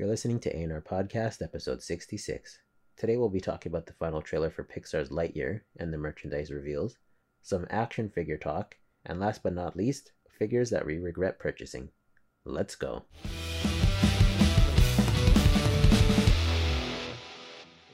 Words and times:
You're 0.00 0.08
listening 0.08 0.40
to 0.40 0.56
A&R 0.56 0.80
Podcast, 0.80 1.42
episode 1.42 1.82
66. 1.82 2.58
Today 2.96 3.18
we'll 3.18 3.28
be 3.28 3.38
talking 3.38 3.70
about 3.70 3.84
the 3.84 3.92
final 3.92 4.22
trailer 4.22 4.48
for 4.48 4.64
Pixar's 4.64 5.10
Lightyear 5.10 5.60
and 5.76 5.92
the 5.92 5.98
merchandise 5.98 6.50
reveals, 6.50 6.96
some 7.42 7.66
action 7.68 8.08
figure 8.08 8.38
talk, 8.38 8.76
and 9.04 9.20
last 9.20 9.42
but 9.42 9.52
not 9.52 9.76
least, 9.76 10.12
figures 10.38 10.70
that 10.70 10.86
we 10.86 10.96
regret 10.96 11.38
purchasing. 11.38 11.90
Let's 12.46 12.76
go. 12.76 13.04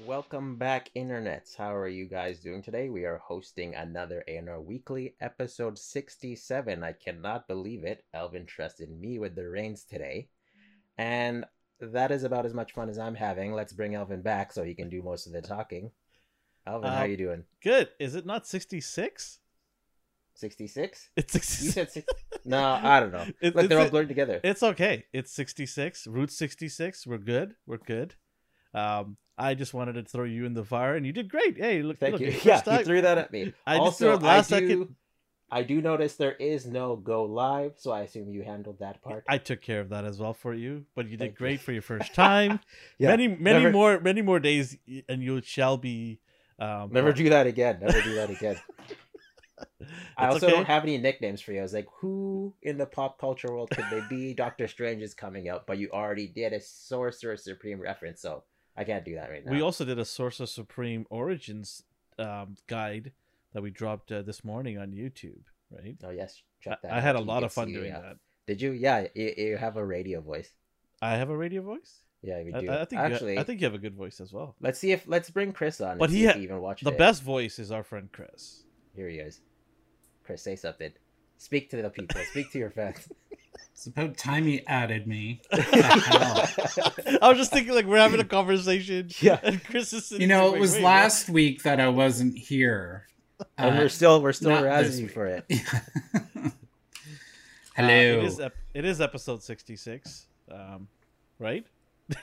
Welcome 0.06 0.58
back, 0.58 0.90
internets. 0.94 1.56
How 1.56 1.74
are 1.74 1.88
you 1.88 2.06
guys 2.06 2.38
doing 2.38 2.62
today? 2.62 2.88
We 2.88 3.04
are 3.04 3.18
hosting 3.18 3.74
another 3.74 4.22
A&R 4.28 4.60
Weekly, 4.60 5.16
episode 5.20 5.76
67. 5.76 6.84
I 6.84 6.92
cannot 6.92 7.48
believe 7.48 7.82
it. 7.82 8.04
Elvin 8.14 8.46
trusted 8.46 8.92
me 8.92 9.18
with 9.18 9.34
the 9.34 9.48
reins 9.48 9.82
today. 9.82 10.28
And 10.98 11.44
that 11.80 12.10
is 12.10 12.24
about 12.24 12.46
as 12.46 12.54
much 12.54 12.72
fun 12.72 12.88
as 12.88 12.98
I'm 12.98 13.14
having. 13.14 13.52
Let's 13.52 13.72
bring 13.72 13.94
Elvin 13.94 14.22
back 14.22 14.52
so 14.52 14.62
he 14.64 14.74
can 14.74 14.88
do 14.88 15.02
most 15.02 15.26
of 15.26 15.32
the 15.32 15.42
talking. 15.42 15.90
Elvin, 16.66 16.90
how 16.90 17.02
Uh, 17.02 17.04
you 17.04 17.16
doing? 17.16 17.44
Good. 17.62 17.90
Is 17.98 18.14
it 18.14 18.26
not 18.26 18.46
66? 18.46 19.38
66? 20.34 21.10
It's 21.16 21.34
You 21.64 21.70
said 21.70 21.90
six. 21.90 22.06
no, 22.44 22.62
I 22.62 23.00
don't 23.00 23.12
know. 23.12 23.24
It- 23.40 23.54
Look, 23.56 23.68
they're 23.68 23.78
all 23.80 23.88
blurred 23.90 24.08
together. 24.08 24.40
It's 24.44 24.62
okay. 24.62 25.04
It's 25.12 25.32
66. 25.32 26.06
Route 26.06 26.30
66. 26.30 27.06
We're 27.06 27.18
good. 27.18 27.54
We're 27.66 27.78
good. 27.78 28.14
Um, 28.74 29.16
I 29.38 29.54
just 29.54 29.72
wanted 29.74 29.94
to 29.94 30.02
throw 30.04 30.24
you 30.24 30.44
in 30.44 30.54
the 30.54 30.64
fire, 30.64 30.96
and 30.96 31.06
you 31.06 31.12
did 31.12 31.30
great. 31.30 31.56
Hey, 31.56 31.82
look, 31.82 31.98
Thank 31.98 32.12
look, 32.14 32.20
you. 32.22 32.34
Yeah, 32.44 32.60
time- 32.60 32.80
you 32.80 32.84
threw 32.84 33.02
that 33.02 33.18
at 33.18 33.32
me. 33.32 33.52
I 33.66 33.78
just 33.78 33.98
threw 33.98 34.12
it 34.14 34.22
last 34.22 34.52
I 34.52 34.60
do, 34.60 34.68
second. 34.68 34.94
I 35.50 35.62
do 35.62 35.80
notice 35.80 36.16
there 36.16 36.32
is 36.32 36.66
no 36.66 36.96
go 36.96 37.24
live, 37.24 37.74
so 37.76 37.92
I 37.92 38.00
assume 38.00 38.30
you 38.30 38.42
handled 38.42 38.80
that 38.80 39.00
part. 39.02 39.24
I 39.28 39.38
took 39.38 39.62
care 39.62 39.80
of 39.80 39.90
that 39.90 40.04
as 40.04 40.18
well 40.18 40.34
for 40.34 40.52
you, 40.52 40.86
but 40.96 41.06
you 41.06 41.12
did 41.12 41.20
Thank 41.20 41.32
you. 41.32 41.38
great 41.38 41.60
for 41.60 41.72
your 41.72 41.82
first 41.92 42.14
time. 42.14 42.60
Yeah, 42.98 43.08
many, 43.08 43.28
many 43.28 43.58
never- 43.60 43.72
more, 43.72 44.00
many 44.00 44.22
more 44.22 44.40
days, 44.40 44.76
and 45.08 45.22
you 45.22 45.40
shall 45.42 45.76
be. 45.76 46.20
Um, 46.58 46.90
Never 46.90 47.12
do 47.12 47.28
that 47.28 47.46
again. 47.46 47.78
Never 47.80 48.00
do 48.00 48.14
that 48.14 48.30
again. 48.30 48.56
I 50.16 50.26
also 50.28 50.46
okay. 50.46 50.54
don't 50.54 50.66
have 50.66 50.82
any 50.82 50.98
nicknames 50.98 51.40
for 51.40 51.52
you. 51.52 51.60
I 51.60 51.62
was 51.62 51.74
like, 51.74 51.86
who 52.00 52.54
in 52.62 52.78
the 52.78 52.86
pop 52.86 53.18
culture 53.18 53.48
world 53.48 53.70
could 53.70 53.84
they 53.90 54.00
be? 54.08 54.34
Doctor 54.34 54.66
Strange 54.66 55.02
is 55.02 55.14
coming 55.14 55.48
out, 55.48 55.66
but 55.66 55.78
you 55.78 55.90
already 55.92 56.26
did 56.26 56.52
a 56.52 56.60
Sorcerer 56.60 57.36
Supreme 57.36 57.80
reference, 57.80 58.20
so 58.22 58.44
I 58.76 58.84
can't 58.84 59.04
do 59.04 59.14
that 59.14 59.30
right 59.30 59.44
now. 59.44 59.52
We 59.52 59.60
also 59.60 59.84
did 59.84 59.98
a 59.98 60.04
Sorcerer 60.04 60.46
Supreme 60.46 61.06
Origins 61.10 61.82
um, 62.18 62.56
guide 62.66 63.12
that 63.56 63.62
we 63.62 63.70
dropped 63.70 64.12
uh, 64.12 64.20
this 64.20 64.44
morning 64.44 64.76
on 64.76 64.90
YouTube. 64.90 65.40
Right. 65.70 65.96
oh 66.04 66.10
yes, 66.10 66.42
I, 66.60 66.64
check 66.70 66.82
that. 66.82 66.92
I 66.92 66.96
out 66.98 67.02
had 67.02 67.16
a 67.16 67.20
lot 67.20 67.42
of 67.42 67.54
fun 67.54 67.68
see, 67.68 67.72
doing 67.72 67.90
uh, 67.90 68.00
that. 68.02 68.16
Did 68.46 68.60
you? 68.60 68.72
Yeah, 68.72 69.06
you, 69.14 69.32
you 69.34 69.56
have 69.56 69.78
a 69.78 69.84
radio 69.84 70.20
voice. 70.20 70.50
I 71.00 71.12
have 71.14 71.30
a 71.30 71.36
radio 71.36 71.62
voice. 71.62 72.00
Yeah, 72.20 72.42
we 72.42 72.52
I, 72.52 72.60
do. 72.60 72.70
I 72.70 72.84
think 72.84 73.00
Actually, 73.00 73.32
you, 73.34 73.40
I 73.40 73.44
think 73.44 73.62
you 73.62 73.64
have 73.64 73.74
a 73.74 73.78
good 73.78 73.94
voice 73.94 74.20
as 74.20 74.30
well. 74.30 74.56
let's 74.60 74.78
see 74.78 74.92
if 74.92 75.08
let's 75.08 75.30
bring 75.30 75.52
Chris 75.52 75.80
on. 75.80 75.92
and 75.92 75.98
But 75.98 76.10
see 76.10 76.18
he 76.18 76.24
if 76.26 76.32
ha- 76.32 76.36
he 76.38 76.44
even 76.44 76.60
watched 76.60 76.84
The 76.84 76.90
it. 76.92 76.98
best 76.98 77.22
voice 77.22 77.58
is 77.58 77.72
our 77.72 77.82
friend 77.82 78.10
Chris. 78.12 78.64
Here 78.94 79.08
he 79.08 79.16
is. 79.16 79.40
Chris, 80.22 80.42
say 80.42 80.54
something. 80.54 80.92
Speak 81.38 81.70
to 81.70 81.80
the 81.80 81.88
people. 81.88 82.20
Speak 82.32 82.52
to 82.52 82.58
your 82.58 82.70
fans. 82.70 83.08
It's 83.72 83.86
about 83.86 84.16
time 84.18 84.46
you 84.48 84.60
added 84.66 85.06
me. 85.06 85.40
What 85.50 85.70
the 85.70 85.82
hell? 85.82 87.18
I 87.22 87.28
was 87.28 87.38
just 87.38 87.52
thinking 87.52 87.74
like 87.74 87.86
we're 87.86 87.98
having 87.98 88.20
a 88.20 88.24
conversation. 88.24 89.08
Yeah. 89.20 89.38
And 89.42 89.62
Chris 89.64 89.92
is 89.94 90.10
You 90.12 90.26
know, 90.26 90.54
it 90.54 90.60
was 90.60 90.74
"Wait, 90.74 90.82
last 90.82 91.28
week 91.30 91.62
that 91.62 91.78
I 91.80 91.88
wasn't 91.88 92.36
here. 92.36 93.06
and 93.58 93.74
Uh, 93.76 93.78
we're 93.78 93.88
still 93.88 94.22
we're 94.22 94.32
still 94.32 94.50
razzing 94.50 95.00
you 95.00 95.08
for 95.08 95.26
it. 95.26 95.44
what?" 95.50 96.46
Uh, 96.46 96.50
Hello. 97.82 97.88
it 98.20 98.24
is 98.24 98.40
ep- 98.40 98.54
it 98.74 98.84
is 98.84 99.00
episode 99.00 99.42
sixty 99.42 99.76
six. 99.76 100.26
Um, 100.50 100.88
right? 101.38 101.66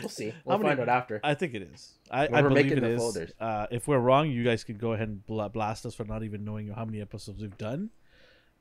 We'll 0.00 0.08
see. 0.10 0.30
How 0.30 0.36
We'll 0.44 0.58
many- 0.58 0.70
find 0.76 0.80
out 0.80 0.88
after. 0.88 1.20
I 1.22 1.34
think 1.34 1.54
it 1.54 1.62
is. 1.62 1.92
I, 2.10 2.24
I 2.24 2.42
believe 2.42 2.66
making 2.66 2.78
it 2.78 2.80
the 2.80 2.90
is. 2.90 3.00
folders. 3.00 3.32
Uh, 3.40 3.66
if 3.70 3.86
we're 3.88 4.00
wrong, 4.00 4.28
you 4.28 4.42
guys 4.44 4.62
can 4.64 4.76
go 4.76 4.92
ahead 4.92 5.08
and 5.08 5.24
bla- 5.26 5.48
blast 5.48 5.86
us 5.86 5.94
for 5.94 6.04
not 6.04 6.22
even 6.24 6.44
knowing 6.44 6.68
how 6.68 6.84
many 6.84 7.00
episodes 7.00 7.40
we've 7.40 7.56
done, 7.56 7.90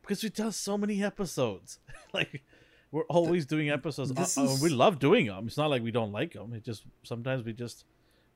because 0.01 0.21
we've 0.23 0.33
done 0.33 0.51
so 0.51 0.77
many 0.77 1.03
episodes. 1.03 1.79
like 2.13 2.43
we're 2.91 3.03
always 3.05 3.45
doing 3.47 3.69
episodes. 3.69 4.13
this 4.13 4.37
Uh, 4.37 4.41
uh, 4.41 4.45
is- 4.45 4.61
we 4.61 4.69
love 4.69 4.99
doing 4.99 5.25
them. 5.25 5.47
It's 5.47 5.57
not 5.57 5.69
like 5.71 5.81
we 5.81 5.91
don't 5.91 6.11
like 6.11 6.33
them. 6.33 6.53
It 6.53 6.63
just 6.63 6.83
sometimes 7.03 7.43
we 7.43 7.51
just 7.51 7.83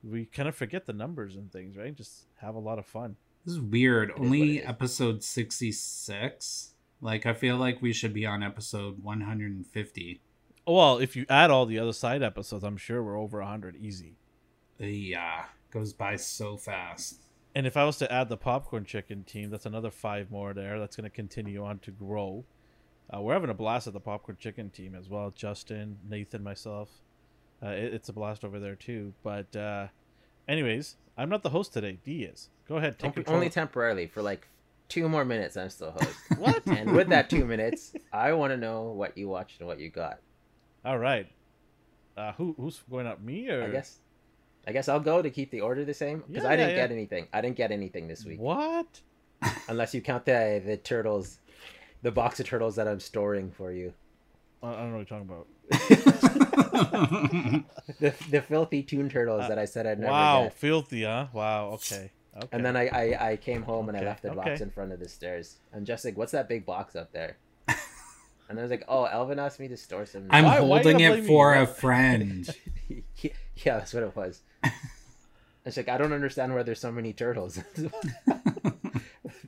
we 0.03 0.25
kind 0.25 0.49
of 0.49 0.55
forget 0.55 0.85
the 0.87 0.93
numbers 0.93 1.35
and 1.35 1.51
things, 1.51 1.77
right? 1.77 1.95
Just 1.95 2.25
have 2.41 2.55
a 2.55 2.59
lot 2.59 2.79
of 2.79 2.85
fun. 2.87 3.15
This 3.45 3.55
is 3.55 3.61
weird. 3.61 4.09
it 4.11 4.15
Only 4.19 4.57
is. 4.59 4.67
episode 4.67 5.23
66. 5.23 6.73
Like, 7.01 7.25
I 7.25 7.33
feel 7.33 7.57
like 7.57 7.81
we 7.81 7.93
should 7.93 8.13
be 8.13 8.25
on 8.25 8.43
episode 8.43 9.01
150. 9.03 10.21
Well, 10.67 10.97
if 10.99 11.15
you 11.15 11.25
add 11.29 11.49
all 11.49 11.65
the 11.65 11.79
other 11.79 11.93
side 11.93 12.21
episodes, 12.21 12.63
I'm 12.63 12.77
sure 12.77 13.01
we're 13.01 13.17
over 13.19 13.39
100 13.39 13.75
easy. 13.77 14.15
Yeah, 14.77 15.45
goes 15.71 15.93
by 15.93 16.15
so 16.17 16.57
fast. 16.57 17.23
And 17.55 17.65
if 17.65 17.75
I 17.75 17.85
was 17.85 17.97
to 17.97 18.11
add 18.11 18.29
the 18.29 18.37
popcorn 18.37 18.85
chicken 18.85 19.23
team, 19.23 19.49
that's 19.49 19.65
another 19.65 19.89
five 19.89 20.29
more 20.29 20.53
there. 20.53 20.79
That's 20.79 20.95
going 20.95 21.09
to 21.09 21.15
continue 21.15 21.63
on 21.63 21.79
to 21.79 21.91
grow. 21.91 22.45
Uh, 23.11 23.21
we're 23.21 23.33
having 23.33 23.49
a 23.49 23.55
blast 23.55 23.87
at 23.87 23.93
the 23.93 23.99
popcorn 23.99 24.37
chicken 24.39 24.69
team 24.69 24.93
as 24.93 25.09
well. 25.09 25.31
Justin, 25.35 25.97
Nathan, 26.07 26.43
myself. 26.43 26.89
Uh, 27.63 27.69
it, 27.69 27.93
it's 27.95 28.09
a 28.09 28.13
blast 28.13 28.45
over 28.45 28.59
there 28.59 28.75
too. 28.75 29.13
But, 29.23 29.55
uh, 29.55 29.87
anyways, 30.47 30.97
I'm 31.17 31.29
not 31.29 31.41
the 31.41 31.49
host 31.49 31.73
today. 31.73 31.97
D 32.03 32.23
is. 32.23 32.49
Go 32.69 32.77
ahead, 32.77 32.97
take 32.99 33.07
Only- 33.07 33.13
control. 33.15 33.35
Only 33.37 33.49
temporarily 33.49 34.05
for 34.07 34.21
like 34.21 34.47
two 34.87 35.09
more 35.09 35.25
minutes. 35.25 35.57
I'm 35.57 35.69
still 35.69 35.91
host. 35.91 36.15
what? 36.37 36.65
and 36.67 36.91
with 36.93 37.09
that 37.09 37.29
two 37.29 37.43
minutes, 37.43 37.93
I 38.13 38.31
want 38.33 38.51
to 38.53 38.57
know 38.57 38.83
what 38.91 39.17
you 39.17 39.27
watched 39.27 39.59
and 39.59 39.67
what 39.67 39.79
you 39.79 39.89
got. 39.89 40.19
All 40.85 40.97
right. 40.99 41.27
Uh, 42.15 42.31
who 42.33 42.53
who's 42.57 42.79
going 42.89 43.07
up? 43.07 43.21
Me 43.21 43.49
or 43.49 43.63
I 43.63 43.69
guess. 43.69 43.97
I 44.67 44.71
guess 44.71 44.87
I'll 44.87 44.99
go 44.99 45.21
to 45.21 45.29
keep 45.31 45.49
the 45.51 45.61
order 45.61 45.83
the 45.83 45.93
same 45.93 46.23
because 46.27 46.43
Yeah, 46.43 46.49
I 46.49 46.55
didn't 46.55 46.71
yeah. 46.71 46.87
get 46.87 46.91
anything. 46.91 47.27
I 47.33 47.41
didn't 47.41 47.55
get 47.55 47.71
anything 47.71 48.07
this 48.07 48.23
week, 48.23 48.39
what? 48.39 49.01
unless 49.67 49.93
you 49.95 50.01
count 50.01 50.25
the 50.25 50.61
the 50.63 50.77
turtles, 50.77 51.39
the 52.03 52.11
box 52.11 52.39
of 52.39 52.45
turtles 52.45 52.75
that 52.75 52.87
I'm 52.87 52.99
storing 52.99 53.51
for 53.51 53.71
you. 53.71 53.93
I 54.61 54.73
don't 54.73 54.91
know 54.91 54.97
what 54.97 55.09
you're 55.09 55.19
talking 55.19 55.29
about. 55.29 55.47
The 57.99 58.13
the 58.29 58.41
filthy 58.41 58.83
toon 58.83 59.09
turtles 59.09 59.47
that 59.47 59.57
I 59.57 59.65
said 59.65 59.87
I'd 59.87 59.99
never 59.99 60.11
wow, 60.11 60.43
get. 60.43 60.53
filthy, 60.53 61.03
huh? 61.03 61.27
Wow. 61.33 61.71
Okay. 61.73 62.11
Okay. 62.35 62.47
And 62.51 62.65
then 62.65 62.77
I, 62.77 62.87
I, 62.87 63.31
I 63.31 63.35
came 63.37 63.63
home 63.63 63.89
and 63.89 63.97
I 63.97 64.01
left 64.01 64.23
the 64.23 64.31
box 64.31 64.61
in 64.61 64.69
front 64.69 64.91
of 64.91 64.99
the 64.99 65.09
stairs. 65.09 65.57
And 65.73 65.85
just 65.85 66.05
like, 66.05 66.17
what's 66.17 66.31
that 66.31 66.47
big 66.47 66.65
box 66.65 66.95
up 66.95 67.11
there? 67.11 67.37
And 68.49 68.57
I 68.57 68.63
was 68.63 68.71
like, 68.71 68.83
oh, 68.87 69.03
Elvin 69.03 69.37
asked 69.37 69.59
me 69.59 69.67
to 69.67 69.77
store 69.77 70.07
some. 70.07 70.25
I'm 70.31 70.43
Why- 70.43 70.59
why 70.61 70.81
holding 70.81 70.99
you 70.99 71.13
it 71.13 71.25
for 71.27 71.53
me? 71.53 71.61
a 71.61 71.67
friend. 71.67 72.49
yeah, 73.21 73.31
that's 73.77 73.93
what 73.93 74.01
it 74.01 74.15
was. 74.15 74.41
It's 75.65 75.77
like 75.77 75.87
I 75.87 75.99
don't 75.99 76.13
understand 76.13 76.55
why 76.55 76.63
there's 76.63 76.79
so 76.79 76.91
many 76.91 77.13
turtles. 77.13 77.59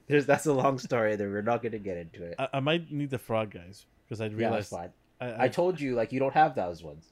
there's 0.08 0.28
that's 0.28 0.46
a 0.46 0.54
long 0.54 0.78
story 0.78 1.16
that 1.16 1.24
we're 1.24 1.42
not 1.42 1.64
going 1.64 1.72
to 1.72 1.80
get 1.80 1.98
into 1.98 2.24
it. 2.24 2.36
I, 2.38 2.50
I 2.54 2.60
might 2.60 2.92
need 2.92 3.10
the 3.10 3.18
frog 3.18 3.50
guys 3.50 3.88
because 4.08 4.22
I 4.22 4.26
yeah, 4.26 4.30
that's 4.30 4.40
realized 4.40 4.70
fine. 4.70 4.90
I, 5.20 5.26
I 5.26 5.44
I, 5.46 5.48
told 5.48 5.80
you 5.80 5.96
like 5.96 6.12
you 6.12 6.20
don't 6.20 6.36
have 6.36 6.54
those 6.54 6.84
ones. 6.84 7.10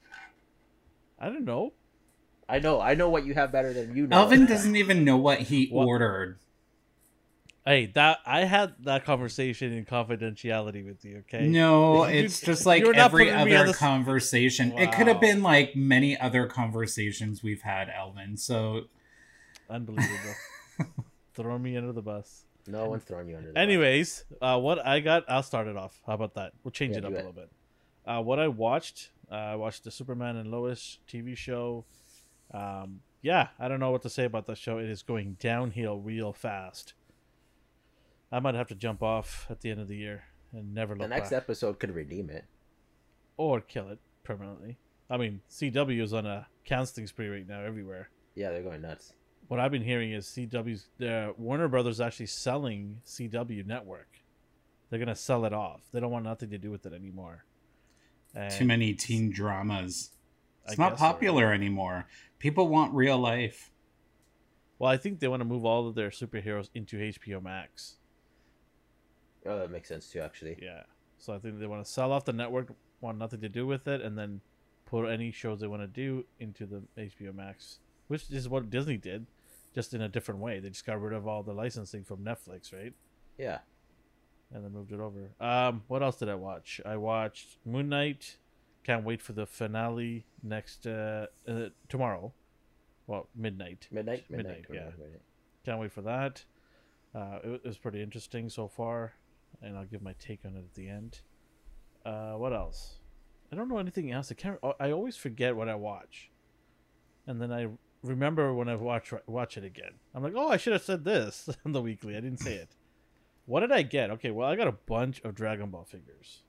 I 1.17 1.27
don't 1.29 1.45
know. 1.45 1.73
I 2.49 2.59
know. 2.59 2.81
I 2.81 2.95
know 2.95 3.09
what 3.09 3.25
you 3.25 3.33
have 3.35 3.51
better 3.51 3.71
than 3.73 3.95
you 3.95 4.07
know. 4.07 4.17
Elvin 4.17 4.45
doesn't 4.47 4.75
even 4.75 5.03
know 5.05 5.17
what 5.17 5.39
he 5.41 5.67
What? 5.69 5.85
ordered. 5.87 6.39
Hey, 7.65 7.85
that 7.93 8.19
I 8.25 8.45
had 8.45 8.73
that 8.85 9.05
conversation 9.05 9.71
in 9.73 9.85
confidentiality 9.85 10.83
with 10.83 11.05
you. 11.05 11.17
Okay. 11.19 11.47
No, 11.47 12.07
You- 12.07 12.23
it's 12.23 12.41
just 12.41 12.65
like 12.65 12.83
every 12.83 13.25
putting 13.25 13.45
me 13.45 13.53
on 13.53 13.57
other 13.57 13.65
the 13.65 13.69
s- 13.71 13.77
conversation. 13.77 14.75
It 14.77 14.91
could 14.91 15.07
have 15.07 15.21
been 15.21 15.43
like 15.43 15.75
many 15.75 16.17
other 16.17 16.47
conversations 16.47 17.43
we've 17.43 17.61
had, 17.61 17.89
Elvin. 17.95 18.37
So 18.37 18.85
Unbelievable. 19.69 20.33
Throw 21.35 21.59
me 21.59 21.77
under 21.77 21.91
the 21.91 22.01
bus. 22.01 22.45
No 22.65 22.89
one's 22.89 23.03
throwing 23.03 23.27
you 23.29 23.35
under. 23.37 23.49
The 23.49 23.53
bus. 23.53 23.61
Anyways, 23.61 24.23
uh, 24.41 24.59
what 24.59 24.83
I 24.83 24.99
got, 24.99 25.25
I'll 25.29 25.43
start 25.43 25.67
it 25.67 25.77
off. 25.77 26.01
How 26.07 26.13
about 26.13 26.33
that? 26.35 26.53
We'll 26.63 26.71
change 26.71 26.93
Yeah, 26.93 26.99
it 26.99 27.05
up 27.05 27.11
do 27.11 27.15
a 27.15 27.17
little 27.17 27.31
bit. 27.33 27.51
Uh, 28.05 28.21
what 28.23 28.39
I 28.39 28.47
watched, 28.47 29.11
uh, 29.31 29.35
I 29.35 29.55
watched 29.55 29.83
the 29.83 29.91
Superman 29.91 30.37
and 30.37 30.49
Lois 30.49 30.97
TV 31.07 31.37
show. 31.37 31.85
Um, 32.53 33.01
yeah, 33.21 33.49
I 33.59 33.67
don't 33.67 33.79
know 33.79 33.91
what 33.91 34.01
to 34.03 34.09
say 34.09 34.25
about 34.25 34.45
that 34.47 34.57
show. 34.57 34.77
It 34.77 34.89
is 34.89 35.03
going 35.03 35.37
downhill 35.39 35.99
real 35.99 36.33
fast. 36.33 36.93
I 38.31 38.39
might 38.39 38.55
have 38.55 38.67
to 38.67 38.75
jump 38.75 39.01
off 39.01 39.47
at 39.49 39.61
the 39.61 39.71
end 39.71 39.79
of 39.81 39.87
the 39.87 39.97
year 39.97 40.23
and 40.53 40.73
never 40.73 40.93
look. 40.95 41.01
the 41.01 41.07
next 41.07 41.31
back, 41.31 41.37
episode 41.37 41.79
could 41.79 41.93
redeem 41.93 42.29
it. 42.29 42.45
or 43.37 43.59
kill 43.61 43.89
it 43.89 43.99
permanently. 44.23 44.77
I 45.09 45.17
mean, 45.17 45.41
CW 45.49 46.01
is 46.01 46.13
on 46.13 46.25
a 46.25 46.47
canceling 46.65 47.07
spree 47.07 47.27
right 47.27 47.47
now 47.47 47.61
everywhere. 47.61 48.09
Yeah, 48.35 48.51
they're 48.51 48.61
going 48.61 48.81
nuts. 48.81 49.13
What 49.47 49.59
I've 49.59 49.71
been 49.71 49.83
hearing 49.83 50.11
is 50.11 50.27
CW's 50.27 50.87
uh, 51.03 51.33
Warner 51.37 51.67
Brothers 51.67 51.99
actually 51.99 52.27
selling 52.27 53.01
CW 53.05 53.65
Network. 53.65 54.07
They're 54.89 54.99
gonna 54.99 55.15
sell 55.15 55.45
it 55.45 55.53
off. 55.53 55.81
They 55.91 55.99
don't 55.99 56.11
want 56.11 56.25
nothing 56.25 56.51
to 56.51 56.57
do 56.59 56.69
with 56.69 56.85
it 56.85 56.93
anymore. 56.93 57.45
And 58.35 58.53
too 58.53 58.65
many 58.65 58.93
teen 58.93 59.31
dramas. 59.31 60.11
I 60.69 60.73
It's 60.73 60.77
not 60.77 60.91
guess 60.91 61.03
so, 61.05 61.13
right? 61.13 61.13
popular 61.13 61.53
anymore. 61.53 62.05
People 62.39 62.67
want 62.67 62.93
real 62.93 63.17
life. 63.17 63.71
Well, 64.77 64.89
I 64.91 64.97
think 64.97 65.19
they 65.19 65.27
want 65.27 65.41
to 65.41 65.45
move 65.45 65.65
all 65.65 65.87
of 65.87 65.95
their 65.95 66.09
superheroes 66.09 66.69
into 66.73 66.97
HBO 66.97 67.41
Max. 67.41 67.97
Oh, 69.45 69.57
that 69.59 69.71
makes 69.71 69.87
sense 69.89 70.09
too. 70.09 70.21
Actually, 70.21 70.57
Yeah. 70.61 70.83
So 71.17 71.33
I 71.33 71.39
think 71.39 71.59
they 71.59 71.67
want 71.67 71.83
to 71.85 71.91
sell 71.91 72.13
off 72.13 72.23
the 72.25 72.31
network, 72.33 72.73
want 73.01 73.17
nothing 73.17 73.41
to 73.41 73.49
do 73.49 73.67
with 73.67 73.87
it, 73.89 74.01
and 74.01 74.17
then 74.17 74.39
put 74.85 75.05
any 75.09 75.31
shows 75.31 75.59
they 75.59 75.67
want 75.67 75.81
to 75.81 75.87
do 75.87 76.25
into 76.39 76.65
the 76.65 76.81
HBO 76.97 77.33
Max, 77.35 77.79
which 78.07 78.29
is 78.31 78.47
what 78.47 78.69
Disney 78.69 78.95
did, 78.97 79.25
just 79.75 79.93
in 79.93 80.01
a 80.01 80.07
different 80.07 80.39
way. 80.39 80.59
They 80.59 80.69
just 80.69 80.85
got 80.85 81.01
rid 81.01 81.13
of 81.13 81.27
all 81.27 81.43
the 81.43 81.53
licensing 81.53 82.05
from 82.05 82.19
Netflix, 82.23 82.71
right? 82.73 82.93
Yeah. 83.37 83.59
And 84.53 84.63
then 84.63 84.71
moved 84.71 84.91
it 84.93 84.99
over. 84.99 85.29
Um, 85.39 85.83
what 85.87 86.01
else 86.01 86.15
did 86.17 86.29
I 86.29 86.35
watch? 86.35 86.79
I 86.85 86.95
watched 86.97 87.57
Moon 87.65 87.89
Knight. 87.89 88.37
Can't 88.83 89.03
wait 89.03 89.21
for 89.21 89.33
the 89.33 89.45
finale 89.45 90.25
next 90.41 90.87
uh, 90.87 91.27
uh 91.47 91.69
tomorrow. 91.87 92.33
Well, 93.07 93.27
midnight. 93.35 93.87
Midnight. 93.91 94.25
Midnight, 94.29 94.65
Midnight. 94.69 94.95
yeah. 94.99 95.17
Can't 95.65 95.79
wait 95.79 95.91
for 95.91 96.01
that. 96.01 96.43
Uh, 97.13 97.39
it, 97.43 97.61
it 97.63 97.65
was 97.65 97.77
pretty 97.77 98.01
interesting 98.01 98.49
so 98.49 98.67
far, 98.67 99.13
and 99.61 99.77
I'll 99.77 99.85
give 99.85 100.01
my 100.01 100.13
take 100.19 100.45
on 100.45 100.55
it 100.55 100.59
at 100.59 100.73
the 100.75 100.87
end. 100.87 101.19
Uh, 102.05 102.33
what 102.33 102.53
else? 102.53 102.99
I 103.51 103.55
don't 103.55 103.67
know 103.67 103.79
anything 103.79 104.11
else. 104.11 104.31
I 104.31 104.35
can't. 104.35 104.59
I 104.79 104.91
always 104.91 105.17
forget 105.17 105.55
what 105.55 105.69
I 105.69 105.75
watch, 105.75 106.29
and 107.25 107.41
then 107.41 107.51
I 107.51 107.67
remember 108.03 108.53
when 108.53 108.69
I 108.69 108.75
watch 108.75 109.11
watch 109.27 109.57
it 109.57 109.63
again. 109.63 109.93
I'm 110.13 110.23
like, 110.23 110.33
oh, 110.35 110.49
I 110.49 110.57
should 110.57 110.73
have 110.73 110.83
said 110.83 111.03
this 111.03 111.49
on 111.65 111.71
the 111.71 111.81
weekly. 111.81 112.15
I 112.15 112.19
didn't 112.19 112.39
say 112.39 112.55
it. 112.55 112.69
What 113.45 113.61
did 113.61 113.71
I 113.71 113.81
get? 113.81 114.11
Okay, 114.11 114.29
well, 114.29 114.47
I 114.47 114.55
got 114.55 114.67
a 114.67 114.73
bunch 114.73 115.21
of 115.21 115.33
Dragon 115.33 115.71
Ball 115.71 115.83
figures. 115.83 116.43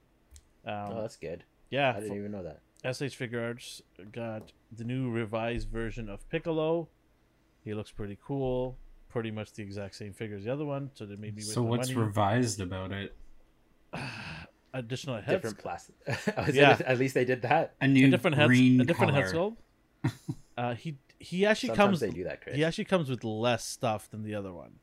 Um, 0.66 0.74
oh, 0.90 1.00
that's 1.00 1.16
good. 1.16 1.44
Yeah, 1.70 1.94
I 1.96 2.00
didn't 2.00 2.16
even 2.16 2.32
know 2.32 2.42
that. 2.42 2.60
SH 2.82 3.16
Figuarts 3.18 3.80
got 4.12 4.52
the 4.76 4.84
new 4.84 5.10
revised 5.10 5.68
version 5.68 6.08
of 6.08 6.28
Piccolo. 6.28 6.88
He 7.64 7.74
looks 7.74 7.90
pretty 7.92 8.18
cool. 8.24 8.78
Pretty 9.08 9.30
much 9.30 9.52
the 9.52 9.62
exact 9.62 9.94
same 9.96 10.12
figure 10.12 10.36
as 10.36 10.44
the 10.44 10.52
other 10.52 10.64
one, 10.64 10.90
so 10.94 11.04
they 11.04 11.16
made 11.16 11.34
me 11.36 11.42
So 11.42 11.62
what's 11.62 11.88
money. 11.88 12.00
revised 12.06 12.60
about 12.60 12.92
it? 12.92 13.14
additional 14.74 15.16
heads, 15.16 15.28
Different 15.42 15.58
plastic. 15.58 15.94
Is 16.48 16.56
Yeah. 16.56 16.78
at 16.86 16.98
least 16.98 17.14
they 17.14 17.24
did 17.24 17.42
that. 17.42 17.74
A 17.80 17.88
new 17.88 18.06
a 18.06 18.10
different 18.10 18.36
head, 18.36 18.46
green 18.48 18.80
a 18.80 18.84
different 18.84 19.12
color. 19.12 19.24
head 19.24 19.34
sculpt. 19.34 19.56
uh, 20.56 20.74
he 20.74 20.96
he 21.18 21.44
actually 21.44 21.68
Sometimes 21.68 21.86
comes. 21.86 22.00
they 22.00 22.10
do 22.10 22.24
that, 22.24 22.40
Chris. 22.40 22.56
He 22.56 22.64
actually 22.64 22.84
comes 22.86 23.10
with 23.10 23.24
less 23.24 23.66
stuff 23.66 24.08
than 24.10 24.22
the 24.22 24.34
other 24.34 24.52
one. 24.52 24.74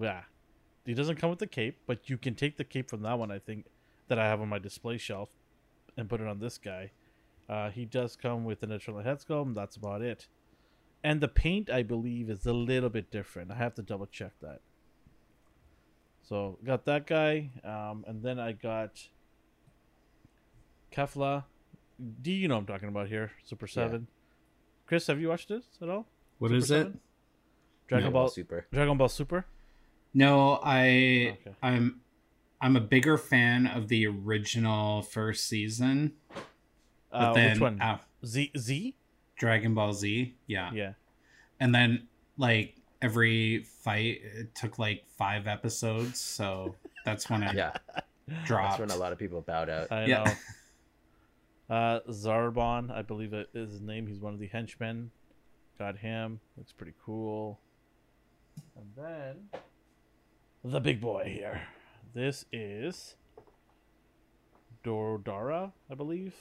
Yeah, 0.00 0.22
he 0.84 0.94
doesn't 0.94 1.16
come 1.16 1.30
with 1.30 1.38
the 1.38 1.46
cape, 1.46 1.78
but 1.86 2.08
you 2.10 2.18
can 2.18 2.34
take 2.34 2.56
the 2.56 2.64
cape 2.64 2.90
from 2.90 3.02
that 3.02 3.18
one. 3.18 3.30
I 3.30 3.38
think 3.38 3.66
that 4.08 4.18
I 4.18 4.26
have 4.26 4.40
on 4.40 4.48
my 4.48 4.58
display 4.58 4.98
shelf, 4.98 5.28
and 5.96 6.08
put 6.08 6.20
it 6.20 6.26
on 6.26 6.38
this 6.38 6.58
guy. 6.58 6.92
Uh, 7.48 7.70
he 7.70 7.84
does 7.84 8.16
come 8.16 8.44
with 8.44 8.62
an 8.62 8.72
additional 8.72 9.02
head 9.02 9.18
sculpt. 9.18 9.46
And 9.46 9.56
that's 9.56 9.76
about 9.76 10.02
it. 10.02 10.26
And 11.04 11.20
the 11.20 11.28
paint, 11.28 11.70
I 11.70 11.82
believe, 11.82 12.28
is 12.28 12.44
a 12.46 12.52
little 12.52 12.90
bit 12.90 13.10
different. 13.10 13.52
I 13.52 13.54
have 13.54 13.74
to 13.74 13.82
double 13.82 14.06
check 14.06 14.32
that. 14.42 14.60
So 16.22 16.58
got 16.64 16.84
that 16.86 17.06
guy, 17.06 17.50
um, 17.62 18.04
and 18.08 18.20
then 18.20 18.40
I 18.40 18.50
got 18.50 19.00
Kefla. 20.92 21.44
Do 22.22 22.32
you 22.32 22.48
know 22.48 22.54
what 22.56 22.60
I'm 22.62 22.66
talking 22.66 22.88
about 22.88 23.06
here? 23.08 23.30
Super 23.44 23.68
Seven. 23.68 24.08
Chris, 24.86 25.06
have 25.06 25.20
you 25.20 25.28
watched 25.28 25.48
this 25.48 25.64
at 25.80 25.88
all? 25.88 26.06
What 26.38 26.48
Super 26.48 26.58
is 26.58 26.70
it? 26.70 26.92
Dragon 27.86 28.08
No. 28.08 28.12
Ball 28.12 28.28
Super. 28.28 28.66
Dragon 28.72 28.96
Ball 28.98 29.08
Super. 29.08 29.46
No, 30.14 30.58
I 30.62 31.36
Okay. 31.40 31.56
I'm 31.62 32.00
I'm 32.66 32.74
a 32.74 32.80
bigger 32.80 33.16
fan 33.16 33.68
of 33.68 33.86
the 33.86 34.08
original 34.08 35.02
first 35.02 35.46
season. 35.46 36.14
Uh, 37.12 37.32
then 37.32 37.50
which 37.52 37.60
one? 37.60 37.80
uh, 37.80 37.98
Z 38.24 38.50
Z. 38.58 38.96
Dragon 39.38 39.72
Ball 39.72 39.92
Z, 39.92 40.34
yeah. 40.48 40.72
Yeah. 40.74 40.92
And 41.60 41.72
then 41.72 42.08
like 42.36 42.74
every 43.00 43.62
fight 43.84 44.18
it 44.20 44.52
took 44.56 44.80
like 44.80 45.04
five 45.16 45.46
episodes, 45.46 46.18
so 46.18 46.74
that's 47.04 47.30
when 47.30 47.44
I 47.44 47.52
Yeah, 47.54 47.70
dropped. 48.46 48.78
that's 48.78 48.80
when 48.80 48.90
a 48.90 49.00
lot 49.00 49.12
of 49.12 49.18
people 49.20 49.42
bowed 49.42 49.70
out. 49.70 49.92
I 49.92 50.06
Yeah. 50.06 50.24
know. 50.24 50.32
Uh, 51.68 51.98
Zarbon, 52.10 52.90
I 52.92 53.02
believe 53.02 53.32
it 53.32 53.48
is 53.54 53.70
his 53.72 53.80
name. 53.80 54.06
He's 54.08 54.20
one 54.20 54.32
of 54.34 54.38
the 54.40 54.46
henchmen. 54.48 55.10
Got 55.78 55.98
him. 55.98 56.38
Looks 56.56 56.72
pretty 56.72 56.94
cool. 57.04 57.58
And 58.76 58.86
then 58.96 59.48
the 60.64 60.78
big 60.80 61.00
boy 61.00 61.24
here. 61.32 61.60
This 62.16 62.46
is 62.50 63.14
Dordara, 64.82 65.72
I 65.90 65.94
believe. 65.94 66.34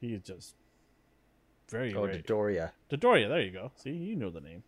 He's 0.00 0.20
just 0.20 0.56
very 1.68 1.94
Oh, 1.94 2.06
great. 2.06 2.26
Dodoria. 2.26 2.72
Dodoria, 2.90 3.28
there 3.28 3.40
you 3.40 3.52
go. 3.52 3.70
See, 3.76 3.90
you 3.92 4.16
know 4.16 4.30
the 4.30 4.40
name. 4.40 4.64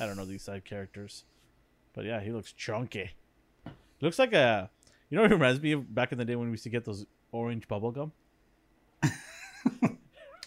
I 0.00 0.06
don't 0.06 0.16
know 0.16 0.24
these 0.24 0.42
side 0.42 0.64
characters. 0.64 1.22
But 1.94 2.04
yeah, 2.04 2.20
he 2.20 2.32
looks 2.32 2.52
chunky. 2.52 3.12
Looks 4.00 4.18
like 4.18 4.32
a 4.32 4.70
you 5.08 5.14
know 5.16 5.22
what 5.22 5.30
it 5.30 5.34
reminds 5.36 5.62
me 5.62 5.70
of 5.70 5.94
back 5.94 6.10
in 6.10 6.18
the 6.18 6.24
day 6.24 6.34
when 6.34 6.48
we 6.48 6.54
used 6.54 6.64
to 6.64 6.70
get 6.70 6.84
those 6.84 7.06
orange 7.30 7.68
bubble 7.68 7.92
gum? 7.92 8.10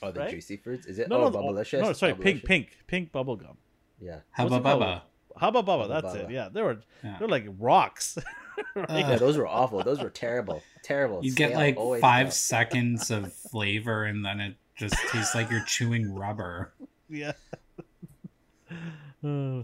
Oh, 0.04 0.12
the 0.12 0.20
Right? 0.20 0.32
juicy 0.32 0.58
fruits. 0.58 0.86
Is 0.86 1.00
it? 1.00 1.08
No, 1.08 1.16
oh, 1.24 1.30
no, 1.30 1.40
Bubblicious. 1.40 1.80
no, 1.82 1.94
sorry, 1.94 2.14
pink, 2.16 2.42
Bubblicious? 2.42 2.46
pink, 2.46 2.78
pink 2.88 3.12
bubble 3.14 3.38
gum. 3.38 3.56
Yeah. 4.02 4.20
Hubba 4.32 4.50
What's 4.50 4.60
it 4.60 4.64
called? 4.70 4.82
Bubba. 4.84 5.02
Hubba 5.38 5.64
Bubba, 5.64 5.82
Hubba 5.88 6.02
that's 6.02 6.16
it. 6.16 6.30
Yeah, 6.30 6.50
they 6.52 6.62
were 6.62 6.82
Yeah. 7.02 7.16
they're 7.18 7.30
like 7.30 7.46
rocks. 7.58 8.18
right? 8.76 8.90
Ugh. 8.90 8.96
Yeah, 8.96 9.16
those 9.18 9.38
were 9.38 9.48
awful. 9.48 9.84
Those 9.84 10.02
were 10.02 10.10
terrible. 10.10 10.62
Terrible. 10.84 11.24
You 11.24 11.34
get 11.34 11.54
like 11.54 11.78
always 11.78 12.02
five 12.02 12.34
stale. 12.34 12.60
seconds 12.60 13.12
of 13.12 13.34
flavor 13.52 14.06
and 14.06 14.24
then 14.26 14.40
it 14.40 14.56
just 14.76 14.96
tastes 15.12 15.34
like 15.36 15.50
you're 15.50 15.64
chewing 15.66 16.14
rubber. 16.14 16.74
yeah. 17.10 17.34
Uh, 19.24 19.64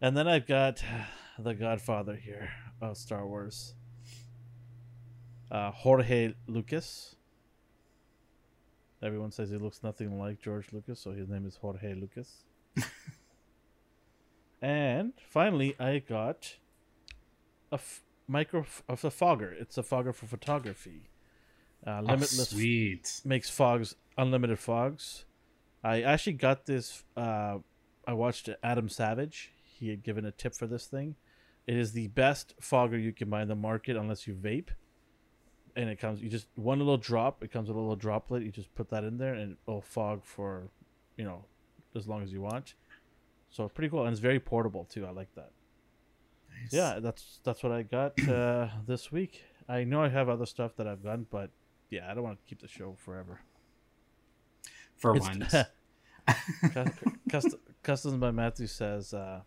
and 0.00 0.16
then 0.16 0.26
I've 0.28 0.46
got 0.46 0.82
the 1.38 1.54
Godfather 1.54 2.16
here 2.16 2.50
of 2.80 2.96
Star 2.96 3.26
Wars. 3.26 3.74
Uh, 5.50 5.70
Jorge 5.70 6.34
Lucas. 6.46 7.16
Everyone 9.02 9.32
says 9.32 9.50
he 9.50 9.56
looks 9.56 9.82
nothing 9.82 10.18
like 10.18 10.40
George 10.40 10.72
Lucas, 10.72 11.00
so 11.00 11.12
his 11.12 11.28
name 11.28 11.46
is 11.46 11.56
Jorge 11.56 11.94
Lucas. 11.94 12.44
and 14.62 15.14
finally, 15.30 15.74
I 15.80 15.98
got 16.00 16.56
a 17.72 17.74
f- 17.74 18.02
micro 18.26 18.60
f- 18.60 18.82
of 18.88 19.04
a 19.04 19.10
fogger. 19.10 19.52
It's 19.52 19.78
a 19.78 19.82
fogger 19.82 20.12
for 20.12 20.26
photography. 20.26 21.10
Uh, 21.86 21.98
Oh, 21.98 22.00
limitless 22.02 22.50
sweet. 22.50 23.20
makes 23.24 23.48
fogs 23.48 23.94
unlimited 24.18 24.58
fogs. 24.58 25.24
I 25.82 26.02
actually 26.02 26.34
got 26.34 26.66
this. 26.66 27.04
Uh, 27.16 27.58
I 28.06 28.12
watched 28.12 28.48
Adam 28.62 28.88
Savage. 28.88 29.52
He 29.62 29.88
had 29.88 30.02
given 30.02 30.24
a 30.26 30.30
tip 30.30 30.54
for 30.54 30.66
this 30.66 30.86
thing. 30.86 31.14
It 31.66 31.76
is 31.76 31.92
the 31.92 32.08
best 32.08 32.54
fogger 32.60 32.98
you 32.98 33.12
can 33.12 33.30
buy 33.30 33.42
in 33.42 33.48
the 33.48 33.54
market 33.54 33.96
unless 33.96 34.26
you 34.26 34.34
vape. 34.34 34.68
And 35.76 35.88
it 35.88 35.98
comes, 35.98 36.20
you 36.20 36.28
just 36.28 36.48
one 36.56 36.78
little 36.78 36.98
drop. 36.98 37.42
It 37.44 37.50
comes 37.52 37.68
with 37.68 37.76
a 37.76 37.80
little 37.80 37.96
droplet. 37.96 38.42
You 38.42 38.50
just 38.50 38.74
put 38.74 38.90
that 38.90 39.04
in 39.04 39.16
there, 39.18 39.34
and 39.34 39.56
it'll 39.66 39.80
fog 39.80 40.24
for, 40.24 40.68
you 41.16 41.24
know, 41.24 41.44
as 41.94 42.06
long 42.08 42.22
as 42.22 42.32
you 42.32 42.40
want. 42.42 42.74
So 43.50 43.68
pretty 43.68 43.88
cool, 43.88 44.02
and 44.04 44.10
it's 44.10 44.20
very 44.20 44.40
portable 44.40 44.84
too. 44.84 45.06
I 45.06 45.10
like 45.10 45.32
that. 45.36 45.52
Nice. 46.62 46.72
Yeah, 46.72 46.98
that's 47.00 47.40
that's 47.44 47.62
what 47.62 47.72
I 47.72 47.82
got 47.82 48.12
uh, 48.28 48.68
this 48.86 49.10
week. 49.12 49.44
I 49.68 49.84
know 49.84 50.02
I 50.02 50.08
have 50.08 50.28
other 50.28 50.46
stuff 50.46 50.76
that 50.76 50.86
I've 50.86 51.02
done, 51.02 51.26
but 51.30 51.50
yeah, 51.90 52.10
I 52.10 52.14
don't 52.14 52.24
want 52.24 52.38
to 52.38 52.44
keep 52.48 52.60
the 52.60 52.68
show 52.68 52.96
forever. 53.04 53.40
For 54.96 55.16
It's- 55.16 55.28
once. 55.28 55.54
Cust- 57.30 57.56
Customs 57.82 58.14
by 58.16 58.30
Matthew 58.30 58.66
says, 58.66 59.12
uh, 59.14 59.40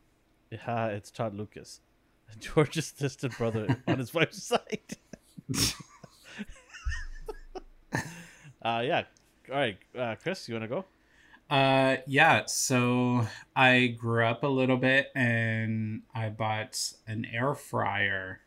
yeah, 0.51 0.87
it's 0.87 1.11
Todd 1.11 1.33
Lucas, 1.35 1.79
George's 2.39 2.91
distant 2.91 3.37
brother 3.37 3.81
on 3.87 3.99
his 3.99 4.13
wife's 4.13 4.43
side. 4.43 4.79
uh, 8.61 8.81
yeah. 8.83 9.03
All 9.49 9.55
right, 9.57 9.77
uh, 9.97 10.15
Chris, 10.21 10.47
you 10.47 10.55
want 10.55 10.63
to 10.63 10.67
go? 10.67 10.85
Uh, 11.49 11.97
yeah. 12.07 12.43
So 12.47 13.27
I 13.55 13.95
grew 13.97 14.25
up 14.25 14.43
a 14.43 14.47
little 14.47 14.77
bit, 14.77 15.09
and 15.15 16.01
I 16.13 16.29
bought 16.29 16.79
an 17.07 17.25
air 17.31 17.53
fryer. 17.53 18.41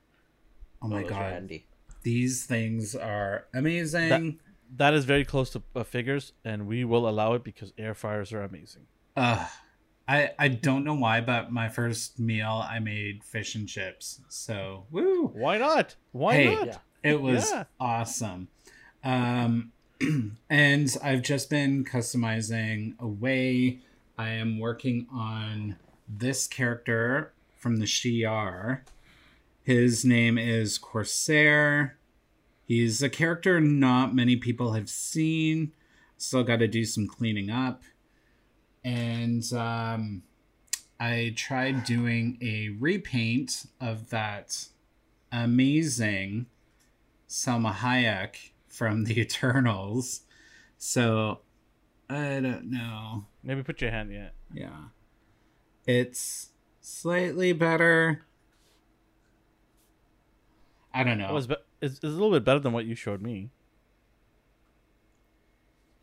Oh 0.83 0.89
my 0.89 1.03
those 1.03 1.11
god, 1.11 1.33
handy. 1.33 1.67
these 2.03 2.45
things 2.47 2.95
are 2.95 3.47
amazing. 3.55 4.41
That 4.77 4.95
is 4.95 5.05
very 5.05 5.25
close 5.25 5.51
to 5.51 5.63
uh, 5.77 5.85
figures, 5.85 6.33
and 6.45 6.67
we 6.67 6.85
will 6.85 7.09
allow 7.09 7.35
it 7.35 7.45
because 7.45 7.73
air 7.79 7.95
fryers 7.95 8.33
are 8.33 8.43
amazing. 8.43 8.87
Uh, 9.15 9.47
I 10.09 10.31
I 10.39 10.49
don't 10.49 10.83
know 10.85 10.95
why, 10.95 11.21
but 11.21 11.53
my 11.53 11.69
first 11.69 12.19
meal 12.19 12.65
I 12.69 12.81
made 12.81 13.23
fish 13.25 13.55
and 13.55 13.69
chips. 13.69 14.21
So 14.29 14.87
woo! 14.91 15.29
Why 15.29 15.59
not? 15.59 15.95
Why 16.13 16.35
Hey, 16.35 16.55
not? 16.55 16.67
Yeah. 16.67 16.79
It 17.05 17.21
was 17.21 17.51
Yeah. 17.51 17.65
awesome. 17.79 18.49
Um, 19.05 19.73
and 20.51 20.97
I've 21.03 21.23
just 21.23 21.49
been 21.49 21.85
customizing 21.85 22.99
away. 22.99 23.81
I 24.19 24.31
am 24.31 24.59
working 24.59 25.07
on 25.13 25.77
this 26.09 26.47
character 26.47 27.33
from 27.57 27.77
the 27.77 27.87
Shi'ar. 27.87 28.81
His 29.63 30.05
name 30.05 30.39
is 30.39 30.79
Corsair. 30.79 31.97
He's 32.65 33.03
a 33.03 33.09
character 33.09 33.61
not 33.61 34.15
many 34.15 34.37
people 34.37 34.73
have 34.73 34.89
seen. 34.89 35.73
Still 36.19 36.45
got 36.45 36.59
to 36.59 36.69
do 36.69 36.85
some 36.85 37.07
cleaning 37.07 37.51
up. 37.51 37.83
And 38.85 39.51
um, 39.53 40.23
I 41.01 41.33
tried 41.37 41.85
doing 41.85 42.39
a 42.41 42.77
repaint 42.79 43.67
of 43.81 44.11
that 44.11 44.69
amazing 45.33 46.47
Salma 47.29 47.75
Hayek 47.75 48.51
from 48.77 49.05
the 49.05 49.19
Eternals. 49.21 50.21
So 50.79 51.41
I 52.11 52.41
don't 52.41 52.71
know. 52.71 53.27
Maybe 53.43 53.63
put 53.63 53.81
your 53.81 53.91
hand 53.91 54.13
yet. 54.13 54.35
Yeah. 54.53 54.77
It's 55.87 56.51
slightly 56.81 57.53
better. 57.53 58.23
I 60.93 61.05
don't 61.05 61.19
know. 61.19 61.29
It 61.31 61.33
was 61.35 61.47
be- 61.47 61.57
it's, 61.81 61.95
it's 61.97 62.05
a 62.05 62.09
little 62.09 62.31
bit 62.33 62.45
better 62.45 62.59
than 62.61 62.73
what 62.73 62.87
you 62.87 62.95
showed 62.95 63.21
me, 63.23 63.51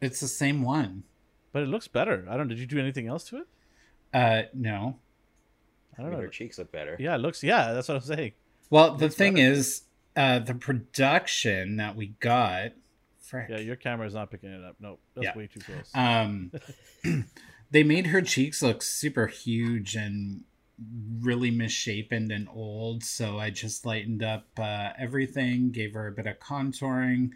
It's 0.02 0.20
the 0.20 0.28
same 0.28 0.62
one. 0.62 1.04
but 1.52 1.64
it 1.64 1.68
looks 1.68 1.88
better. 1.88 2.26
I 2.30 2.38
don't. 2.38 2.48
Did 2.48 2.60
you 2.60 2.66
do 2.66 2.80
anything 2.80 3.08
else 3.08 3.24
to 3.26 3.38
it? 3.38 3.48
Uh 4.14 4.44
no. 4.54 4.98
I 5.98 6.02
I 6.02 6.02
don't 6.02 6.12
mean, 6.12 6.20
know. 6.20 6.26
her 6.26 6.28
cheeks 6.28 6.58
look 6.58 6.72
better. 6.72 6.96
Yeah, 7.00 7.16
it 7.16 7.20
looks. 7.20 7.44
Yeah, 7.44 7.74
that's 7.74 7.88
what 7.88 7.96
I'm 7.96 8.02
saying. 8.02 8.32
Well, 8.70 8.96
the 8.96 9.10
thing 9.10 9.36
better. 9.36 9.52
is, 9.52 9.84
uh 10.16 10.40
the 10.40 10.56
production 10.56 11.78
that 11.78 11.96
we 11.96 12.08
got 12.20 12.74
frick. 13.22 13.48
Yeah, 13.50 13.60
your 13.60 13.76
camera 13.76 14.06
is 14.06 14.14
not 14.14 14.30
picking 14.32 14.50
it 14.52 14.64
up. 14.64 14.76
No, 14.80 15.00
that's 15.16 15.26
Yeah. 15.26 15.38
way 15.38 15.48
too 15.48 15.60
close. 15.62 15.90
um 15.96 16.52
they 17.72 17.84
made 17.84 18.08
her 18.08 18.22
cheeks 18.22 18.62
look 18.62 18.82
super 18.82 19.28
huge 19.28 19.96
and 19.96 20.44
really 21.22 21.52
misshapen 21.52 22.32
and 22.32 22.48
old 22.54 23.04
so 23.04 23.38
i 23.38 23.50
just 23.52 23.86
lightened 23.86 24.24
up 24.24 24.48
uh, 24.58 24.90
everything 24.98 25.70
gave 25.72 25.94
her 25.94 26.08
a 26.08 26.12
bit 26.12 26.26
of 26.26 26.40
contouring 26.40 27.30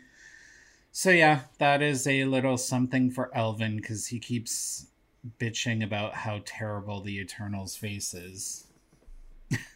so 0.92 1.12
yeah 1.12 1.42
that 1.60 1.82
is 1.82 2.08
a 2.08 2.26
little 2.26 2.58
something 2.58 3.10
for 3.12 3.30
elvin 3.38 3.78
because 3.78 4.08
he 4.08 4.20
keeps 4.20 4.88
bitching 5.40 5.84
about 5.84 6.14
how 6.16 6.42
terrible 6.46 7.00
the 7.02 7.20
eternals 7.20 7.76
face 7.76 8.14
is 8.14 8.67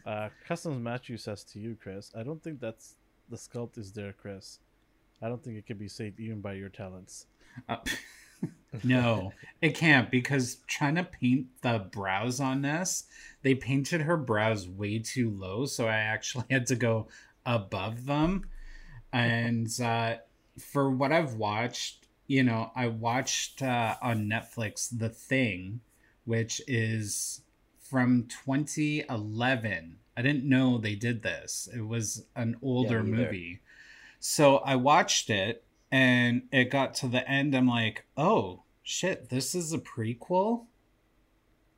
Uh, 0.06 0.30
Customs 0.48 0.82
Matthew 0.82 1.16
says 1.16 1.44
to 1.44 1.60
you, 1.60 1.78
Chris. 1.82 2.12
I 2.18 2.24
don't 2.24 2.42
think 2.44 2.60
that's 2.60 2.96
the 3.30 3.38
sculpt 3.38 3.78
is 3.78 3.92
there, 3.92 4.14
Chris. 4.14 4.60
I 5.22 5.30
don't 5.30 5.44
think 5.44 5.58
it 5.58 5.66
can 5.66 5.78
be 5.78 5.88
saved 5.88 6.20
even 6.20 6.42
by 6.42 6.54
your 6.54 6.70
talents. 6.70 7.28
Uh, 7.70 7.78
no, 8.84 9.34
it 9.62 9.76
can't 9.76 10.10
because 10.10 10.56
trying 10.68 10.96
to 10.96 11.04
paint 11.04 11.48
the 11.62 11.88
brows 11.92 12.40
on 12.40 12.62
this, 12.62 13.06
they 13.44 13.56
painted 13.56 14.02
her 14.02 14.18
brows 14.18 14.68
way 14.68 15.00
too 15.00 15.30
low, 15.30 15.66
so 15.66 15.88
I 15.88 15.98
actually 15.98 16.46
had 16.50 16.66
to 16.68 16.76
go 16.76 17.08
above 17.46 18.06
them. 18.06 18.50
And 19.14 19.70
uh, 19.82 20.16
for 20.60 20.90
what 20.90 21.12
I've 21.12 21.36
watched, 21.36 22.08
you 22.28 22.44
know, 22.44 22.72
I 22.76 22.88
watched 22.88 23.62
uh, 23.62 23.96
on 24.02 24.30
Netflix 24.30 24.90
The 24.98 25.10
Thing, 25.10 25.82
which 26.26 26.62
is 26.68 27.42
from 27.92 28.24
2011. 28.46 29.98
I 30.16 30.22
didn't 30.22 30.46
know 30.46 30.78
they 30.78 30.96
did 30.96 31.24
this. 31.24 31.68
It 31.76 31.86
was 31.86 32.24
an 32.38 32.56
older 32.62 33.04
neither. 33.04 33.26
movie. 33.26 33.60
So 34.20 34.58
I 34.58 34.78
watched 34.78 35.30
it 35.30 35.66
and 35.92 36.44
it 36.54 36.72
got 36.72 36.94
to 36.96 37.08
the 37.10 37.30
end. 37.30 37.54
I'm 37.54 37.68
like, 37.68 38.06
oh 38.16 38.64
shit, 38.82 39.30
this 39.30 39.54
is 39.54 39.74
a 39.74 39.78
prequel. 39.78 40.68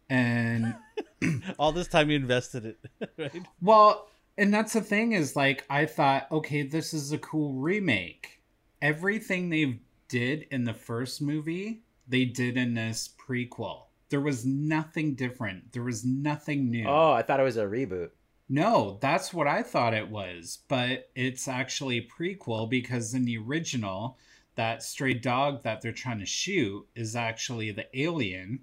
And 0.08 0.76
All 1.58 1.72
this 1.72 1.88
time 1.88 2.12
you 2.12 2.16
invested 2.16 2.66
it, 2.66 2.80
right? 3.18 3.32
well, 3.60 4.08
and 4.38 4.54
that's 4.54 4.74
the 4.74 4.82
thing 4.82 5.14
is 5.14 5.36
like 5.36 5.66
I 5.70 5.88
thought, 5.88 6.28
okay, 6.32 6.62
this 6.62 6.94
is 6.94 7.12
a 7.12 7.18
cool 7.18 7.54
remake. 7.54 8.42
Everything 8.82 9.50
they 9.50 9.80
did 10.10 10.46
in 10.52 10.66
the 10.66 10.74
first 10.74 11.22
movie, 11.22 11.82
they 12.08 12.26
did 12.26 12.58
in 12.58 12.76
this 12.76 13.10
prequel. 13.28 13.86
There 14.14 14.22
was 14.22 14.46
nothing 14.46 15.16
different. 15.16 15.72
There 15.72 15.82
was 15.82 16.06
nothing 16.06 16.70
new. 16.70 16.86
Oh, 16.88 17.14
I 17.14 17.24
thought 17.24 17.40
it 17.40 17.44
was 17.44 17.58
a 17.58 17.66
reboot. 17.66 18.12
No, 18.48 19.00
that's 19.02 19.34
what 19.34 19.48
I 19.48 19.64
thought 19.64 19.96
it 19.96 20.08
was, 20.08 20.60
but 20.68 21.10
it's 21.16 21.48
actually 21.48 21.98
a 21.98 22.08
prequel 22.08 22.70
because 22.70 23.16
in 23.16 23.26
the 23.26 23.40
original, 23.40 24.20
that 24.54 24.84
stray 24.84 25.16
dog 25.16 25.64
that 25.64 25.82
they're 25.82 25.92
trying 25.92 26.20
to 26.20 26.28
shoot 26.28 26.88
is 26.94 27.16
actually 27.16 27.72
the 27.72 27.88
alien. 28.00 28.60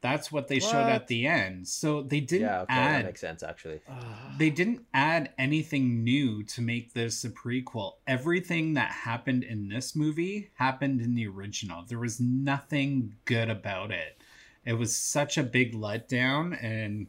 That's 0.00 0.32
what 0.32 0.48
they 0.48 0.60
showed 0.60 0.88
at 0.88 1.08
the 1.08 1.26
end. 1.26 1.68
So 1.68 2.00
they 2.00 2.20
didn't 2.20 2.48
yeah, 2.48 2.60
okay, 2.62 2.74
that 2.74 3.04
makes 3.04 3.20
sense 3.20 3.42
actually. 3.42 3.82
they 4.38 4.48
didn't 4.48 4.86
add 4.94 5.34
anything 5.36 6.04
new 6.04 6.42
to 6.44 6.62
make 6.62 6.94
this 6.94 7.22
a 7.22 7.28
prequel. 7.28 7.96
Everything 8.06 8.72
that 8.74 8.92
happened 8.92 9.44
in 9.44 9.68
this 9.68 9.94
movie 9.94 10.52
happened 10.54 11.02
in 11.02 11.14
the 11.14 11.26
original. 11.26 11.84
There 11.86 11.98
was 11.98 12.18
nothing 12.18 13.16
good 13.26 13.50
about 13.50 13.90
it. 13.90 14.22
It 14.66 14.74
was 14.74 14.96
such 14.96 15.38
a 15.38 15.42
big 15.44 15.74
letdown 15.74 16.62
and 16.62 17.06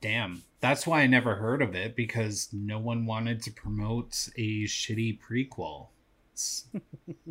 damn. 0.00 0.42
That's 0.60 0.86
why 0.86 1.02
I 1.02 1.06
never 1.06 1.34
heard 1.34 1.60
of 1.60 1.74
it 1.74 1.94
because 1.94 2.48
no 2.52 2.78
one 2.78 3.04
wanted 3.04 3.42
to 3.42 3.52
promote 3.52 4.28
a 4.36 4.64
shitty 4.64 5.18
prequel. 5.20 5.88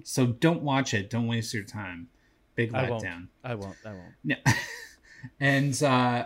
So 0.03 0.27
don't 0.27 0.61
watch 0.61 0.93
it. 0.93 1.09
Don't 1.09 1.27
waste 1.27 1.53
your 1.53 1.63
time. 1.63 2.07
Big 2.55 2.71
letdown. 2.71 3.27
I 3.43 3.55
won't. 3.55 3.65
I 3.65 3.65
won't. 3.65 3.77
I 3.85 3.89
won't. 3.89 4.13
Yeah. 4.23 4.53
and 5.39 5.81
uh 5.83 6.25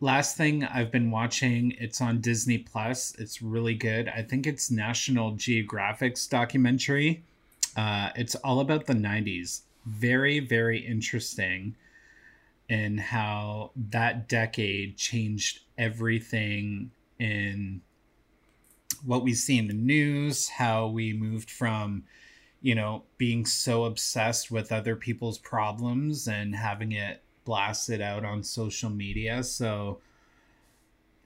last 0.00 0.36
thing 0.36 0.64
I've 0.64 0.90
been 0.90 1.10
watching, 1.10 1.72
it's 1.78 2.00
on 2.00 2.20
Disney 2.20 2.58
Plus. 2.58 3.14
It's 3.18 3.42
really 3.42 3.74
good. 3.74 4.08
I 4.08 4.22
think 4.22 4.46
it's 4.46 4.70
National 4.70 5.32
Geographic's 5.32 6.26
documentary. 6.26 7.22
Uh 7.76 8.10
it's 8.14 8.34
all 8.36 8.60
about 8.60 8.86
the 8.86 8.94
90s. 8.94 9.62
Very 9.90 10.40
very 10.40 10.78
interesting 10.78 11.76
in 12.68 12.98
how 12.98 13.72
that 13.74 14.28
decade 14.28 14.96
changed 14.96 15.60
everything 15.76 16.90
in 17.18 17.80
what 19.04 19.24
we 19.24 19.34
see 19.34 19.58
in 19.58 19.66
the 19.66 19.74
news, 19.74 20.48
how 20.48 20.86
we 20.86 21.12
moved 21.12 21.50
from 21.50 22.04
you 22.60 22.74
know, 22.74 23.04
being 23.16 23.46
so 23.46 23.84
obsessed 23.84 24.50
with 24.50 24.70
other 24.70 24.94
people's 24.94 25.38
problems 25.38 26.28
and 26.28 26.54
having 26.54 26.92
it 26.92 27.22
blasted 27.44 28.00
out 28.00 28.24
on 28.24 28.42
social 28.42 28.90
media. 28.90 29.42
So 29.42 30.00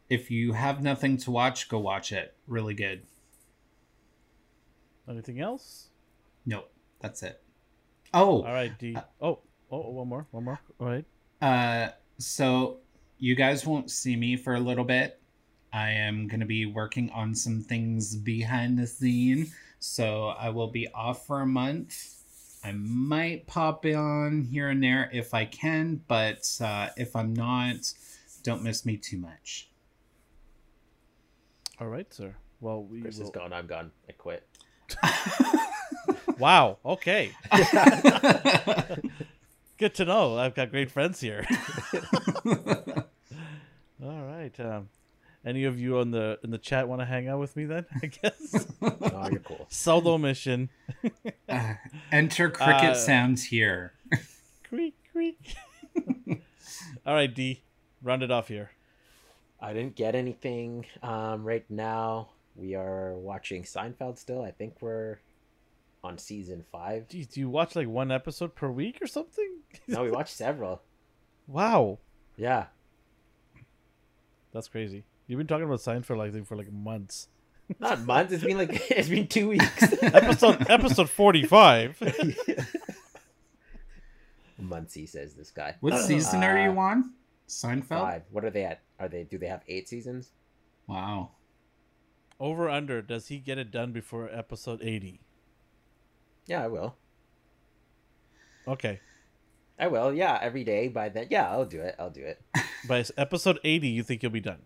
if 0.09 0.31
you 0.31 0.53
have 0.53 0.83
nothing 0.83 1.17
to 1.19 1.31
watch, 1.31 1.69
go 1.69 1.79
watch 1.79 2.13
it. 2.13 2.35
Really 2.47 2.75
good. 2.75 3.03
Anything 5.09 5.41
else? 5.41 5.89
Nope, 6.47 6.71
that's 7.01 7.23
it. 7.23 7.43
Oh, 8.15 8.45
All 8.45 8.53
right, 8.53 8.79
D. 8.79 8.97
Oh, 9.21 9.41
oh, 9.73 9.91
one 9.91 10.07
more, 10.07 10.27
one 10.31 10.45
more. 10.45 10.61
All 10.79 10.87
right. 10.87 11.05
Uh, 11.43 11.89
so 12.19 12.79
you 13.19 13.35
guys 13.35 13.67
won't 13.67 13.91
see 13.91 14.15
me 14.15 14.37
for 14.37 14.55
a 14.55 14.61
little 14.61 14.85
bit. 14.85 15.21
I 15.73 15.91
am 15.91 16.29
going 16.29 16.39
to 16.39 16.47
be 16.47 16.65
working 16.65 17.11
on 17.11 17.35
some 17.35 17.61
things 17.61 18.15
behind 18.15 18.79
the 18.79 18.87
scene. 18.87 19.51
So 19.81 20.29
I 20.29 20.51
will 20.51 20.69
be 20.69 20.87
off 20.95 21.27
for 21.27 21.41
a 21.41 21.47
month. 21.47 22.23
I 22.63 22.71
might 22.73 23.49
pop 23.49 23.85
on 23.85 24.45
here 24.45 24.69
and 24.69 24.83
there 24.83 25.11
if 25.13 25.35
I 25.35 25.45
can, 25.45 26.01
but 26.07 26.49
uh, 26.61 26.91
if 26.97 27.17
I'm 27.17 27.35
not, 27.35 27.93
don't 28.45 28.63
miss 28.63 28.87
me 28.87 28.97
too 28.97 29.19
much. 29.19 29.69
All 31.81 31.89
right, 31.89 32.13
sir. 32.15 32.37
Well, 32.61 32.85
we 32.85 33.01
Chris 33.01 33.19
will... 33.19 33.25
is 33.25 33.31
gone. 33.31 33.53
I'm 33.53 33.67
gone. 33.67 33.91
I 34.09 34.13
quit. 34.13 34.47
Wow. 36.39 36.79
Okay. 36.85 37.31
Good 39.79 39.95
to 39.97 40.05
know. 40.05 40.39
I've 40.39 40.55
got 40.55 40.71
great 40.71 40.91
friends 40.91 41.21
here. 41.21 41.45
All 44.03 44.23
right. 44.25 44.53
Um, 44.61 44.89
any 45.45 45.65
of 45.65 45.79
you 45.79 45.99
on 45.99 46.11
the 46.11 46.39
in 46.45 46.51
the 46.51 46.59
chat 46.59 46.89
want 46.89 47.01
to 47.01 47.05
hang 47.05 47.29
out 47.29 47.39
with 47.41 47.57
me 47.57 47.65
then? 47.65 47.85
I 48.03 48.07
guess 48.07 48.67
Oh, 48.83 49.29
you're 49.31 49.41
cool. 49.41 49.67
solo 49.69 50.17
mission. 50.19 50.71
Uh, 51.49 51.75
enter 52.13 52.51
cricket 52.51 52.91
Uh, 52.91 52.95
sounds 52.95 53.45
here. 53.45 53.93
creak 54.69 54.95
creak. 55.13 55.55
All 57.07 57.15
right, 57.15 57.33
D. 57.33 57.63
Round 58.03 58.23
it 58.23 58.31
off 58.31 58.49
here. 58.49 58.71
I 59.61 59.73
didn't 59.73 59.97
get 59.97 60.15
anything 60.15 60.87
um, 61.03 61.45
right 61.45 61.65
now. 61.71 62.29
We 62.57 62.75
are 62.75 63.15
watching 63.15 63.63
Seinfeld 63.65 64.19
still. 64.19 64.43
I 64.43 64.51
think 64.51 64.77
we're 64.81 65.19
on 66.05 66.19
season 66.19 66.63
five. 66.71 67.09
Geez, 67.09 67.27
do 67.27 67.41
you 67.41 67.49
watch 67.49 67.75
like 67.75 67.89
one 67.89 68.13
episode 68.13 68.55
per 68.55 68.71
week 68.71 68.99
or 69.03 69.07
something? 69.09 69.51
No, 69.89 70.05
we 70.05 70.11
watched 70.13 70.37
several. 70.37 70.83
wow, 71.49 71.99
Yeah. 72.37 72.67
that's 74.53 74.69
crazy. 74.69 75.03
You've 75.27 75.39
been 75.39 75.47
talking 75.49 75.65
about 75.65 75.81
Seinfeld 75.81 76.21
I 76.21 76.31
think 76.31 76.47
for 76.47 76.57
like 76.57 76.71
months. 76.73 77.29
Not 77.81 78.01
months. 78.03 78.33
It's 78.33 78.45
been 78.45 78.59
like 78.59 78.71
it's 78.91 79.09
been 79.09 79.27
two 79.27 79.49
weeks. 79.49 79.83
Episode 80.03 80.71
episode 80.71 81.09
forty 81.11 81.45
five. 81.45 81.99
Muncie 84.59 85.07
says 85.07 85.35
this 85.35 85.51
guy. 85.51 85.75
What 85.81 85.99
season 86.05 86.43
are 86.45 86.59
you 86.63 86.71
Uh, 86.79 86.83
on? 86.83 87.13
Seinfeld? 87.49 87.89
Five. 87.89 88.23
What 88.31 88.45
are 88.45 88.51
they 88.51 88.65
at? 88.65 88.81
Are 89.01 89.09
they? 89.09 89.25
Do 89.25 89.39
they 89.39 89.47
have 89.49 89.63
eight 89.67 89.89
seasons? 89.89 90.31
Wow. 90.87 91.31
Over 92.39 92.69
under. 92.71 93.03
Does 93.03 93.29
he 93.29 93.39
get 93.39 93.59
it 93.59 93.71
done 93.71 93.93
before 93.93 94.29
episode 94.33 94.81
eighty? 94.83 95.21
Yeah, 96.47 96.63
I 96.63 96.69
will. 96.69 96.97
Okay. 98.67 99.01
I 99.79 99.89
will. 99.89 100.13
Yeah, 100.13 100.39
every 100.41 100.65
day. 100.65 100.89
By 100.89 101.09
then, 101.09 101.29
yeah, 101.31 101.51
I'll 101.51 101.65
do 101.65 101.81
it. 101.81 101.97
I'll 101.99 102.11
do 102.11 102.23
it. 102.23 102.41
By 102.89 103.05
episode 103.17 103.59
eighty, 103.65 103.89
you 103.89 104.03
think 104.03 104.23
you'll 104.23 104.33
be 104.33 104.41
done? 104.41 104.63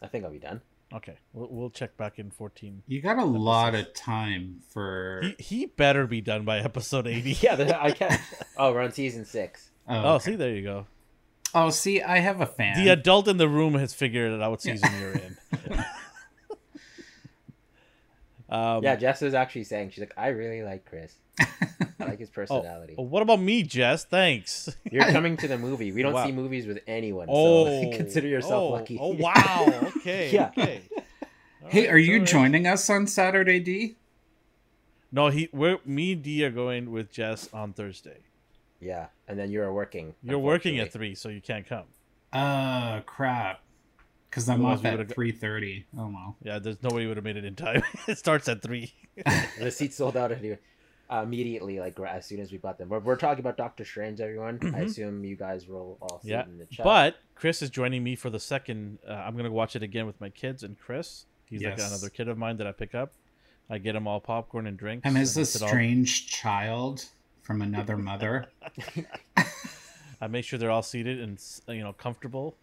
I 0.00 0.06
think 0.06 0.24
I'll 0.24 0.30
be 0.30 0.38
done. 0.38 0.62
Okay, 0.94 1.14
we'll, 1.32 1.48
we'll 1.50 1.70
check 1.70 1.96
back 1.96 2.18
in 2.18 2.30
14. 2.30 2.82
You 2.86 3.00
got 3.00 3.16
a 3.16 3.24
lot 3.24 3.74
of 3.74 3.94
time 3.94 4.60
for. 4.68 5.22
He, 5.38 5.42
he 5.42 5.66
better 5.66 6.06
be 6.06 6.20
done 6.20 6.44
by 6.44 6.58
episode 6.58 7.06
80. 7.06 7.30
yeah, 7.40 7.78
I 7.80 7.90
can't. 7.92 8.20
Oh, 8.58 8.72
we're 8.72 8.82
on 8.82 8.92
season 8.92 9.24
six. 9.24 9.70
Oh, 9.88 9.94
oh, 9.94 10.14
okay. 10.16 10.32
see, 10.32 10.36
there 10.36 10.54
you 10.54 10.62
go. 10.62 10.86
Oh, 11.54 11.70
see, 11.70 12.02
I 12.02 12.18
have 12.18 12.40
a 12.40 12.46
fan. 12.46 12.82
The 12.82 12.90
adult 12.90 13.28
in 13.28 13.36
the 13.38 13.48
room 13.48 13.74
has 13.74 13.94
figured 13.94 14.40
out 14.40 14.50
what 14.50 14.62
season 14.62 14.90
you're 15.00 15.12
in. 15.12 15.36
Um, 18.52 18.84
yeah, 18.84 18.96
Jess 18.96 19.20
was 19.22 19.34
actually 19.34 19.64
saying 19.64 19.90
she's 19.90 20.00
like, 20.00 20.12
I 20.16 20.28
really 20.28 20.62
like 20.62 20.84
Chris. 20.84 21.14
I 21.40 21.46
like 22.00 22.18
his 22.18 22.28
personality. 22.40 22.94
oh, 22.98 23.02
what 23.02 23.22
about 23.22 23.40
me, 23.40 23.62
Jess? 23.62 24.04
Thanks. 24.04 24.68
You're 24.90 25.04
coming 25.10 25.36
to 25.38 25.48
the 25.48 25.56
movie. 25.66 25.90
We 25.92 26.02
don't 26.02 26.12
Wow. 26.12 26.26
see 26.26 26.32
movies 26.32 26.66
with 26.66 26.80
anyone, 26.86 27.28
Oh, 27.30 27.64
so 27.64 27.96
consider 27.96 28.28
yourself 28.28 28.62
oh, 28.62 28.68
lucky. 28.70 28.98
Oh, 29.00 29.14
wow. 29.14 29.90
Okay. 29.96 30.30
Yeah. 30.30 30.48
Okay. 30.56 30.82
All 31.64 31.70
hey, 31.70 31.86
right, 31.86 31.94
are 31.94 31.98
you 31.98 32.14
all 32.14 32.18
right. 32.20 32.28
joining 32.28 32.66
us 32.66 32.90
on 32.90 33.06
Saturday, 33.06 33.58
D? 33.60 33.96
No, 35.10 35.28
he. 35.28 35.48
We're 35.52 35.78
me 35.86 36.12
and 36.12 36.22
D 36.22 36.44
are 36.44 36.50
going 36.50 36.90
with 36.92 37.10
Jess 37.10 37.48
on 37.52 37.72
Thursday. 37.72 38.18
Yeah, 38.80 39.06
and 39.28 39.38
then 39.38 39.50
you're 39.50 39.72
working. 39.72 40.14
You're 40.22 40.38
working 40.38 40.78
at 40.78 40.92
three, 40.92 41.14
so 41.14 41.28
you 41.30 41.40
can't 41.40 41.66
come. 41.66 41.84
Uh, 42.32 43.00
crap. 43.06 43.61
Because 44.32 44.48
I'm 44.48 44.64
Otherwise 44.64 44.94
off 44.94 45.00
at 45.00 45.14
three 45.14 45.30
thirty. 45.30 45.84
Oh 45.96 46.06
well. 46.08 46.36
Yeah, 46.42 46.58
there's 46.58 46.82
no 46.82 46.88
way 46.88 47.02
you 47.02 47.08
would 47.08 47.18
have 47.18 47.24
made 47.24 47.36
it 47.36 47.44
in 47.44 47.54
time. 47.54 47.82
it 48.08 48.16
starts 48.16 48.48
at 48.48 48.62
three. 48.62 48.94
The 49.60 49.70
seats 49.70 49.96
sold 49.96 50.16
out 50.16 50.32
anyway. 50.32 50.58
Uh, 51.10 51.20
immediately, 51.22 51.78
like 51.78 52.00
as 52.00 52.24
soon 52.24 52.40
as 52.40 52.50
we 52.50 52.56
bought 52.56 52.78
them. 52.78 52.88
We're, 52.88 53.00
we're 53.00 53.16
talking 53.16 53.40
about 53.40 53.58
Doctor 53.58 53.84
Strange, 53.84 54.22
everyone. 54.22 54.58
I 54.62 54.66
Mhm. 54.80 54.84
assume 54.86 55.22
you 55.24 55.36
guys 55.36 55.68
will 55.68 55.98
all 56.00 56.20
see 56.22 56.30
Yeah, 56.30 56.40
it 56.40 56.46
in 56.48 56.56
the 56.56 56.64
chat. 56.64 56.84
But 56.84 57.16
Chris 57.34 57.60
is 57.60 57.68
joining 57.68 58.02
me 58.02 58.16
for 58.16 58.30
the 58.30 58.40
second. 58.40 58.98
Uh, 59.06 59.12
I'm 59.12 59.36
gonna 59.36 59.52
watch 59.52 59.76
it 59.76 59.82
again 59.82 60.06
with 60.06 60.18
my 60.18 60.30
kids 60.30 60.62
and 60.62 60.78
Chris. 60.78 61.26
He's 61.44 61.62
like 61.62 61.74
another 61.78 62.08
kid 62.08 62.28
of 62.28 62.38
mine 62.38 62.56
that 62.56 62.66
I 62.66 62.72
pick 62.72 62.94
up. 62.94 63.12
I 63.68 63.76
get 63.76 63.94
him 63.94 64.06
all 64.08 64.20
popcorn 64.20 64.66
and 64.66 64.78
drinks. 64.78 65.06
I'm 65.06 65.18
as 65.18 65.36
and 65.36 65.42
a 65.42 65.44
I 65.44 65.44
sit 65.44 65.60
all- 65.62 65.68
strange 65.68 66.28
child 66.28 67.04
from 67.42 67.60
another 67.60 67.98
mother. 67.98 68.46
I 70.22 70.28
make 70.28 70.44
sure 70.46 70.58
they're 70.58 70.70
all 70.70 70.82
seated 70.82 71.20
and 71.20 71.38
you 71.68 71.82
know 71.82 71.92
comfortable. 71.92 72.56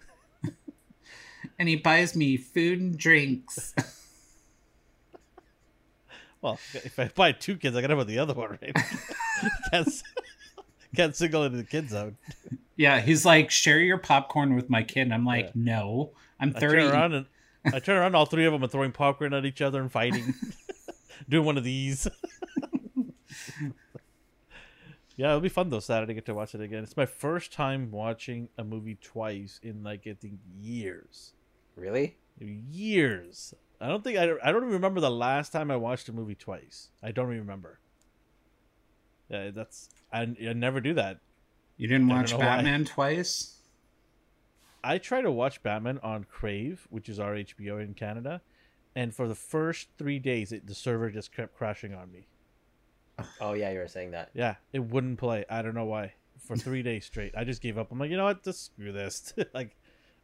And 1.58 1.68
he 1.70 1.76
buys 1.76 2.16
me 2.16 2.38
food 2.38 2.80
and 2.80 2.98
drinks. 2.98 3.74
Well, 6.42 6.58
if 6.74 6.98
I 6.98 7.10
buy 7.14 7.34
two 7.34 7.58
kids, 7.58 7.76
I 7.76 7.82
gotta 7.82 7.98
have 7.98 8.08
the 8.08 8.20
other 8.20 8.34
one, 8.34 8.52
right? 8.62 8.74
can't 9.72 10.04
can't 10.96 11.16
single 11.16 11.44
into 11.44 11.58
the 11.58 11.66
kids 11.66 11.94
out. 11.94 12.14
yeah, 12.78 13.02
he's 13.02 13.26
like, 13.26 13.52
share 13.52 13.80
your 13.80 13.98
popcorn 13.98 14.56
with 14.56 14.70
my 14.70 14.82
kid. 14.84 15.02
And 15.02 15.14
I'm 15.14 15.26
like, 15.26 15.48
Yeah. 15.48 15.52
no, 15.56 16.12
I'm 16.40 16.54
I 16.56 16.60
30. 16.60 16.78
turn 16.78 16.92
around 16.94 17.14
and 17.14 17.26
I 17.66 17.80
turn 17.80 17.98
around, 17.98 18.16
all 18.16 18.26
three 18.26 18.46
of 18.46 18.54
them 18.54 18.64
are 18.64 18.68
throwing 18.70 18.94
popcorn 18.94 19.34
at 19.34 19.46
each 19.46 19.62
other 19.62 19.82
and 19.82 19.92
fighting, 19.92 20.34
doing 21.28 21.46
one 21.46 21.58
of 21.58 21.66
these. 21.66 22.08
Yeah, 25.20 25.32
it'll 25.32 25.42
be 25.42 25.50
fun 25.50 25.70
though. 25.70 25.82
Saturday, 25.82 26.14
get 26.14 26.26
to 26.28 26.34
watch 26.34 26.56
it 26.56 26.62
again. 26.62 26.82
It's 26.82 26.96
my 26.96 27.06
first 27.06 27.52
time 27.52 27.92
watching 27.92 28.48
a 28.58 28.64
movie 28.64 28.98
twice 29.02 29.60
in 29.62 29.84
like 29.84 30.08
I 30.08 30.14
think 30.14 30.40
years, 30.58 31.34
really, 31.76 32.16
years. 32.40 33.54
I 33.82 33.90
don't 33.90 34.02
think 34.02 34.18
I 34.18 34.26
don't, 34.26 34.40
I 34.42 34.54
don't 34.54 34.62
even 34.64 34.76
remember 34.76 35.02
the 35.02 35.12
last 35.12 35.52
time 35.52 35.72
I 35.72 35.76
watched 35.76 36.08
a 36.08 36.14
movie 36.14 36.36
twice. 36.36 36.92
I 37.04 37.12
don't 37.12 37.26
even 37.28 37.40
remember. 37.40 37.82
Yeah, 39.30 39.52
that's 39.52 39.90
I, 40.14 40.22
I 40.22 40.54
never 40.54 40.80
do 40.80 40.94
that. 40.94 41.18
You 41.76 41.90
didn't 41.90 42.10
I 42.10 42.16
watch 42.16 42.32
know 42.32 42.38
why. 42.38 42.46
Batman 42.46 42.86
twice? 42.86 43.58
I 44.86 45.00
try 45.00 45.20
to 45.20 45.32
watch 45.32 45.62
Batman 45.62 46.00
on 46.02 46.24
Crave, 46.24 46.88
which 46.90 47.10
is 47.10 47.20
our 47.20 47.34
HBO 47.34 47.84
in 47.84 47.94
Canada, 47.94 48.40
and 48.96 49.14
for 49.14 49.28
the 49.28 49.36
first 49.36 49.90
three 49.98 50.18
days, 50.18 50.54
it, 50.54 50.66
the 50.66 50.74
server 50.74 51.10
just 51.10 51.36
kept 51.36 51.58
crashing 51.58 51.94
on 51.94 52.10
me. 52.10 52.28
Oh 53.42 53.54
yeah, 53.54 53.72
you 53.72 53.80
were 53.80 53.88
saying 53.88 54.12
that. 54.12 54.30
Yeah, 54.34 54.56
it 54.74 54.80
wouldn't 54.80 55.18
play. 55.20 55.46
I 55.50 55.62
don't 55.62 55.76
know 55.76 55.86
why. 55.86 56.14
For 56.48 56.56
three 56.56 56.82
days 56.84 57.06
straight, 57.06 57.34
I 57.38 57.44
just 57.44 57.62
gave 57.62 57.78
up. 57.78 57.92
I'm 57.92 58.00
like, 58.00 58.10
you 58.10 58.18
know 58.18 58.24
what? 58.24 58.44
Just 58.44 58.66
screw 58.66 58.92
this. 58.92 59.34
like, 59.54 59.76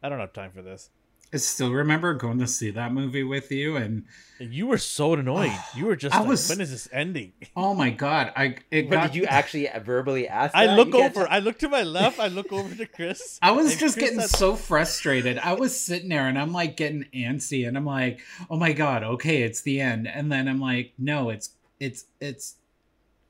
I 0.02 0.08
don't 0.08 0.18
have 0.18 0.32
time 0.32 0.50
for 0.52 0.62
this. 0.62 0.90
I 1.32 1.38
still 1.38 1.72
remember 1.72 2.14
going 2.14 2.38
to 2.38 2.46
see 2.46 2.70
that 2.70 2.92
movie 2.92 3.24
with 3.24 3.50
you, 3.52 3.76
and 3.76 4.04
And 4.38 4.54
you 4.54 4.66
were 4.68 4.78
so 4.78 5.12
annoyed. 5.14 5.52
You 5.76 5.86
were 5.86 5.96
just 5.96 6.14
I 6.14 6.20
like, 6.20 6.28
was- 6.28 6.48
when 6.48 6.60
is 6.60 6.70
this 6.70 6.88
ending? 6.92 7.32
oh 7.56 7.74
my 7.74 7.90
god, 7.90 8.32
I 8.36 8.56
it 8.70 8.88
But 8.88 8.96
got. 8.96 9.06
did 9.08 9.16
you 9.16 9.24
actually 9.26 9.68
verbally 9.84 10.26
ask? 10.28 10.54
I 10.56 10.66
that? 10.68 10.76
look 10.76 10.86
You 10.88 10.92
can't 10.94 11.16
over. 11.16 11.24
just- 11.26 11.32
I 11.32 11.38
look 11.40 11.58
to 11.58 11.68
my 11.68 11.82
left. 11.82 12.18
I 12.20 12.28
look 12.28 12.52
over 12.52 12.74
to 12.76 12.86
Chris. 12.86 13.38
I 13.42 13.50
was 13.50 13.72
and 13.72 13.80
just 13.80 13.96
Chris 13.98 14.04
getting 14.06 14.20
had- 14.20 14.30
so 14.30 14.54
frustrated. 14.56 15.38
I 15.38 15.52
was 15.54 15.78
sitting 15.78 16.08
there 16.08 16.26
and 16.28 16.38
I'm 16.38 16.52
like 16.52 16.76
getting 16.76 17.06
antsy 17.14 17.66
and 17.68 17.76
I'm 17.76 17.86
like, 17.86 18.20
"Oh 18.48 18.56
my 18.56 18.72
god, 18.72 19.02
okay, 19.04 19.42
it's 19.42 19.62
the 19.62 19.80
end." 19.80 20.06
And 20.08 20.30
then 20.32 20.46
I'm 20.48 20.60
like, 20.60 20.94
"No, 20.96 21.28
it's 21.30 21.50
it's 21.80 22.06
it's 22.20 22.54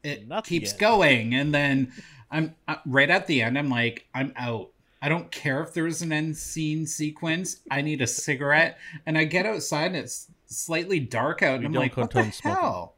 it 0.07 0.29
Not 0.29 0.45
keeps 0.47 0.73
end. 0.73 0.81
going." 0.81 1.35
And 1.35 1.55
then 1.55 1.93
I'm 2.31 2.55
uh, 2.69 2.77
right 2.87 3.11
at 3.11 3.27
the 3.27 3.43
end 3.43 3.59
I'm 3.59 3.69
like, 3.69 4.07
"I'm 4.15 4.33
out. 4.37 4.71
I 5.03 5.09
don't 5.09 5.31
care 5.31 5.63
if 5.63 5.75
there's 5.75 6.03
an 6.03 6.13
end 6.13 6.37
scene 6.37 6.87
sequence. 6.87 7.59
I 7.71 7.83
need 7.83 8.01
a 8.03 8.07
cigarette." 8.07 8.79
And 9.05 9.17
I 9.19 9.25
get 9.25 9.47
outside 9.47 9.87
and 9.89 9.97
it's 9.97 10.29
slightly 10.47 11.01
dark 11.01 11.43
out 11.43 11.57
and 11.61 11.63
We 11.63 11.67
I'm 11.67 11.73
like, 11.75 11.97
"What 11.97 12.11
the 12.11 12.31
smoking. 12.31 12.61
hell?" 12.61 12.95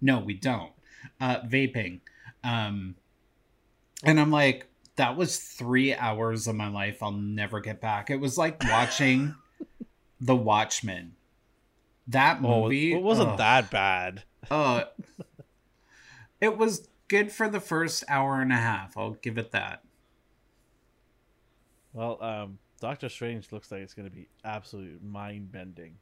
No, 0.00 0.18
we 0.20 0.34
don't. 0.34 0.72
Uh 1.20 1.40
vaping. 1.40 2.00
Um 2.44 2.96
and 4.04 4.18
I'm 4.18 4.30
like, 4.30 4.66
that 4.96 5.16
was 5.16 5.38
three 5.38 5.94
hours 5.94 6.46
of 6.48 6.56
my 6.56 6.68
life 6.68 7.02
I'll 7.02 7.12
never 7.12 7.60
get 7.60 7.80
back. 7.80 8.10
It 8.10 8.16
was 8.16 8.36
like 8.36 8.62
watching 8.64 9.34
The 10.20 10.34
Watchmen. 10.36 11.14
That 12.08 12.38
Oh, 12.42 12.64
movie. 12.64 12.92
it 12.92 13.00
wasn't 13.02 13.30
ugh, 13.30 13.38
that 13.38 13.70
bad. 13.70 14.24
Uh, 14.50 14.84
it 16.42 16.58
was 16.58 16.88
good 17.08 17.30
for 17.32 17.48
the 17.48 17.60
first 17.60 18.04
hour 18.08 18.42
and 18.42 18.52
a 18.52 18.56
half. 18.56 18.98
I'll 18.98 19.12
give 19.12 19.38
it 19.38 19.52
that. 19.52 19.84
Well, 21.92 22.22
um, 22.22 22.58
Doctor 22.80 23.08
Strange 23.08 23.52
looks 23.52 23.70
like 23.70 23.80
it's 23.80 23.94
going 23.94 24.08
to 24.08 24.14
be 24.14 24.28
absolutely 24.44 24.98
mind 25.02 25.52
bending. 25.52 25.94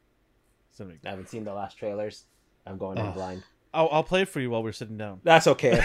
I 0.80 1.10
haven't 1.10 1.28
seen 1.28 1.44
the 1.44 1.52
last 1.52 1.76
trailers. 1.76 2.24
I'm 2.66 2.78
going 2.78 2.96
in 2.96 3.12
blind. 3.12 3.42
I'll, 3.74 3.88
I'll 3.92 4.02
play 4.02 4.22
it 4.22 4.28
for 4.28 4.40
you 4.40 4.48
while 4.48 4.62
we're 4.62 4.72
sitting 4.72 4.96
down. 4.96 5.20
That's 5.24 5.46
okay. 5.46 5.84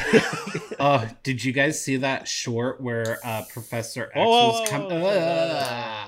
Oh, 0.79 1.05
did 1.23 1.43
you 1.43 1.51
guys 1.51 1.83
see 1.83 1.97
that 1.97 2.25
short 2.25 2.79
where 2.79 3.19
uh, 3.25 3.43
Professor 3.51 4.05
X 4.05 4.15
Whoa, 4.15 4.29
whoa, 4.29 4.59
was 4.61 4.69
coming? 4.69 4.89
whoa, 4.89 4.99
whoa, 4.99 5.09
whoa. 5.09 6.07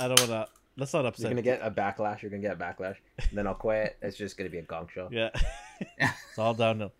I 0.00 0.08
don't 0.08 0.18
want 0.18 0.30
to. 0.30 0.48
Let's 0.76 0.92
not 0.92 1.06
upset. 1.06 1.22
You're 1.22 1.30
gonna 1.30 1.42
get 1.42 1.60
a 1.62 1.70
backlash. 1.70 2.22
You're 2.22 2.30
gonna 2.30 2.42
get 2.42 2.52
a 2.52 2.56
backlash. 2.56 2.96
And 3.18 3.38
then 3.38 3.46
I'll 3.46 3.54
quit. 3.54 3.96
It's 4.02 4.16
just 4.16 4.36
gonna 4.36 4.50
be 4.50 4.58
a 4.58 4.62
gong 4.62 4.88
show. 4.92 5.08
Yeah. 5.12 5.30
it's 5.98 6.38
all 6.38 6.54
downhill. 6.54 6.92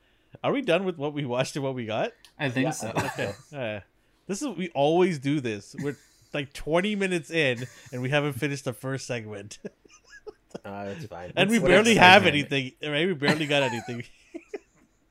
Are 0.45 0.53
we 0.53 0.63
done 0.63 0.85
with 0.85 0.97
what 0.99 1.13
we 1.15 1.25
watched 1.25 1.57
and 1.57 1.65
what 1.65 1.75
we 1.75 1.87
got? 1.87 2.13
I 2.39 2.49
think 2.51 2.65
Yeah, 2.67 2.71
so. 2.71 2.93
Okay. 2.97 3.33
Yeah. 3.53 3.81
This 4.27 4.43
is 4.43 4.49
we 4.57 4.69
always 4.71 5.19
do 5.19 5.41
this. 5.41 5.75
We're 5.79 5.97
like 6.35 6.53
20 6.53 6.95
minutes 6.97 7.31
in 7.31 7.67
and 7.93 8.03
we 8.03 8.11
haven't 8.11 8.35
finished 8.35 8.65
the 8.65 8.73
first 8.73 9.07
segment. 9.07 9.59
Uh, 10.65 10.95
it's 10.97 11.05
fine. 11.05 11.31
and 11.37 11.51
we 11.51 11.59
barely 11.59 11.95
have 11.95 12.23
segment? 12.25 12.53
anything. 12.53 12.73
Right? 12.91 13.07
We 13.07 13.13
barely 13.13 13.47
got 13.47 13.63
anything. 13.65 14.03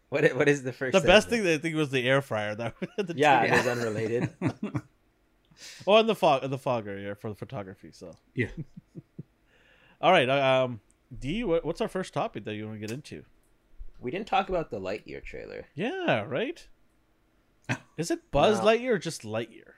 What 0.10 0.24
is, 0.24 0.34
what 0.34 0.48
is 0.50 0.64
the 0.64 0.72
first? 0.74 0.94
the 0.94 1.06
best 1.06 1.30
thing 1.30 1.44
that 1.44 1.54
I 1.54 1.58
think 1.58 1.76
was 1.76 1.90
the 1.92 2.08
air 2.08 2.22
fryer. 2.22 2.56
That 2.56 2.74
the 2.98 3.14
Yeah, 3.16 3.40
trivia. 3.42 3.58
it 3.58 3.60
is 3.62 3.68
unrelated. 3.68 4.30
Oh, 5.86 5.98
and 5.98 6.08
the 6.08 6.16
fog, 6.16 6.44
and 6.44 6.52
the 6.52 6.58
fogger 6.58 6.98
yeah, 6.98 7.14
for 7.14 7.30
the 7.30 7.36
photography. 7.36 7.90
So 7.92 8.16
Yeah. 8.34 8.48
All 10.02 10.12
right. 10.12 10.30
Um, 10.30 10.80
D, 11.18 11.44
what, 11.44 11.66
what's 11.66 11.82
our 11.82 11.88
first 11.88 12.14
topic 12.14 12.46
that 12.46 12.54
you 12.56 12.66
want 12.66 12.80
to 12.80 12.80
get 12.80 12.92
into? 12.92 13.24
We 14.00 14.12
didn't 14.12 14.28
talk 14.28 14.50
about 14.50 14.70
the 14.70 14.80
Lightyear 14.80 15.24
trailer. 15.24 15.66
Yeah. 15.76 16.24
Right. 16.24 16.68
Is 17.98 18.12
it 18.12 18.32
Buzz 18.32 18.60
No. 18.60 18.66
Lightyear 18.66 18.92
or 18.92 18.98
just 18.98 19.24
Lightyear? 19.24 19.74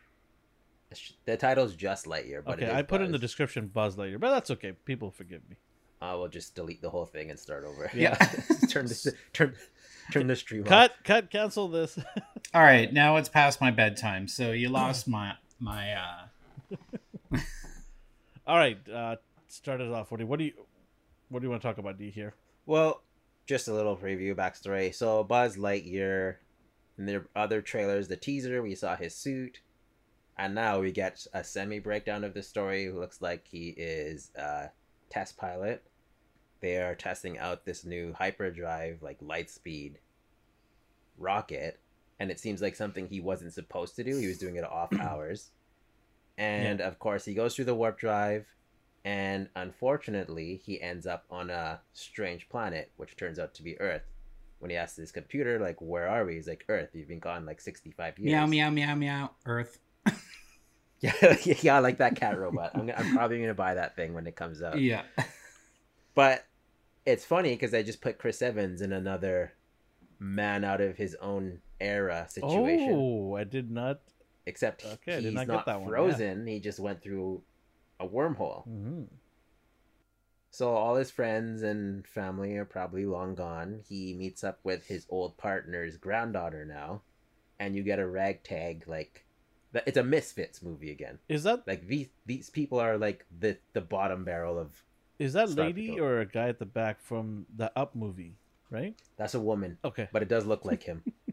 The 1.26 1.38
title's 1.38 1.76
just 1.76 2.06
Lightyear, 2.06 2.44
but 2.44 2.56
okay, 2.56 2.66
it 2.66 2.70
is 2.70 2.76
I 2.76 2.82
put 2.82 3.02
in 3.02 3.12
the 3.12 3.20
description 3.20 3.68
Buzz 3.68 3.96
Lightyear, 3.96 4.20
but 4.20 4.32
that's 4.32 4.52
okay. 4.52 4.74
People 4.86 5.12
forgive 5.12 5.48
me. 5.50 5.58
Uh, 6.02 6.16
we'll 6.18 6.30
just 6.30 6.56
delete 6.56 6.82
the 6.82 6.90
whole 6.90 7.06
thing 7.06 7.30
and 7.30 7.38
start 7.40 7.64
over. 7.64 7.92
Yeah. 7.94 8.16
turn 8.70 8.88
this 8.88 9.08
turn 9.34 9.56
turn 10.12 10.28
the 10.28 10.36
stream 10.36 10.64
off. 10.64 10.70
Cut, 10.70 10.94
cut, 11.04 11.30
cancel 11.30 11.68
this. 11.68 12.00
All 12.54 12.62
right, 12.62 12.92
now 12.92 13.18
it's 13.18 13.30
past 13.30 13.62
my 13.62 13.70
bedtime, 13.70 14.28
so 14.28 14.52
you 14.52 14.70
lost 14.70 15.08
my 15.08 15.34
my. 15.60 15.94
uh 15.94 17.36
All 18.48 18.58
right, 18.58 18.78
uh, 18.90 19.18
start 19.48 19.82
it 19.82 19.92
off. 19.92 20.10
What 20.10 20.18
do 20.18 20.24
you, 20.24 20.28
what 20.28 20.40
do 20.40 20.46
you 20.46 20.54
what 21.28 21.40
do 21.40 21.46
you 21.46 21.50
want 21.52 21.62
to 21.62 21.68
talk 21.68 21.78
about, 21.78 21.98
Do 21.98 22.06
you 22.06 22.12
Here. 22.12 22.34
Well, 22.66 23.04
just 23.50 23.68
a 23.68 23.74
little 23.74 23.98
preview 23.98 24.36
backstory. 24.36 24.94
So 24.94 25.24
Buzz 25.24 25.58
Lightyear, 25.58 26.36
in 27.00 27.08
the 27.08 27.26
other 27.36 27.64
trailers, 27.64 28.08
the 28.08 28.16
teaser 28.16 28.62
we 28.62 28.76
saw 28.76 28.96
his 28.96 29.16
suit, 29.16 29.62
and 30.38 30.54
now 30.54 30.80
we 30.80 30.92
get 30.92 31.26
a 31.34 31.44
semi 31.44 31.80
breakdown 31.80 32.24
of 32.24 32.36
the 32.36 32.44
story. 32.44 32.86
Who 32.86 33.00
looks 33.00 33.24
like 33.24 33.48
he 33.48 33.70
is 33.70 34.30
a 34.36 34.70
test 35.10 35.36
pilot. 35.36 35.84
They 36.62 36.78
are 36.78 36.94
testing 36.94 37.40
out 37.40 37.66
this 37.66 37.84
new 37.84 38.14
hyperdrive, 38.14 39.02
like 39.02 39.18
light 39.20 39.50
speed 39.50 39.98
rocket, 41.18 41.80
and 42.20 42.30
it 42.30 42.40
seems 42.40 42.62
like 42.62 42.76
something 42.76 43.08
he 43.08 43.20
wasn't 43.20 43.54
supposed 43.54 43.96
to 43.96 44.04
do. 44.04 44.16
He 44.16 44.28
was 44.28 44.38
doing 44.38 44.58
it 44.58 44.64
off 44.64 44.94
hours, 45.02 45.50
and 46.38 46.82
of 46.82 47.00
course 47.00 47.26
he 47.26 47.34
goes 47.34 47.56
through 47.56 47.66
the 47.66 47.74
warp 47.74 47.98
drive. 47.98 48.46
And 49.06 49.50
unfortunately, 49.56 50.62
he 50.64 50.82
ends 50.82 51.08
up 51.08 51.26
on 51.30 51.50
a 51.50 51.80
strange 51.94 52.50
planet, 52.50 52.92
which 52.98 53.16
turns 53.16 53.40
out 53.40 53.54
to 53.56 53.64
be 53.64 53.80
Earth. 53.80 54.04
When 54.60 54.70
he 54.70 54.76
asks 54.78 54.98
his 54.98 55.12
computer, 55.12 55.58
like, 55.58 55.80
"Where 55.80 56.08
are 56.08 56.26
we?" 56.26 56.36
He's 56.36 56.48
like, 56.48 56.66
"Earth. 56.68 56.90
You've 56.94 57.08
been 57.08 57.20
gone 57.20 57.46
like 57.46 57.62
sixty-five 57.62 58.20
years." 58.20 58.34
Meow 58.34 58.46
meow 58.46 58.70
meow 58.70 58.96
meow. 58.96 59.32
Earth. 59.46 59.80
Yeah, 61.02 61.38
yeah, 61.62 61.78
I 61.78 61.80
like 61.80 61.98
that 62.00 62.16
cat 62.16 62.38
robot. 62.38 62.72
I'm, 62.74 62.92
I'm 62.96 63.16
probably 63.16 63.40
gonna 63.40 63.54
buy 63.54 63.76
that 63.76 63.96
thing 63.96 64.14
when 64.14 64.28
it 64.28 64.36
comes 64.36 64.62
out. 64.62 64.80
Yeah. 64.80 65.04
But 66.16 66.46
it's 67.06 67.24
funny 67.24 67.52
because 67.52 67.74
I 67.74 67.82
just 67.82 68.02
put 68.02 68.18
Chris 68.18 68.42
Evans 68.42 68.82
in 68.82 68.92
another 68.92 69.54
man 70.18 70.66
out 70.66 70.82
of 70.82 70.98
his 70.98 71.16
own 71.22 71.60
era 71.80 72.26
situation. 72.28 72.92
Oh, 72.92 73.36
I 73.36 73.46
did 73.46 73.72
not. 73.72 74.02
Except 74.46 74.84
Okay, 74.84 75.14
I 75.14 75.16
did 75.18 75.26
he's 75.26 75.34
not 75.34 75.48
not, 75.48 75.58
get 75.58 75.66
that 75.68 75.80
one, 75.80 75.90
yeah. 75.90 75.96
frozen. 75.96 76.48
He 76.48 76.60
just 76.60 76.78
went 76.80 77.02
through 77.02 77.42
a 78.00 78.08
wormhole. 78.08 78.64
hmm 78.66 79.04
So 80.52 80.74
all 80.76 80.96
his 80.96 81.12
friends 81.12 81.62
and 81.62 82.06
family 82.08 82.56
are 82.58 82.66
probably 82.66 83.06
long 83.06 83.36
gone. 83.36 83.82
He 83.88 84.14
meets 84.14 84.44
up 84.44 84.60
with 84.64 84.88
his 84.88 85.06
old 85.10 85.38
partner's 85.38 85.98
granddaughter 85.98 86.66
now, 86.66 87.02
and 87.60 87.76
you 87.76 87.84
get 87.84 88.00
a 88.00 88.08
ragtag 88.08 88.86
like. 88.88 89.26
It's 89.86 89.98
a 89.98 90.04
Misfits 90.04 90.64
movie 90.64 90.90
again. 90.90 91.20
Is 91.30 91.44
that 91.44 91.68
Like 91.68 91.86
these 91.88 92.08
these 92.26 92.50
people 92.50 92.80
are 92.80 92.98
like 92.98 93.26
the 93.40 93.58
the 93.74 93.82
bottom 93.82 94.24
barrel 94.26 94.58
of. 94.58 94.84
is 95.20 95.34
that 95.34 95.50
lady 95.52 96.00
or 96.00 96.22
a 96.22 96.26
guy 96.26 96.50
at 96.50 96.58
the 96.58 96.66
back 96.66 97.00
from 97.00 97.46
the 97.56 97.72
Up 97.78 97.94
movie? 97.96 98.34
Right. 98.72 98.96
That's 99.18 99.36
a 99.36 99.40
woman, 99.40 99.78
Okay. 99.86 100.08
but 100.12 100.24
it 100.24 100.28
does 100.30 100.46
look 100.48 100.66
like 100.66 100.82
him. 100.84 101.04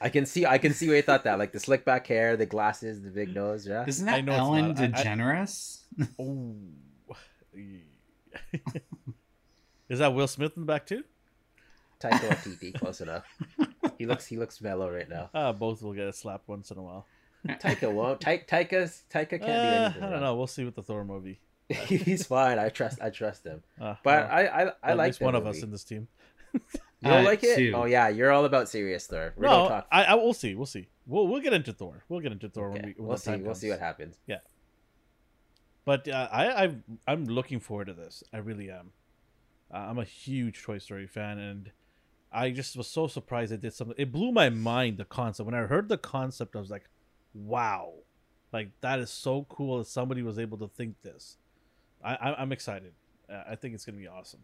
I 0.00 0.08
can 0.10 0.26
see 0.26 0.46
I 0.46 0.58
can 0.58 0.72
see 0.74 0.86
where 0.86 0.96
you 0.96 1.02
thought 1.02 1.24
that 1.24 1.38
like 1.38 1.52
the 1.52 1.60
slick 1.60 1.84
back 1.84 2.06
hair, 2.06 2.36
the 2.36 2.46
glasses, 2.46 3.02
the 3.02 3.10
big 3.10 3.34
nose. 3.34 3.66
Yeah, 3.66 3.84
Isn't 3.86 4.06
that 4.06 4.14
I 4.14 4.16
that 4.20 4.24
know 4.26 4.32
it's 4.32 4.40
Ellen 4.40 4.68
not. 4.68 4.80
I- 4.80 4.84
I- 4.84 4.88
DeGeneres? 5.04 5.78
Oh. 6.18 6.54
Is 9.88 9.98
that 10.00 10.12
Will 10.14 10.28
Smith 10.28 10.52
in 10.56 10.62
the 10.62 10.66
back 10.66 10.86
too? 10.86 11.02
Taika 12.00 12.18
Waititi, 12.28 12.78
close 12.78 13.00
enough. 13.00 13.24
He 13.98 14.06
looks 14.06 14.26
he 14.26 14.36
looks 14.36 14.60
mellow 14.60 14.90
right 14.92 15.08
now. 15.08 15.30
Uh, 15.34 15.52
both 15.52 15.82
will 15.82 15.94
get 15.94 16.06
a 16.06 16.12
slap 16.12 16.42
once 16.46 16.70
in 16.70 16.78
a 16.78 16.82
while. 16.82 17.06
Taika 17.46 17.92
won't. 17.92 18.20
Ta- 18.20 18.36
Taika's 18.46 19.02
Taika 19.10 19.30
can't 19.30 19.42
do 19.42 19.46
Uh, 19.48 19.50
anything. 19.50 20.02
I 20.02 20.06
don't 20.06 20.12
wrong. 20.12 20.20
know. 20.20 20.36
We'll 20.36 20.46
see 20.46 20.64
with 20.64 20.74
the 20.76 20.82
Thor 20.82 21.04
movie. 21.04 21.40
He's 21.68 22.26
fine. 22.26 22.58
I 22.58 22.68
trust. 22.68 23.00
I 23.02 23.10
trust 23.10 23.44
him. 23.44 23.62
Uh, 23.80 23.94
But 24.04 24.28
well, 24.28 24.28
I, 24.30 24.40
I, 24.42 24.62
I 24.82 24.90
at 24.90 24.96
like 24.96 25.06
least 25.08 25.18
that 25.20 25.24
one 25.24 25.34
of 25.34 25.46
us 25.46 25.62
in 25.62 25.70
this 25.70 25.84
team. 25.84 26.06
You 27.00 27.10
don't 27.10 27.20
Uh, 27.20 27.24
like 27.28 27.44
it? 27.44 27.72
Oh 27.74 27.84
yeah, 27.84 28.08
you're 28.08 28.32
all 28.32 28.44
about 28.44 28.68
serious 28.68 29.06
Thor. 29.06 29.32
We 29.36 29.46
no, 29.46 29.68
talk. 29.68 29.86
I, 29.92 30.04
I 30.04 30.14
we'll 30.16 30.32
see. 30.34 30.54
We'll 30.54 30.66
see. 30.66 30.88
We'll 31.06 31.28
we'll 31.28 31.40
get 31.40 31.52
into 31.52 31.72
Thor. 31.72 32.04
We'll 32.08 32.20
get 32.20 32.32
into 32.32 32.48
Thor 32.48 32.70
Okay, 32.70 32.80
when 32.80 32.86
we 32.86 32.94
when 32.98 33.08
we'll 33.08 33.16
see. 33.16 33.30
time 33.30 33.44
We'll 33.44 33.54
see 33.54 33.70
what 33.70 33.78
happens. 33.80 34.16
Yeah. 34.26 34.38
But 35.84 36.08
uh, 36.08 36.28
I 36.30 36.64
I 36.64 36.74
I'm 37.06 37.24
looking 37.26 37.60
forward 37.60 37.86
to 37.86 37.94
this. 37.94 38.22
I 38.32 38.38
really 38.38 38.70
am. 38.70 38.90
Uh, 39.72 39.78
I'm 39.78 39.98
a 39.98 40.04
huge 40.04 40.62
Toy 40.62 40.78
Story 40.78 41.06
fan, 41.06 41.38
and 41.38 41.70
I 42.32 42.50
just 42.50 42.76
was 42.76 42.88
so 42.88 43.06
surprised 43.06 43.52
they 43.52 43.56
did 43.56 43.74
something. 43.74 43.94
It 43.98 44.12
blew 44.12 44.32
my 44.32 44.50
mind 44.50 44.98
the 44.98 45.04
concept. 45.04 45.46
When 45.46 45.54
I 45.54 45.62
heard 45.66 45.88
the 45.88 45.98
concept, 45.98 46.56
I 46.56 46.58
was 46.58 46.70
like, 46.70 46.88
"Wow, 47.32 47.92
like 48.52 48.70
that 48.80 48.98
is 48.98 49.10
so 49.10 49.46
cool 49.48 49.78
that 49.78 49.86
somebody 49.86 50.22
was 50.22 50.38
able 50.38 50.58
to 50.58 50.68
think 50.68 51.00
this." 51.02 51.36
I, 52.04 52.14
I 52.16 52.42
I'm 52.42 52.52
excited. 52.52 52.92
Uh, 53.32 53.44
I 53.50 53.54
think 53.56 53.74
it's 53.74 53.84
gonna 53.84 53.98
be 53.98 54.08
awesome. 54.08 54.40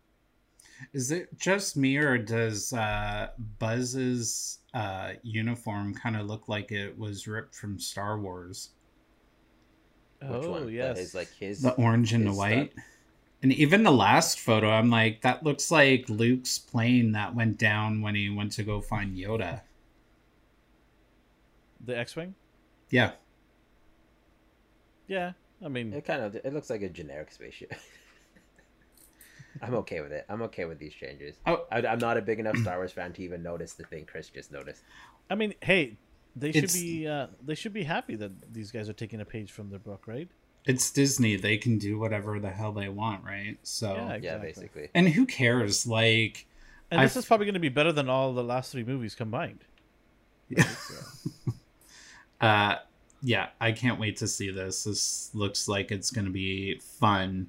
Is 0.93 1.11
it 1.11 1.39
just 1.39 1.77
me 1.77 1.97
or 1.97 2.19
does 2.19 2.73
uh, 2.73 3.29
Buzz's 3.59 4.59
uh, 4.75 5.13
uniform 5.23 5.95
kind 5.95 6.17
of 6.17 6.27
look 6.27 6.49
like 6.49 6.73
it 6.73 6.99
was 6.99 7.27
ripped 7.27 7.55
from 7.55 7.79
Star 7.79 8.19
Wars? 8.19 8.71
Which 10.27 10.47
oh 10.47 10.51
one? 10.51 10.69
yes, 10.73 10.97
That 10.97 10.99
is 10.99 11.15
like 11.15 11.31
his. 11.39 11.63
The 11.63 11.73
orange 11.75 12.13
and 12.13 12.27
the 12.27 12.33
white. 12.33 12.73
stuff? 12.73 12.85
And 13.43 13.53
even 13.53 13.83
the 13.83 13.91
last 13.93 14.41
photo, 14.41 14.71
I'm 14.71 14.89
like, 14.91 15.21
that 15.21 15.43
looks 15.43 15.71
like 15.71 16.09
Luke's 16.09 16.59
plane 16.59 17.13
that 17.13 17.35
went 17.35 17.59
down 17.59 18.01
when 18.01 18.15
he 18.15 18.31
went 18.31 18.53
to 18.53 18.63
go 18.63 18.81
find 18.81 19.17
Yoda. 19.17 19.61
the 21.85 21.97
X-wing. 21.99 22.35
Yeah. 22.91 23.13
Yeah, 25.07 25.33
I 25.63 25.69
mean, 25.69 25.93
It 25.93 26.05
kind 26.05 26.23
of. 26.23 26.35
It 26.37 26.53
looks 26.55 26.71
like 26.71 26.83
a 26.83 26.89
generic 26.89 27.31
spaceship. 27.31 27.75
I'm 29.63 29.75
okay 29.77 30.01
with 30.01 30.13
it. 30.13 30.25
I'm 30.29 30.43
okay 30.43 30.65
with 30.65 30.79
these 30.79 30.93
changes. 30.95 31.37
Oh. 31.47 31.65
I, 31.71 31.79
I'm 31.87 31.99
not 31.99 32.17
a 32.17 32.23
big 32.23 32.41
enough 32.41 32.57
Star 32.59 32.77
Wars 32.77 32.93
fan 32.93 33.13
to 33.15 33.23
even 33.23 33.43
notice 33.43 33.75
the 33.75 33.85
thing 33.85 34.05
Chris 34.05 34.29
just 34.29 34.51
noticed. 34.51 34.83
I 35.31 35.35
mean, 35.37 35.55
hey, 35.63 35.97
they 36.37 36.49
should 36.53 36.65
It's- 36.65 36.75
be 36.81 37.07
uh, 37.07 37.29
they 37.45 37.55
should 37.55 37.73
be 37.73 37.85
happy 37.85 38.17
that 38.17 38.53
these 38.53 38.71
guys 38.73 38.89
are 38.89 38.93
taking 38.95 39.21
a 39.21 39.25
page 39.25 39.53
from 39.53 39.71
their 39.71 39.79
book, 39.79 40.07
right? 40.07 40.29
It's 40.67 40.91
Disney. 40.91 41.37
They 41.37 41.57
can 41.59 41.77
do 41.79 41.99
whatever 41.99 42.41
the 42.41 42.51
hell 42.51 42.73
they 42.73 42.89
want, 42.89 43.23
right? 43.23 43.59
So, 43.63 43.95
Yeah, 43.95 44.17
Yeah, 44.17 44.39
basically. 44.39 44.89
and 44.95 45.09
who 45.09 45.27
cares? 45.27 45.87
Like, 45.87 46.47
And 46.91 47.03
this 47.03 47.13
I've- 47.13 47.19
is 47.21 47.27
probably 47.27 47.45
going 47.47 47.55
to 47.55 47.61
be 47.61 47.69
better 47.69 47.93
than 47.93 48.09
all 48.09 48.33
the 48.33 48.43
last 48.45 48.73
three 48.73 48.83
movies 48.85 49.15
combined. 49.15 49.61
uh, 52.41 52.77
yeah, 53.23 53.49
I 53.61 53.73
can't 53.73 53.99
wait 53.99 54.17
to 54.19 54.29
see 54.29 54.51
this. 54.51 54.85
This 54.85 55.31
looks 55.35 55.69
like 55.69 55.91
it's 55.91 56.11
going 56.11 56.27
to 56.27 56.31
be 56.33 56.79
fun 56.99 57.49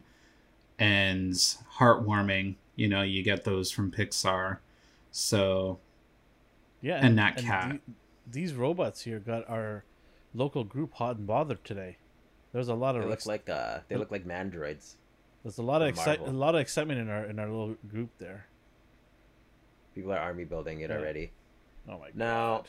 and 0.79 1.33
heartwarming. 1.77 2.55
You 2.75 2.87
know, 2.89 3.01
you 3.03 3.23
get 3.23 3.43
those 3.43 3.71
from 3.71 3.91
Pixar. 3.91 4.59
So, 5.11 5.79
Yeah, 6.81 6.99
And 7.03 7.17
that 7.17 7.37
cat. 7.37 7.79
the- 7.85 7.93
these 8.31 8.53
robots 8.53 9.01
here 9.01 9.19
got 9.19 9.47
our 9.49 9.85
local 10.33 10.63
group 10.63 10.93
hot 10.95 11.17
and 11.17 11.25
bothered 11.25 11.63
today. 11.63 11.97
There's 12.51 12.67
a 12.67 12.75
lot 12.75 12.95
of 12.95 13.01
They 13.01 13.05
of 13.05 13.09
look 13.09 13.17
ex- 13.19 13.25
like 13.25 13.49
uh, 13.49 13.79
they 13.87 13.95
look 13.95 14.11
like 14.11 14.25
mandroids. 14.25 14.95
there's 15.43 15.57
a 15.57 15.63
lot 15.63 15.81
of 15.81 15.87
from 15.89 15.99
excite 15.99 16.19
a 16.19 16.31
lot 16.31 16.53
of 16.55 16.61
excitement 16.61 16.99
in 16.99 17.09
our 17.09 17.25
in 17.25 17.39
our 17.39 17.47
little 17.47 17.75
group 17.87 18.09
there. 18.19 18.47
People 19.93 20.11
are 20.11 20.19
army 20.19 20.43
building 20.43 20.81
it 20.81 20.89
Yeah. 20.89 20.97
already. 20.97 21.31
Oh 21.87 21.97
my 21.99 22.09
Now- 22.13 22.57
god! 22.57 22.67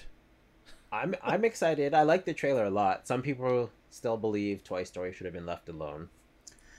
I'm 0.92 1.14
I'm 1.22 1.44
excited. 1.44 1.92
I 1.94 2.02
like 2.02 2.24
the 2.24 2.34
trailer 2.34 2.64
a 2.64 2.70
lot. 2.70 3.06
Some 3.06 3.22
people 3.22 3.70
still 3.90 4.16
believe 4.16 4.62
Toy 4.64 4.84
Story 4.84 5.12
should 5.12 5.24
have 5.26 5.34
been 5.34 5.46
left 5.46 5.68
alone. 5.68 6.08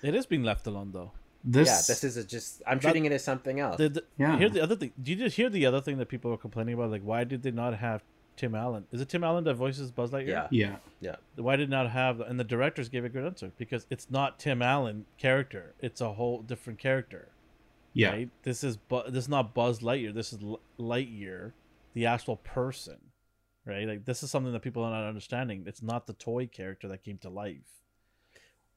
It 0.04 0.16
is 0.16 0.26
being 0.26 0.44
left 0.44 0.68
alone 0.68 0.92
though. 0.92 1.12
this, 1.44 1.68
yeah, 1.68 1.82
this 1.88 2.04
is 2.04 2.18
a 2.18 2.24
just. 2.24 2.62
I'm 2.68 2.78
That- 2.78 2.84
treating 2.84 3.06
it 3.06 3.12
as 3.12 3.24
something 3.24 3.60
else. 3.60 3.78
The, 3.78 3.90
the, 3.90 4.04
Yeah. 4.18 4.38
Here's 4.38 4.52
the 4.52 4.62
other 4.62 4.76
thing. 4.76 4.92
Did 5.02 5.08
you 5.20 5.26
just 5.26 5.36
hear 5.38 5.50
the 5.50 5.66
other 5.66 5.82
thing 5.82 5.98
that 5.98 6.08
people 6.10 6.32
were 6.32 6.38
complaining 6.38 6.74
about? 6.74 6.92
Like, 6.92 7.04
why 7.04 7.24
did 7.24 7.44
they 7.44 7.52
not 7.52 7.76
have 7.76 8.04
Tim 8.36 8.54
Allen? 8.54 8.86
Is 8.92 9.02
it 9.02 9.10
Tim 9.10 9.24
Allen 9.24 9.44
that 9.46 9.56
voices 9.56 9.92
Buzz 9.92 10.12
Lightyear? 10.12 10.48
Yeah. 10.52 10.76
yeah. 11.00 11.16
Why 11.36 11.56
did 11.56 11.70
not 11.70 11.90
have? 11.92 12.20
And 12.20 12.40
the 12.40 12.44
directors 12.44 12.90
gave 12.90 13.06
a 13.06 13.10
good 13.10 13.26
answer 13.26 13.52
because 13.58 13.86
it's 13.90 14.10
not 14.12 14.40
Tim 14.40 14.62
Allen 14.62 15.06
character. 15.18 15.74
It's 15.80 16.02
a 16.02 16.14
whole 16.14 16.42
different 16.42 16.80
character. 16.80 17.30
Yeah. 17.94 18.10
Right? 18.12 18.30
This 18.44 18.64
is 18.64 18.78
Bu- 18.78 19.10
this 19.10 19.24
is 19.26 19.30
not 19.30 19.54
Buzz 19.56 19.80
Lightyear. 19.80 20.14
This 20.14 20.34
is 20.34 20.40
L- 20.44 20.60
Lightyear, 20.80 21.54
the 21.94 22.06
actual 22.06 22.36
person. 22.38 22.98
Right? 23.66 23.88
Like 23.88 24.06
this 24.06 24.22
is 24.22 24.30
something 24.32 24.54
that 24.54 24.62
people 24.62 24.84
are 24.84 24.92
not 24.92 25.08
understanding. 25.08 25.64
It's 25.66 25.82
not 25.82 26.06
the 26.08 26.14
toy 26.14 26.46
character 26.48 26.88
that 26.90 27.04
came 27.04 27.18
to 27.20 27.30
life. 27.30 27.58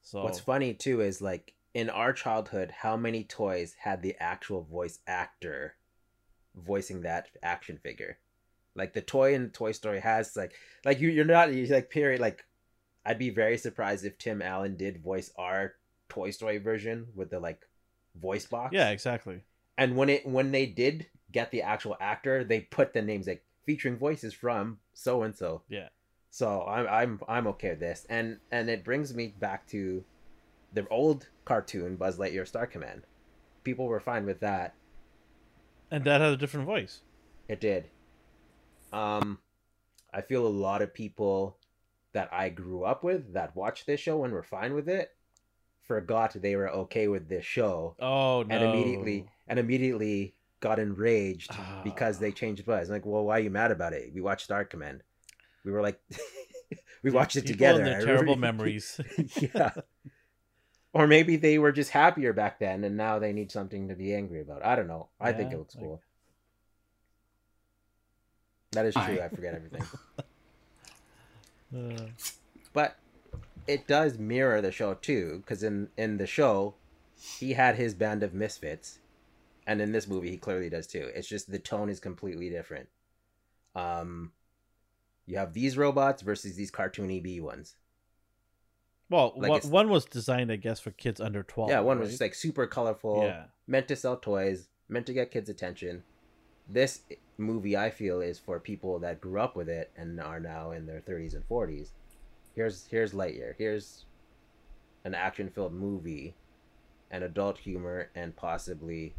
So 0.01 0.23
What's 0.23 0.39
funny 0.39 0.73
too 0.73 1.01
is 1.01 1.21
like 1.21 1.53
in 1.73 1.89
our 1.89 2.13
childhood, 2.13 2.71
how 2.71 2.97
many 2.97 3.23
toys 3.23 3.75
had 3.79 4.01
the 4.01 4.15
actual 4.19 4.63
voice 4.63 4.99
actor 5.07 5.75
voicing 6.55 7.01
that 7.01 7.29
action 7.41 7.77
figure? 7.77 8.17
Like 8.75 8.93
the 8.93 9.01
toy 9.01 9.33
in 9.33 9.49
Toy 9.49 9.71
Story 9.73 9.99
has 9.99 10.35
like 10.35 10.53
like 10.85 10.99
you 10.99 11.09
you're 11.09 11.25
not 11.25 11.53
you 11.53 11.65
like 11.67 11.89
period 11.89 12.21
like 12.21 12.45
I'd 13.05 13.19
be 13.19 13.29
very 13.29 13.57
surprised 13.57 14.05
if 14.05 14.17
Tim 14.17 14.41
Allen 14.41 14.77
did 14.77 15.03
voice 15.03 15.31
our 15.37 15.73
Toy 16.09 16.31
Story 16.31 16.57
version 16.57 17.07
with 17.15 17.29
the 17.29 17.39
like 17.39 17.67
voice 18.15 18.45
box. 18.45 18.73
yeah, 18.73 18.89
exactly. 18.89 19.41
And 19.77 19.95
when 19.95 20.09
it 20.09 20.25
when 20.25 20.51
they 20.51 20.65
did 20.65 21.07
get 21.31 21.51
the 21.51 21.61
actual 21.61 21.97
actor, 21.99 22.43
they 22.43 22.61
put 22.61 22.93
the 22.93 23.01
names 23.01 23.27
like 23.27 23.43
featuring 23.65 23.97
voices 23.97 24.33
from 24.33 24.79
so 24.93 25.23
and 25.23 25.35
so. 25.35 25.63
Yeah. 25.69 25.89
So 26.31 26.63
I'm 26.63 26.87
I'm 26.87 27.19
I'm 27.27 27.47
okay 27.47 27.71
with 27.71 27.79
this, 27.81 28.07
and 28.09 28.37
and 28.51 28.69
it 28.69 28.83
brings 28.85 29.13
me 29.13 29.33
back 29.37 29.67
to 29.67 30.03
the 30.73 30.87
old 30.87 31.27
cartoon 31.45 31.97
Buzz 31.97 32.17
Lightyear 32.17 32.47
Star 32.47 32.65
Command. 32.65 33.03
People 33.63 33.85
were 33.87 33.99
fine 33.99 34.25
with 34.25 34.39
that. 34.39 34.73
And 35.91 36.05
that 36.05 36.21
had 36.21 36.31
a 36.31 36.37
different 36.37 36.65
voice. 36.65 37.01
It 37.49 37.59
did. 37.59 37.89
Um, 38.93 39.39
I 40.13 40.21
feel 40.21 40.47
a 40.47 40.49
lot 40.49 40.81
of 40.81 40.93
people 40.93 41.57
that 42.13 42.29
I 42.31 42.47
grew 42.49 42.85
up 42.85 43.03
with 43.03 43.33
that 43.33 43.55
watched 43.55 43.85
this 43.85 43.99
show 43.99 44.23
and 44.23 44.33
were 44.33 44.43
fine 44.43 44.73
with 44.73 44.89
it 44.89 45.11
forgot 45.81 46.33
they 46.33 46.55
were 46.55 46.69
okay 46.69 47.07
with 47.07 47.27
this 47.27 47.43
show 47.43 47.95
Oh 47.99 48.43
no! 48.43 48.55
and 48.55 48.63
immediately 48.63 49.25
and 49.47 49.59
immediately 49.59 50.33
got 50.61 50.79
enraged 50.79 51.51
Ah. 51.53 51.81
because 51.83 52.19
they 52.19 52.31
changed 52.31 52.65
Buzz. 52.65 52.89
Like, 52.89 53.05
well, 53.05 53.25
why 53.25 53.37
are 53.37 53.41
you 53.41 53.49
mad 53.49 53.71
about 53.71 53.93
it? 53.93 54.13
We 54.13 54.21
watched 54.21 54.43
Star 54.45 54.63
Command. 54.63 55.03
We 55.63 55.71
were 55.71 55.81
like, 55.81 55.99
we 57.03 57.11
watched 57.11 57.35
it 57.35 57.41
People 57.41 57.53
together. 57.53 57.83
And 57.83 57.87
their 57.87 58.05
terrible 58.05 58.35
memories. 58.47 58.99
yeah. 59.53 59.71
Or 60.93 61.07
maybe 61.07 61.37
they 61.37 61.57
were 61.57 61.71
just 61.71 61.91
happier 61.91 62.33
back 62.33 62.59
then, 62.59 62.83
and 62.83 62.97
now 62.97 63.17
they 63.19 63.31
need 63.31 63.51
something 63.51 63.87
to 63.87 63.95
be 63.95 64.13
angry 64.13 64.41
about. 64.41 64.65
I 64.65 64.75
don't 64.75 64.87
know. 64.87 65.07
I 65.21 65.31
think 65.31 65.53
it 65.53 65.57
looks 65.57 65.75
like- 65.75 65.83
cool. 65.85 66.01
That 68.71 68.85
is 68.85 68.93
true. 68.93 69.19
I- 69.19 69.25
I 69.25 69.29
forget 69.29 69.53
everything, 69.53 69.83
Uh, 71.73 72.07
but 72.73 72.97
it 73.65 73.87
does 73.87 74.17
mirror 74.17 74.59
the 74.61 74.73
show 74.73 74.93
too, 74.93 75.37
because 75.41 75.63
in 75.63 75.87
in 75.95 76.17
the 76.17 76.27
show, 76.27 76.75
he 77.17 77.53
had 77.53 77.75
his 77.75 77.93
band 77.93 78.23
of 78.23 78.33
misfits, 78.33 78.99
and 79.65 79.79
in 79.81 79.93
this 79.93 80.05
movie 80.05 80.29
he 80.31 80.37
clearly 80.37 80.69
does 80.69 80.85
too. 80.85 81.09
It's 81.15 81.29
just 81.29 81.49
the 81.49 81.59
tone 81.59 81.89
is 81.89 82.01
completely 82.01 82.49
different. 82.49 82.89
Um, 83.73 84.33
you 85.25 85.37
have 85.37 85.53
these 85.53 85.77
robots 85.77 86.21
versus 86.21 86.55
these 86.55 86.71
cartoony 86.71 87.21
bee 87.21 87.39
ones. 87.39 87.75
Well, 89.09 89.33
Like 89.35 89.49
one, 89.49 89.71
one 89.71 89.89
was 89.89 90.05
designed, 90.05 90.51
I 90.51 90.55
guess, 90.55 90.79
for 90.79 90.91
kids 90.91 91.19
under 91.19 91.43
twelve. 91.43 91.69
yeah, 91.69 91.81
one 91.81 91.99
was 91.99 92.09
just 92.09 92.21
like 92.21 92.33
super 92.33 92.65
colorful, 92.65 93.23
yeah, 93.23 93.45
meant 93.67 93.87
to 93.89 93.95
sell 93.95 94.15
toys, 94.17 94.69
meant 94.87 95.05
to 95.07 95.13
get 95.13 95.31
kids' 95.31 95.49
attention. 95.49 96.03
This 96.69 97.01
movie, 97.37 97.75
I 97.75 97.89
feel, 97.89 98.21
is 98.21 98.39
for 98.39 98.59
people 98.59 98.99
that 98.99 99.19
grew 99.19 99.41
up 99.41 99.55
with 99.57 99.67
it 99.67 99.91
and 99.97 100.19
are 100.21 100.39
now 100.39 100.71
in 100.71 100.85
their 100.85 101.01
30s 101.01 101.33
and 101.35 101.45
40s. 101.49 101.89
Here's 102.55 102.85
here's 102.85 103.11
Lightyear. 103.11 103.55
Here's 103.57 104.05
an 105.03 105.13
action-filled 105.15 105.73
movie, 105.73 106.35
and 107.09 107.23
adult 107.23 107.57
humor, 107.57 108.09
and 108.15 108.33
possibly 108.35 109.13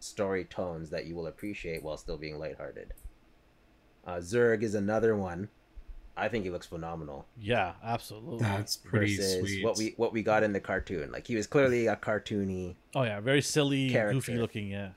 story 0.00 0.44
tones 0.44 0.90
that 0.90 1.06
you 1.06 1.14
will 1.14 1.28
appreciate 1.28 1.82
while 1.82 1.96
still 1.96 2.18
being 2.18 2.38
lighthearted. 2.38 2.92
Uh, 4.08 4.16
Zurg 4.20 4.62
is 4.62 4.74
another 4.74 5.14
one. 5.14 5.48
I 6.16 6.28
think 6.28 6.44
he 6.44 6.50
looks 6.50 6.66
phenomenal 6.66 7.26
yeah, 7.40 7.74
absolutely. 7.84 8.38
That's 8.40 8.76
pretty 8.76 9.16
versus 9.16 9.38
sweet. 9.40 9.64
what 9.64 9.76
we 9.78 9.94
what 9.98 10.12
we 10.12 10.22
got 10.22 10.42
in 10.42 10.52
the 10.52 10.60
cartoon. 10.60 11.12
Like 11.12 11.26
he 11.26 11.36
was 11.36 11.46
clearly 11.46 11.86
a 11.86 11.94
cartoony. 11.94 12.74
oh 12.96 13.02
yeah, 13.04 13.20
very 13.20 13.42
silly, 13.42 13.90
Character. 13.90 14.14
goofy 14.14 14.36
looking. 14.36 14.68
Yeah, 14.68 14.88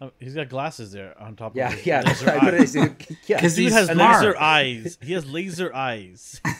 oh, 0.00 0.12
he's 0.20 0.34
got 0.34 0.48
glasses 0.48 0.92
there 0.92 1.20
on 1.20 1.34
top. 1.36 1.56
Yeah, 1.56 1.68
of 1.68 1.74
his 1.74 1.86
yeah, 1.86 2.02
that's 2.02 2.20
laser 2.22 2.32
right. 2.32 2.40
But 2.44 2.54
eyes. 2.54 2.76
it's, 2.76 3.06
yeah, 3.28 3.40
'Cause 3.40 3.54
Dude 3.56 3.64
he's 3.64 3.72
has 3.72 3.88
smart. 3.90 4.22
laser 4.24 4.38
eyes. 4.38 4.98
He 5.02 5.12
has 5.14 5.26
laser 5.26 5.74
eyes. 5.74 6.40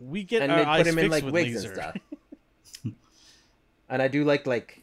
We 0.00 0.22
get 0.22 0.42
and 0.42 0.52
our 0.52 0.58
they 0.58 0.64
eyes 0.64 0.78
put 0.84 0.86
him 0.92 0.98
in 1.00 1.10
like 1.10 1.24
with 1.24 1.34
wigs 1.34 1.54
laser. 1.64 1.68
and 1.72 1.76
stuff. 1.76 1.96
and 3.88 4.00
I 4.02 4.06
do 4.08 4.22
like 4.24 4.46
like 4.46 4.82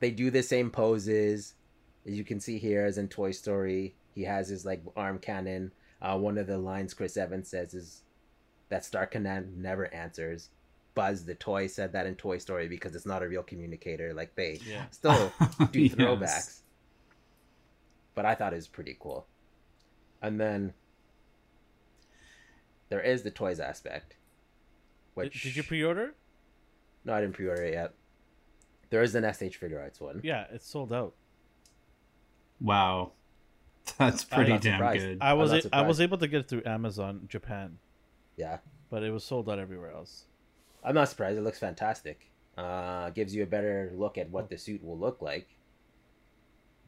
they 0.00 0.10
do 0.12 0.30
the 0.30 0.42
same 0.44 0.70
poses 0.70 1.54
as 2.06 2.12
you 2.16 2.22
can 2.24 2.38
see 2.40 2.58
here 2.58 2.84
as 2.84 2.98
in 2.98 3.08
Toy 3.08 3.30
Story. 3.32 3.94
He 4.14 4.22
has 4.24 4.48
his 4.48 4.64
like 4.64 4.82
arm 4.96 5.18
cannon. 5.18 5.72
Uh, 6.00 6.18
one 6.18 6.36
of 6.38 6.46
the 6.46 6.58
lines 6.58 6.94
Chris 6.94 7.16
Evans 7.16 7.48
says 7.48 7.74
is 7.74 8.02
that 8.68 8.84
Star 8.84 9.06
Command 9.06 9.56
never 9.58 9.92
answers. 9.94 10.48
Buzz 10.94 11.24
the 11.24 11.34
toy 11.34 11.66
said 11.68 11.92
that 11.92 12.06
in 12.06 12.14
Toy 12.16 12.36
Story 12.38 12.68
because 12.68 12.94
it's 12.94 13.06
not 13.06 13.22
a 13.22 13.28
real 13.28 13.42
communicator. 13.42 14.12
Like 14.12 14.34
they 14.34 14.60
Yeah. 14.66 14.84
still 14.90 15.32
do 15.70 15.80
Yes. 15.82 15.94
throwbacks. 15.94 16.58
But 18.14 18.26
I 18.26 18.34
thought 18.34 18.52
it 18.52 18.56
was 18.56 18.68
pretty 18.68 18.96
cool. 19.00 19.26
And 20.20 20.38
then 20.38 20.74
there 22.90 23.00
is 23.00 23.22
the 23.22 23.30
toys 23.30 23.58
aspect. 23.58 24.16
Did, 25.18 25.32
did 25.32 25.56
you 25.56 25.62
pre-order? 25.62 26.14
No, 27.04 27.14
I 27.14 27.20
didn't 27.20 27.34
pre-order 27.34 27.62
it 27.64 27.72
yet. 27.74 27.94
There 28.90 29.02
is 29.02 29.14
an 29.14 29.24
SH 29.24 29.58
Figuarts 29.58 30.00
one. 30.00 30.20
Yeah, 30.22 30.44
it's 30.52 30.66
sold 30.68 30.92
out. 30.92 31.14
Wow, 32.60 33.12
that's 33.98 34.24
pretty 34.24 34.58
damn 34.58 34.76
surprised. 34.78 35.00
good. 35.06 35.18
I 35.20 35.32
was 35.34 35.52
not 35.52 35.64
a- 35.66 35.74
I 35.76 35.82
was 35.82 36.00
able 36.00 36.18
to 36.18 36.28
get 36.28 36.40
it 36.40 36.48
through 36.48 36.62
Amazon 36.66 37.26
Japan, 37.28 37.78
Yeah, 38.36 38.58
but 38.90 39.02
it 39.02 39.10
was 39.10 39.24
sold 39.24 39.48
out 39.48 39.58
everywhere 39.58 39.92
else. 39.92 40.24
I'm 40.84 40.94
not 40.94 41.08
surprised. 41.08 41.38
It 41.38 41.42
looks 41.42 41.58
fantastic. 41.58 42.30
Uh, 42.56 43.10
gives 43.10 43.34
you 43.34 43.42
a 43.42 43.46
better 43.46 43.92
look 43.94 44.18
at 44.18 44.28
what 44.30 44.48
the 44.50 44.58
suit 44.58 44.84
will 44.84 44.98
look 44.98 45.22
like. 45.22 45.48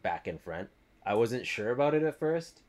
Back 0.02 0.26
and 0.26 0.40
front. 0.40 0.68
I 1.06 1.14
wasn't 1.14 1.46
sure 1.46 1.70
about 1.70 1.94
it 1.94 2.02
at 2.02 2.18
first, 2.18 2.60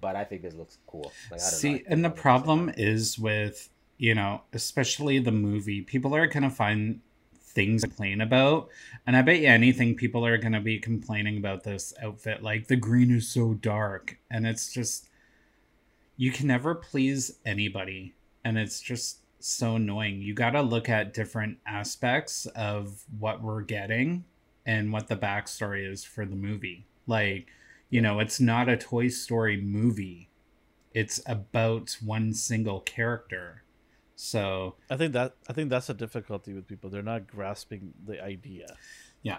but 0.00 0.14
I 0.16 0.24
think 0.24 0.42
this 0.42 0.54
looks 0.54 0.78
cool. 0.86 1.12
Like, 1.30 1.32
I 1.32 1.36
don't 1.36 1.38
know, 1.40 1.44
I 1.44 1.48
See, 1.48 1.72
think 1.74 1.84
and 1.88 2.04
the 2.04 2.08
I'll 2.08 2.14
look 2.14 2.20
problem 2.22 2.72
is 2.76 3.18
with, 3.18 3.68
you 3.98 4.14
know, 4.14 4.42
especially 4.52 5.18
the 5.18 5.32
movie, 5.32 5.82
people 5.82 6.14
are 6.14 6.26
going 6.26 6.42
to 6.44 6.50
find 6.50 7.00
things 7.54 7.82
to 7.82 7.88
complain 7.88 8.20
about. 8.20 8.68
And 9.06 9.16
I 9.16 9.22
bet 9.22 9.40
you 9.40 9.48
anything, 9.48 9.94
people 9.94 10.24
are 10.26 10.38
going 10.38 10.52
to 10.52 10.60
be 10.60 10.78
complaining 10.78 11.38
about 11.38 11.64
this 11.64 11.92
outfit. 12.02 12.42
Like, 12.42 12.68
the 12.68 12.76
green 12.76 13.10
is 13.10 13.28
so 13.28 13.54
dark. 13.54 14.18
And 14.30 14.46
it's 14.46 14.72
just, 14.72 15.08
you 16.16 16.30
can 16.30 16.46
never 16.46 16.74
please 16.74 17.38
anybody. 17.44 18.14
And 18.44 18.58
it's 18.58 18.80
just 18.80 19.18
so 19.38 19.76
annoying. 19.76 20.20
You 20.20 20.34
got 20.34 20.50
to 20.50 20.62
look 20.62 20.88
at 20.88 21.14
different 21.14 21.58
aspects 21.66 22.46
of 22.46 23.04
what 23.18 23.42
we're 23.42 23.62
getting 23.62 24.24
and 24.66 24.92
what 24.92 25.08
the 25.08 25.16
backstory 25.16 25.90
is 25.90 26.04
for 26.04 26.24
the 26.24 26.36
movie. 26.36 26.86
Like, 27.06 27.48
you 27.88 28.00
know, 28.00 28.20
it's 28.20 28.40
not 28.40 28.68
a 28.68 28.76
Toy 28.76 29.08
Story 29.08 29.60
movie 29.60 30.30
it's 30.92 31.20
about 31.26 31.96
one 32.04 32.34
single 32.34 32.80
character. 32.80 33.62
So 34.22 34.74
I 34.90 34.98
think 34.98 35.14
that 35.14 35.36
I 35.48 35.54
think 35.54 35.70
that's 35.70 35.88
a 35.88 35.94
difficulty 35.94 36.52
with 36.52 36.66
people. 36.66 36.90
They're 36.90 37.02
not 37.02 37.26
grasping 37.26 37.94
the 38.04 38.22
idea. 38.22 38.76
Yeah. 39.22 39.38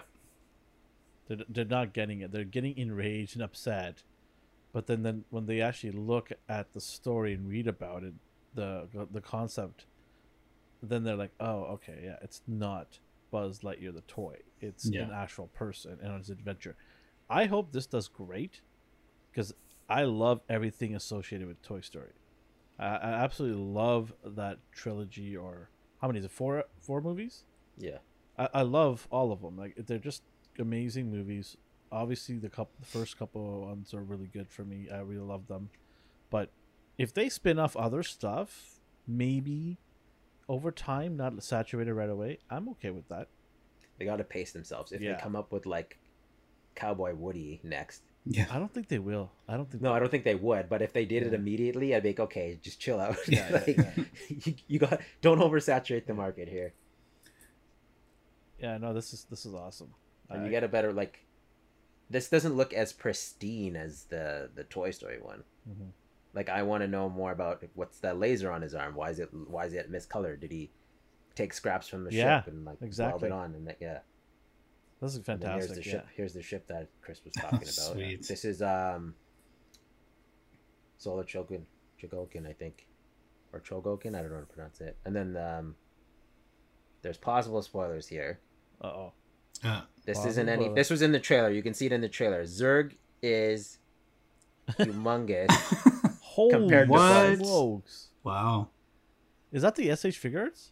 They're, 1.28 1.44
they're 1.48 1.64
not 1.64 1.92
getting 1.94 2.20
it. 2.20 2.32
They're 2.32 2.42
getting 2.42 2.76
enraged 2.76 3.36
and 3.36 3.44
upset. 3.44 4.02
But 4.72 4.88
then, 4.88 5.04
then 5.04 5.24
when 5.30 5.46
they 5.46 5.60
actually 5.60 5.92
look 5.92 6.32
at 6.48 6.72
the 6.72 6.80
story 6.80 7.32
and 7.32 7.48
read 7.48 7.68
about 7.68 8.02
it, 8.02 8.14
the 8.56 8.88
the 9.12 9.20
concept, 9.20 9.86
then 10.82 11.04
they're 11.04 11.14
like, 11.14 11.32
oh, 11.38 11.60
okay, 11.74 12.00
yeah, 12.02 12.16
it's 12.20 12.42
not 12.48 12.98
Buzz 13.30 13.60
Lightyear 13.60 13.94
the 13.94 14.00
toy. 14.02 14.38
It's 14.60 14.90
Yeah. 14.90 15.02
an 15.02 15.12
actual 15.12 15.46
person 15.46 15.98
and 16.02 16.10
on 16.10 16.18
his 16.18 16.30
adventure. 16.30 16.74
I 17.30 17.44
hope 17.44 17.70
this 17.70 17.86
does 17.86 18.08
great 18.08 18.62
because 19.30 19.54
I 19.88 20.02
love 20.02 20.40
everything 20.48 20.96
associated 20.96 21.46
with 21.46 21.62
Toy 21.62 21.82
Story. 21.82 22.14
I, 22.82 22.96
I 22.96 23.10
absolutely 23.24 23.62
love 23.62 24.12
that 24.24 24.58
trilogy. 24.72 25.36
Or 25.36 25.70
how 26.00 26.08
many 26.08 26.18
is 26.18 26.24
it? 26.24 26.30
Four 26.30 26.64
four 26.80 27.00
movies. 27.00 27.44
Yeah. 27.78 27.98
I, 28.38 28.48
I 28.54 28.62
love 28.62 29.06
all 29.10 29.32
of 29.32 29.40
them. 29.42 29.56
Like 29.56 29.74
they're 29.76 29.98
just 29.98 30.22
amazing 30.58 31.10
movies. 31.10 31.56
Obviously, 31.90 32.38
the 32.38 32.48
couple, 32.48 32.72
the 32.80 32.86
first 32.86 33.18
couple 33.18 33.66
ones 33.66 33.92
are 33.92 34.02
really 34.02 34.26
good 34.32 34.48
for 34.50 34.64
me. 34.64 34.88
I 34.92 35.00
really 35.00 35.20
love 35.26 35.46
them. 35.48 35.68
But 36.30 36.50
if 36.96 37.12
they 37.12 37.28
spin 37.28 37.58
off 37.58 37.76
other 37.76 38.02
stuff, 38.02 38.80
maybe 39.06 39.78
over 40.48 40.70
time, 40.70 41.16
not 41.16 41.42
saturated 41.42 41.92
right 41.94 42.08
away, 42.08 42.38
I'm 42.50 42.68
okay 42.70 42.90
with 42.90 43.08
that. 43.08 43.28
They 43.98 44.06
got 44.06 44.16
to 44.16 44.24
pace 44.24 44.52
themselves. 44.52 44.92
If 44.92 45.02
Yeah. 45.02 45.14
they 45.16 45.20
come 45.22 45.36
up 45.36 45.52
with 45.52 45.66
like 45.66 45.98
Cowboy 46.74 47.14
Woody 47.14 47.60
next, 47.62 48.02
yeah, 48.26 48.46
I 48.50 48.58
don't 48.58 48.72
think 48.72 48.88
they 48.88 48.98
will. 48.98 49.30
I 49.48 49.56
don't 49.56 49.70
think. 49.70 49.82
no, 49.82 49.92
I 49.92 49.98
don't 49.98 50.10
think 50.10 50.24
they 50.24 50.34
would. 50.34 50.68
But 50.68 50.80
if 50.82 50.92
they 50.92 51.04
did 51.04 51.22
it 51.24 51.34
immediately, 51.34 51.94
I'd 51.94 52.02
be 52.02 52.10
like, 52.10 52.20
okay, 52.20 52.58
just 52.62 52.80
chill 52.80 53.00
out. 53.00 53.16
Yeah, 53.28 53.48
yeah, 53.50 53.54
like, 53.66 53.76
yeah. 53.76 54.04
You, 54.44 54.54
you 54.68 54.78
got 54.78 55.00
don't 55.20 55.38
oversaturate 55.40 56.06
the 56.06 56.14
market 56.14 56.48
here, 56.48 56.72
Yeah, 58.58 58.78
no. 58.78 58.92
This 58.94 59.12
is 59.12 59.24
this 59.30 59.44
is 59.46 59.54
awesome. 59.54 59.94
and 60.30 60.42
I- 60.42 60.44
you 60.44 60.50
get 60.50 60.64
a 60.64 60.68
better 60.68 60.92
like. 60.92 61.26
This 62.10 62.28
doesn't 62.28 62.54
look 62.54 62.74
as 62.74 62.92
pristine 62.92 63.74
as 63.74 64.04
the 64.04 64.50
the 64.54 64.64
Toy 64.64 64.90
Story 64.90 65.18
one. 65.20 65.44
Mhm. 65.68 65.90
Like 66.34 66.48
I 66.48 66.62
want 66.62 66.82
to 66.82 66.88
know 66.88 67.08
more 67.08 67.32
about 67.32 67.62
what's 67.74 67.98
that 68.00 68.18
laser 68.18 68.50
on 68.52 68.62
his 68.62 68.74
arm? 68.74 68.94
Why 68.94 69.10
is 69.10 69.18
it 69.18 69.30
why 69.32 69.66
is 69.66 69.72
it 69.72 69.90
miscolored? 69.90 70.40
Did 70.40 70.50
he 70.52 70.70
take 71.34 71.52
scraps 71.54 71.88
from 71.88 72.04
the 72.04 72.12
Yeah, 72.12 72.40
ship 72.42 72.52
and 72.52 72.64
like 72.64 72.76
exactly. 72.82 73.30
weld 73.30 73.32
it 73.40 73.44
on? 73.44 73.54
And 73.54 73.66
that, 73.68 73.78
yeah, 73.80 74.00
This 75.02 75.16
is 75.16 75.28
And 75.28 75.42
here's 75.42 75.66
fantastic. 75.66 75.74
the 75.84 75.90
Yeah. 75.90 75.92
ship. 75.96 76.06
Here's 76.14 76.32
the 76.32 76.42
ship 76.42 76.66
that 76.68 76.88
Chris 77.02 77.20
was 77.24 77.32
talking 77.36 77.58
about. 77.58 77.66
Sweet. 77.68 78.26
This 78.26 78.44
is 78.44 78.62
um. 78.62 79.14
Solar 80.98 81.24
Chogun, 81.24 81.62
Chogokin, 82.00 82.46
I 82.48 82.52
think, 82.52 82.86
or 83.52 83.58
Chogokin. 83.60 84.14
I 84.16 84.20
don't 84.22 84.30
know 84.30 84.36
how 84.36 84.40
to 84.42 84.46
pronounce 84.46 84.80
it. 84.80 84.96
And 85.04 85.14
then 85.14 85.36
um. 85.36 85.74
There's 87.02 87.18
possible 87.18 87.60
spoilers 87.62 88.06
here. 88.06 88.38
Uh 88.80 88.86
oh. 88.86 89.12
uh, 89.64 89.82
This 90.06 90.24
isn't 90.24 90.48
any. 90.48 90.68
This 90.72 90.88
was 90.88 91.02
in 91.02 91.10
the 91.12 91.18
trailer. 91.20 91.50
You 91.50 91.62
can 91.62 91.74
see 91.74 91.86
it 91.86 91.92
in 91.92 92.00
the 92.00 92.08
trailer. 92.08 92.44
Zurg 92.44 92.92
is 93.22 93.78
humongous. 94.70 95.50
Holy 96.22 96.52
Compared 96.54 96.88
to 96.88 96.94
Buzz. 96.94 97.38
smokes. 97.40 98.08
wow. 98.24 98.68
Is 99.50 99.62
that 99.62 99.74
the 99.74 99.94
SH 99.94 100.16
figures? 100.16 100.71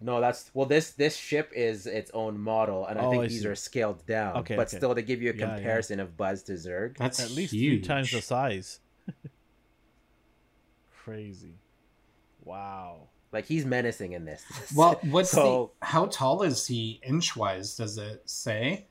No, 0.00 0.20
that's 0.20 0.50
well. 0.52 0.66
This 0.66 0.90
this 0.90 1.16
ship 1.16 1.50
is 1.54 1.86
its 1.86 2.10
own 2.12 2.38
model, 2.38 2.84
and 2.86 2.98
I 2.98 3.04
Oh, 3.04 3.10
think 3.10 3.22
I 3.24 3.26
these 3.28 3.42
see. 3.42 3.48
are 3.48 3.54
scaled 3.54 4.04
down. 4.06 4.36
Okay, 4.38 4.54
but 4.54 4.68
okay. 4.68 4.76
still, 4.76 4.94
to 4.94 5.00
give 5.02 5.22
you 5.22 5.30
a 5.30 5.34
Yeah, 5.34 5.46
yeah. 5.46 5.54
comparison 5.54 6.00
of 6.00 6.16
Buzz 6.18 6.42
to 6.44 6.52
Zurg. 6.52 6.98
That's 6.98 7.18
At 7.18 7.30
least 7.30 7.52
huge. 7.54 7.80
three 7.84 7.88
times 7.88 8.10
the 8.10 8.20
size. 8.20 8.80
Crazy. 11.04 11.54
Wow. 12.44 13.08
Like 13.32 13.46
he's 13.46 13.64
menacing 13.64 14.12
in 14.12 14.24
this. 14.24 14.44
Well, 14.76 14.98
what's 15.04 15.30
So- 15.30 15.72
the? 15.80 15.86
How 15.86 16.06
tall 16.06 16.42
is 16.42 16.66
he 16.66 17.00
inch 17.02 17.36
wise? 17.36 17.76
Does 17.76 17.98
it 17.98 18.22
say? 18.28 18.86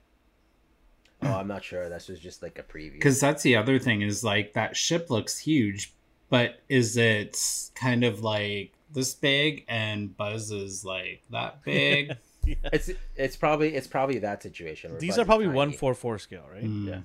Oh, 1.21 1.33
I'm 1.33 1.47
not 1.47 1.63
sure. 1.63 1.89
This 1.89 2.07
was 2.07 2.19
just 2.19 2.43
like 2.43 2.59
a 2.59 2.63
preview. 2.63 2.93
Because 2.93 3.19
that's 3.19 3.41
the 3.43 3.55
other 3.55 3.79
thing 3.79 4.01
is 4.01 4.23
like 4.23 4.53
that 4.53 4.75
ship 4.75 5.09
looks 5.09 5.37
huge, 5.39 5.93
but 6.29 6.59
is 6.69 6.97
it 6.97 7.39
kind 7.73 8.03
of 8.03 8.21
like 8.21 8.73
this 8.95 9.13
big 9.13 9.65
and 9.67 10.15
Buzz 10.17 10.51
is 10.51 10.83
like 10.83 11.21
that 11.31 11.63
big? 11.65 12.15
It's 12.45 12.89
it's 13.15 13.35
probably 13.35 13.75
it's 13.75 13.87
probably 13.87 14.19
that 14.19 14.41
situation. 14.41 14.97
These 14.97 15.11
Buzz 15.11 15.19
are 15.19 15.25
probably 15.25 15.47
one 15.47 15.71
four 15.71 15.93
four 15.93 16.17
scale, 16.17 16.45
right? 16.51 16.63
Mm. 16.63 16.87
Yeah. 16.87 16.99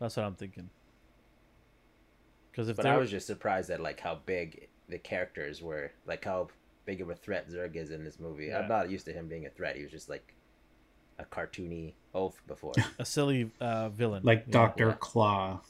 That's 0.00 0.16
what 0.16 0.24
I'm 0.24 0.34
thinking. 0.34 0.70
Because 2.50 2.68
if 2.68 2.76
But 2.76 2.86
I 2.86 2.96
was 2.96 3.10
just 3.10 3.26
surprised 3.26 3.70
at 3.70 3.80
like 3.80 4.00
how 4.00 4.18
big 4.26 4.68
the 4.88 4.98
characters 4.98 5.62
were, 5.62 5.92
like 6.06 6.24
how 6.24 6.48
big 6.86 7.00
of 7.00 7.10
a 7.10 7.14
threat 7.14 7.48
Zurg 7.50 7.76
is 7.76 7.90
in 7.90 8.04
this 8.04 8.18
movie. 8.18 8.46
Yeah. 8.46 8.60
I'm 8.60 8.68
not 8.68 8.90
used 8.90 9.04
to 9.06 9.12
him 9.12 9.28
being 9.28 9.46
a 9.46 9.50
threat. 9.50 9.76
He 9.76 9.82
was 9.82 9.92
just 9.92 10.08
like 10.08 10.34
a 11.18 11.24
cartoony 11.24 11.94
oaf 12.14 12.40
before, 12.46 12.72
a 12.98 13.04
silly 13.04 13.50
uh, 13.60 13.88
villain, 13.90 14.22
Like 14.24 14.44
Yeah. 14.46 14.52
Doctor 14.52 14.88
Yeah. 14.88 14.96
Claw. 14.98 15.60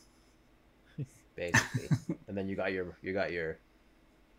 basically. 1.36 1.88
and 2.26 2.36
then 2.36 2.48
you 2.48 2.56
got 2.56 2.72
your 2.72 2.96
you 3.02 3.12
got 3.12 3.32
your 3.32 3.58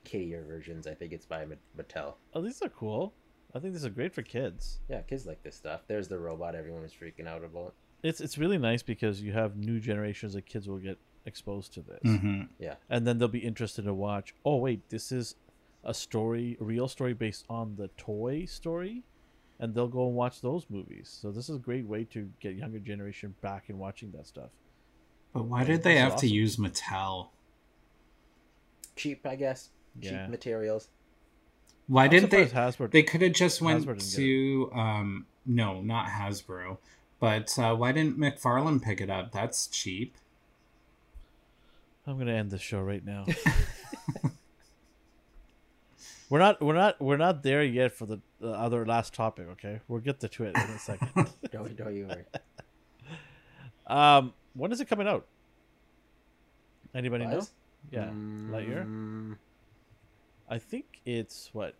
kittier 0.06 0.46
versions. 0.46 0.88
I 0.88 0.94
think 0.94 1.14
it's 1.14 1.26
by 1.26 1.46
Mattel. 1.78 2.16
Oh, 2.34 2.42
these 2.42 2.62
are 2.62 2.70
cool. 2.70 3.14
I 3.56 3.60
think 3.60 3.74
these 3.74 3.86
are 3.86 3.90
great 3.90 4.14
for 4.14 4.22
kids. 4.22 4.80
Yeah, 4.90 5.02
kids 5.02 5.26
like 5.26 5.42
this 5.44 5.56
stuff. 5.56 5.82
There's 5.88 6.08
the 6.08 6.20
robot 6.20 6.56
everyone 6.56 6.84
was 6.84 6.94
freaking 6.94 7.28
out 7.28 7.44
about. 7.44 7.74
It's 8.04 8.22
it's 8.22 8.38
really 8.38 8.58
nice 8.58 8.84
because 8.84 9.22
you 9.22 9.34
have 9.34 9.58
new 9.58 9.80
generations 9.80 10.36
of 10.36 10.46
kids 10.46 10.68
will 10.68 10.78
get 10.78 10.98
exposed 11.26 11.74
to 11.74 11.82
this, 11.82 12.00
hmm 12.04 12.44
and 12.90 13.06
then 13.06 13.18
they'll 13.18 13.28
be 13.28 13.40
interested 13.40 13.86
to 13.86 13.94
watch. 13.94 14.34
Oh 14.46 14.58
wait, 14.58 14.90
this 14.90 15.12
is 15.12 15.36
a 15.84 15.94
story, 15.94 16.58
a 16.62 16.64
real 16.64 16.88
story 16.88 17.14
based 17.14 17.46
on 17.50 17.76
the 17.76 17.90
toy 17.98 18.46
story, 18.46 19.04
and 19.60 19.74
they'll 19.74 19.88
go 19.88 20.08
and 20.08 20.16
watch 20.16 20.42
those 20.42 20.66
movies. 20.70 21.18
So 21.22 21.32
this 21.32 21.50
is 21.50 21.58
a 21.58 21.60
great 21.60 21.86
way 21.86 22.06
to 22.06 22.30
get 22.40 22.56
younger 22.56 22.80
generation 22.80 23.36
back 23.42 23.70
and 23.70 23.80
watching 23.80 24.12
that 24.12 24.28
stuff. 24.28 24.50
But 25.34 25.46
why 25.46 25.64
did 25.64 25.84
they 25.84 25.96
this 25.96 26.04
is 26.06 26.12
have 26.12 26.20
to 26.22 26.28
use 26.28 26.58
Mattel? 26.58 27.30
Cheap, 28.96 29.26
I 29.26 29.36
guess. 29.36 29.70
Cheap 30.02 30.12
Yeah. 30.12 30.28
materials. 30.28 30.90
Why 31.88 32.06
I'm 32.06 32.10
didn't 32.12 32.30
they? 32.32 32.46
Hasbro 32.46 32.92
They 32.92 33.04
could 33.04 33.22
have 33.22 33.34
just 33.34 33.62
went 33.62 33.86
to 34.14 34.72
um 34.74 35.26
no, 35.46 35.82
not 35.82 36.08
Hasbro. 36.08 36.78
But 37.20 37.58
uh, 37.60 37.76
why 37.76 37.92
didn't 37.92 38.18
McFarlane 38.18 38.82
pick 38.82 39.02
it 39.02 39.10
up? 39.10 39.32
That's 39.32 39.68
cheap. 39.68 40.16
I'm 42.08 42.18
gonna 42.18 42.34
end 42.34 42.50
the 42.52 42.58
show 42.58 42.82
right 42.82 43.06
now. 43.06 43.26
we're 46.30 46.40
not 46.40 46.62
we're 46.62 46.74
not 46.74 47.00
we're 47.02 47.18
not 47.18 47.44
there 47.44 47.64
yet 47.64 47.92
for 47.92 48.06
the, 48.06 48.20
the 48.40 48.52
other 48.52 48.86
last 48.86 49.14
topic. 49.14 49.48
Okay, 49.52 49.80
we'll 49.88 50.00
get 50.00 50.20
to 50.22 50.44
it 50.44 50.56
in 50.56 50.62
a 50.62 50.80
second. 50.80 51.10
Don't 51.52 51.76
don't 51.76 51.96
you 51.96 52.08
worry. 52.08 52.26
um, 53.88 54.34
when 54.54 54.72
is 54.72 54.80
it 54.80 54.86
coming 54.86 55.08
out? 55.08 55.26
Anybody 56.96 57.26
know? 57.26 57.36
Buzz? 57.36 57.52
Yeah, 57.92 58.06
Lightyear. 58.08 58.86
Mm, 58.86 59.38
I 60.50 60.58
think 60.58 61.02
it's 61.06 61.50
what 61.54 61.76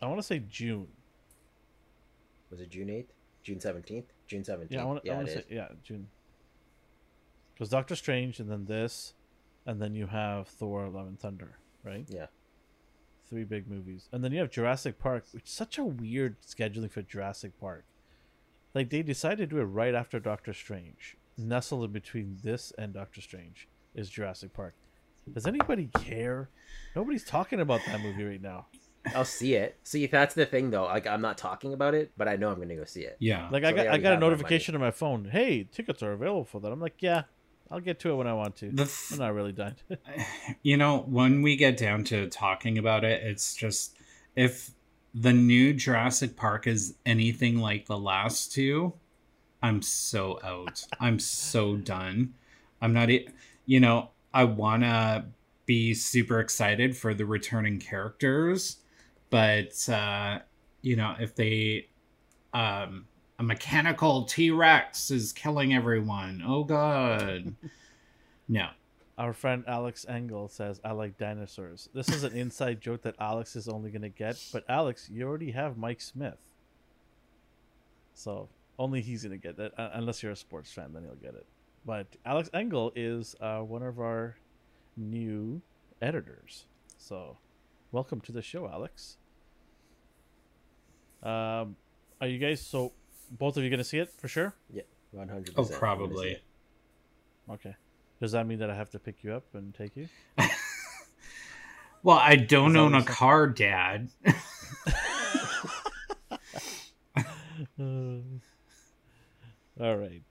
I 0.00 0.06
want 0.06 0.18
to 0.18 0.26
say 0.26 0.38
June. 0.48 0.88
Was 2.50 2.60
it 2.60 2.70
June 2.70 2.90
eighth? 2.90 3.12
June 3.42 3.60
seventeenth? 3.60 4.06
June 4.26 4.44
seventeenth. 4.44 4.72
Yeah, 4.72 4.82
I 4.82 4.84
want 4.84 5.00
yeah, 5.04 5.12
I 5.12 5.16
want 5.16 5.28
it 5.28 5.32
to 5.34 5.38
say 5.40 5.46
yeah 5.50 5.68
June. 5.82 6.06
Because 7.54 7.68
Doctor 7.68 7.96
Strange 7.96 8.40
and 8.40 8.50
then 8.50 8.64
this, 8.64 9.14
and 9.66 9.80
then 9.82 9.94
you 9.94 10.06
have 10.06 10.48
Thor: 10.48 10.88
Love 10.88 11.06
and 11.06 11.18
Thunder, 11.18 11.58
right? 11.84 12.06
Yeah. 12.08 12.26
three 13.28 13.44
big 13.44 13.68
movies, 13.68 14.08
and 14.12 14.22
then 14.22 14.32
you 14.32 14.38
have 14.38 14.50
Jurassic 14.50 14.98
Park, 14.98 15.24
which 15.32 15.44
is 15.44 15.50
such 15.50 15.78
a 15.78 15.84
weird 15.84 16.40
scheduling 16.42 16.90
for 16.90 17.02
Jurassic 17.02 17.58
Park. 17.60 17.84
Like 18.74 18.90
they 18.90 19.02
decided 19.02 19.50
to 19.50 19.56
do 19.56 19.60
it 19.60 19.64
right 19.64 19.94
after 19.94 20.20
Doctor 20.20 20.52
Strange. 20.52 21.16
Nestled 21.38 21.84
in 21.84 21.92
between 21.92 22.38
this 22.42 22.72
and 22.76 22.92
Doctor 22.92 23.22
Strange 23.22 23.68
is 23.94 24.10
Jurassic 24.10 24.52
Park. 24.52 24.74
Does 25.30 25.46
anybody 25.46 25.88
care? 26.00 26.48
Nobody's 26.96 27.24
talking 27.24 27.60
about 27.60 27.80
that 27.86 28.00
movie 28.00 28.24
right 28.24 28.42
now. 28.42 28.66
I'll 29.14 29.24
see 29.24 29.54
it. 29.54 29.78
See, 29.82 30.04
if 30.04 30.10
that's 30.10 30.34
the 30.34 30.46
thing 30.46 30.70
though. 30.70 30.84
Like, 30.84 31.06
I'm 31.06 31.20
not 31.20 31.36
talking 31.38 31.72
about 31.72 31.94
it, 31.94 32.12
but 32.16 32.28
I 32.28 32.36
know 32.36 32.50
I'm 32.50 32.60
gonna 32.60 32.76
go 32.76 32.84
see 32.84 33.02
it. 33.02 33.16
Yeah. 33.18 33.48
Like 33.50 33.62
So 33.64 33.68
I 33.68 33.72
got 33.72 33.78
I 33.80 33.84
got 33.84 33.84
a 33.88 33.92
have 33.92 34.02
my 34.02 34.08
money. 34.10 34.20
notification 34.30 34.74
on 34.74 34.80
my 34.80 34.90
phone. 34.90 35.24
Hey, 35.24 35.64
tickets 35.64 36.02
are 36.02 36.12
available 36.12 36.44
for 36.44 36.60
that. 36.60 36.70
I'm 36.70 36.80
like, 36.80 36.96
yeah, 37.00 37.22
I'll 37.70 37.80
get 37.80 37.98
to 38.00 38.10
it 38.10 38.14
when 38.14 38.26
I 38.26 38.34
want 38.34 38.56
to. 38.56 38.70
The 38.70 38.84
th- 38.84 39.12
I'm 39.12 39.18
not 39.18 39.34
really 39.34 39.52
done. 39.52 39.74
you 40.62 40.76
know, 40.76 40.98
when 41.08 41.42
we 41.42 41.56
get 41.56 41.76
down 41.76 42.04
to 42.04 42.28
talking 42.28 42.78
about 42.78 43.02
it, 43.04 43.22
it's 43.24 43.54
just 43.56 43.96
if 44.36 44.70
the 45.14 45.32
new 45.32 45.72
Jurassic 45.74 46.36
Park 46.36 46.66
is 46.66 46.94
anything 47.04 47.58
like 47.58 47.86
the 47.86 47.98
last 47.98 48.52
two, 48.52 48.92
I'm 49.62 49.82
so 49.82 50.38
out. 50.44 50.84
I'm 51.00 51.18
so 51.18 51.76
done. 51.76 52.34
I'm 52.80 52.92
not, 52.92 53.10
e- 53.10 53.28
you 53.66 53.80
know, 53.80 54.10
I 54.34 54.44
want 54.44 54.82
to 54.82 55.24
be 55.66 55.94
super 55.94 56.40
excited 56.40 56.96
for 56.96 57.14
the 57.14 57.24
returning 57.24 57.78
characters, 57.78 58.78
but, 59.30 59.88
uh, 59.88 60.40
you 60.80 60.96
know, 60.96 61.14
if 61.20 61.34
they, 61.34 61.88
um, 62.52 63.06
a 63.38 63.42
mechanical 63.42 64.24
T 64.24 64.50
Rex 64.50 65.10
is 65.10 65.32
killing 65.32 65.74
everyone. 65.74 66.42
Oh, 66.46 66.64
God. 66.64 67.54
No. 68.48 68.68
Our 69.18 69.32
friend 69.32 69.64
Alex 69.66 70.06
Engel 70.08 70.48
says, 70.48 70.80
I 70.84 70.92
like 70.92 71.18
dinosaurs. 71.18 71.88
This 71.94 72.08
is 72.08 72.24
an 72.24 72.32
inside 72.32 72.80
joke 72.80 73.02
that 73.02 73.14
Alex 73.20 73.56
is 73.56 73.68
only 73.68 73.90
to 73.92 74.08
get. 74.08 74.42
But 74.52 74.64
Alex, 74.68 75.08
you 75.10 75.26
already 75.28 75.50
have 75.52 75.76
Mike 75.76 76.00
Smith. 76.00 76.38
So 78.14 78.48
only 78.78 79.00
he's 79.00 79.22
to 79.22 79.36
get 79.36 79.58
it. 79.58 79.72
uh, 79.78 79.90
Unless 79.92 80.22
you're 80.22 80.32
a 80.32 80.36
sports 80.36 80.72
fan, 80.72 80.92
then 80.92 81.04
he'll 81.04 81.14
get 81.14 81.34
it. 81.34 81.46
But 81.84 82.06
Alex 82.24 82.48
Engel 82.54 82.92
is 82.94 83.34
uh, 83.40 83.58
one 83.60 83.82
of 83.82 83.98
our 83.98 84.36
new 84.96 85.62
editors. 86.00 86.66
So 86.98 87.38
welcome 87.90 88.20
to 88.22 88.32
the 88.32 88.42
show, 88.42 88.68
Alex. 88.68 89.16
Um, 91.22 91.76
are 92.20 92.26
you 92.26 92.38
guys, 92.38 92.60
so 92.60 92.92
both 93.30 93.56
of 93.56 93.64
you 93.64 93.70
going 93.70 93.78
to 93.78 93.84
see 93.84 93.98
it 93.98 94.10
for 94.18 94.28
sure? 94.28 94.54
Yeah, 94.72 94.82
One 95.10 95.28
hundred. 95.28 95.54
Oh, 95.56 95.64
probably. 95.64 96.38
Okay. 97.50 97.74
Does 98.20 98.32
that 98.32 98.46
mean 98.46 98.58
that 98.60 98.70
I 98.70 98.74
have 98.74 98.90
to 98.90 98.98
pick 99.00 99.24
you 99.24 99.32
up 99.32 99.44
and 99.54 99.74
take 99.74 99.96
you? 99.96 100.08
Well, 102.04 102.18
I 102.18 102.34
don't 102.34 102.76
own 102.76 102.94
a 102.94 102.98
you 102.98 103.04
car, 103.04 103.46
Dad. 103.46 104.08
Uh, 104.26 104.32
all 109.80 109.96
right. 109.96 110.22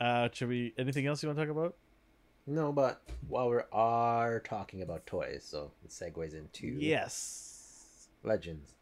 Uh, 0.00 0.28
should 0.32 0.48
we? 0.48 0.74
Anything 0.78 1.06
else 1.06 1.22
you 1.22 1.28
want 1.28 1.38
to 1.38 1.44
talk 1.46 1.50
about? 1.56 1.76
No, 2.46 2.72
but 2.72 3.02
while 3.28 3.48
we 3.48 3.58
are 3.72 4.40
talking 4.40 4.82
about 4.82 5.06
toys, 5.06 5.46
so 5.48 5.70
it 5.84 5.90
segues 5.90 6.34
into 6.34 6.66
Yes. 6.66 8.08
Legends. 8.22 8.74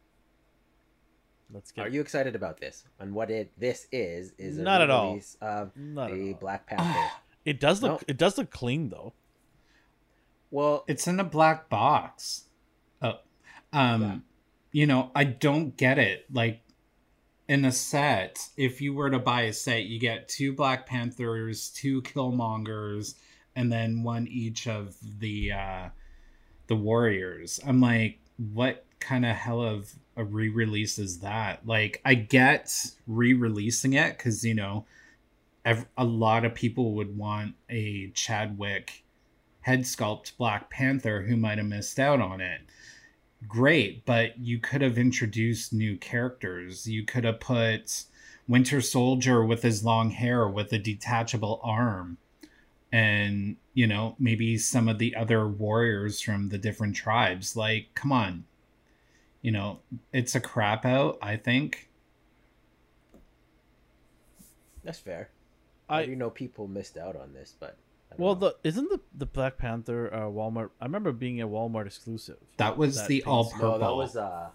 Let's 1.52 1.70
get. 1.70 1.86
Are 1.86 1.88
you 1.90 2.00
excited 2.00 2.34
about 2.34 2.60
this? 2.60 2.84
And 2.98 3.14
what 3.14 3.30
it 3.30 3.52
this 3.58 3.86
is 3.92 4.32
is 4.38 4.58
a 4.58 4.62
Not 4.62 4.80
at 4.80 4.90
all. 4.90 5.04
re-release 5.08 5.36
of 5.40 5.76
Not 5.76 6.10
at 6.10 6.18
all. 6.18 6.34
Black 6.34 6.66
Panther. 6.66 7.10
It 7.44 7.58
does 7.58 7.82
look. 7.82 7.92
No. 7.92 7.98
It 8.06 8.16
does 8.16 8.38
look 8.38 8.50
clean 8.52 8.88
though. 8.90 9.14
well, 10.52 10.84
It's 10.86 11.06
in 11.08 11.18
a 11.18 11.24
black 11.24 11.68
box. 11.68 12.44
Oh, 13.02 13.18
um, 13.72 14.02
Yeah. 14.02 14.18
you 14.70 14.86
know, 14.86 15.10
I 15.14 15.24
don't 15.24 15.76
get 15.76 15.98
it. 15.98 16.26
Like, 16.32 16.61
in 17.52 17.66
a 17.66 17.72
set, 17.72 18.48
if 18.56 18.80
you 18.80 18.94
were 18.94 19.10
to 19.10 19.18
buy 19.18 19.42
a 19.42 19.52
set, 19.52 19.84
you 19.84 20.00
get 20.00 20.26
two 20.26 20.54
Black 20.54 20.86
Panthers, 20.86 21.68
two 21.68 22.00
Killmongers, 22.00 23.14
and 23.54 23.70
then 23.70 24.02
one 24.02 24.26
each 24.26 24.66
of 24.66 24.96
the 25.18 25.52
uh, 25.52 25.88
the 26.68 26.74
Warriors. 26.74 27.60
I'm 27.66 27.78
like, 27.78 28.20
what 28.54 28.86
kind 29.00 29.26
of 29.26 29.36
hell 29.36 29.60
of 29.60 29.92
a 30.16 30.24
re-release 30.24 30.98
is 30.98 31.18
that? 31.18 31.66
Like, 31.66 32.00
I 32.06 32.14
get 32.14 32.74
re-releasing 33.06 33.92
it 33.92 34.16
because 34.16 34.42
you 34.46 34.54
know, 34.54 34.86
ev- 35.66 35.88
a 35.98 36.06
lot 36.06 36.46
of 36.46 36.54
people 36.54 36.94
would 36.94 37.18
want 37.18 37.54
a 37.68 38.12
Chadwick 38.14 39.04
head 39.60 39.80
sculpt 39.80 40.38
Black 40.38 40.70
Panther 40.70 41.20
who 41.20 41.36
might 41.36 41.58
have 41.58 41.66
missed 41.66 42.00
out 42.00 42.22
on 42.22 42.40
it. 42.40 42.62
Great, 43.48 44.04
but 44.04 44.38
you 44.38 44.58
could 44.58 44.82
have 44.82 44.98
introduced 44.98 45.72
new 45.72 45.96
characters. 45.96 46.86
You 46.86 47.04
could 47.04 47.24
have 47.24 47.40
put 47.40 48.04
Winter 48.48 48.80
Soldier 48.80 49.44
with 49.44 49.62
his 49.62 49.84
long 49.84 50.10
hair 50.10 50.48
with 50.48 50.72
a 50.72 50.78
detachable 50.78 51.60
arm. 51.62 52.18
And, 52.92 53.56
you 53.74 53.86
know, 53.86 54.16
maybe 54.18 54.58
some 54.58 54.88
of 54.88 54.98
the 54.98 55.16
other 55.16 55.48
warriors 55.48 56.20
from 56.20 56.50
the 56.50 56.58
different 56.58 56.94
tribes. 56.96 57.56
Like, 57.56 57.88
come 57.94 58.12
on. 58.12 58.44
You 59.42 59.52
know, 59.52 59.80
it's 60.12 60.34
a 60.34 60.40
crap 60.40 60.84
out, 60.84 61.18
I 61.22 61.36
think. 61.36 61.88
that's 64.84 64.98
fair. 64.98 65.30
I 65.88 66.00
I 66.00 66.06
do 66.06 66.16
know 66.16 66.30
people 66.30 66.68
missed 66.68 66.96
out 66.96 67.16
on 67.16 67.32
this, 67.34 67.54
but 67.58 67.68
I 67.68 67.76
don't 67.76 67.91
well, 68.18 68.34
know. 68.34 68.40
the 68.40 68.56
isn't 68.68 68.88
the 68.88 69.00
the 69.16 69.26
Black 69.26 69.58
Panther 69.58 70.12
uh, 70.12 70.18
Walmart? 70.22 70.70
I 70.80 70.84
remember 70.84 71.12
being 71.12 71.40
a 71.40 71.48
Walmart 71.48 71.86
exclusive. 71.86 72.38
That 72.56 72.76
was 72.76 72.96
That 72.96 73.08
the 73.08 73.18
piece. 73.18 73.26
all 73.26 73.50
purple. 73.50 73.70
no, 73.72 73.78
that 73.78 73.94
was 73.94 74.16
uh. 74.16 74.48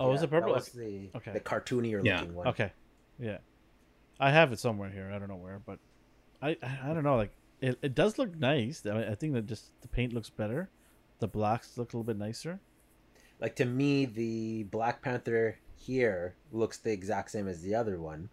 Oh, 0.00 0.10
was 0.10 0.20
yeah, 0.20 0.24
it 0.24 0.30
purple? 0.30 0.48
That 0.50 0.56
was 0.56 0.68
the 0.70 1.10
Okay. 1.14 1.32
the 1.32 1.40
cartoonier 1.40 2.04
Yeah. 2.04 2.20
looking 2.20 2.34
one. 2.34 2.48
Okay, 2.48 2.72
yeah, 3.18 3.38
I 4.18 4.30
have 4.30 4.52
it 4.52 4.58
somewhere 4.58 4.90
here. 4.90 5.10
I 5.14 5.18
don't 5.18 5.28
know 5.28 5.36
where, 5.36 5.60
but 5.64 5.78
I 6.42 6.50
I, 6.62 6.90
I 6.90 6.94
don't 6.94 7.04
know. 7.04 7.16
Like 7.16 7.32
it, 7.60 7.78
it 7.82 7.94
does 7.94 8.18
look 8.18 8.36
nice. 8.36 8.84
I, 8.84 9.04
I 9.12 9.14
think 9.14 9.34
that 9.34 9.46
just 9.46 9.80
the 9.82 9.88
paint 9.88 10.12
looks 10.12 10.30
better. 10.30 10.68
The 11.20 11.28
blacks 11.28 11.78
look 11.78 11.92
a 11.92 11.96
little 11.96 12.04
bit 12.04 12.18
nicer. 12.18 12.60
Like 13.40 13.56
to 13.56 13.64
me, 13.64 14.04
the 14.06 14.64
Black 14.64 15.00
Panther 15.02 15.58
here 15.76 16.34
looks 16.50 16.78
the 16.78 16.92
exact 16.92 17.30
same 17.30 17.46
as 17.48 17.62
the 17.62 17.74
other 17.74 17.98
one, 18.00 18.30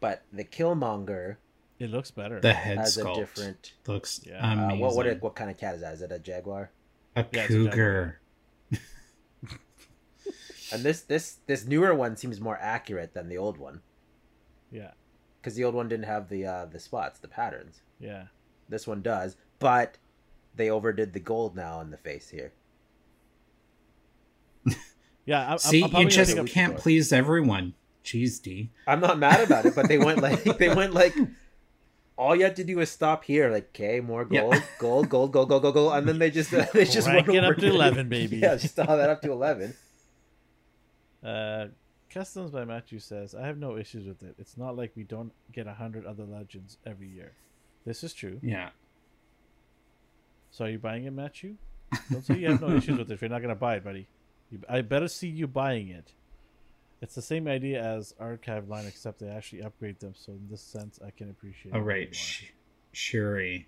but 0.00 0.22
the 0.32 0.44
Killmonger 0.44 1.36
It 1.82 1.90
looks 1.90 2.12
better. 2.12 2.38
The 2.40 2.52
head 2.52 2.78
Has 2.78 2.96
a 2.96 3.02
sculpt 3.02 3.16
different. 3.16 3.72
looks 3.88 4.20
Yeah. 4.24 4.38
Uh, 4.38 4.52
amazing. 4.52 4.78
what 4.80 4.94
what 4.94 5.22
what 5.22 5.34
kind 5.34 5.50
of 5.50 5.58
cat 5.58 5.74
is 5.74 5.80
that? 5.80 5.94
Is 5.94 6.02
it 6.02 6.12
a 6.12 6.18
jaguar? 6.20 6.70
a 7.16 7.24
Yeah, 7.32 7.42
it's 7.42 7.50
a 7.50 7.54
cougar. 7.70 8.20
And 10.72 10.82
this 10.82 11.00
this 11.02 11.38
this 11.46 11.66
newer 11.66 11.92
one 11.94 12.16
seems 12.16 12.40
more 12.40 12.56
accurate 12.60 13.14
than 13.14 13.28
the 13.28 13.36
old 13.36 13.58
one 13.58 13.80
yeah, 14.70 14.92
because 15.40 15.54
the 15.54 15.64
old 15.64 15.74
one 15.74 15.88
didn't 15.88 16.06
have 16.06 16.28
the 16.30 16.46
uh, 16.46 16.64
the 16.66 16.78
spots, 16.78 17.18
the 17.18 17.28
patterns. 17.28 17.82
yeah. 17.98 18.24
This 18.68 18.86
one 18.86 19.02
does, 19.02 19.36
but 19.58 19.98
they 20.54 20.70
overdid 20.70 21.12
the 21.12 21.20
gold 21.20 21.54
now 21.56 21.78
on 21.78 21.90
the 21.90 21.98
face 21.98 22.30
here. 22.30 22.52
Yeah, 25.24 25.52
I, 25.52 25.56
See, 25.56 25.84
I'm, 25.84 25.94
I'm 25.94 26.02
you 26.04 26.08
just 26.08 26.30
gonna 26.30 26.42
a 26.42 26.44
pick 26.44 26.52
can't 26.54 26.74
Luchador. 26.74 26.78
please 26.78 27.12
everyone. 27.12 27.74
Jeez, 28.04 28.42
D. 28.42 28.70
I'm 28.88 28.98
not 29.00 29.18
mad 29.18 29.40
about 29.40 29.66
it, 29.66 29.74
but 29.74 29.86
they 29.88 29.98
went 29.98 30.20
like 30.20 30.42
they 30.58 30.74
went 30.74 30.94
like 30.94 31.14
all 32.16 32.36
you 32.36 32.44
have 32.44 32.54
to 32.54 32.64
do 32.64 32.78
is 32.80 32.90
stop 32.90 33.24
here, 33.24 33.50
like 33.50 33.68
okay, 33.74 34.00
more 34.00 34.26
Yeah. 34.30 34.40
gold, 34.78 35.08
gold, 35.08 35.08
gold, 35.08 35.32
gold, 35.32 35.48
gold, 35.48 35.62
gold, 35.62 35.74
gold, 35.74 35.92
and 35.94 36.08
then 36.08 36.18
they 36.18 36.30
just 36.30 36.52
uh, 36.52 36.66
they 36.74 36.84
just 36.84 37.06
Crank 37.08 37.26
went 37.26 37.38
it 37.38 37.44
up 37.44 37.50
over 37.52 37.60
to 37.60 37.66
11, 37.68 38.08
baby. 38.08 38.36
Yeah, 38.42 38.56
just 38.56 38.78
all 38.78 38.96
that 38.96 39.10
up 39.10 39.22
to 39.22 39.32
eleven. 39.32 39.74
Uh, 41.24 41.66
Customs 42.10 42.50
by 42.50 42.64
Matthew 42.66 42.98
says, 42.98 43.34
I 43.34 43.46
have 43.46 43.56
no 43.56 43.78
issues 43.78 44.06
with 44.06 44.22
it. 44.22 44.34
It's 44.38 44.58
not 44.58 44.76
like 44.76 44.92
we 44.94 45.02
don't 45.02 45.32
get 45.50 45.66
a 45.66 45.72
hundred 45.72 46.04
other 46.04 46.24
legends 46.24 46.76
every 46.84 47.08
year. 47.08 47.32
This 47.86 48.04
is 48.04 48.12
true. 48.12 48.38
Yeah. 48.42 48.68
So 50.50 50.66
are 50.66 50.68
you 50.68 50.78
buying 50.78 51.06
it, 51.06 51.12
Matthew? 51.12 51.54
Don't 52.10 52.22
say 52.24 52.36
you 52.38 52.50
have 52.50 52.60
no 52.60 52.76
issues 52.76 52.98
with 52.98 53.10
it 53.10 53.14
if 53.14 53.22
you're 53.22 53.30
not 53.30 53.40
gonna 53.40 53.54
buy 53.54 53.76
it, 53.76 53.84
buddy. 53.84 54.08
You, 54.50 54.60
I 54.68 54.82
better 54.82 55.08
see 55.08 55.28
you 55.28 55.46
buying 55.46 55.88
it. 55.88 56.12
It's 57.02 57.14
the 57.16 57.20
same 57.22 57.48
idea 57.48 57.82
as 57.82 58.14
archive 58.18 58.68
line, 58.68 58.86
except 58.86 59.18
they 59.18 59.28
actually 59.28 59.62
upgrade 59.62 59.98
them. 60.00 60.14
So 60.16 60.32
in 60.32 60.46
this 60.48 60.62
sense, 60.62 60.98
I 61.04 61.10
can 61.10 61.28
appreciate. 61.30 61.74
Oh, 61.74 61.80
right. 61.80 62.06
more. 62.06 62.14
Sh- 62.14 62.44
Shuri. 62.92 63.66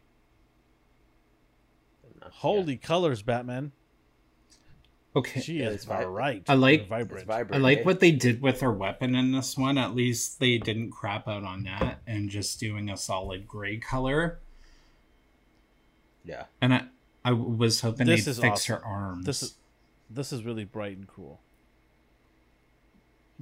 Holy 2.22 2.76
colors, 2.76 3.22
Batman! 3.22 3.72
Okay. 5.16 5.41
She 5.41 5.61
Yeah, 5.61 5.68
is 5.68 5.74
it's 5.76 5.85
vi- 5.85 6.05
bright. 6.05 6.45
I 6.49 6.55
like- 6.55 6.80
and 6.80 6.89
vibrant. 6.89 7.26
Vibrant. 7.26 7.55
I 7.55 7.59
like 7.64 7.78
eh? 7.78 7.82
what 7.82 8.01
they 8.01 8.11
did 8.12 8.41
with 8.41 8.61
her 8.61 8.72
weapon 8.72 9.14
in 9.14 9.32
this 9.32 9.57
one. 9.57 9.78
At 9.78 9.95
least 9.95 10.41
they 10.41 10.59
didn't 10.59 10.91
crap 10.91 11.28
out 11.28 11.45
on 11.45 11.64
that 11.64 12.01
and 12.07 12.30
just 12.30 12.59
doing 12.59 12.89
a 12.91 12.97
solid 12.97 13.47
gray 13.47 13.76
color. 13.78 14.39
Yeah, 16.24 16.45
And 16.62 16.72
I, 16.72 16.85
I 17.24 17.32
was 17.32 17.82
hoping 17.82 18.07
This 18.07 18.24
they'd 18.24 18.30
is 18.30 18.39
fix 18.39 18.53
awesome. 18.62 18.76
her 18.76 18.85
arms. 18.85 19.26
This 19.26 19.43
is 19.43 19.55
this 20.09 20.32
is 20.32 20.43
really 20.43 20.64
bright 20.64 20.97
and 20.97 21.07
cool. 21.07 21.41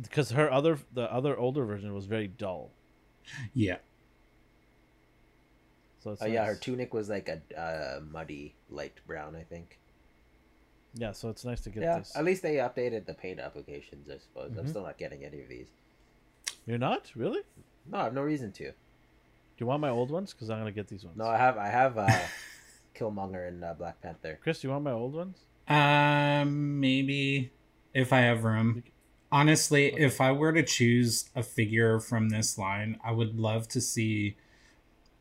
Because 0.00 0.30
her 0.30 0.50
other 0.50 0.78
the 0.92 1.12
other 1.12 1.36
older 1.38 1.64
version 1.64 1.92
was 1.94 2.06
very 2.06 2.26
dull. 2.28 2.70
yeah. 3.54 3.76
So 6.00 6.10
it's 6.12 6.22
oh 6.22 6.26
yeah, 6.26 6.44
her 6.46 6.56
tunic 6.56 6.92
was 6.92 7.08
like 7.08 7.28
a 7.28 7.40
uh, 7.60 8.00
muddy 8.10 8.54
light 8.68 8.94
brown, 9.06 9.36
I 9.36 9.42
think. 9.44 9.78
Yeah, 10.94 11.12
so 11.12 11.28
it's 11.30 11.44
nice 11.44 11.60
to 11.62 11.70
get 11.70 11.82
yeah, 11.82 11.98
this. 12.00 12.12
at 12.16 12.24
least 12.24 12.42
they 12.42 12.56
updated 12.56 13.06
the 13.06 13.14
paint 13.14 13.38
applications. 13.40 14.10
I 14.10 14.18
suppose 14.18 14.52
I'm 14.58 14.64
Mhm. 14.64 14.68
still 14.68 14.82
not 14.82 14.98
getting 14.98 15.24
any 15.24 15.40
of 15.40 15.48
these. 15.48 15.68
You're 16.66 16.78
not 16.78 17.12
really? 17.14 17.40
No, 17.86 17.98
I 17.98 18.04
have 18.04 18.14
no 18.14 18.22
reason 18.22 18.52
to. 18.52 18.64
Do 18.64 18.74
you 19.58 19.66
want 19.66 19.80
my 19.80 19.90
old 19.90 20.10
ones? 20.10 20.32
Because 20.32 20.50
I'm 20.50 20.58
gonna 20.58 20.72
get 20.72 20.88
these 20.88 21.04
ones. 21.04 21.16
No, 21.16 21.26
I 21.26 21.36
have 21.38 21.56
I 21.56 21.68
have 21.68 21.96
uh, 21.98 22.08
Killmonger 22.96 23.46
and 23.48 23.62
uh, 23.64 23.74
Black 23.74 24.00
Panther. 24.02 24.38
Chris, 24.42 24.60
do 24.60 24.66
you 24.68 24.72
want 24.72 24.84
my 24.84 24.92
old 24.92 25.14
ones? 25.14 25.38
Um, 25.68 26.80
maybe 26.80 27.52
if 27.94 28.12
I 28.12 28.20
have 28.20 28.42
room. 28.44 28.82
Honestly, 29.32 29.92
Okay. 29.94 30.04
if 30.04 30.20
I 30.20 30.30
were 30.30 30.52
to 30.52 30.62
choose 30.62 31.30
a 31.34 31.42
figure 31.42 31.98
from 31.98 32.28
this 32.28 32.56
line, 32.58 32.98
I 33.02 33.10
would 33.12 33.34
love 33.38 33.66
to 33.68 33.80
see 33.80 34.36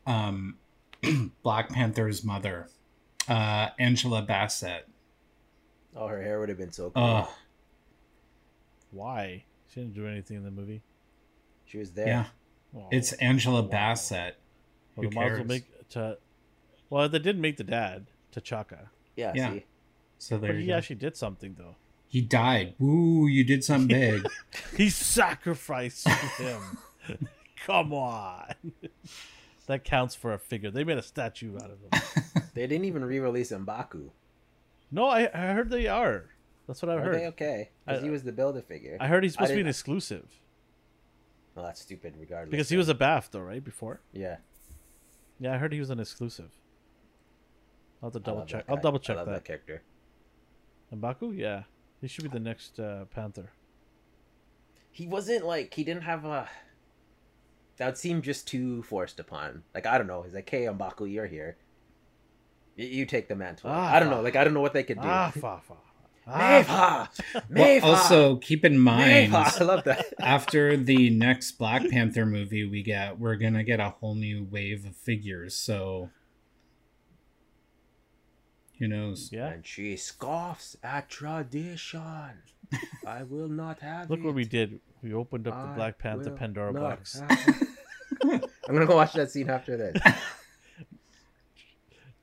um 0.06 0.58
Black 1.42 1.70
Panther's 1.70 2.22
mother, 2.22 2.68
uh 3.28 3.70
Angela 3.78 4.22
Bassett. 4.22 4.86
Oh, 5.96 6.06
her 6.08 6.22
hair 6.22 6.38
would 6.40 6.48
have 6.50 6.58
been 6.58 6.72
so 6.72 6.90
cool. 6.90 7.02
Oh, 7.02 7.34
Why? 8.90 9.44
She 9.68 9.80
didn't 9.80 9.94
do 9.94 10.06
anything 10.06 10.36
in 10.36 10.44
the 10.44 10.50
movie. 10.50 10.82
she 11.64 11.78
was 11.78 11.92
there. 11.92 12.06
yeah. 12.06 12.24
Oh. 12.76 12.88
It's 12.90 13.12
Angela 13.14 13.62
Wow. 13.62 13.68
Bassett. 13.68 14.36
well, 14.96 15.04
who 15.04 15.10
they 15.10 15.14
might 15.16 15.24
as 15.24 15.30
well 15.30 15.36
cares? 15.38 15.48
make 15.48 15.88
to. 15.90 16.18
Well, 16.90 17.08
they 17.08 17.18
did 17.18 17.38
make 17.38 17.56
the 17.56 17.64
dad 17.64 18.06
T'Chaka, 18.34 18.88
Yeah. 19.16 19.32
Yeah. 19.34 19.52
See, 19.54 19.64
So 20.18 20.38
there 20.38 20.50
but 20.52 20.56
you 20.56 20.62
he 20.62 20.66
go. 20.68 20.76
actually 20.76 20.96
did 20.96 21.16
something 21.16 21.54
though. 21.58 21.76
He 22.12 22.20
died. 22.20 22.74
Woo, 22.78 23.26
you 23.26 23.42
did 23.42 23.64
something 23.64 23.88
big. 24.20 24.26
He 24.76 24.90
sacrificed 24.90 26.06
him. 26.36 26.60
Come 27.64 27.94
on. 27.94 28.52
that 29.66 29.82
counts 29.82 30.14
for 30.14 30.34
a 30.34 30.38
figure. 30.38 30.70
They 30.70 30.84
made 30.84 30.98
a 30.98 31.02
statue 31.02 31.54
out 31.56 31.70
of 31.70 31.78
him. 31.80 32.42
they 32.54 32.66
didn't 32.66 32.84
even 32.84 33.02
re-release 33.02 33.50
Mbaku. 33.50 34.10
No, 34.90 35.06
I, 35.06 35.30
I 35.32 35.54
heard 35.54 35.70
they 35.70 35.86
are. 35.86 36.26
That's 36.66 36.82
what 36.82 36.90
I 36.90 36.96
Are 36.96 37.00
heard. 37.00 37.14
they 37.14 37.26
okay? 37.28 37.70
Because 37.86 38.02
he 38.02 38.10
was 38.10 38.24
the 38.24 38.32
builder 38.32 38.60
figure. 38.60 38.98
I 39.00 39.06
heard 39.08 39.22
he's 39.22 39.32
supposed 39.32 39.48
to 39.52 39.54
be 39.54 39.62
an 39.62 39.66
exclusive 39.68 40.26
Well, 41.54 41.64
that's 41.64 41.80
stupid. 41.80 42.14
Regardless, 42.20 42.50
because 42.50 42.68
he 42.68 42.76
was 42.76 42.90
a 42.90 42.94
BAF 42.94 43.30
though, 43.30 43.40
right? 43.40 43.64
Before. 43.64 44.00
yeah. 44.12 44.36
Yeah, 45.40 45.54
I 45.54 45.56
heard 45.56 45.72
he 45.72 45.80
was 45.80 45.88
an 45.88 45.98
exclusive. 45.98 46.50
I'll 48.02 48.10
have 48.10 48.12
to 48.12 48.20
double 48.20 48.44
check. 48.44 48.66
I'll 48.68 48.76
guy. 48.76 48.82
double 48.82 48.98
I 48.98 49.02
check 49.02 49.16
love 49.16 49.26
that. 49.28 49.44
character. 49.44 49.82
Mbaku, 50.94 51.36
yeah, 51.38 51.62
he 52.02 52.08
should 52.08 52.24
be 52.24 52.30
the 52.30 52.38
next 52.40 52.78
uh, 52.78 53.06
Panther. 53.14 53.50
He 54.90 55.06
wasn't 55.06 55.46
like 55.46 55.72
he 55.72 55.84
didn't 55.84 56.02
have 56.02 56.24
a. 56.26 56.48
That 57.78 57.86
would 57.86 57.96
seem 57.98 58.20
just 58.20 58.46
too 58.46 58.82
forced 58.82 59.18
upon. 59.18 59.62
Like 59.74 59.86
I 59.86 59.96
don't 59.96 60.06
know. 60.06 60.20
He's 60.22 60.34
like, 60.34 60.50
"Hey, 60.50 60.64
Mbaku, 60.64 61.10
you're 61.10 61.26
here. 61.26 61.56
Y- 62.76 62.84
you 62.84 63.06
take 63.06 63.28
the 63.28 63.34
mantle." 63.36 63.70
Ah, 63.72 63.94
I 63.94 63.98
don't 64.00 64.10
know. 64.10 64.20
Like 64.20 64.36
I 64.36 64.44
don't 64.44 64.52
know 64.52 64.60
what 64.60 64.74
they 64.74 64.82
could 64.82 65.00
do. 65.00 65.08
Ah, 65.08 65.30
fa 65.30 65.60
fa. 65.66 65.74
Ah, 66.24 67.10
Meva, 67.50 67.82
well, 67.82 67.94
also, 67.96 68.36
keep 68.36 68.64
in 68.64 68.78
mind, 68.78 69.32
Meva. 69.32 69.52
I 69.60 69.64
love 69.64 69.84
that. 69.84 70.04
after 70.20 70.76
the 70.76 71.10
next 71.10 71.52
Black 71.52 71.88
Panther 71.90 72.24
movie 72.26 72.64
we 72.64 72.82
get, 72.82 73.18
we're 73.18 73.34
gonna 73.36 73.64
get 73.64 73.80
a 73.80 73.88
whole 73.88 74.14
new 74.14 74.44
wave 74.44 74.84
of 74.84 74.94
figures. 74.94 75.54
So 75.56 76.10
who 78.82 78.88
knows? 78.88 79.30
yeah. 79.32 79.46
And 79.50 79.64
she 79.64 79.96
scoffs 79.96 80.76
at 80.82 81.08
tradition. 81.08 82.00
I 83.06 83.22
will 83.22 83.46
not 83.48 83.78
have 83.78 84.10
Look 84.10 84.18
it. 84.18 84.24
what 84.24 84.34
we 84.34 84.44
did. 84.44 84.80
We 85.02 85.14
opened 85.14 85.46
up 85.46 85.68
the 85.68 85.74
Black 85.74 85.98
Panther 85.98 86.30
Pandora 86.32 86.72
box. 86.72 87.22
I'm 88.24 88.40
gonna 88.66 88.86
go 88.86 88.96
watch 88.96 89.12
that 89.12 89.30
scene 89.30 89.48
after 89.50 89.76
this. 89.76 90.02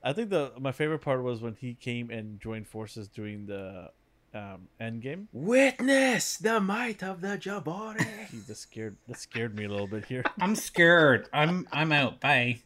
I 0.04 0.12
think 0.14 0.30
the 0.32 0.52
my 0.60 0.74
favorite 0.74 1.00
part 1.00 1.24
was 1.24 1.42
when 1.42 1.56
he 1.56 1.76
came 1.76 2.10
and 2.10 2.42
joined 2.42 2.68
forces 2.68 3.08
during 3.08 3.46
the 3.46 3.90
um, 4.34 4.68
end 4.82 5.02
game. 5.02 5.30
Witness 5.32 6.38
the 6.38 6.60
might 6.60 7.04
of 7.04 7.22
the 7.22 7.38
Jabari. 7.38 8.28
He 8.32 8.40
just 8.46 8.62
scared 8.64 8.98
that 9.08 9.18
scared 9.18 9.56
me 9.56 9.64
a 9.66 9.70
little 9.70 9.88
bit 9.88 10.06
here. 10.06 10.24
I'm 10.42 10.56
scared. 10.56 11.30
I'm 11.32 11.68
I'm 11.72 11.92
out. 11.94 12.20
Bye. 12.20 12.60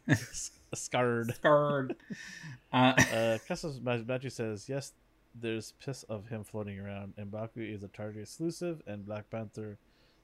Scared. 0.76 1.34
scared. 1.36 1.96
Uh, 2.72 2.92
Uh, 3.12 3.38
Customs 3.46 3.80
Matthew 3.80 4.30
says 4.30 4.68
yes. 4.68 4.92
There's 5.40 5.72
piss 5.84 6.02
of 6.04 6.26
him 6.28 6.42
floating 6.44 6.78
around. 6.80 7.14
Mbaku 7.16 7.72
is 7.72 7.82
a 7.84 7.88
Target 7.88 8.22
exclusive, 8.22 8.82
and 8.86 9.04
Black 9.06 9.30
Panther 9.30 9.78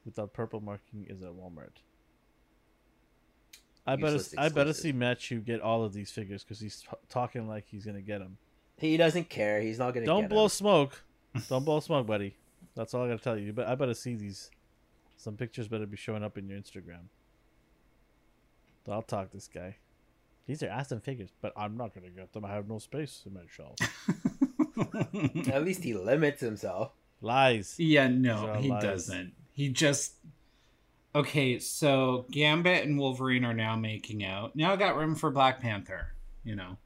without 0.04 0.32
purple 0.32 0.60
marking 0.60 1.06
is 1.08 1.22
at 1.22 1.30
Walmart. 1.30 1.78
I 3.86 3.96
better 3.96 4.14
Useless 4.14 4.34
I 4.38 4.48
better 4.48 4.72
see 4.72 4.92
Matthew 4.92 5.40
get 5.40 5.60
all 5.60 5.84
of 5.84 5.92
these 5.92 6.10
figures 6.10 6.42
because 6.44 6.60
he's 6.60 6.80
t- 6.82 6.88
talking 7.08 7.48
like 7.48 7.64
he's 7.68 7.84
gonna 7.86 8.00
get 8.02 8.18
them. 8.18 8.36
he 8.78 8.96
doesn't 8.96 9.28
care. 9.28 9.60
He's 9.60 9.78
not 9.78 9.94
gonna. 9.94 10.06
Don't 10.06 10.22
get 10.22 10.30
blow 10.30 10.44
him. 10.44 10.48
smoke. 10.50 11.02
Don't 11.48 11.64
blow 11.64 11.80
smoke, 11.80 12.06
buddy. 12.06 12.36
That's 12.74 12.94
all 12.94 13.04
I 13.04 13.08
gotta 13.08 13.22
tell 13.22 13.38
you. 13.38 13.52
But 13.52 13.68
I 13.68 13.74
better 13.76 13.94
see 13.94 14.14
these. 14.16 14.50
Some 15.16 15.36
pictures 15.36 15.68
better 15.68 15.86
be 15.86 15.96
showing 15.96 16.22
up 16.24 16.36
in 16.38 16.48
your 16.48 16.58
Instagram. 16.58 17.04
I'll 18.88 19.02
talk 19.02 19.30
this 19.30 19.46
guy. 19.48 19.76
These 20.50 20.64
are 20.64 20.70
awesome 20.72 20.98
figures, 20.98 21.30
but 21.40 21.52
I'm 21.56 21.76
not 21.76 21.94
gonna 21.94 22.10
get 22.10 22.32
them. 22.32 22.44
I 22.44 22.50
have 22.50 22.68
no 22.68 22.80
space 22.80 23.22
in 23.24 23.34
my 23.34 23.42
shelf. 23.48 23.76
At 25.48 25.64
least 25.64 25.84
he 25.84 25.94
limits 25.94 26.40
himself. 26.40 26.90
Lies. 27.20 27.76
yeah, 27.78 28.08
no, 28.08 28.54
he 28.54 28.68
lies. 28.68 28.82
doesn't. 28.82 29.32
He 29.52 29.68
just 29.68 30.14
okay. 31.14 31.60
So 31.60 32.26
Gambit 32.32 32.84
and 32.84 32.98
Wolverine 32.98 33.44
are 33.44 33.54
now 33.54 33.76
making 33.76 34.24
out. 34.24 34.56
Now 34.56 34.72
I 34.72 34.76
got 34.76 34.96
room 34.96 35.14
for 35.14 35.30
Black 35.30 35.60
Panther. 35.60 36.14
You 36.42 36.56
know. 36.56 36.78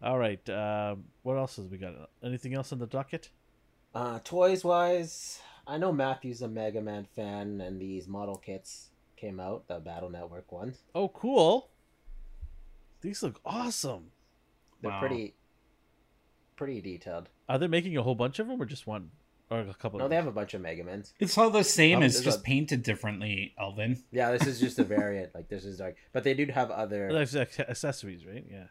All 0.00 0.20
right. 0.20 0.48
Um, 0.48 1.06
what 1.24 1.36
else 1.36 1.56
has 1.56 1.66
we 1.66 1.78
got? 1.78 1.94
Anything 2.22 2.54
else 2.54 2.72
on 2.72 2.78
the 2.78 2.86
docket? 2.86 3.28
Uh, 3.92 4.20
toys 4.22 4.62
wise, 4.62 5.40
I 5.66 5.78
know 5.78 5.90
Matthew's 5.90 6.42
a 6.42 6.48
Mega 6.48 6.80
Man 6.80 7.08
fan, 7.16 7.60
and 7.60 7.80
these 7.80 8.06
model 8.06 8.36
kits 8.36 8.90
came 9.16 9.40
out, 9.40 9.66
the 9.68 9.78
Battle 9.80 10.10
Network 10.10 10.50
ones. 10.52 10.78
Oh, 10.94 11.08
cool. 11.08 11.68
These 13.00 13.22
look 13.22 13.40
awesome. 13.44 14.10
They're 14.80 14.90
Wow. 14.90 15.00
pretty, 15.00 15.34
pretty 16.56 16.80
detailed. 16.80 17.28
Are 17.48 17.58
they 17.58 17.66
making 17.66 17.96
a 17.96 18.02
whole 18.02 18.14
bunch 18.14 18.38
of 18.38 18.48
them 18.48 18.60
or 18.60 18.66
just 18.66 18.86
one? 18.86 19.10
or 19.50 19.60
a 19.60 19.74
couple. 19.74 19.98
No, 20.00 20.08
they 20.08 20.16
have 20.16 20.26
a 20.26 20.32
bunch 20.32 20.54
of 20.54 20.62
Megamans. 20.62 21.12
It's 21.20 21.36
all 21.36 21.50
the 21.50 21.62
same. 21.62 21.98
Um, 21.98 22.02
it's 22.04 22.20
just 22.22 22.40
a- 22.40 22.42
painted 22.42 22.82
differently, 22.82 23.54
Elvin. 23.60 24.02
Yeah, 24.10 24.32
this 24.32 24.46
is 24.46 24.58
just 24.58 24.78
a 24.78 24.84
variant. 24.96 25.34
Like 25.34 25.48
this 25.48 25.64
is 25.66 25.78
like, 25.78 25.96
but 26.12 26.24
they 26.24 26.32
do 26.32 26.46
have 26.46 26.70
other. 26.70 27.12
There's 27.12 27.36
accessories, 27.36 28.24
right? 28.26 28.44
Yeah. 28.50 28.64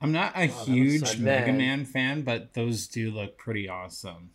I'm 0.00 0.10
not 0.12 0.32
a 0.36 0.48
that 0.48 0.54
looks 0.56 0.66
huge 0.66 1.02
like 1.02 1.18
Mega 1.20 1.46
man. 1.52 1.56
Man 1.58 1.84
fan, 1.84 2.22
but 2.22 2.52
those 2.54 2.88
do 2.88 3.10
look 3.12 3.38
pretty 3.38 3.68
awesome. 3.68 4.30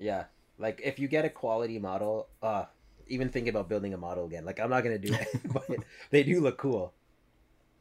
Yeah, 0.00 0.24
like 0.58 0.80
if 0.84 0.98
you 0.98 1.06
get 1.08 1.24
a 1.24 1.30
quality 1.30 1.78
model, 1.78 2.28
uh, 2.42 2.64
even 3.08 3.28
thinking 3.28 3.50
about 3.50 3.68
building 3.68 3.94
a 3.94 3.96
model 3.98 4.26
again. 4.26 4.44
Like 4.44 4.60
I'm 4.60 4.70
not 4.70 4.82
gonna 4.84 4.98
do 4.98 5.12
it, 5.20 5.28
but 5.52 5.66
they 6.10 6.22
do 6.22 6.40
look 6.40 6.58
cool. 6.58 6.92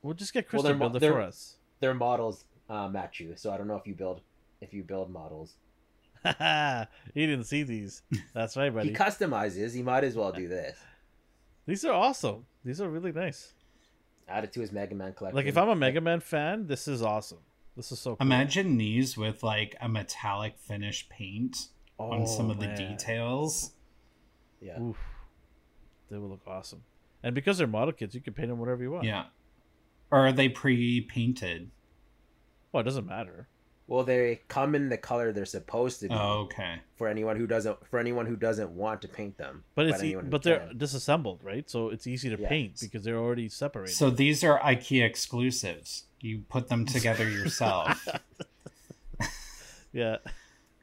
We'll 0.02 0.14
just 0.14 0.34
get 0.34 0.46
Well, 0.46 0.50
Chris 0.50 0.64
they're 0.64 0.74
to 0.74 0.80
build 0.80 0.96
it 1.04 1.12
for 1.12 1.22
us. 1.22 1.58
Their 1.80 1.94
models 1.94 2.46
uh, 2.70 2.88
match 2.88 3.20
you, 3.20 3.34
so 3.36 3.52
I 3.52 3.58
don't 3.58 3.68
know 3.68 3.76
if 3.76 3.88
you 3.88 3.96
build 3.96 4.22
if 4.62 4.74
you 4.74 4.84
build 4.84 5.12
models. 5.12 5.54
he 6.24 7.26
didn't 7.28 7.46
see 7.46 7.64
these. 7.64 8.02
That's 8.34 8.58
right, 8.58 8.74
buddy. 8.74 8.90
He 8.90 8.96
customizes. 8.96 9.74
He 9.74 9.84
might 9.84 10.04
as 10.04 10.16
well 10.16 10.32
do 10.32 10.48
this. 10.48 10.78
These 11.66 11.86
are 11.86 11.94
awesome. 11.94 12.46
These 12.66 12.82
are 12.82 12.90
really 12.90 13.12
nice. 13.12 13.54
Add 14.28 14.44
it 14.46 14.54
to 14.54 14.62
his 14.62 14.72
Mega 14.72 14.96
Man 14.96 15.14
collection. 15.14 15.36
Like 15.38 15.46
if 15.46 15.58
I'm 15.58 15.70
a 15.70 15.76
Mega 15.76 16.02
Man 16.02 16.20
fan, 16.20 16.68
this 16.68 16.88
is 16.88 17.02
awesome. 17.02 17.40
This 17.76 17.92
is 17.92 18.00
so 18.00 18.16
cool. 18.16 18.26
Imagine 18.26 18.78
these 18.78 19.16
with 19.18 19.44
like 19.44 19.76
a 19.80 19.88
metallic 19.88 20.58
finish 20.58 21.08
paint 21.10 21.68
on 22.00 22.26
some 22.28 22.48
Oh, 22.48 22.52
of 22.52 22.60
the 22.60 22.68
details. 22.68 23.72
yeah. 24.60 24.80
Oof. 24.82 24.98
They 26.10 26.18
will 26.18 26.30
look 26.30 26.42
awesome. 26.48 26.84
And 27.24 27.34
because 27.36 27.58
they're 27.58 27.68
model 27.68 27.92
kits, 27.94 28.16
you 28.16 28.22
can 28.22 28.34
paint 28.34 28.50
them 28.50 28.60
whatever 28.60 28.82
you 28.84 28.92
want. 28.92 29.06
Yeah. 29.06 29.26
Or 30.12 30.20
are 30.28 30.32
they 30.32 30.48
pre-painted? 30.50 31.70
Well, 32.72 32.82
it 32.82 32.84
doesn't 32.86 33.06
matter. 33.06 33.48
Well, 33.88 34.04
they 34.04 34.42
come 34.50 34.76
in 34.76 34.90
the 34.90 34.98
color 34.98 35.32
they're 35.32 35.46
supposed 35.46 36.02
to 36.02 36.10
be 36.10 36.14
Oh, 36.14 36.42
okay. 36.46 36.76
for 36.98 37.08
anyone 37.08 37.38
who 37.38 37.48
doesn't 37.48 37.88
for 37.88 38.00
anyone 38.00 38.26
who 38.26 38.36
doesn't 38.36 38.70
want 38.72 39.02
to 39.04 39.08
paint 39.08 39.38
them. 39.38 39.64
But 39.76 39.88
it's 39.88 40.04
e- 40.04 40.16
but 40.16 40.44
they're 40.44 40.68
can. 40.68 40.78
disassembled, 40.78 41.40
right? 41.42 41.70
So 41.70 41.90
it's 41.90 42.06
easy 42.06 42.30
to 42.30 42.38
Yeah. 42.42 42.50
paint 42.50 42.80
because 42.82 43.04
they're 43.06 43.18
already 43.18 43.48
separated. 43.48 43.96
So 43.96 44.10
these 44.10 44.44
are 44.44 44.60
IKEA 44.60 45.06
exclusives. 45.06 46.04
You 46.20 46.40
put 46.50 46.68
them 46.68 46.86
together 46.86 47.30
yourself. 47.30 48.06
yeah. 49.94 50.18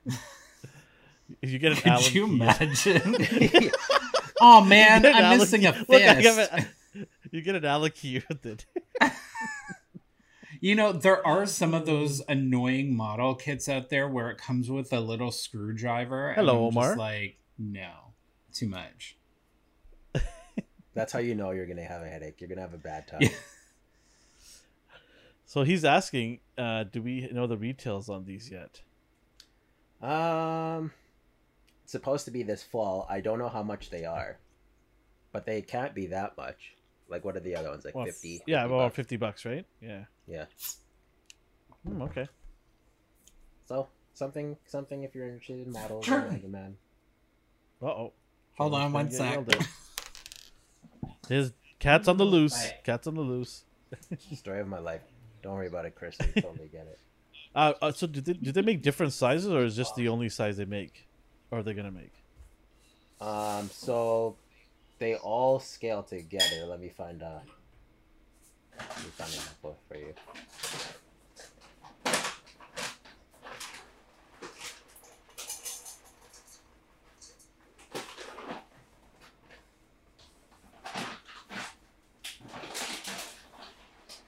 you 1.43 1.59
get 1.59 1.73
an 1.73 1.79
Allen 1.91 2.03
Could 2.05 2.15
you 2.15 2.27
key. 2.27 2.33
imagine? 2.35 3.71
Oh 4.45 4.65
man, 4.65 5.03
You 5.03 5.03
get 5.03 5.11
an 5.13 5.17
I'm 5.19 5.25
Allen 5.25 5.39
missing 5.39 5.67
a 5.67 5.73
key. 5.73 5.79
Look, 5.89 6.03
fist. 6.03 6.53
a- 6.53 6.67
you 7.33 7.43
get 7.43 7.55
an 7.57 7.65
Allen 7.65 7.91
key 7.95 8.23
with 8.29 8.47
it. 8.47 8.67
You 10.61 10.75
know, 10.75 10.93
there 10.93 11.27
are 11.27 11.45
some 11.45 11.75
of 11.75 11.85
those 11.85 12.23
annoying 12.27 12.97
model 12.97 13.35
kits 13.35 13.69
out 13.69 13.91
there 13.91 14.09
where 14.09 14.31
it 14.31 14.39
comes 14.39 14.71
with 14.71 14.93
a 14.95 15.01
little 15.01 15.31
screwdriver. 15.31 16.33
Hello, 16.35 16.67
I'm 16.69 16.73
just 16.73 16.77
Omar. 16.79 16.97
like, 16.97 17.37
no, 17.59 17.91
too 18.53 18.69
much. 18.69 19.17
That's 20.95 21.13
how 21.13 21.19
you 21.19 21.35
know 21.35 21.51
you're 21.51 21.67
gonna 21.67 21.85
have 21.85 22.03
a 22.03 22.09
headache. 22.09 22.41
You're 22.41 22.49
gonna 22.49 22.61
have 22.63 22.73
a 22.73 22.79
bad 22.79 23.09
time. 23.09 23.19
Yeah. 23.23 23.29
So 25.45 25.63
he's 25.65 25.85
asking, 25.85 26.41
uh, 26.57 26.85
do 26.85 27.03
we 27.03 27.29
know 27.31 27.47
the 27.47 27.57
retails 27.57 28.09
on 28.09 28.25
these 28.25 28.51
yet? 28.51 28.81
Um, 30.01 30.87
it's 30.87 31.04
supposed 31.85 32.25
to 32.27 32.31
be 32.31 32.43
this 32.43 32.63
fall. 32.63 33.07
I 33.11 33.21
don't 33.21 33.39
know 33.39 33.49
how 33.49 33.63
much 33.63 33.91
they 33.91 34.05
are, 34.05 34.39
but 35.33 35.47
they 35.47 35.63
can't 35.63 35.95
be 35.95 36.07
that 36.09 36.37
much. 36.37 36.75
Like, 37.09 37.25
what 37.25 37.37
are 37.37 37.41
the 37.41 37.55
other 37.57 37.71
ones? 37.71 37.85
Like 37.85 37.95
Well, 37.95 38.07
fifty. 38.07 38.41
Yeah, 38.47 38.63
50 38.63 38.67
about 38.75 38.79
bucks? 38.87 38.97
fifty 38.97 39.17
bucks, 39.17 39.45
right? 39.45 39.67
Yeah. 39.81 40.05
Yeah. 40.27 40.47
Hmm, 41.87 42.03
okay. 42.03 42.27
So 43.67 43.89
something, 44.15 44.57
something. 44.67 45.03
If 45.05 45.15
you're 45.15 45.27
interested 45.29 45.67
in 45.67 45.73
models, 45.73 46.05
Sure. 46.05 46.23
or 46.23 46.31
Mega 46.31 46.49
Man. 46.49 46.77
Uh 47.83 47.87
oh. 47.87 48.13
Hold 48.57 48.75
on 48.75 48.93
one 48.93 49.07
Get 49.07 49.15
sec. 49.17 49.33
yelled 49.33 49.55
at. 49.55 49.67
His 51.29 51.53
cat's 51.79 52.09
on 52.09 52.17
the 52.17 52.25
loose. 52.25 52.71
Cat's 52.85 53.07
on 53.07 53.15
the 53.15 53.21
loose. 53.21 53.65
Story 54.35 54.61
of 54.61 54.69
my 54.69 54.79
life. 54.79 55.01
Don't 55.43 55.55
worry 55.55 55.67
about 55.67 55.85
it, 55.85 55.95
Chris. 55.95 56.17
You 56.35 56.43
totally 56.43 56.69
get 56.69 56.87
it. 56.87 56.99
Uh, 57.57 57.73
uh, 57.81 57.93
so 57.93 58.09
did 58.09 58.25
they, 58.25 58.33
did 58.33 58.53
they 58.53 58.63
make 58.63 58.83
different 58.83 59.13
sizes, 59.13 59.47
or 59.47 59.63
is 59.65 59.77
just 59.77 59.95
the 59.95 60.09
only 60.09 60.29
size 60.29 60.57
they 60.57 60.65
make? 60.65 61.07
Or 61.51 61.59
are 61.59 61.63
they 61.63 61.75
gonna 61.75 61.91
make? 61.91 62.13
Um, 63.21 63.71
so 63.73 64.37
they 64.99 65.15
all 65.17 65.61
scale 65.61 66.03
together. 66.03 66.67
Let 66.67 66.81
me 66.81 66.89
find 66.89 67.23
a. 67.23 67.43
let 68.79 68.99
me 69.05 69.11
find 69.17 69.31
an 69.31 69.37
info 69.39 69.77
for 69.89 69.97
you. 69.97 70.15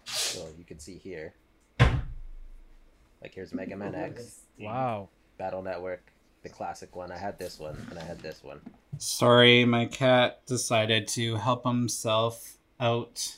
So 0.04 0.46
you 0.58 0.64
can 0.64 0.78
see 0.78 0.96
here. 0.98 1.34
Like 1.80 3.34
here's 3.34 3.52
Mega 3.52 3.76
Man 3.76 3.94
X, 3.94 4.40
Wow. 4.60 5.08
Battle 5.38 5.62
Network, 5.62 6.12
the 6.46 6.54
classic 6.54 6.94
one. 6.94 7.10
I 7.10 7.18
had 7.18 7.38
this 7.38 7.58
one 7.58 7.76
and 7.90 7.98
I 7.98 8.04
had 8.04 8.20
this 8.20 8.42
one. 8.44 8.60
Sorry, 8.98 9.64
my 9.64 9.86
cat 9.86 10.46
decided 10.46 11.08
to 11.08 11.34
help 11.36 11.64
himself 11.66 12.56
out 12.78 13.36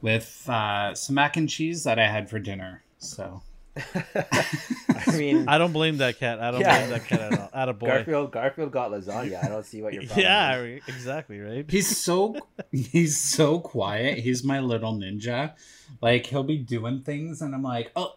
with 0.00 0.48
uh, 0.48 0.94
some 0.94 1.16
mac 1.16 1.36
and 1.36 1.48
cheese 1.48 1.82
that 1.84 1.98
I 1.98 2.06
had 2.06 2.30
for 2.30 2.38
dinner. 2.38 2.82
So 2.98 3.42
I 3.96 5.16
mean, 5.16 5.48
I 5.48 5.58
don't 5.58 5.72
blame 5.72 5.96
that 5.98 6.18
cat. 6.18 6.38
I 6.40 6.50
don't 6.52 6.60
Yeah. 6.60 6.78
blame 6.78 6.90
that 6.90 7.06
cat 7.08 7.20
at 7.32 7.40
all. 7.40 7.50
At 7.52 7.68
a 7.68 7.72
boy. 7.72 7.86
Garfield 7.86 8.30
Garfield 8.30 8.70
got 8.70 8.90
lasagna. 8.92 9.44
I 9.44 9.48
don't 9.48 9.66
see 9.66 9.82
what 9.82 9.92
your 9.92 10.02
problem 10.04 10.24
Yeah, 10.24 10.54
is. 10.56 10.62
re- 10.62 10.82
exactly 10.86 11.40
right. 11.40 11.68
he's 11.68 11.96
so 11.98 12.36
he's 12.70 13.18
so 13.18 13.58
quiet. 13.58 14.18
He's 14.18 14.44
my 14.44 14.60
little 14.60 14.94
ninja. 14.94 15.54
Like 16.00 16.26
he'll 16.26 16.44
be 16.44 16.58
doing 16.58 17.00
things, 17.02 17.42
and 17.42 17.54
I'm 17.54 17.62
like, 17.62 17.90
oh, 17.96 18.14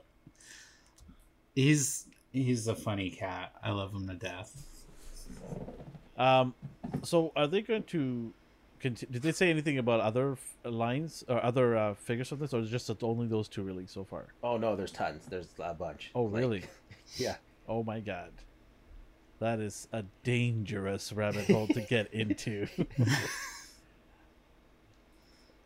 he's 1.55 2.04
he's 2.43 2.67
a 2.67 2.75
funny 2.75 3.09
cat. 3.09 3.53
I 3.63 3.71
love 3.71 3.93
him 3.93 4.07
to 4.07 4.13
death. 4.15 4.63
Um, 6.17 6.53
so 7.03 7.31
are 7.35 7.47
they 7.47 7.61
going 7.61 7.83
to? 7.83 8.33
continue? 8.79 9.13
did 9.13 9.21
they 9.23 9.31
say 9.31 9.49
anything 9.49 9.77
about 9.77 9.99
other 10.01 10.33
f- 10.33 10.55
lines 10.71 11.23
or 11.27 11.43
other 11.43 11.75
uh, 11.77 11.93
figures 11.95 12.31
of 12.31 12.39
this, 12.39 12.53
or 12.53 12.59
is 12.59 12.67
it 12.67 12.71
just 12.71 12.87
that 12.87 13.01
only 13.03 13.25
those 13.27 13.47
two 13.47 13.63
released 13.63 13.93
so 13.93 14.03
far? 14.03 14.27
Oh 14.43 14.57
no, 14.57 14.75
there's 14.75 14.91
tons. 14.91 15.25
There's 15.27 15.47
a 15.59 15.73
bunch. 15.73 16.11
Oh, 16.13 16.23
Like, 16.23 16.39
really? 16.41 16.63
Yeah. 17.17 17.35
Oh 17.67 17.83
my 17.83 17.99
god, 17.99 18.31
that 19.39 19.59
is 19.59 19.87
a 19.93 20.03
dangerous 20.23 21.11
rabbit 21.13 21.45
hole 21.47 21.67
to 21.67 21.81
get 21.81 22.13
into. 22.13 22.67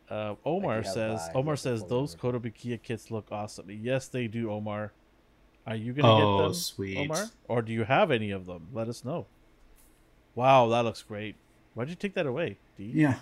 Uh, 0.08 0.34
Omar 0.44 0.82
says. 0.82 1.28
Omar 1.36 1.54
says 1.56 1.84
those 1.84 2.16
over. 2.20 2.38
Kotobukiya 2.40 2.82
kits 2.82 3.12
look 3.12 3.28
awesome. 3.30 3.66
Yes, 3.70 4.08
they 4.08 4.26
do, 4.26 4.50
Omar. 4.50 4.92
Are 5.66 5.76
you 5.76 5.92
gonna 5.92 6.08
Oh, 6.12 6.38
get 6.38 6.44
them, 6.44 6.54
sweet. 6.54 6.96
Omar? 6.98 7.26
Or 7.48 7.62
do 7.62 7.72
you 7.72 7.84
have 7.84 8.10
any 8.10 8.30
of 8.30 8.46
them? 8.46 8.68
Let 8.72 8.88
us 8.88 9.04
know. 9.04 9.26
Wow, 10.34 10.68
that 10.68 10.80
looks 10.84 11.02
great. 11.02 11.36
Why'd 11.74 11.88
you 11.88 11.94
take 11.94 12.14
that 12.14 12.26
away? 12.26 12.58
D? 12.76 12.90
Yeah, 12.94 13.20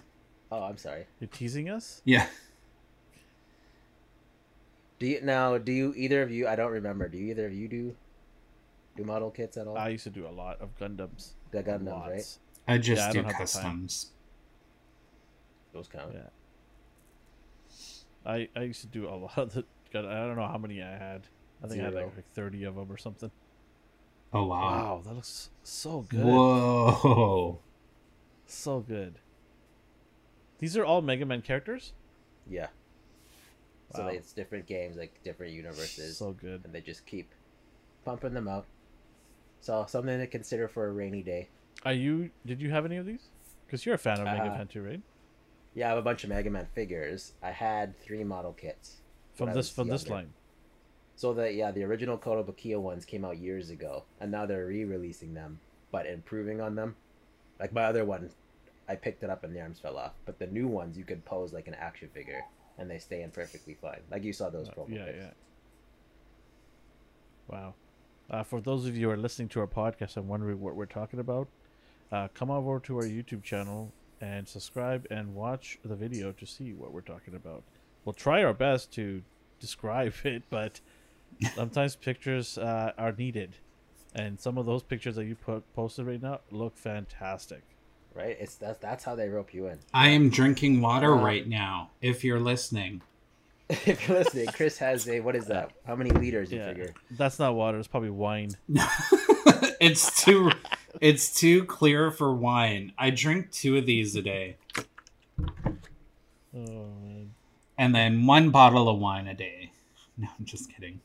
Oh, 0.50 0.62
I'm 0.62 0.78
sorry. 0.78 1.06
You're 1.20 1.28
teasing 1.28 1.68
us? 1.68 2.00
yeah. 2.04 2.28
Do 4.98 5.06
you 5.06 5.20
now? 5.22 5.58
Do 5.58 5.70
you 5.72 5.94
either 5.96 6.22
of 6.22 6.30
you? 6.30 6.48
I 6.48 6.56
don't 6.56 6.72
remember. 6.72 7.08
Do 7.08 7.18
you 7.18 7.30
either 7.30 7.46
of 7.46 7.52
you 7.52 7.68
do 7.68 7.94
do 8.96 9.04
model 9.04 9.30
kits 9.30 9.56
at 9.56 9.66
all? 9.68 9.76
I 9.78 9.90
used 9.90 10.04
to 10.04 10.10
do 10.10 10.26
a 10.26 10.30
lot 10.30 10.60
of 10.60 10.76
Gundams. 10.78 11.32
the 11.52 11.62
Gundams, 11.62 11.86
Lots. 11.86 12.10
right? 12.10 12.38
I 12.74 12.78
just 12.78 13.00
Yeah, 13.02 13.08
I 13.08 13.12
do 13.12 13.18
don't 13.22 13.24
have 13.26 13.32
the 13.34 13.38
customs. 13.38 14.10
Those 15.72 15.86
count. 15.88 16.14
Yeah. 16.14 16.22
I 18.26 18.48
I 18.56 18.62
used 18.62 18.80
to 18.80 18.86
do 18.88 19.08
a 19.08 19.14
lot 19.14 19.38
of 19.38 19.54
the. 19.54 19.64
I 19.94 20.02
don't 20.02 20.36
know 20.36 20.46
how 20.48 20.58
many 20.58 20.82
I 20.82 20.90
had. 20.98 21.28
I 21.62 21.66
think 21.66 21.80
I 21.80 21.84
had 21.86 21.94
like, 21.94 22.14
like 22.16 22.32
thirty 22.34 22.64
of 22.64 22.76
them 22.76 22.90
or 22.90 22.96
something. 22.96 23.30
Oh 24.32 24.44
wow! 24.46 24.60
Wow, 24.60 25.02
that 25.06 25.14
looks 25.14 25.50
so 25.62 26.02
good. 26.08 26.24
Whoa! 26.24 27.58
So 28.46 28.80
good. 28.80 29.16
These 30.58 30.76
are 30.76 30.84
all 30.84 31.02
Mega 31.02 31.24
Man 31.24 31.42
characters. 31.42 31.92
Yeah. 32.48 32.68
So 33.94 34.02
Wow. 34.02 34.10
they, 34.10 34.16
it's 34.16 34.32
different 34.32 34.66
games, 34.66 34.96
like 34.96 35.22
different 35.22 35.52
universes, 35.52 36.18
So 36.18 36.32
good. 36.32 36.62
and 36.64 36.74
they 36.74 36.80
just 36.80 37.06
keep 37.06 37.30
pumping 38.04 38.34
them 38.34 38.48
out. 38.48 38.66
So 39.60 39.86
something 39.88 40.18
to 40.18 40.26
consider 40.26 40.68
for 40.68 40.86
a 40.88 40.92
rainy 40.92 41.22
day. 41.22 41.48
Are 41.84 41.92
you? 41.92 42.30
Did 42.44 42.60
you 42.60 42.70
have 42.70 42.84
any 42.84 42.96
of 42.96 43.06
these? 43.06 43.28
Because 43.66 43.86
you're 43.86 43.94
a 43.94 43.98
fan 43.98 44.18
of 44.18 44.24
Mega 44.24 44.50
Uh, 44.50 44.58
Man 44.58 44.66
too, 44.66 44.82
right? 44.82 45.00
Yeah, 45.74 45.86
I 45.86 45.88
have 45.90 45.98
a 45.98 46.02
bunch 46.02 46.24
of 46.24 46.30
Mega 46.30 46.50
Man 46.50 46.66
figures. 46.74 47.32
I 47.42 47.50
had 47.50 47.98
three 47.98 48.24
model 48.24 48.52
kits. 48.52 48.96
From 49.34 49.48
this 49.48 49.56
was 49.56 49.70
from 49.70 49.88
this 49.88 50.08
line. 50.08 50.32
So 51.18 51.32
the 51.34 51.52
yeah, 51.52 51.72
the 51.72 51.82
original 51.82 52.16
Kotobukiya 52.16 52.78
ones 52.80 53.04
came 53.04 53.24
out 53.24 53.38
years 53.38 53.70
ago, 53.70 54.04
and 54.20 54.30
now 54.30 54.46
they're 54.46 54.66
re-releasing 54.66 55.34
them, 55.34 55.58
but 55.90 56.06
improving 56.06 56.60
on 56.60 56.76
them. 56.76 56.94
Like 57.58 57.72
my 57.72 57.82
other 57.86 58.04
one, 58.04 58.30
I 58.88 58.94
picked 58.94 59.24
it 59.24 59.28
up 59.28 59.42
and 59.42 59.52
the 59.54 59.60
arms 59.60 59.80
fell 59.80 59.96
off. 59.98 60.12
But 60.26 60.38
the 60.38 60.46
new 60.46 60.68
ones, 60.68 60.96
you 60.96 61.02
could 61.02 61.24
pose 61.24 61.52
like 61.52 61.66
an 61.66 61.74
action 61.74 62.08
figure, 62.14 62.44
and 62.78 62.88
they 62.88 62.98
stay 62.98 63.22
in 63.22 63.32
perfectly 63.32 63.74
fine. 63.82 63.98
Like 64.12 64.22
you 64.22 64.32
saw 64.32 64.48
those 64.48 64.68
Uh, 64.68 64.74
promo 64.74 64.94
yeah, 64.94 65.06
pics. 65.06 65.18
yeah. 65.18 65.30
Wow. 67.48 67.74
Uh, 68.30 68.44
for 68.44 68.60
those 68.60 68.86
of 68.86 68.96
you 68.96 69.06
who 69.06 69.12
are 69.12 69.16
listening 69.16 69.48
to 69.48 69.60
our 69.60 69.66
podcast 69.66 70.16
and 70.16 70.28
wondering 70.28 70.60
what 70.60 70.76
we're 70.76 70.86
talking 70.86 71.18
about, 71.18 71.48
uh, 72.12 72.28
come 72.32 72.48
over 72.50 72.78
to 72.78 72.96
our 72.98 73.02
YouTube 73.04 73.42
channel 73.42 73.90
and 74.20 74.46
subscribe 74.46 75.04
and 75.10 75.34
watch 75.34 75.80
the 75.84 75.96
video 75.96 76.30
to 76.30 76.46
see 76.46 76.72
what 76.74 76.92
we're 76.92 77.00
talking 77.00 77.34
about. 77.34 77.64
We'll 78.04 78.12
try 78.12 78.44
our 78.44 78.54
best 78.54 78.92
to 78.92 79.22
describe 79.58 80.14
it, 80.24 80.44
but 80.48 80.80
sometimes 81.54 81.96
pictures 81.96 82.58
uh, 82.58 82.92
are 82.98 83.12
needed, 83.12 83.56
and 84.14 84.38
some 84.40 84.58
of 84.58 84.66
those 84.66 84.82
pictures 84.82 85.16
that 85.16 85.24
you 85.24 85.34
put 85.34 85.62
posted 85.74 86.06
right 86.06 86.20
now 86.22 86.40
look 86.50 86.76
fantastic. 86.76 87.62
Right? 88.14 88.36
It's 88.40 88.56
that's 88.56 88.78
that's 88.78 89.04
how 89.04 89.14
they 89.14 89.28
rope 89.28 89.54
you 89.54 89.66
in. 89.68 89.78
I 89.94 90.08
am 90.08 90.28
drinking 90.30 90.80
water 90.80 91.12
Uh, 91.14 91.22
right 91.22 91.46
now. 91.46 91.90
If 92.00 92.24
you're 92.24 92.40
listening, 92.40 93.02
if 93.70 94.08
you're 94.08 94.18
listening, 94.18 94.46
Chris 94.48 94.78
has 94.78 95.08
a 95.08 95.20
what 95.20 95.36
is 95.36 95.46
that? 95.46 95.70
How 95.86 95.94
many 95.94 96.10
liters 96.10 96.50
you 96.50 96.58
Yeah, 96.58 96.68
figure? 96.68 96.94
that's 97.12 97.38
not 97.38 97.54
water; 97.54 97.78
it's 97.78 97.86
probably 97.88 98.10
wine. 98.10 98.50
it's 99.80 100.24
too 100.24 100.50
it's 101.00 101.38
too 101.38 101.64
clear 101.64 102.10
for 102.10 102.34
wine. 102.34 102.92
I 102.98 103.10
drink 103.10 103.52
two 103.52 103.76
of 103.76 103.86
these 103.86 104.16
a 104.16 104.22
day, 104.22 104.56
Oh 106.54 106.58
man. 107.02 107.34
and 107.76 107.94
then 107.94 108.26
one 108.26 108.50
bottle 108.50 108.88
of 108.88 108.98
wine 108.98 109.26
a 109.28 109.34
day. 109.34 109.70
No, 110.20 110.26
I'm 110.36 110.44
just 110.44 110.68
kidding. 110.74 110.98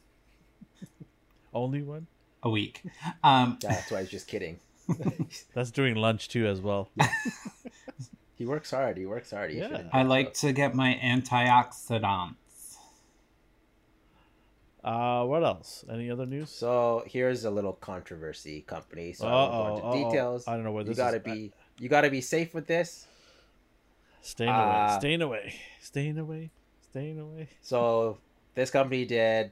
Only 1.54 1.82
one? 1.82 2.08
A 2.44 2.50
week. 2.50 2.82
Um, 3.24 3.58
That's 3.62 3.90
why 3.92 4.00
I 4.00 4.02
was 4.02 4.10
just 4.10 4.28
kidding. 4.28 4.60
That's 5.54 5.72
during 5.72 5.96
lunch 5.96 6.28
too, 6.28 6.46
as 6.46 6.60
well. 6.60 6.90
he 8.36 8.46
works 8.46 8.72
hard. 8.72 8.98
He 8.98 9.06
works 9.06 9.32
hard. 9.32 9.52
He 9.52 9.60
Yeah. 9.60 9.84
I 9.94 10.04
like 10.04 10.34
to 10.36 10.52
get 10.52 10.76
my 10.76 11.00
antioxidants. 11.02 12.34
Uh, 14.84 15.24
what 15.24 15.44
else? 15.44 15.86
Any 15.90 16.12
other 16.12 16.26
news? 16.26 16.50
So 16.50 17.04
here's 17.08 17.46
a 17.46 17.52
little 17.52 17.74
controversy 17.74 18.62
company. 18.68 19.14
So 19.14 19.28
I 19.28 19.32
won't 19.32 19.54
Uh-oh, 19.54 19.82
go 19.82 19.94
into 19.94 20.10
details. 20.10 20.48
I 20.48 20.56
don't 20.56 20.66
know 20.66 20.74
where 20.74 20.84
this. 20.84 20.98
you 20.98 21.04
gotta 21.04 21.18
is. 21.18 21.24
be 21.24 21.52
you 21.80 21.88
gotta 21.88 22.10
be 22.10 22.20
safe 22.20 22.54
with 22.54 22.68
this. 22.68 23.08
Staying 24.22 24.50
away. 24.50 24.60
Uh, 24.60 25.00
Staying 25.00 25.22
away. 25.22 25.54
Staying 25.80 26.18
away. 26.18 26.52
Staying 26.90 27.20
away. 27.20 27.48
So 27.62 28.18
this 28.56 28.70
company 28.72 29.06
did 29.06 29.52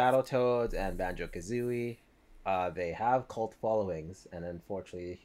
Battletoads 0.00 0.74
and 0.74 0.96
Banjo 0.96 1.26
Kazooie. 1.26 1.98
Uh, 2.46 2.70
they 2.70 2.92
have 2.92 3.28
cult 3.28 3.54
followings, 3.60 4.26
and 4.32 4.44
unfortunately, 4.44 5.20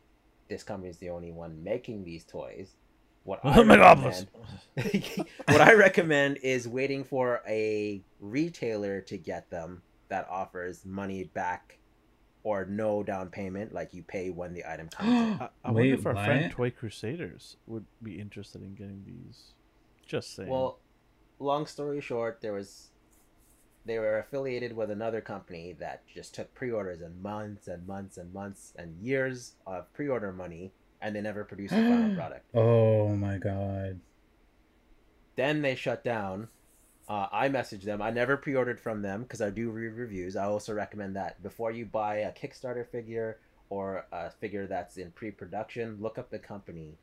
this 0.49 0.63
company 0.63 0.89
is 0.89 0.97
the 0.97 1.09
only 1.09 1.31
one 1.31 1.63
making 1.63 2.03
these 2.03 2.25
toys. 2.25 2.75
What 3.23 3.39
I 3.43 3.63
my 3.63 3.77
God, 3.77 4.03
recommend, 4.03 4.27
what 5.47 5.61
I 5.61 5.73
recommend 5.73 6.37
is 6.43 6.67
waiting 6.67 7.03
for 7.03 7.41
a 7.47 8.01
retailer 8.19 9.01
to 9.01 9.17
get 9.17 9.49
them 9.49 9.81
that 10.09 10.27
offers 10.29 10.85
money 10.85 11.23
back 11.23 11.79
or 12.43 12.65
no 12.65 13.01
down 13.01 13.29
payment, 13.29 13.73
like 13.73 13.93
you 13.93 14.03
pay 14.03 14.29
when 14.29 14.53
the 14.53 14.69
item 14.69 14.89
comes. 14.89 15.09
I, 15.41 15.49
I 15.63 15.71
Wait, 15.71 15.89
wonder 15.89 15.93
if 15.95 16.05
our 16.05 16.25
friend? 16.25 16.51
Toy 16.51 16.69
Crusaders 16.69 17.55
would 17.65 17.85
be 18.03 18.19
interested 18.19 18.61
in 18.61 18.75
getting 18.75 19.03
these. 19.05 19.53
Just 20.05 20.35
saying. 20.35 20.49
Well, 20.49 20.79
long 21.39 21.65
story 21.65 22.01
short, 22.01 22.39
there 22.41 22.53
was 22.53 22.91
they 23.85 23.99
were 23.99 24.17
affiliated 24.19 24.75
with 24.75 24.89
another 24.89 25.21
company 25.21 25.75
that 25.79 26.03
just 26.07 26.33
took 26.33 26.53
pre-orders 26.55 27.01
and 27.01 27.21
months 27.21 27.67
and 27.67 27.85
months 27.87 28.17
and 28.17 28.33
months 28.33 28.73
and 28.77 28.99
years 29.01 29.53
of 29.67 29.91
pre-order 29.93 30.31
money 30.31 30.71
and 31.01 31.15
they 31.15 31.21
never 31.21 31.43
produced 31.43 31.73
a 31.73 31.77
final 31.77 32.15
product. 32.15 32.45
Oh 32.55 33.09
my 33.09 33.37
god. 33.37 33.99
Then 35.35 35.61
they 35.61 35.75
shut 35.75 36.03
down. 36.03 36.47
Uh, 37.07 37.27
I 37.31 37.49
messaged 37.49 37.83
them. 37.83 38.01
I 38.01 38.09
never 38.09 38.37
pre-ordered 38.37 38.79
from 38.79 39.01
them 39.03 39.23
because 39.23 39.41
I 39.41 39.51
do 39.51 39.69
read 39.69 39.93
reviews. 39.93 40.35
I 40.35 40.45
also 40.45 40.73
recommend 40.73 41.15
that 41.15 41.43
before 41.43 41.71
you 41.71 41.85
buy 41.85 42.17
a 42.17 42.31
Kickstarter 42.31 42.87
figure 42.87 43.37
or 43.69 44.05
a 44.11 44.31
figure 44.31 44.65
that's 44.65 44.97
in 44.97 45.11
pre-production, 45.11 45.97
look 45.99 46.17
up 46.17 46.31
the 46.31 46.39
company 46.39 46.97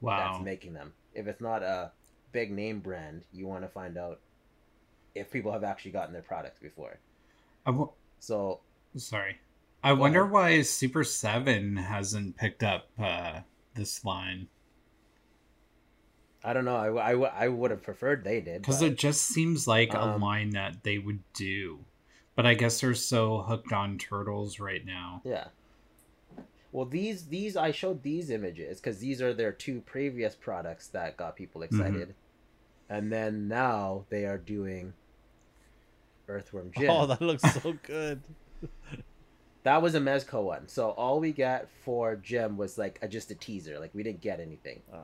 Wow. 0.00 0.32
that's 0.32 0.44
making 0.44 0.74
them. 0.74 0.92
If 1.14 1.26
it's 1.26 1.40
not 1.40 1.62
a 1.62 1.92
big 2.32 2.50
name 2.52 2.80
brand, 2.80 3.24
you 3.32 3.46
want 3.46 3.62
to 3.62 3.68
find 3.68 3.96
out 3.96 4.20
if 5.14 5.30
people 5.30 5.52
have 5.52 5.64
actually 5.64 5.90
gotten 5.92 6.12
their 6.12 6.22
product 6.22 6.60
before. 6.60 6.98
I 7.66 7.70
w- 7.70 7.90
So 8.20 8.60
sorry. 8.96 9.38
I 9.84 9.92
wonder 9.94 10.20
ahead. 10.20 10.32
why 10.32 10.62
Super 10.62 11.04
7 11.04 11.76
hasn't 11.76 12.36
picked 12.36 12.62
up 12.62 12.88
uh, 12.98 13.40
this 13.74 14.04
line. 14.04 14.48
I 16.44 16.52
don't 16.52 16.64
know. 16.64 16.76
I, 16.76 17.12
I, 17.12 17.44
I 17.44 17.48
would 17.48 17.70
have 17.70 17.82
preferred 17.82 18.24
they 18.24 18.40
did. 18.40 18.62
Because 18.62 18.82
it 18.82 18.96
just 18.98 19.22
seems 19.22 19.68
like 19.68 19.94
a 19.94 20.02
um, 20.02 20.20
line 20.20 20.50
that 20.50 20.82
they 20.82 20.98
would 20.98 21.20
do. 21.34 21.80
But 22.34 22.46
I 22.46 22.54
guess 22.54 22.80
they're 22.80 22.94
so 22.94 23.42
hooked 23.42 23.72
on 23.72 23.98
turtles 23.98 24.58
right 24.58 24.84
now. 24.84 25.22
yeah. 25.24 25.48
Well, 26.72 26.86
these 26.86 27.26
these 27.26 27.54
I 27.54 27.70
showed 27.70 28.02
these 28.02 28.30
images 28.30 28.80
because 28.80 28.98
these 28.98 29.20
are 29.20 29.34
their 29.34 29.52
two 29.52 29.82
previous 29.82 30.34
products 30.34 30.86
that 30.88 31.18
got 31.18 31.36
people 31.36 31.60
Mm-hmm. 31.60 31.80
excited, 31.80 32.14
and 32.88 33.12
then 33.12 33.46
now 33.46 34.06
they 34.08 34.24
are 34.24 34.38
doing 34.38 34.94
Earthworm 36.32 36.70
Jim. 36.76 36.90
oh, 36.90 37.06
that 37.06 37.20
looks 37.20 37.42
so 37.54 37.74
good. 37.82 38.22
That 39.64 39.80
was 39.82 39.94
a 39.94 40.00
Mezco 40.00 40.42
one. 40.42 40.68
So 40.68 40.90
all 40.90 41.20
we 41.20 41.32
got 41.32 41.66
for 41.84 42.16
Jim 42.16 42.56
was 42.56 42.78
like 42.78 42.98
a, 43.02 43.08
just 43.08 43.30
a 43.30 43.34
teaser. 43.34 43.78
Like 43.78 43.90
we 43.94 44.02
didn't 44.02 44.20
get 44.20 44.40
anything. 44.40 44.80
Ah. 44.92 44.98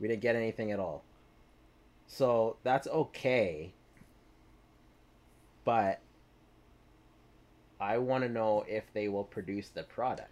We 0.00 0.08
didn't 0.08 0.22
get 0.22 0.34
anything 0.34 0.72
at 0.72 0.80
all. 0.80 1.04
So 2.06 2.56
that's 2.62 2.86
okay. 2.88 3.72
But 5.64 6.00
I 7.80 7.98
want 7.98 8.24
to 8.24 8.30
know 8.30 8.64
if 8.68 8.84
they 8.94 9.08
will 9.08 9.24
produce 9.24 9.68
the 9.68 9.82
product. 9.82 10.30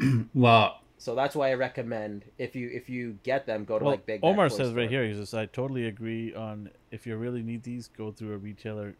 Well, 0.34 0.80
So 1.00 1.14
that's 1.14 1.36
why 1.36 1.50
I 1.50 1.54
recommend 1.54 2.24
if 2.38 2.56
you 2.56 2.68
if 2.72 2.88
you 2.90 3.18
get 3.22 3.46
them, 3.46 3.64
go 3.64 3.78
to 3.78 3.84
well, 3.84 3.94
like 3.94 4.04
Big. 4.06 4.20
Bad 4.20 4.26
Omar 4.28 4.48
Toy 4.48 4.56
says 4.56 4.72
right 4.72 4.88
Store. 4.88 5.02
here, 5.02 5.08
he 5.08 5.14
says, 5.14 5.32
I 5.32 5.46
totally 5.46 5.86
agree 5.86 6.34
on 6.34 6.70
if 6.90 7.06
you 7.06 7.16
really 7.16 7.42
need 7.42 7.62
these, 7.62 7.88
go 7.88 8.10
through 8.12 8.34
a 8.34 8.38
retailer. 8.38 8.94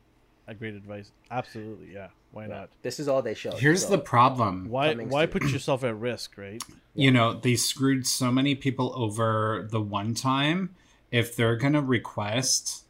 A 0.46 0.55
great 0.55 0.72
advice. 0.74 1.12
Absolutely, 1.30 1.92
yeah. 1.92 2.09
Why 2.30 2.44
Yeah. 2.46 2.55
not? 2.61 2.70
This 2.80 2.99
is 2.99 3.07
all 3.07 3.20
they 3.20 3.34
show. 3.34 3.51
here's 3.51 3.82
so- 3.84 3.90
the 3.90 3.99
problem. 3.99 4.68
Why 4.70 4.90
Coming 4.92 5.11
why 5.11 5.24
soon. 5.24 5.30
put 5.32 5.42
yourself 5.53 5.84
at 5.84 5.94
risk, 5.99 6.38
right? 6.38 6.62
You 6.94 7.11
know, 7.11 7.34
they 7.34 7.55
screwed 7.57 8.07
so 8.07 8.32
many 8.32 8.55
people 8.55 8.92
over 8.96 9.68
the 9.70 9.80
one 9.80 10.14
time. 10.14 10.74
If 11.11 11.36
they're 11.36 11.57
going 11.57 11.74
to 11.74 11.82
request 11.82 12.84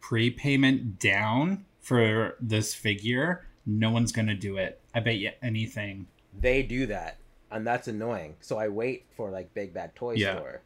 prepayment 0.00 0.98
down 0.98 1.64
for 1.80 2.36
this 2.40 2.74
figure, 2.74 3.46
no 3.66 3.90
one's 3.90 4.12
going 4.12 4.26
to 4.28 4.34
do 4.34 4.56
it. 4.56 4.80
I 4.94 5.00
bet 5.00 5.16
you 5.16 5.30
anything. 5.42 6.06
they 6.38 6.62
do 6.62 6.86
that, 6.86 7.16
and 7.50 7.66
that's 7.66 7.88
annoying. 7.88 8.36
So 8.40 8.58
I 8.58 8.68
wait 8.68 9.06
for 9.16 9.30
like 9.30 9.52
Big 9.54 9.72
Bad 9.74 9.94
Toy 9.94 10.14
Yeah. 10.14 10.36
Store 10.36 10.62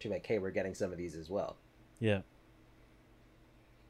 to 0.00 0.08
like, 0.08 0.26
hey, 0.26 0.38
we're 0.38 0.50
getting 0.50 0.74
some 0.74 0.92
of 0.92 0.98
these 0.98 1.14
as 1.14 1.28
well. 1.28 1.56
Yeah. 1.98 2.20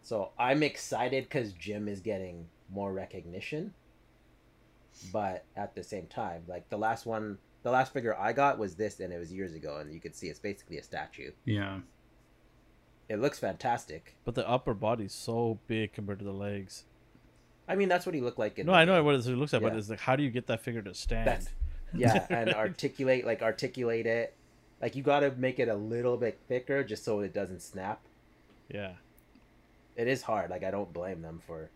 So 0.03 0.31
I'm 0.39 0.63
excited 0.63 1.25
because 1.25 1.53
Jim 1.53 1.87
is 1.89 2.01
getting 2.01 2.47
more 2.73 2.93
recognition. 2.93 3.75
But 5.13 5.45
at 5.57 5.75
the 5.75 5.85
same 5.85 6.07
time, 6.07 6.43
like 6.49 6.69
the 6.69 6.77
last 6.77 7.07
one, 7.07 7.39
the 7.63 7.71
last 7.71 7.93
figure 7.93 8.17
I 8.19 8.33
got 8.33 8.59
was 8.59 8.75
this, 8.75 9.01
and 9.01 9.13
it 9.13 9.19
was 9.19 9.33
years 9.33 9.55
ago, 9.55 9.79
and 9.79 9.93
you 9.93 10.01
could 10.01 10.15
see 10.17 10.27
it's 10.29 10.39
basically 10.41 10.79
a 10.79 10.83
statue. 10.83 11.31
Yeah. 11.45 11.79
It 13.09 13.21
looks 13.21 13.39
fantastic. 13.39 14.17
But 14.25 14.35
the 14.35 14.49
upper 14.49 14.75
body's 14.75 15.13
so 15.13 15.59
big 15.67 15.93
compared 15.93 16.19
to 16.21 16.25
the 16.25 16.33
legs. 16.33 16.85
I 17.69 17.77
mean, 17.77 17.89
that's 17.89 18.05
what 18.05 18.15
he 18.15 18.21
looked 18.21 18.39
like. 18.39 18.59
In 18.59 18.67
No, 18.67 18.73
the 18.73 18.79
I 18.79 18.85
know 18.85 18.97
game. 18.97 19.05
what 19.05 19.15
it 19.15 19.27
looks 19.27 19.53
like, 19.53 19.63
but 19.63 19.77
it's 19.77 19.89
like, 19.89 20.01
how 20.01 20.17
do 20.17 20.23
you 20.23 20.31
get 20.31 20.47
that 20.49 20.61
figure 20.63 20.83
to 20.83 20.93
stand? 20.95 21.27
That's 21.27 21.49
yeah, 21.95 22.27
and 22.31 22.53
articulate 22.55 23.25
like 23.27 23.43
articulate 23.43 24.07
it. 24.07 24.35
Like 24.81 24.97
you 24.97 25.03
got 25.03 25.21
to 25.21 25.31
make 25.33 25.59
it 25.59 25.69
a 25.69 25.75
little 25.75 26.17
bit 26.17 26.39
thicker 26.49 26.83
just 26.83 27.05
so 27.05 27.21
it 27.21 27.33
doesn't 27.35 27.61
snap. 27.63 28.01
yeah. 28.69 28.93
It 29.97 30.07
is 30.09 30.23
hard. 30.23 30.49
Like 30.51 30.65
I 30.65 30.71
don't 30.71 30.91
blame 30.93 31.21
them 31.21 31.43
for. 31.47 31.69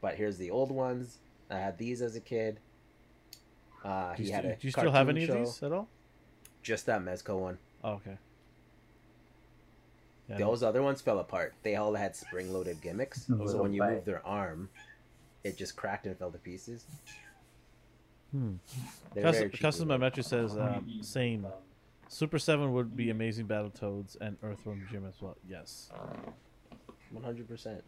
But 0.00 0.16
here's 0.16 0.38
the 0.38 0.50
old 0.50 0.72
ones. 0.72 1.18
I 1.50 1.58
had 1.58 1.78
these 1.78 2.02
as 2.02 2.16
a 2.16 2.20
kid. 2.20 2.58
Uh, 3.84 4.14
Do 4.16 4.22
he 4.22 4.28
you, 4.30 4.34
had 4.34 4.42
st- 4.44 4.54
a 4.54 4.60
do 4.60 4.66
you 4.66 4.70
still 4.72 4.90
have 4.90 5.08
any 5.08 5.24
show. 5.26 5.34
of 5.34 5.38
these 5.46 5.62
at 5.62 5.70
all? 5.72 5.88
Just 6.62 6.86
that 6.86 7.00
Mezco 7.02 7.38
one. 7.38 7.58
Oh, 7.84 7.92
okay. 7.92 8.16
Yeah, 10.28 10.38
Those 10.38 10.62
other 10.64 10.82
ones 10.82 11.00
fell 11.00 11.20
apart. 11.20 11.54
They 11.62 11.76
all 11.76 11.94
had 11.94 12.16
spring-loaded 12.16 12.80
gimmicks. 12.80 13.26
So 13.26 13.62
when 13.62 13.72
you 13.72 13.82
bit. 13.82 13.90
moved 13.92 14.06
their 14.06 14.26
arm, 14.26 14.68
it 15.44 15.56
just 15.56 15.76
cracked 15.76 16.06
and 16.06 16.16
fell 16.18 16.30
to 16.32 16.38
pieces. 16.38 16.84
Hmm. 18.32 18.54
They're 19.14 19.22
Custom, 19.24 19.40
very 19.40 19.50
cheaply 19.50 19.58
Custom. 19.60 19.88
Metro 20.00 20.22
says 20.22 20.56
um, 20.56 20.98
same. 21.02 21.46
Super 22.08 22.38
Seven 22.38 22.72
would 22.72 22.96
be 22.96 23.10
amazing 23.10 23.46
Battletoads 23.46 24.16
and 24.20 24.36
Earthworm 24.42 24.86
Jim 24.90 25.04
as 25.06 25.20
well. 25.20 25.36
Yes, 25.48 25.90
One 27.10 27.22
hundred 27.24 27.48
percent. 27.48 27.82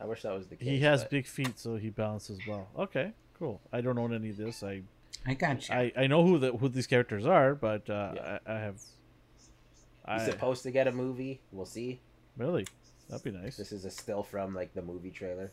I 0.00 0.04
wish 0.06 0.22
that 0.22 0.32
was 0.34 0.46
the 0.48 0.56
case. 0.56 0.66
he 0.68 0.80
has 0.80 1.02
but- 1.02 1.10
big 1.10 1.26
feet, 1.26 1.58
so 1.58 1.76
he 1.76 1.90
balances 1.90 2.38
well. 2.48 2.68
Okay, 2.78 3.12
cool. 3.38 3.60
I 3.72 3.80
don't 3.80 3.98
own 3.98 4.12
any 4.14 4.30
of 4.30 4.36
this. 4.36 4.62
I 4.62 4.82
I 5.26 5.34
got 5.34 5.68
you. 5.68 5.74
I, 5.74 5.92
I 5.96 6.06
know 6.06 6.24
who 6.24 6.38
the 6.38 6.52
who 6.52 6.68
these 6.68 6.86
characters 6.86 7.26
are, 7.26 7.54
but 7.54 7.88
uh, 7.90 8.12
Yeah. 8.16 8.38
I, 8.46 8.52
I 8.54 8.58
have. 8.58 8.76
He's 8.76 10.22
I 10.22 10.30
supposed 10.30 10.62
to 10.64 10.70
get 10.70 10.88
a 10.88 10.92
movie. 10.92 11.40
We'll 11.52 11.66
see. 11.66 12.00
really 12.36 12.66
that'd 13.08 13.22
be 13.22 13.30
nice. 13.30 13.56
This 13.56 13.70
is 13.72 13.84
a 13.84 13.90
still 13.90 14.22
from 14.22 14.54
like 14.54 14.74
the 14.74 14.82
movie 14.82 15.10
trailer. 15.10 15.52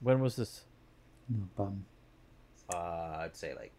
When 0.00 0.20
was 0.20 0.36
this? 0.36 0.62
No 1.28 1.46
bum. 1.56 1.84
Uh, 2.72 3.18
I'd 3.20 3.36
say 3.36 3.54
like 3.54 3.72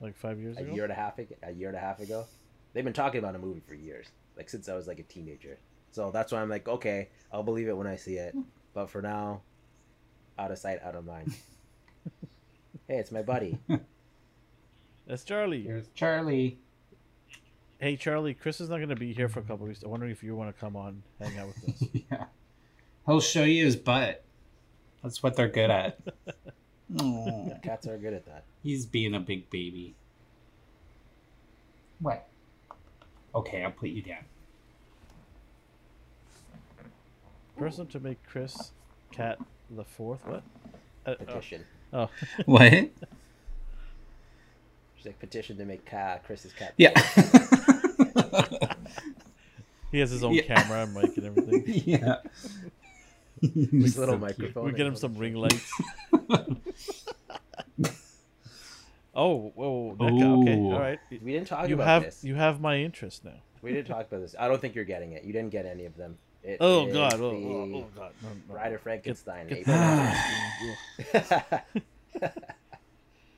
Like 0.00 0.16
five 0.16 0.38
years 0.38 0.56
a 0.56 0.60
ago. 0.60 0.72
year 0.74 0.84
and 0.84 0.92
a 0.92 0.96
half 0.96 1.18
ago. 1.18 1.34
A 1.42 1.50
year 1.52 1.68
and 1.68 1.76
a 1.76 1.80
half 1.80 2.00
ago. 2.00 2.24
They've 2.72 2.84
been 2.84 2.92
talking 2.92 3.18
about 3.18 3.34
a 3.34 3.38
movie 3.38 3.60
for 3.66 3.74
years, 3.74 4.06
like 4.36 4.48
since 4.48 4.68
I 4.68 4.74
was 4.74 4.86
like 4.86 4.98
a 5.00 5.02
teenager. 5.04 5.58
So 5.90 6.10
that's 6.10 6.30
why 6.32 6.40
I'm 6.40 6.48
like, 6.48 6.68
okay, 6.68 7.08
I'll 7.32 7.42
believe 7.42 7.68
it 7.68 7.76
when 7.76 7.86
I 7.86 7.96
see 7.96 8.14
it. 8.16 8.34
But 8.74 8.88
for 8.90 9.02
now, 9.02 9.42
out 10.38 10.52
of 10.52 10.58
sight, 10.58 10.80
out 10.84 10.94
of 10.94 11.04
mind. 11.04 11.34
hey, 12.88 12.96
it's 12.98 13.10
my 13.10 13.22
buddy. 13.22 13.58
That's 15.06 15.24
Charlie. 15.24 15.62
Here's 15.62 15.88
Charlie. 15.94 16.58
Hey 17.78 17.96
Charlie, 17.96 18.34
Chris 18.34 18.60
is 18.60 18.68
not 18.68 18.76
going 18.76 18.90
to 18.90 18.94
be 18.96 19.12
here 19.14 19.28
for 19.28 19.40
a 19.40 19.42
couple 19.42 19.66
weeks. 19.66 19.82
I'm 19.82 19.90
wondering 19.90 20.12
if 20.12 20.22
you 20.22 20.36
want 20.36 20.54
to 20.54 20.60
come 20.60 20.76
on, 20.76 21.02
hang 21.18 21.38
out 21.38 21.48
with 21.48 21.68
us. 21.74 21.88
yeah. 22.12 22.24
He'll 23.06 23.20
show 23.22 23.42
you 23.44 23.64
his 23.64 23.74
butt. 23.74 24.22
That's 25.02 25.22
what 25.22 25.34
they're 25.36 25.48
good 25.48 25.70
at. 25.70 25.98
Aw, 27.00 27.48
Cats 27.62 27.86
are 27.86 27.96
good 27.98 28.12
at 28.14 28.26
that. 28.26 28.44
He's 28.62 28.84
being 28.86 29.14
a 29.14 29.20
big 29.20 29.48
baby. 29.50 29.94
What? 32.00 32.26
Okay, 33.34 33.62
I'll 33.64 33.70
put 33.70 33.90
you 33.90 34.02
down. 34.02 34.24
Person 37.56 37.86
to 37.88 38.00
make 38.00 38.18
Chris 38.26 38.72
cat 39.12 39.38
the 39.70 39.84
fourth. 39.84 40.26
What? 40.26 40.42
Uh, 41.06 41.10
oh, 41.12 41.14
Petition. 41.24 41.64
oh, 41.92 42.08
What? 42.46 42.72
She's 44.96 45.06
like 45.06 45.18
petition 45.18 45.56
to 45.58 45.64
make 45.64 45.84
cat 45.86 46.24
Chris's 46.24 46.52
cat. 46.52 46.74
Yeah. 46.76 46.92
he 49.90 49.98
has 50.00 50.10
his 50.10 50.22
own 50.24 50.34
Yeah. 50.34 50.42
camera 50.42 50.82
and 50.82 50.94
mic 50.94 51.16
and 51.16 51.26
everything. 51.26 51.64
yeah. 51.86 52.16
This 53.42 53.96
little 53.96 54.14
So 54.14 54.18
microphone. 54.18 54.64
We 54.64 54.72
get 54.72 54.86
him 54.86 54.96
some 54.96 55.16
ring 55.16 55.34
lights. 55.34 55.72
oh, 59.14 59.52
whoa, 59.54 59.96
NECA. 59.98 60.42
Okay, 60.42 60.56
all 60.58 60.78
right. 60.78 60.98
We 61.10 61.32
didn't 61.32 61.46
talk 61.48 61.68
You 61.68 61.74
about 61.76 61.86
have 61.86 62.02
this. 62.04 62.24
you 62.24 62.34
have 62.34 62.60
my 62.60 62.76
interest 62.76 63.24
now. 63.24 63.40
We 63.62 63.72
didn't 63.72 63.88
talk 63.88 64.06
about 64.08 64.20
this. 64.20 64.34
I 64.38 64.48
don't 64.48 64.60
think 64.60 64.74
you're 64.74 64.84
getting 64.84 65.12
it. 65.12 65.24
You 65.24 65.32
didn't 65.32 65.50
get 65.50 65.66
any 65.66 65.86
of 65.86 65.96
them. 65.96 66.18
It 66.42 66.56
Oh 66.60 66.86
God! 66.90 67.20
Oh, 67.20 67.30
oh, 67.30 67.72
oh, 67.74 67.86
God! 67.94 68.12
No, 68.22 68.28
no. 68.28 68.34
Bride 68.48 68.72
of 68.72 68.80
Frankenstein. 68.80 69.48
Get, 69.48 69.68
April. 69.68 71.60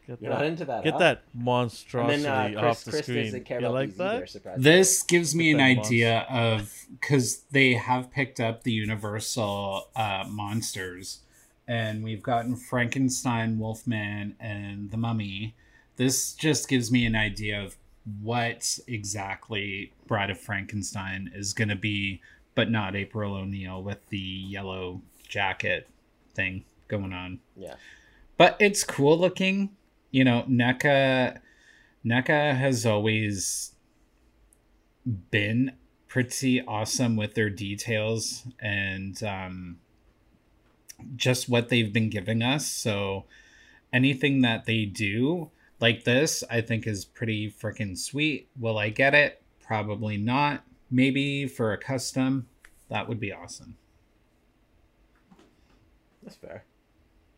that, 0.07 0.21
get 0.21 0.21
You're 0.21 0.31
not 0.31 0.41
that, 0.41 0.47
into 0.47 0.65
that. 0.67 0.85
get 0.85 0.93
huh? 0.95 0.99
that 0.99 1.23
And 1.35 1.45
monstrosity 1.45 2.23
then 2.23 2.33
uh, 2.57 2.61
Chris, 2.61 2.65
off 2.79 2.85
the 2.85 2.91
Chris 2.91 3.07
screen. 3.07 3.25
doesn't 3.25 3.45
care 3.45 3.61
You 3.61 3.67
about 3.67 3.75
like 3.75 3.97
that? 3.97 4.37
either. 4.37 4.55
This 4.57 5.03
gives 5.03 5.35
me 5.35 5.51
an 5.53 5.59
That 5.59 5.65
idea 5.85 6.27
of 6.31 6.73
because 6.91 7.43
they 7.51 7.75
have 7.75 8.11
picked 8.11 8.41
up 8.41 8.63
the 8.63 8.73
Universal 8.73 9.89
uh, 9.97 10.25
monsters, 10.29 11.21
and 11.69 12.03
we've 12.03 12.23
gotten 12.23 12.57
Frankenstein, 12.57 13.59
Wolfman, 13.59 14.37
and 14.41 14.91
the 14.91 14.97
Mummy. 14.97 15.55
This 15.97 16.33
just 16.35 16.69
gives 16.69 16.91
me 16.91 17.07
an 17.07 17.15
idea 17.15 17.63
of 17.63 17.77
what 18.21 18.79
exactly 18.89 19.93
Bride 20.07 20.31
of 20.31 20.41
Frankenstein 20.41 21.31
is 21.35 21.53
going 21.53 21.69
to 21.69 21.77
be, 21.77 22.21
but 22.55 22.71
not 22.71 22.97
April 22.97 23.35
O'Neil 23.37 23.83
with 23.83 24.05
the 24.09 24.19
yellow 24.19 25.03
jacket 25.29 25.89
thing 26.35 26.65
going 26.89 27.13
on. 27.13 27.39
Yeah. 27.57 27.75
But 28.37 28.57
it's 28.59 28.83
cool 28.85 29.17
looking. 29.19 29.71
You 30.13 30.25
know, 30.25 30.45
NECA 30.49 31.41
NECA 32.05 32.57
has 32.57 32.87
always 32.87 33.73
been 35.31 35.73
pretty 36.07 36.61
awesome 36.61 37.17
with 37.17 37.35
their 37.35 37.49
details 37.49 38.47
and 38.61 39.23
um, 39.23 39.79
just 41.17 41.49
what 41.49 41.71
they've 41.71 41.93
been 41.93 42.11
giving 42.11 42.43
us. 42.43 42.67
So 42.67 43.25
anything 43.93 44.43
that 44.43 44.67
they 44.67 44.85
do 44.85 45.51
like 45.81 46.05
this, 46.05 46.45
I 46.51 46.61
think 46.61 46.87
is 46.87 47.05
pretty 47.05 47.51
freaking 47.51 47.97
sweet. 47.97 48.49
Will 48.59 48.79
I 48.79 48.91
get 48.91 49.15
it? 49.15 49.43
Probably 49.61 50.17
not. 50.17 50.65
Maybe 50.91 51.47
for 51.47 51.73
a 51.73 51.79
custom, 51.79 52.47
that 52.91 53.09
would 53.09 53.19
be 53.19 53.33
awesome. 53.33 53.77
That's 56.23 56.37
fair. 56.37 56.65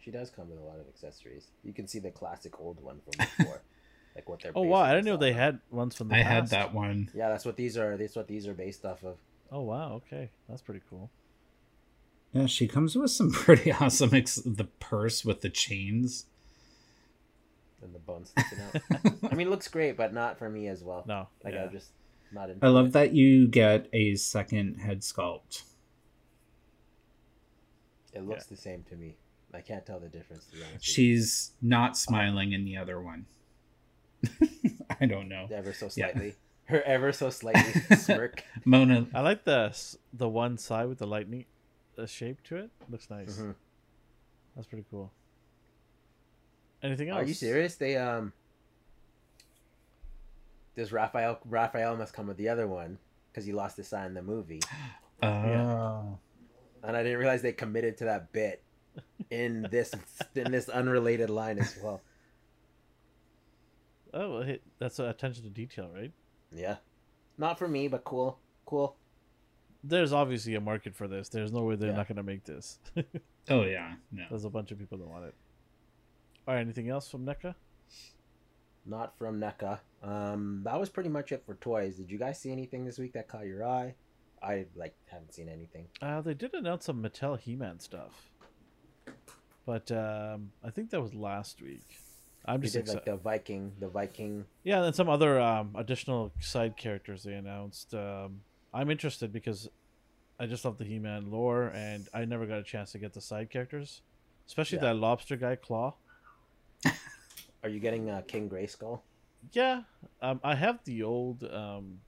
She 0.04 0.10
does 0.10 0.28
come 0.30 0.50
with 0.50 0.58
a 0.58 0.62
lot 0.62 0.78
of 0.78 0.86
accessories. 0.88 1.46
You 1.62 1.72
can 1.72 1.86
see 1.88 1.98
the 1.98 2.10
classic 2.10 2.60
old 2.60 2.78
one 2.82 3.00
from 3.00 3.26
before, 3.38 3.62
like 4.14 4.28
what 4.28 4.40
they're. 4.42 4.52
Oh 4.54 4.62
wow! 4.62 4.80
I 4.82 4.90
didn't 4.92 5.06
know 5.06 5.16
they 5.16 5.30
off 5.30 5.36
of. 5.36 5.40
had 5.40 5.60
ones 5.70 5.96
from 5.96 6.08
the 6.08 6.16
I 6.16 6.22
past. 6.22 6.28
had 6.52 6.60
that 6.60 6.74
one. 6.74 7.10
Yeah, 7.14 7.30
that's 7.30 7.44
what 7.46 7.56
these 7.56 7.78
are. 7.78 7.96
That's 7.96 8.14
what 8.16 8.28
these 8.28 8.46
are 8.46 8.52
based 8.54 8.84
off 8.84 9.02
of. 9.02 9.16
Oh 9.50 9.62
wow! 9.62 9.94
Okay, 10.06 10.30
that's 10.48 10.60
pretty 10.60 10.82
cool. 10.90 11.10
Yeah, 12.34 12.46
she 12.46 12.66
comes 12.68 12.96
with 12.96 13.12
some 13.12 13.30
pretty 13.32 13.72
awesome. 13.72 14.12
Ex- 14.12 14.42
the 14.44 14.64
purse 14.64 15.24
with 15.24 15.40
the 15.40 15.48
chains. 15.48 16.26
And 17.82 17.94
the 17.94 17.98
bone 17.98 18.24
sticking 18.24 18.58
out. 18.60 18.82
I 19.30 19.34
mean, 19.34 19.46
it 19.46 19.50
looks 19.50 19.68
great, 19.68 19.96
but 19.96 20.12
not 20.14 20.38
for 20.38 20.48
me 20.50 20.68
as 20.68 20.82
well. 20.82 21.04
No, 21.06 21.28
Like 21.44 21.52
yeah. 21.54 21.64
I'm 21.64 21.70
just 21.70 21.90
not 22.32 22.48
into 22.50 22.64
I 22.64 22.70
love 22.70 22.86
it. 22.88 22.92
that 22.94 23.12
you 23.14 23.46
get 23.46 23.88
a 23.92 24.14
second 24.16 24.76
head 24.76 25.00
sculpt. 25.02 25.62
It 28.14 28.26
looks 28.26 28.46
the 28.46 28.56
same 28.56 28.84
to 28.88 28.96
me. 28.96 29.16
I 29.54 29.60
can't 29.60 29.86
tell 29.86 30.00
the 30.00 30.08
difference. 30.08 30.46
To 30.46 30.52
be 30.56 30.62
She's 30.80 31.52
not 31.62 31.96
smiling 31.96 32.52
in 32.52 32.64
the 32.64 32.76
other 32.76 33.00
one. 33.00 33.26
I 35.00 35.06
don't 35.06 35.28
know. 35.28 35.48
ever 35.52 35.72
so 35.72 35.86
Yeah. 35.94 36.10
slightly. 36.12 36.34
Her 36.66 36.82
ever 36.82 37.12
so 37.12 37.28
slightly 37.30 37.72
smirk. 37.96 38.42
Mona, 38.64 39.06
I 39.14 39.20
like 39.20 39.44
the 39.44 39.76
the 40.14 40.28
one 40.28 40.56
side 40.58 40.88
with 40.88 40.98
the 40.98 41.06
lightning 41.06 41.44
uh, 41.98 42.06
shape 42.06 42.42
to 42.44 42.56
it. 42.56 42.70
Looks 42.90 43.10
nice. 43.10 43.36
Mhm. 43.38 43.54
That's 44.56 44.66
pretty 44.66 44.86
cool. 44.90 45.12
Anything 46.82 47.10
else? 47.10 47.22
Are 47.22 47.26
you 47.26 47.34
serious? 47.34 47.76
They 47.76 47.96
um. 47.96 48.32
Does 50.76 50.90
Raphael 50.90 51.38
Raphael 51.44 51.96
must 51.96 52.12
come 52.14 52.26
with 52.26 52.36
the 52.36 52.48
other 52.48 52.66
one 52.66 52.98
because 53.30 53.44
he 53.44 53.52
lost 53.52 53.76
his 53.76 53.86
sign 53.86 54.06
in 54.06 54.14
the 54.14 54.22
movie, 54.22 54.60
oh, 55.22 56.18
and 56.82 56.96
I 56.96 57.02
didn't 57.02 57.18
realize 57.18 57.42
they 57.42 57.52
committed 57.52 57.96
to 57.98 58.04
that 58.06 58.32
bit 58.32 58.62
in 59.30 59.66
this 59.70 59.92
in 60.34 60.50
this 60.52 60.68
unrelated 60.68 61.30
line 61.30 61.58
as 61.58 61.76
well. 61.82 62.00
Oh, 64.16 64.34
well, 64.34 64.42
hey, 64.42 64.60
that's 64.78 65.00
uh, 65.00 65.06
attention 65.06 65.42
to 65.42 65.50
detail, 65.50 65.90
right? 65.92 66.12
Yeah, 66.54 66.76
not 67.36 67.58
for 67.58 67.66
me, 67.66 67.88
but 67.88 68.04
cool, 68.04 68.38
cool. 68.64 68.94
There's 69.82 70.12
obviously 70.12 70.54
a 70.54 70.60
market 70.60 70.94
for 70.94 71.08
this. 71.08 71.28
There's 71.28 71.52
no 71.52 71.62
way 71.62 71.74
they're 71.74 71.90
Yeah. 71.90 71.96
not 71.96 72.06
going 72.06 72.16
to 72.18 72.22
make 72.22 72.44
this. 72.44 72.78
oh 73.50 73.62
yeah, 73.64 73.94
no. 74.12 74.22
There's 74.30 74.44
a 74.44 74.50
bunch 74.50 74.70
of 74.70 74.78
people 74.78 74.98
that 74.98 75.08
want 75.08 75.24
it. 75.24 75.34
All 76.46 76.54
right, 76.54 76.60
anything 76.60 76.88
else 76.90 77.10
from 77.10 77.26
NECA? 77.26 77.56
Not 78.86 79.18
from 79.18 79.40
NECA. 79.40 79.80
Um, 80.02 80.60
that 80.64 80.78
was 80.78 80.90
pretty 80.90 81.08
much 81.08 81.32
it 81.32 81.42
for 81.44 81.56
toys. 81.56 81.96
Did 81.96 82.08
you 82.08 82.18
guys 82.18 82.38
see 82.38 82.52
anything 82.52 82.84
this 82.84 82.98
week 82.98 83.14
that 83.14 83.26
caught 83.26 83.46
your 83.46 83.66
eye? 83.66 83.94
I 84.40 84.66
like 84.76 84.94
haven't 85.06 85.34
seen 85.34 85.48
anything. 85.48 85.88
Uh, 86.00 86.20
they 86.20 86.34
did 86.34 86.54
announce 86.54 86.84
some 86.84 87.02
Mattel 87.02 87.36
He-Man 87.36 87.80
stuff, 87.80 88.30
but 89.66 89.90
um, 89.92 90.50
I 90.62 90.70
think 90.70 90.90
that 90.90 91.00
was 91.00 91.14
last 91.14 91.60
week. 91.62 91.98
I'm 92.46 92.60
just 92.60 92.74
did 92.74 92.88
like 92.88 93.04
the 93.06 93.16
Viking, 93.16 93.72
the 93.80 93.88
Viking. 93.88 94.44
Yeah, 94.64 94.76
and 94.76 94.84
then 94.86 94.92
some 94.92 95.08
other 95.08 95.40
um, 95.40 95.70
additional 95.76 96.30
side 96.40 96.76
characters 96.76 97.22
they 97.22 97.32
announced. 97.34 97.94
Um, 97.94 98.40
I'm 98.72 98.90
interested 98.90 99.32
because 99.32 99.68
I 100.38 100.46
just 100.46 100.64
love 100.64 100.76
the 100.76 100.84
He-Man 100.84 101.30
lore, 101.30 101.72
and 101.74 102.06
I 102.12 102.24
never 102.26 102.44
got 102.44 102.58
a 102.58 102.62
chance 102.62 102.92
to 102.92 102.98
get 102.98 103.14
the 103.14 103.20
side 103.22 103.48
characters, 103.50 104.02
especially 104.46 104.76
Yeah. 104.78 104.84
that 104.92 104.96
lobster 104.96 105.36
guy 105.36 105.56
Claw. 105.56 105.94
Are 107.62 107.70
you 107.70 107.80
getting 107.80 108.10
uh, 108.10 108.20
King 108.26 108.50
Grayskull? 108.50 109.00
Yeah, 109.52 109.82
um, 110.20 110.38
I 110.44 110.54
have 110.54 110.80
the 110.84 111.02
old 111.02 111.44
um, 111.44 112.00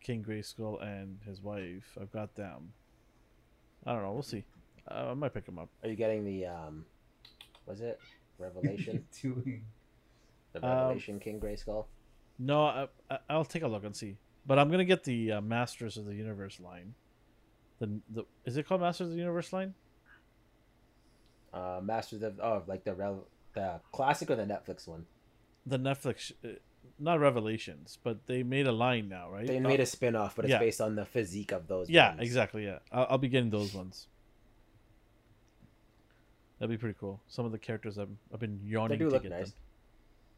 King 0.00 0.24
Grayskull 0.24 0.80
and 0.82 1.18
his 1.26 1.42
wife. 1.42 1.96
I've 2.00 2.12
got 2.12 2.36
them. 2.36 2.72
I 3.84 3.92
don't 3.92 4.02
know. 4.02 4.12
We'll 4.12 4.22
see. 4.22 4.44
Uh, 4.90 5.08
I 5.10 5.14
might 5.14 5.34
pick 5.34 5.44
them 5.44 5.58
up. 5.58 5.68
Are 5.82 5.88
you 5.88 5.96
getting 5.96 6.24
the 6.24 6.46
um, 6.46 6.84
was 7.66 7.80
it 7.80 8.00
Revelation? 8.38 9.04
doing? 9.22 9.64
The 10.52 10.64
Um, 10.64 10.70
Revelation 10.70 11.20
King 11.20 11.40
Grayskull. 11.40 11.86
No, 12.38 12.64
I, 12.64 12.88
I, 13.10 13.18
I'll 13.28 13.44
take 13.44 13.62
a 13.62 13.68
look 13.68 13.84
and 13.84 13.94
see. 13.94 14.16
But 14.46 14.58
I'm 14.58 14.70
gonna 14.70 14.84
get 14.84 15.04
the 15.04 15.32
uh, 15.32 15.40
Masters 15.40 15.96
of 15.98 16.06
the 16.06 16.14
Universe 16.14 16.58
line. 16.60 16.94
The 17.80 18.00
the 18.08 18.24
is 18.44 18.56
it 18.56 18.66
called 18.66 18.80
Masters 18.80 19.08
of 19.08 19.12
the 19.12 19.18
Universe 19.18 19.52
line? 19.52 19.74
Uh, 21.52 21.80
Masters 21.82 22.22
of 22.22 22.38
oh, 22.42 22.62
like 22.66 22.84
the 22.84 22.94
Rev- 22.94 23.24
the 23.54 23.80
classic 23.92 24.30
or 24.30 24.36
the 24.36 24.44
Netflix 24.44 24.86
one. 24.86 25.06
The 25.66 25.78
Netflix, 25.78 26.32
uh, 26.44 26.56
not 26.98 27.20
Revelations, 27.20 27.98
but 28.02 28.26
they 28.26 28.42
made 28.42 28.66
a 28.66 28.72
line 28.72 29.08
now, 29.08 29.30
right? 29.30 29.46
They 29.46 29.58
Uh, 29.58 29.60
made 29.68 29.80
a 29.80 29.86
spin 29.86 30.16
off, 30.16 30.36
but 30.36 30.44
it's 30.46 30.50
yeah. 30.52 30.58
based 30.58 30.80
on 30.80 30.94
the 30.94 31.04
physique 31.04 31.52
of 31.52 31.66
those. 31.66 31.90
yeah, 31.90 32.10
ones. 32.10 32.22
exactly. 32.22 32.64
Yeah, 32.64 32.78
I'll, 32.92 33.06
I'll 33.10 33.18
be 33.18 33.28
getting 33.28 33.50
those 33.50 33.74
ones. 33.74 34.06
That'd 36.58 36.70
be 36.70 36.80
pretty 36.80 36.96
cool. 36.98 37.20
Some 37.28 37.46
of 37.46 37.52
the 37.52 37.58
characters 37.58 37.98
I've, 37.98 38.08
I've 38.32 38.40
been 38.40 38.60
yawning. 38.64 38.68
They 38.68 38.72
yawning 38.72 38.98
do 38.98 39.04
to 39.06 39.10
look 39.10 39.22
get 39.22 39.32
nice. 39.32 39.50
them. 39.50 39.58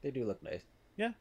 They 0.03 0.11
do 0.11 0.25
look 0.25 0.43
nice. 0.43 0.63
Yeah, 0.97 1.13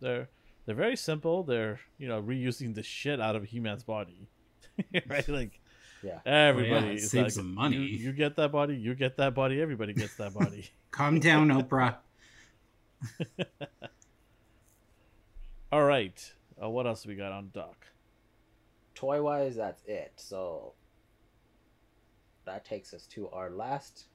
they're 0.00 0.28
they're 0.64 0.74
very 0.74 0.96
simple. 0.96 1.42
They're 1.42 1.80
you 1.98 2.08
know 2.08 2.22
reusing 2.22 2.74
the 2.74 2.82
shit 2.82 3.20
out 3.20 3.36
of 3.36 3.44
He-Man's 3.44 3.84
body, 3.84 4.28
right? 5.08 5.28
Like 5.28 5.60
Yeah. 6.02 6.20
Everybody 6.26 6.88
it 6.88 6.94
is 6.96 7.10
saves 7.10 7.24
like, 7.24 7.32
some 7.32 7.54
money. 7.54 7.76
You, 7.76 7.82
you 7.82 8.12
get 8.12 8.36
that 8.36 8.52
body. 8.52 8.76
You 8.76 8.94
get 8.94 9.16
that 9.18 9.34
body. 9.34 9.60
Everybody 9.60 9.92
gets 9.92 10.16
that 10.16 10.34
body. 10.34 10.70
Calm 10.90 11.20
down, 11.20 11.48
Oprah. 11.48 11.96
All 15.72 15.84
right. 15.84 16.32
Uh, 16.62 16.70
what 16.70 16.86
else 16.86 17.04
we 17.04 17.14
got 17.16 17.32
on 17.32 17.50
Doc? 17.52 17.86
Toy 18.94 19.20
wise, 19.20 19.56
that's 19.56 19.82
it. 19.86 20.12
So 20.16 20.72
that 22.46 22.64
takes 22.64 22.94
us 22.94 23.06
to 23.08 23.28
our 23.28 23.50
last 23.50 24.06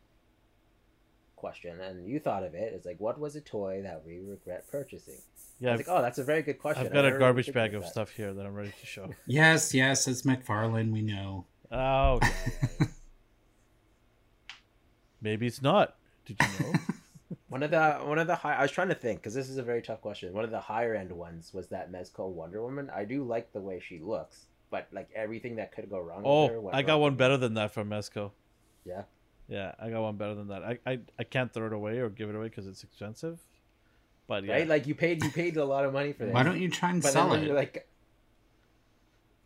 question. 1.42 1.82
And 1.82 2.08
you 2.08 2.20
thought 2.20 2.44
of 2.44 2.54
it. 2.54 2.72
It's 2.74 2.86
like, 2.86 3.00
what 3.00 3.20
was 3.20 3.36
a 3.36 3.42
toy 3.42 3.82
that 3.84 4.04
we 4.06 4.20
regret 4.20 4.66
purchasing? 4.72 5.18
Yeah, 5.60 5.72
was 5.72 5.80
like, 5.80 5.89
oh, 5.89 6.02
that's 6.02 6.20
a 6.20 6.24
very 6.24 6.44
good 6.44 6.60
question. 6.60 6.86
I've 6.86 6.94
got 6.94 7.06
a 7.06 7.18
garbage 7.18 7.52
bag 7.52 7.74
of 7.74 7.82
that. 7.82 7.92
stuff 7.92 8.12
here 8.12 8.34
that 8.34 8.46
I'm 8.46 8.54
ready 8.54 8.74
to 8.80 8.86
show. 8.86 9.10
Yes, 9.26 9.74
yes, 9.74 10.08
it's 10.08 10.22
McFarlane. 10.22 10.92
We 10.92 11.02
know. 11.02 11.46
Oh, 11.72 12.14
okay. 12.14 12.32
Maybe 15.22 15.48
it's 15.48 15.62
not. 15.62 15.96
Did 16.26 16.38
you 16.39 16.66
know? 16.66 16.74
One 17.50 17.64
of 17.64 17.72
the 17.72 17.96
one 18.06 18.18
of 18.18 18.28
the 18.28 18.36
high. 18.36 18.56
I 18.56 18.62
was 18.62 18.72
trying 18.72 18.88
to 18.88 18.96
think 18.96 19.20
because 19.20 19.34
this 19.34 19.50
is 19.50 19.58
a 19.58 19.64
very 19.64 19.82
tough 19.82 20.00
question. 20.00 20.32
One 20.32 20.46
of 20.46 20.52
the 20.52 20.60
higher 20.60 20.96
end 20.96 21.12
ones 21.12 21.54
was 21.54 21.68
that 21.68 21.92
Mezco 21.92 22.30
Wonder 22.30 22.62
Woman. 22.62 22.89
I 22.96 23.04
do 23.04 23.26
like 23.26 23.52
the 23.52 23.60
way 23.60 23.82
she 23.86 24.00
looks, 24.00 24.46
but 24.70 24.88
like 24.94 25.10
everything 25.14 25.58
that 25.58 25.74
could 25.74 25.89
go 25.89 26.00
wrong. 26.00 26.20
with 26.20 26.28
oh, 26.28 26.48
her 26.48 26.58
oh, 26.58 26.70
I 26.72 26.82
got 26.82 26.94
wrong 26.94 27.02
one 27.02 27.16
better 27.16 27.36
than 27.36 27.56
that 27.56 27.74
from 27.74 27.89
Mezco. 27.89 28.32
Yeah. 28.86 29.04
Yeah, 29.52 29.74
I 29.80 29.89
got 29.89 30.02
one 30.02 30.16
better 30.16 30.34
than 30.34 30.47
that. 30.47 30.64
I 30.64 30.80
I, 30.86 30.99
I 31.20 31.24
can't 31.26 31.54
throw 31.54 31.68
it 31.68 31.74
away 31.74 31.97
or 31.99 32.10
give 32.10 32.30
it 32.30 32.36
away 32.36 32.45
because 32.47 32.66
it's 32.68 32.84
expensive. 32.84 33.38
But 34.28 34.45
yeah, 34.45 34.54
Right? 34.54 34.68
Like 34.68 34.88
you 34.88 34.95
paid 34.95 35.22
you 35.24 35.30
paid 35.30 35.58
a 35.58 35.66
lot 35.66 35.84
of 35.86 35.91
money 35.91 36.14
for 36.14 36.24
this. 36.26 36.34
Why 36.34 36.43
don't 36.43 36.60
you 36.62 36.70
try 36.70 36.89
and 36.91 37.02
But 37.02 37.12
sell 37.12 37.34
it? 37.34 37.43
you're 37.45 37.54
like, 37.56 37.86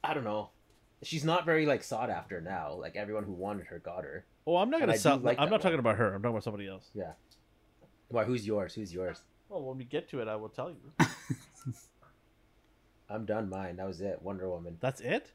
I 0.03 0.14
don't 0.14 0.24
know. 0.24 0.51
She's 1.01 1.26
not 1.26 1.43
very 1.45 1.66
like 1.66 1.84
sought 1.84 2.10
after 2.12 2.39
now. 2.39 2.74
Like 2.74 2.95
everyone 2.95 3.24
who 3.24 3.34
wanted 3.34 3.66
her 3.68 3.80
got 3.80 4.03
her. 4.03 4.26
oh, 4.45 4.58
I'm 4.58 4.70
not 4.70 4.80
gonna 4.80 4.95
sell. 4.97 5.18
like 5.18 5.39
I'm 5.39 5.45
that 5.45 5.51
not 5.56 5.62
talking 5.62 5.80
about 5.80 5.97
her. 5.97 6.14
I'm 6.14 6.22
talking 6.22 6.30
about 6.36 6.43
somebody 6.43 6.68
else. 6.68 6.89
Yeah. 6.93 7.14
Why? 8.10 8.24
Who's 8.26 8.45
yours? 8.45 8.76
Who's 8.76 8.93
yours? 8.93 9.24
Well, 9.49 9.64
when 9.64 9.78
we 9.80 9.86
get 9.86 10.08
to 10.10 10.22
it, 10.22 10.28
I 10.28 10.36
will 10.36 10.49
tell 10.49 10.70
you. 10.70 10.78
I'm 13.10 13.26
done. 13.26 13.49
Mine. 13.49 13.76
That 13.78 13.88
was 13.88 14.01
it. 14.01 14.20
Wonder 14.22 14.49
Woman. 14.49 14.78
That's 14.80 15.01
it. 15.01 15.32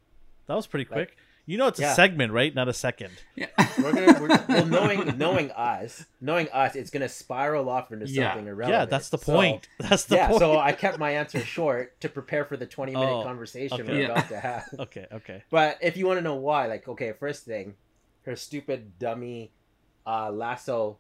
That 0.47 0.55
was 0.55 0.67
pretty 0.67 0.85
Like- 0.91 1.09
quick. 1.09 1.17
You 1.47 1.59
know, 1.59 1.67
it's 1.67 1.81
a 1.81 1.95
segment, 1.95 2.33
right? 2.33 2.55
Not 2.55 2.69
a 2.69 2.73
second. 2.73 3.11
Yeah. 3.35 3.47
We're 3.83 3.93
gonna. 3.93 4.21
We're, 4.21 4.29
well, 4.49 4.67
knowing 4.67 5.19
knowing 5.19 5.51
us, 5.51 6.05
knowing 6.21 6.49
us, 6.53 6.77
it's 6.77 6.91
gonna 6.91 7.09
spiral 7.09 7.69
off 7.69 7.91
into 7.93 8.07
Yeah. 8.07 8.31
something 8.33 8.47
irrelevant. 8.47 8.81
Yeah, 8.81 8.85
that's 8.85 9.09
the 9.09 9.19
So- 9.19 9.33
point. 9.33 9.69
that's 9.81 10.05
the 10.05 10.17
point. 10.17 10.21
yeah, 10.23 10.29
point. 10.29 10.41
so 10.41 10.59
I 10.59 10.73
kept 10.73 10.99
my 10.99 11.11
answer 11.13 11.41
short 11.41 11.99
to 12.03 12.09
prepare 12.09 12.45
for 12.45 12.57
the 12.57 12.67
20 12.67 12.93
minute 12.93 13.09
Oh, 13.09 13.23
conversation 13.25 13.81
okay. 13.81 13.91
we're 13.93 14.01
Yeah. 14.03 14.13
about 14.13 14.29
to 14.29 14.39
have. 14.41 14.69
Okay, 14.79 15.07
okay. 15.13 15.43
But 15.51 15.79
if 15.81 15.97
you 15.97 16.07
want 16.07 16.19
to 16.19 16.23
know 16.23 16.37
why, 16.37 16.67
like, 16.67 16.87
okay, 16.87 17.13
first 17.13 17.45
thing, 17.45 17.75
her 18.27 18.37
stupid 18.37 18.99
dummy 18.99 19.51
uh, 20.07 20.31
lasso, 20.31 20.99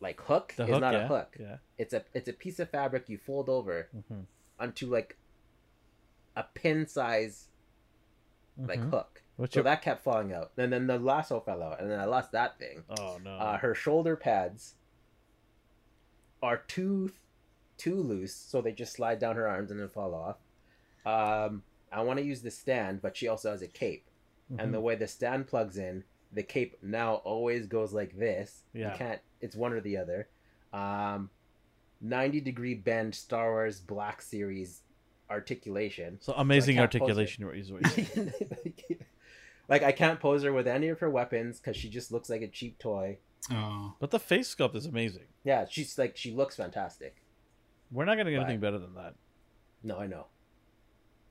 like 0.00 0.20
hook, 0.22 0.54
The 0.56 0.64
is 0.64 0.70
hook, 0.70 0.80
not 0.80 0.94
yeah. 0.94 1.04
a 1.04 1.08
hook. 1.08 1.36
Yeah. 1.38 1.56
It's 1.76 1.92
a 1.92 2.02
it's 2.14 2.28
a 2.28 2.32
piece 2.32 2.58
of 2.60 2.70
fabric 2.70 3.08
you 3.08 3.18
fold 3.18 3.48
over 3.48 3.88
hmm 4.08 4.20
onto 4.58 4.86
like 4.90 5.18
a 6.34 6.42
pin 6.54 6.86
size 6.86 7.48
like 8.58 8.80
Mhm. 8.80 8.90
hook. 8.90 9.22
What's 9.36 9.52
So 9.54 9.58
your? 9.60 9.64
that 9.64 9.82
kept 9.82 10.02
falling 10.02 10.32
out, 10.32 10.52
and 10.56 10.72
then 10.72 10.86
the 10.86 10.98
lasso 10.98 11.40
fell 11.40 11.62
out, 11.62 11.80
and 11.80 11.90
then 11.90 12.00
I 12.00 12.04
lost 12.06 12.32
that 12.32 12.58
thing. 12.58 12.82
Oh 12.98 13.18
no. 13.22 13.32
Uh, 13.36 13.58
her 13.58 13.74
shoulder 13.74 14.16
pads 14.16 14.74
are 16.42 16.58
too 16.68 17.10
too 17.78 17.96
loose, 17.96 18.34
so 18.34 18.62
they 18.62 18.72
just 18.72 18.94
slide 18.94 19.18
down 19.18 19.36
her 19.36 19.46
arms 19.46 19.70
and 19.70 19.78
then 19.78 19.88
fall 19.88 20.14
off. 20.14 20.36
Um, 21.04 21.62
I 21.92 22.02
want 22.02 22.18
to 22.18 22.24
use 22.24 22.40
the 22.40 22.50
stand, 22.50 23.02
but 23.02 23.16
she 23.16 23.28
also 23.28 23.50
has 23.50 23.60
a 23.62 23.68
cape, 23.68 24.06
and 24.58 24.72
the 24.72 24.78
Mhm. 24.78 24.82
way 24.82 24.94
the 24.96 25.06
stand 25.06 25.46
plugs 25.46 25.76
in, 25.76 26.04
the 26.32 26.42
cape 26.42 26.76
now 26.82 27.16
always 27.16 27.66
goes 27.66 27.92
like 27.92 28.16
this. 28.18 28.62
Yeah. 28.72 28.92
You 28.92 28.98
can't. 28.98 29.20
It's 29.40 29.54
one 29.56 29.72
or 29.72 29.80
the 29.80 29.98
other. 29.98 30.28
Um, 30.72 31.30
ninety 32.00 32.40
degree 32.40 32.74
bend 32.74 33.14
Star 33.14 33.50
Wars 33.52 33.80
Black 33.80 34.22
Series 34.22 34.82
articulation. 35.28 36.18
so 36.20 36.32
amazing 36.36 36.76
it. 36.76 36.80
articulation 36.80 37.44
is 37.54 37.70
what 37.72 37.82
you're 37.82 37.90
saying. 38.06 38.32
like 39.68 39.82
I 39.82 39.92
can't 39.92 40.20
pose 40.20 40.42
her 40.42 40.52
with 40.52 40.66
any 40.66 40.88
of 40.88 41.00
her 41.00 41.10
weapons 41.10 41.58
because 41.60 41.76
she 41.76 41.88
just 41.88 42.10
looks 42.12 42.28
like 42.30 42.42
a 42.42 42.48
cheap 42.48 42.78
toy. 42.78 43.18
Oh, 43.50 43.94
But 44.00 44.10
the 44.10 44.18
face 44.18 44.52
sculpt 44.54 44.74
is 44.76 44.86
amazing. 44.86 45.24
Yeah, 45.44 45.66
she's 45.68 45.96
like 45.98 46.16
she 46.16 46.32
looks 46.32 46.56
fantastic. 46.56 47.16
We're 47.92 48.04
not 48.04 48.16
gonna 48.16 48.30
get 48.30 48.38
Right. 48.38 48.44
anything 48.46 48.60
better 48.60 48.78
than 48.78 48.94
that. 48.94 49.14
No, 49.82 49.98
I 49.98 50.06
know. 50.06 50.26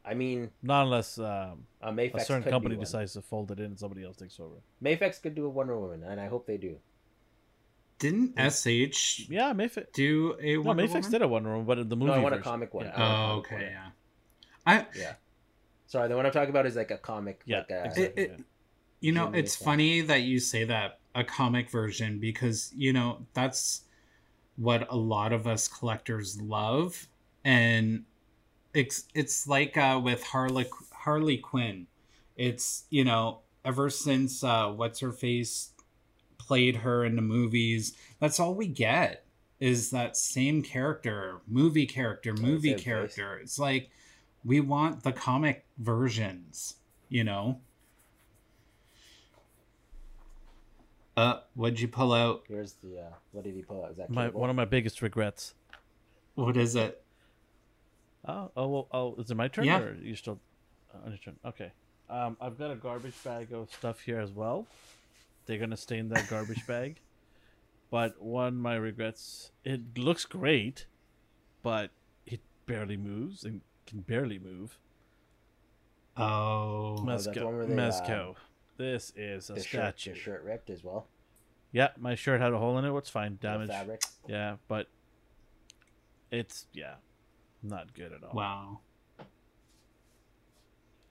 I 0.05 0.13
mean, 0.13 0.51
Not 0.61 0.83
unless 0.83 1.17
um, 1.17 1.65
uh, 1.81 1.91
a 1.91 2.19
certain 2.19 2.49
company 2.49 2.75
decides 2.75 3.13
to 3.13 3.21
fold 3.23 3.49
it 3.51 3.59
in 3.59 3.65
and 3.65 3.79
somebody 3.79 4.03
else 4.05 4.15
takes 4.17 4.39
over. 4.39 4.55
Mafex 4.83 5.19
could 5.21 5.33
do 5.33 5.45
a 5.45 5.49
Wonder 5.49 5.79
Woman, 5.79 6.03
and 6.03 6.21
I 6.21 6.27
hope 6.27 6.45
they 6.45 6.57
do. 6.57 6.77
didn't 7.97 8.35
SH 8.37 9.27
Yeah, 9.29 9.53
Mafex. 9.53 9.91
do 9.93 10.35
a 10.39 10.55
No, 10.55 10.61
Wonder 10.61 10.83
Mafex 10.83 10.93
Woman? 10.93 11.11
did 11.11 11.21
a 11.23 11.27
Wonder 11.27 11.49
Woman, 11.51 11.65
but 11.65 11.89
the 11.89 11.95
movie. 11.95 12.11
no, 12.11 12.17
I 12.17 12.19
want 12.19 12.35
a 12.35 12.39
comic 12.39 12.73
one. 12.73 12.85
Yeah. 12.85 12.93
I 12.95 12.99
want 12.99 13.11
a 13.11 13.33
Oh, 13.33 13.37
okay, 13.39 13.55
one. 13.55 13.63
yeah. 13.63 13.89
I 14.67 14.85
Yeah. 14.95 15.13
Sorry, 15.87 16.07
the 16.09 16.15
one 16.15 16.25
I'm 16.25 16.31
talking 16.31 16.49
about 16.49 16.65
is 16.65 16.75
like 16.75 16.91
a 16.91 16.97
comic. 16.97 17.41
Yeah, 17.45 17.59
like 17.59 17.69
a, 17.71 17.85
exactly. 17.85 18.03
It- 18.05 18.13
it- 18.17 18.29
yeah. 18.37 18.43
You 19.01 19.11
know, 19.11 19.31
it's 19.33 19.55
Fallon. 19.55 19.73
funny 19.77 20.01
that 20.01 20.21
you 20.21 20.39
say 20.39 20.63
that 20.63 20.99
a 21.13 21.23
comic 21.23 21.69
version 21.69 22.17
because 22.19 22.71
you 22.75 22.91
know 22.91 23.25
that's 23.33 23.83
what 24.55 24.87
a 24.89 24.95
lot 24.95 25.31
of 25.31 25.45
us 25.45 25.67
collectors 25.67 26.41
love, 26.41 27.07
and 27.43 28.05
it's 28.73 29.05
it's 29.13 29.47
like 29.47 29.77
uh, 29.77 29.99
with 30.03 30.23
Harley 30.23 30.65
Harley 30.91 31.37
Quinn. 31.37 31.85
It's 32.35 32.85
you 32.89 33.03
know 33.03 33.41
ever 33.63 33.91
since 33.91 34.43
uh, 34.43 34.69
what's 34.69 35.01
her 35.01 35.11
face 35.11 35.71
played 36.39 36.77
her 36.77 37.03
in 37.05 37.15
the 37.15 37.21
movies, 37.21 37.95
that's 38.19 38.39
all 38.39 38.55
we 38.55 38.67
get 38.67 39.23
is 39.59 39.91
that 39.91 40.17
same 40.17 40.63
character, 40.63 41.41
movie 41.47 41.85
character, 41.85 42.33
movie 42.33 42.69
same 42.69 42.77
face. 42.77 42.83
character. 42.83 43.37
It's 43.37 43.59
like 43.59 43.89
we 44.45 44.59
want 44.59 45.03
the 45.03 45.11
comic 45.11 45.65
versions, 45.77 46.75
you 47.09 47.23
know. 47.23 47.59
Uh, 51.17 51.39
what'd 51.55 51.79
you 51.79 51.87
pull 51.87 52.13
out? 52.13 52.43
Here's 52.47 52.73
the. 52.73 52.99
Uh, 52.99 53.13
what 53.31 53.43
did 53.43 53.55
he 53.55 53.63
pull 53.63 53.83
out? 53.83 53.91
Is 53.91 53.97
that 53.97 54.09
My 54.09 54.27
one 54.27 54.49
of 54.49 54.55
my 54.55 54.65
biggest 54.65 55.01
regrets. 55.01 55.55
What 56.35 56.57
is 56.57 56.75
it? 56.75 57.01
Oh, 58.27 58.51
oh, 58.57 58.67
well, 58.67 58.87
oh, 58.91 59.15
is 59.15 59.31
it 59.31 59.35
my 59.35 59.47
turn? 59.47 59.65
Yeah. 59.65 59.79
Or 59.79 59.95
you 59.95 60.15
still 60.15 60.39
on 61.05 61.11
your 61.11 61.17
turn? 61.17 61.37
Okay. 61.45 61.71
Um, 62.09 62.37
I've 62.41 62.57
got 62.57 62.71
a 62.71 62.75
garbage 62.75 63.15
bag 63.23 63.51
of 63.53 63.71
stuff 63.71 64.01
here 64.01 64.19
as 64.19 64.31
well. 64.31 64.67
They're 65.45 65.57
gonna 65.57 65.77
stay 65.77 65.97
in 65.97 66.09
that 66.09 66.29
garbage 66.29 66.67
bag. 66.67 66.99
But 67.89 68.21
one 68.21 68.47
of 68.47 68.53
my 68.55 68.75
regrets, 68.75 69.51
it 69.63 69.97
looks 69.97 70.25
great, 70.25 70.85
but 71.63 71.91
it 72.25 72.41
barely 72.65 72.97
moves 72.97 73.45
and 73.45 73.61
can 73.85 74.01
barely 74.01 74.39
move. 74.39 74.77
Oh, 76.17 77.03
that's 77.05 77.27
Mezco. 77.27 77.43
one 77.45 77.57
where 77.57 77.65
they, 77.65 77.73
uh, 77.73 77.77
Mezco. 77.77 78.35
This 78.77 79.13
is 79.15 79.49
a 79.49 79.53
the 79.53 79.59
shirt, 79.63 79.99
statue. 79.99 80.13
the 80.13 80.19
shirt 80.19 80.43
ripped 80.43 80.69
as 80.69 80.83
well. 80.83 81.07
Yeah, 81.71 81.89
my 81.99 82.15
shirt 82.15 82.39
had 82.41 82.53
a 82.53 82.57
hole 82.57 82.77
in 82.77 82.85
it. 82.85 82.91
What's 82.91 83.09
fine? 83.09 83.37
The 83.41 83.47
Damage. 83.47 83.69
fabric. 83.69 84.01
Yeah, 84.27 84.55
but 84.67 84.87
it's 86.31 86.67
yeah, 86.73 86.95
not 87.61 87.93
good 87.93 88.13
at 88.13 88.23
all. 88.23 88.33
wow. 88.33 88.79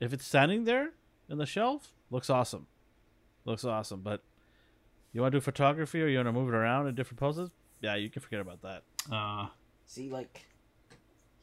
If 0.01 0.13
it's 0.13 0.27
standing 0.27 0.65
there 0.65 0.91
in 1.29 1.39
the 1.39 1.47
shelf, 1.47 1.93
looks 2.11 2.29
awesome. 2.29 2.67
Looks 3.45 3.65
awesome. 3.65 4.01
But 4.01 4.23
you 5.13 5.21
want 5.21 5.33
to 5.33 5.37
do 5.39 5.41
photography 5.43 6.03
or 6.03 6.09
you 6.09 6.19
want 6.19 6.29
to 6.29 6.33
move 6.33 6.49
it 6.49 6.55
around 6.55 6.89
in 6.89 6.95
different 6.95 7.21
poses? 7.21 7.51
Yeah, 7.81 7.95
you 7.95 8.11
can 8.11 8.21
forget 8.23 8.41
about 8.41 8.63
that. 8.63 8.83
Uh, 9.11 9.49
See, 9.87 10.11
like 10.11 10.47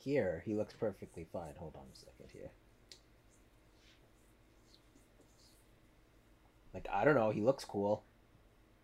here, 0.04 0.42
he 0.46 0.54
looks 0.54 0.74
perfectly 0.74 1.26
fine. 1.32 1.54
Hold 1.58 1.76
on 1.76 1.84
a 1.94 1.96
second 1.98 2.28
here. 2.34 2.50
Like 6.74 6.88
I 6.92 7.04
don't 7.04 7.16
know, 7.16 7.32
he 7.32 7.42
looks 7.42 7.66
cool, 7.66 8.04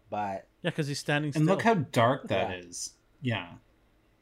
but 0.10 0.48
Yeah, 0.62 0.72
because 0.72 0.88
he's 0.88 1.00
standing 1.00 1.32
still. 1.32 1.42
and 1.42 1.50
look 1.50 1.62
how 1.62 1.76
dark 1.76 2.28
that 2.28 2.50
Yeah. 2.50 2.56
is. 2.58 2.94
Yeah. 3.22 3.48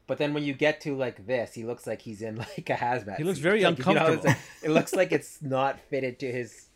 but 0.08 0.20
then 0.20 0.34
when 0.36 0.44
you 0.44 0.54
get 0.54 0.80
to 0.82 0.96
like 0.96 1.26
this, 1.26 1.54
he 1.56 1.64
looks 1.66 1.88
like 1.88 2.02
he's 2.04 2.22
in 2.22 2.36
like 2.58 2.70
a 2.70 2.76
hazmat. 2.76 3.18
He 3.18 3.24
looks 3.24 3.40
very 3.40 3.64
Like, 3.64 3.80
you 3.80 3.84
know, 3.86 3.92
uncomfortable. 3.92 4.30
like- 4.30 4.38
it 4.64 4.70
looks 4.70 4.94
like 4.94 5.12
it's 5.12 5.42
not 5.42 5.80
fitted 5.80 6.20
to 6.20 6.32
his 6.32 6.70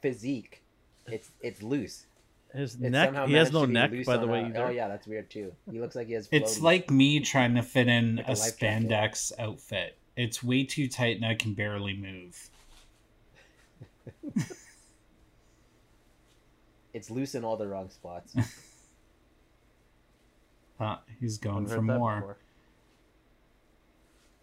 physique. 0.00 0.62
It's 1.06 1.30
it's 1.40 1.62
loose. 1.62 2.06
His 2.58 2.74
It's 2.74 2.82
neck. 2.82 3.26
He 3.28 3.34
has 3.34 3.52
no 3.52 3.64
neck, 3.64 3.92
by 4.04 4.16
the 4.16 4.26
way. 4.26 4.44
Either. 4.44 4.66
Oh 4.66 4.70
yeah, 4.70 4.88
that's 4.88 5.06
weird 5.06 5.30
too. 5.30 5.52
He 5.70 5.80
looks 5.80 5.94
like 5.96 6.08
he 6.08 6.14
has. 6.14 6.28
It's 6.32 6.60
like 6.60 6.90
me 6.90 7.20
trying 7.20 7.54
to 7.54 7.62
fit 7.62 7.88
in 7.88 8.16
Like 8.16 8.28
a, 8.28 8.32
a 8.32 8.34
life 8.34 8.58
jacket. 8.58 8.88
spandex 8.88 9.32
outfit. 9.38 9.96
It's 10.16 10.42
way 10.42 10.64
too 10.64 10.88
tight 10.88 11.16
and 11.16 11.24
I 11.24 11.34
can 11.34 11.54
barely 11.54 11.94
move. 11.94 12.50
it's 16.92 17.10
loose 17.10 17.34
in 17.34 17.44
all 17.44 17.56
the 17.56 17.66
wrong 17.68 17.90
spots. 17.90 18.34
Uh, 20.80 20.96
he's 21.20 21.38
going 21.38 21.66
for 21.66 21.80
more. 21.82 22.16
before. 22.16 22.36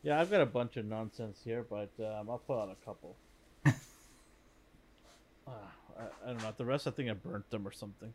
Yeah, 0.03 0.21
I've 0.21 0.29
got 0.29 0.41
a 0.41 0.45
bunch 0.45 0.77
of 0.77 0.85
nonsense 0.85 1.39
here, 1.43 1.65
but 1.67 1.89
um, 1.99 2.29
I'll 2.29 2.37
pull 2.45 2.59
out 2.59 2.69
a 2.69 2.85
couple. 2.85 3.15
Ah, 5.47 5.71
I, 5.97 6.03
I 6.23 6.27
don't 6.33 6.41
know. 6.43 6.53
The 6.55 6.65
rest, 6.65 6.87
I 6.87 6.91
think 6.91 7.09
I 7.09 7.13
burnt 7.13 7.49
them 7.51 7.67
or 7.67 7.71
something. 7.71 8.13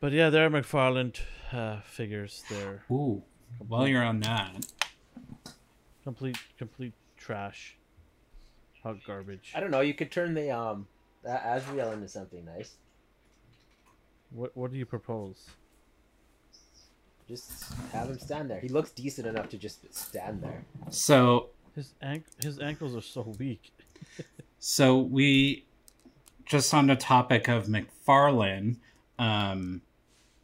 But 0.00 0.12
yeah, 0.12 0.30
there 0.30 0.44
are 0.46 0.50
McFarlane 0.50 1.18
uh, 1.52 1.80
figures. 1.82 2.44
They're 2.50 2.82
Ooh, 2.90 3.22
while 3.68 3.88
you're 3.88 4.02
on 4.02 4.20
that, 4.20 4.66
complete, 6.02 6.38
complete 6.58 6.92
trash. 7.16 7.76
Hot 8.82 8.96
garbage. 9.06 9.52
I 9.54 9.60
don't 9.60 9.70
know. 9.70 9.80
You 9.80 9.94
could 9.94 10.10
turn 10.12 10.34
the 10.34 10.50
um 10.50 10.86
A- 11.24 11.54
Azrael 11.54 11.92
into 11.92 12.06
something 12.08 12.44
nice. 12.44 12.74
What 14.30 14.54
What 14.54 14.72
do 14.72 14.76
you 14.76 14.84
propose? 14.84 15.46
Just 17.26 17.72
have 17.92 18.10
him 18.10 18.18
stand 18.18 18.50
there. 18.50 18.60
He 18.60 18.68
looks 18.68 18.90
decent 18.90 19.26
enough 19.26 19.48
to 19.48 19.56
just 19.56 19.94
stand 19.94 20.42
there. 20.42 20.66
so 20.90 21.48
His 21.74 21.94
ank- 22.02 22.26
his 22.42 22.58
ankles 22.58 22.94
are 22.94 23.00
so 23.00 23.34
weak. 23.38 23.72
So 24.66 24.98
we 25.00 25.66
just 26.44 26.72
on 26.74 26.86
the 26.86 26.96
topic 26.96 27.48
of 27.48 27.66
McFarlane, 27.66 28.76
um, 29.18 29.82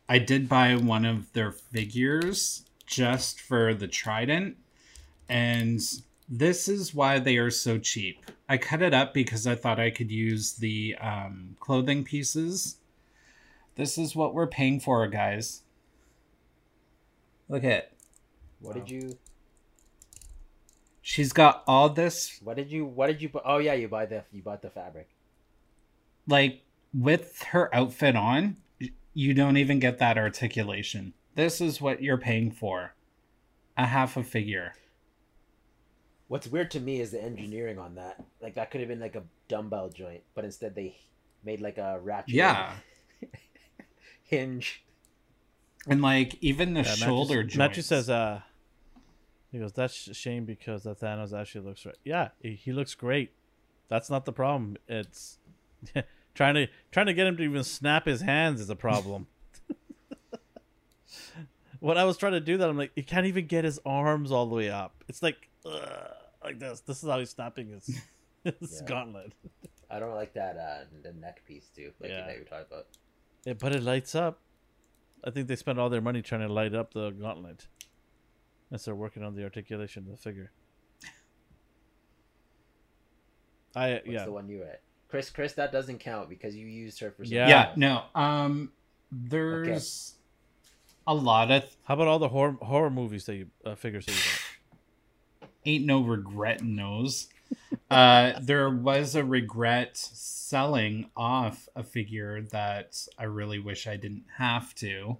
I 0.09 0.18
did 0.18 0.48
buy 0.48 0.74
one 0.76 1.05
of 1.05 1.32
their 1.32 1.53
figures 1.53 2.64
just 2.86 3.40
for 3.40 3.74
the 3.74 3.86
Trident, 3.86 4.57
and 5.28 5.80
this 6.28 6.68
is 6.68 6.94
why 6.94 7.18
they 7.18 7.36
are 7.36 7.51
so 7.51 7.78
cheap. 7.78 8.24
I 8.48 8.57
cut 8.59 8.82
it 8.82 8.92
up 8.94 9.14
because 9.14 9.46
I 9.46 9.55
thought 9.55 9.78
I 9.78 9.90
could 9.90 10.11
use 10.11 10.55
the 10.55 10.96
um, 11.01 11.57
clothing 11.61 12.03
pieces. 12.05 12.76
This 13.76 13.96
is 13.96 14.16
what 14.16 14.34
we're 14.34 14.46
paying 14.48 14.80
for, 14.80 15.07
guys. 15.07 15.62
Look 17.48 17.64
at 17.64 17.92
What 18.61 18.76
Wow. 18.76 18.82
did 18.82 18.90
you? 18.90 19.18
she's 21.03 21.32
got 21.32 21.64
all 21.66 21.88
this 21.88 22.38
What 22.42 22.57
did 22.57 22.70
you? 22.70 22.84
What 22.84 23.07
did 23.09 23.22
you? 23.22 23.30
Oh 23.44 23.59
yeah, 23.59 23.74
you 23.74 23.88
buy 23.88 24.07
the 24.07 24.24
you 24.32 24.42
bought 24.42 24.62
the 24.62 24.70
fabric. 24.70 25.09
Like 26.27 26.62
with 26.95 27.43
her 27.51 27.75
outfit 27.75 28.16
on, 28.16 28.57
you 29.14 29.35
don't 29.35 29.57
even 29.57 29.79
get 29.79 29.99
that 29.99 30.16
articulation. 30.18 31.14
This 31.35 31.61
is 31.61 31.81
what 31.81 32.03
you're 32.03 32.18
paying 32.18 32.51
for. 32.51 32.95
A 33.77 33.87
half 33.87 34.16
a 34.16 34.23
figure. 34.23 34.75
What's 36.29 36.47
weird 36.47 36.71
to 36.73 36.81
me 36.81 37.01
is 37.01 37.11
the 37.12 37.23
engineering 37.23 37.79
on 37.79 37.95
that. 37.97 38.23
Like 38.41 38.55
that 38.55 38.71
could 38.71 38.81
have 38.81 38.89
been 38.89 39.01
like 39.01 39.16
a 39.16 39.23
dumbbell 39.49 39.89
joint, 39.89 40.23
but 40.35 40.45
instead 40.45 40.75
they 40.75 40.97
made 41.45 41.61
like 41.61 41.79
a 41.79 41.99
ratchet 42.01 42.35
Yeah. 42.35 42.73
hinge. 44.25 44.85
And 45.89 46.03
like 46.03 46.37
even 46.41 46.75
the 46.75 46.81
Yeah, 46.81 46.89
Matthew- 46.89 47.05
shoulder 47.07 47.43
joints. 47.43 47.57
Matthew 47.57 47.83
says, 47.83 48.11
uh, 48.11 48.43
he 49.51 49.59
goes, 49.59 49.73
that's 49.73 50.07
a 50.09 50.14
shame 50.14 50.45
because 50.45 50.85
the 50.85 50.95
Thanos 50.95 51.33
actually 51.39 51.66
looks 51.66 51.85
right. 51.85 51.97
Yeah, 52.05 52.29
he, 52.41 52.55
he 52.55 52.73
looks 52.73 52.95
great. 52.95 53.33
That's 53.89 54.09
not 54.11 54.25
the 54.25 54.33
problem. 54.33 54.77
It's 54.87 55.39
trying 56.35 56.55
to 56.55 56.66
trying 56.91 57.07
to 57.07 57.14
get 57.14 57.26
him 57.26 57.37
to 57.37 57.43
even 57.43 57.64
snap 57.64 58.07
his 58.07 58.20
hands 58.20 58.61
is 58.61 58.70
a 58.70 58.76
problem. 58.76 59.26
when 61.81 61.99
I 61.99 62.05
was 62.05 62.16
trying 62.16 62.33
to 62.33 62.41
do 62.41 62.59
that, 62.59 62.68
I'm 62.68 62.76
like, 62.76 62.93
he 62.95 63.03
can't 63.03 63.26
even 63.26 63.47
get 63.47 63.64
his 63.64 63.78
arms 63.85 64.31
all 64.33 64.47
the 64.47 64.55
way 64.55 64.70
up. 64.70 65.05
It's 65.09 65.22
like, 65.22 65.49
ugh, 65.66 66.11
like 66.45 66.59
this. 66.59 66.81
This 66.81 67.03
is 67.03 67.09
how 67.09 67.18
he's 67.18 67.31
snapping 67.31 67.68
his, 67.68 67.87
his 68.45 68.81
Yeah. 68.83 68.87
gauntlet. 68.89 69.33
I 69.91 69.99
don't 69.99 70.14
like 70.14 70.35
that 70.35 70.57
uh 70.57 70.85
the 71.03 71.12
neck 71.14 71.43
piece 71.47 71.68
too, 71.74 71.93
like 72.01 72.11
Yeah. 72.11 72.26
that 72.26 72.35
you 72.35 72.41
were 72.41 72.45
talking 72.49 72.66
about. 72.70 72.87
Yeah, 73.45 73.55
but 73.55 73.74
it 73.74 73.83
lights 73.83 74.14
up. 74.14 74.41
I 75.24 75.31
think 75.31 75.49
they 75.49 75.57
spent 75.57 75.78
all 75.78 75.91
their 75.91 76.01
money 76.01 76.22
trying 76.22 76.47
to 76.47 76.53
light 76.53 76.74
up 76.74 76.95
the 76.95 77.11
gauntlet. 77.11 77.66
Instead 78.70 78.93
of 78.93 78.99
working 78.99 79.24
on 79.24 79.35
the 79.35 79.43
articulation 79.43 80.05
of 80.05 80.11
the 80.12 80.16
figure. 80.16 80.53
I 83.74 83.95
What's 83.95 84.07
yeah. 84.07 84.24
the 84.24 84.33
one 84.33 84.49
you 84.49 84.62
at? 84.62 84.81
Chris, 85.11 85.28
Chris, 85.28 85.54
that 85.54 85.72
doesn't 85.72 85.98
count 85.98 86.28
because 86.28 86.54
you 86.54 86.66
used 86.66 87.00
her 87.00 87.11
for 87.11 87.24
Yeah. 87.24 87.48
yeah, 87.48 87.72
no. 87.76 88.04
Um 88.14 88.72
there's 89.12 90.14
a 91.06 91.14
lot 91.14 91.50
of 91.50 91.64
How 91.84 91.94
about 91.94 92.06
all 92.06 92.18
the 92.18 92.28
horror 92.28 92.56
horror 92.62 92.90
movies 92.90 93.26
that 93.26 93.34
you 93.34 93.46
uh, 93.64 93.74
figures 93.74 94.06
that 94.06 94.12
you 94.12 94.18
got? 94.18 95.50
ain't 95.64 95.84
no 95.84 96.00
regret 96.02 96.61
in 96.61 96.76
those. 96.76 97.28
Uh, 97.90 98.38
there 98.40 98.70
was 98.70 99.14
a 99.14 99.24
regret 99.24 99.96
selling 99.96 101.11
off 101.16 101.68
a 101.74 101.82
figure 101.82 102.40
that 102.40 103.06
I 103.18 103.24
really 103.24 103.58
wish 103.58 103.86
I 103.86 103.96
didn't 103.96 104.24
have 104.38 104.74
to. 104.76 105.18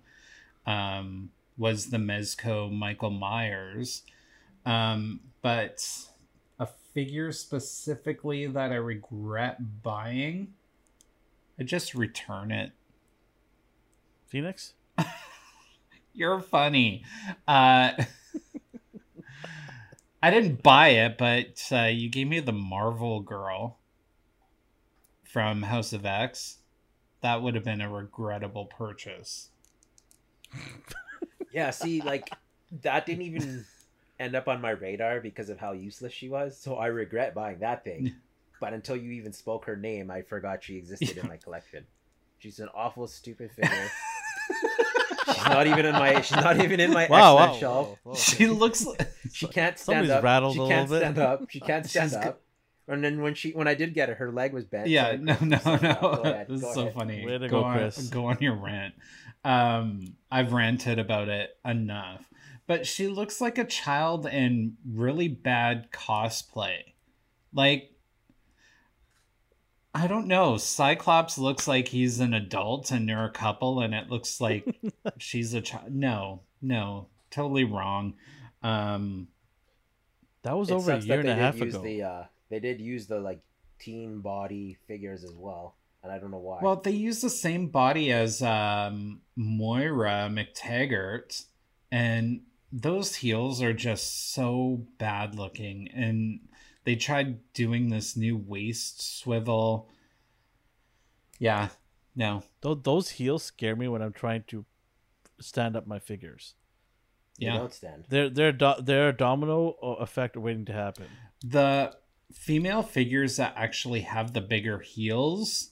Um, 0.67 1.31
was 1.59 1.91
the 1.91 1.97
Mezco 1.97 2.73
Michael 2.73 3.11
Myers, 3.11 4.03
um, 4.65 5.21
but 5.43 5.85
a 5.85 6.20
figure 6.93 7.33
specifically 7.33 8.47
that 8.47 8.73
I 8.73 8.77
regret 8.77 9.83
buying, 9.83 10.55
I 11.59 11.63
just 11.63 11.95
return 11.95 12.51
it. 12.51 12.73
Phoenix? 14.29 14.75
You're 16.13 16.41
funny. 16.41 17.05
Uh, 17.47 17.93
I 20.23 20.31
didn't 20.31 20.63
buy 20.63 20.89
it, 20.89 21.19
but 21.19 21.63
uh, 21.73 21.85
you 21.85 22.09
gave 22.09 22.29
me 22.29 22.41
the 22.41 22.53
Marvel 22.53 23.21
girl 23.21 23.79
from 25.25 25.63
House 25.63 25.93
of 25.93 26.05
X. 26.05 26.59
That 27.23 27.43
would 27.43 27.55
have 27.55 27.65
been 27.65 27.81
a 27.81 27.91
regrettable 27.91 28.67
purchase. 28.67 29.51
Yeah, 31.53 31.71
see, 31.71 32.01
like 32.01 32.31
that 32.83 33.07
didn't 33.07 33.23
even 33.23 33.65
end 34.21 34.37
up 34.37 34.47
on 34.47 34.61
my 34.61 34.71
radar 34.71 35.21
because 35.21 35.49
of 35.49 35.59
how 35.59 35.73
useless 35.73 36.13
she 36.13 36.29
was. 36.29 36.57
So 36.57 36.77
I 36.77 36.87
regret 36.89 37.35
buying 37.35 37.59
that 37.61 37.83
thing. 37.83 38.15
But 38.61 38.75
until 38.75 38.95
you 38.97 39.13
even 39.13 39.33
spoke 39.33 39.65
her 39.65 39.75
name, 39.77 40.11
I 40.11 40.23
forgot 40.23 40.63
she 40.63 40.77
existed 40.77 41.17
in 41.17 41.27
my 41.27 41.39
collection. 41.39 41.87
She's 42.39 42.59
an 42.61 42.69
awful, 42.75 43.07
stupid 43.07 43.51
figure. 43.57 43.89
she's 45.27 45.45
not 45.47 45.67
even 45.67 45.87
in 45.87 45.93
my. 45.93 46.21
She's 46.21 46.37
not 46.37 46.61
even 46.63 46.81
in 46.81 46.93
my 46.93 47.07
Wow, 47.09 47.39
X-Men 47.39 47.49
wow, 47.51 47.57
shelf. 47.59 47.87
whoa, 47.89 47.99
whoa. 48.13 48.15
She 48.17 48.47
looks 48.47 48.85
like 48.85 49.09
She 49.33 49.47
can't 49.47 49.79
stand 49.79 50.07
Somebody's 50.07 50.11
up. 50.11 50.23
rattled 50.25 50.55
she 50.55 50.59
can't 50.67 50.91
little 50.91 51.09
bit. 51.11 51.15
stand 51.15 51.19
up. 51.19 51.51
She 51.51 51.61
can't 51.61 51.87
stand 51.91 52.11
She's 52.11 52.17
up. 52.17 52.25
go- 52.87 52.93
And 52.95 53.03
then 53.05 53.23
when 53.23 53.35
she 53.35 53.53
when 53.53 53.69
I 53.69 53.75
did 53.75 53.95
get 53.95 54.09
her, 54.11 54.15
her 54.17 54.31
leg 54.33 54.53
was 54.53 54.65
bent. 54.65 54.89
yeah, 54.89 55.09
I 55.09 55.17
no, 55.17 55.37
no, 55.41 55.59
stand 55.59 55.83
no. 55.83 55.95
Go 56.01 56.09
ahead, 56.23 56.47
this 56.49 56.63
is 56.63 56.75
so 56.75 56.81
ahead. 56.83 56.95
funny. 56.95 57.25
Way 57.25 57.39
to 57.39 57.49
go 57.49 57.61
go, 57.61 57.65
on, 57.65 57.91
Go 58.11 58.27
on 58.27 58.39
your 58.41 58.55
rant. 58.57 58.95
Um, 59.45 60.17
I've 60.31 60.53
ranted 60.53 60.99
about 60.99 61.29
it 61.29 61.51
enough, 61.65 62.23
but 62.71 62.87
she 62.87 63.09
looks 63.09 63.41
like 63.41 63.59
a 63.59 63.65
child 63.65 64.27
in 64.27 64.77
really 64.89 65.27
bad 65.27 65.91
cosplay. 65.91 66.77
Like, 67.53 67.91
I 69.93 70.07
don't 70.07 70.29
know. 70.29 70.57
Cyclops 70.57 71.37
looks 71.37 71.67
like 71.67 71.89
he's 71.89 72.21
an 72.21 72.33
adult 72.33 72.93
and 72.93 73.09
they're 73.09 73.25
a 73.25 73.33
couple, 73.33 73.81
and 73.81 73.93
it 73.93 74.09
looks 74.09 74.41
like 74.41 74.65
she's 75.19 75.53
a 75.53 75.61
child. 75.61 75.93
No, 75.93 76.43
no, 76.63 77.09
totally 77.33 77.65
wrong. 77.65 78.15
Um, 78.63 79.27
That 80.43 80.57
was 80.57 80.71
over 80.71 80.93
a 80.93 81.01
year 81.01 81.19
and 81.19 81.29
they 81.29 81.33
a 81.33 81.35
did 81.35 81.43
half 81.43 81.59
use 81.59 81.75
ago. 81.75 81.83
The, 81.83 82.03
uh, 82.05 82.25
they 82.51 82.61
did 82.61 82.81
use 82.81 83.09
the 83.09 83.19
like 83.19 83.41
teen 83.81 84.21
body 84.21 84.79
figures 84.87 85.25
as 85.25 85.35
well, 85.35 85.75
and 86.05 86.13
I 86.13 86.21
don't 86.21 86.31
know 86.31 86.39
why. 86.39 86.61
Well, 86.63 86.77
they 86.77 86.93
use 86.93 87.21
the 87.21 87.31
same 87.31 87.67
body 87.67 88.13
as 88.13 88.41
um, 88.43 89.23
Moira 89.35 90.31
MacTaggert, 90.31 91.47
and 91.91 92.43
those 92.73 93.17
heels 93.17 93.61
are 93.63 93.73
just 93.73 94.33
so 94.33 94.87
bad 94.99 95.35
looking. 95.35 95.89
And 95.95 96.41
they 96.85 96.97
tried 96.97 97.53
doing 97.53 97.89
this 97.89 98.17
new 98.17 98.37
waist 98.37 99.19
swivel. 99.21 99.89
Yeah, 101.39 101.69
no, 102.15 102.43
Tho- 102.61 102.75
those 102.75 103.11
heels 103.11 103.43
scare 103.43 103.77
me 103.77 103.89
when 103.89 104.03
I'm 104.03 104.13
trying 104.13 104.45
to 104.49 104.65
stand 105.41 105.77
up 105.77 105.87
my 105.87 105.99
figures. 105.99 106.55
you 107.39 107.49
yeah. 107.49 107.57
don't 107.57 107.73
stand. 107.73 108.05
They're 108.09 108.29
they're 108.29 108.53
do- 108.53 108.83
they're 108.83 109.09
a 109.09 109.17
domino 109.17 109.77
uh, 109.83 109.87
effect 110.01 110.37
waiting 110.37 110.67
to 110.67 110.73
happen. 110.73 111.07
The 111.43 111.95
female 112.33 112.83
figures 112.83 113.37
that 113.37 113.55
actually 113.57 114.03
have 114.03 114.35
the 114.35 114.41
bigger 114.41 114.81
heels 114.81 115.71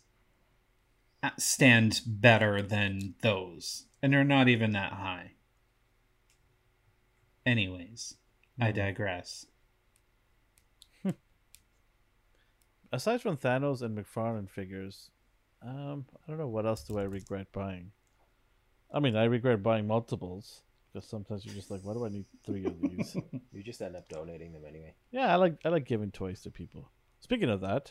uh, 1.22 1.30
stand 1.36 2.01
better 2.07 2.62
than 2.62 3.14
those, 3.22 3.84
and 4.03 4.12
they're 4.12 4.24
not 4.24 4.49
even 4.49 4.72
that 4.72 4.94
high. 4.94 5.32
Anyways, 7.47 8.14
I 8.61 8.72
digress. 8.72 9.47
Aside 12.93 13.20
from 13.22 13.36
Thanos 13.36 13.82
and 13.82 13.97
McFarlane 13.97 14.49
figures, 14.49 15.11
um, 15.62 16.05
I 16.14 16.30
don't 16.30 16.39
know 16.39 16.49
what 16.49 16.66
else 16.66 16.84
do 16.84 16.99
I 16.99 17.03
regret 17.03 17.49
buying. 17.53 17.93
I 18.93 19.01
mean, 19.01 19.16
I 19.16 19.24
regret 19.24 19.62
buying 19.62 19.86
multiples 19.86 20.62
because 20.93 21.09
sometimes 21.09 21.45
you're 21.45 21.55
just 21.55 21.70
like, 21.70 21.80
why 21.82 21.93
do 21.93 22.05
I 22.07 22.09
need 22.09 22.24
three 22.45 22.64
of 22.64 22.80
these? 22.80 23.16
You 23.53 23.64
just 23.64 23.82
end 23.82 23.97
up 23.97 24.09
donating 24.09 24.53
them 24.53 24.62
anyway. 24.68 24.95
yeah, 25.11 25.32
I 25.32 25.36
like 25.36 25.57
I 25.64 25.68
like 25.70 25.84
giving 25.84 26.12
toys 26.12 26.41
to 26.43 26.51
people. 26.51 26.93
Speaking 27.18 27.51
of 27.51 27.61
that, 27.62 27.91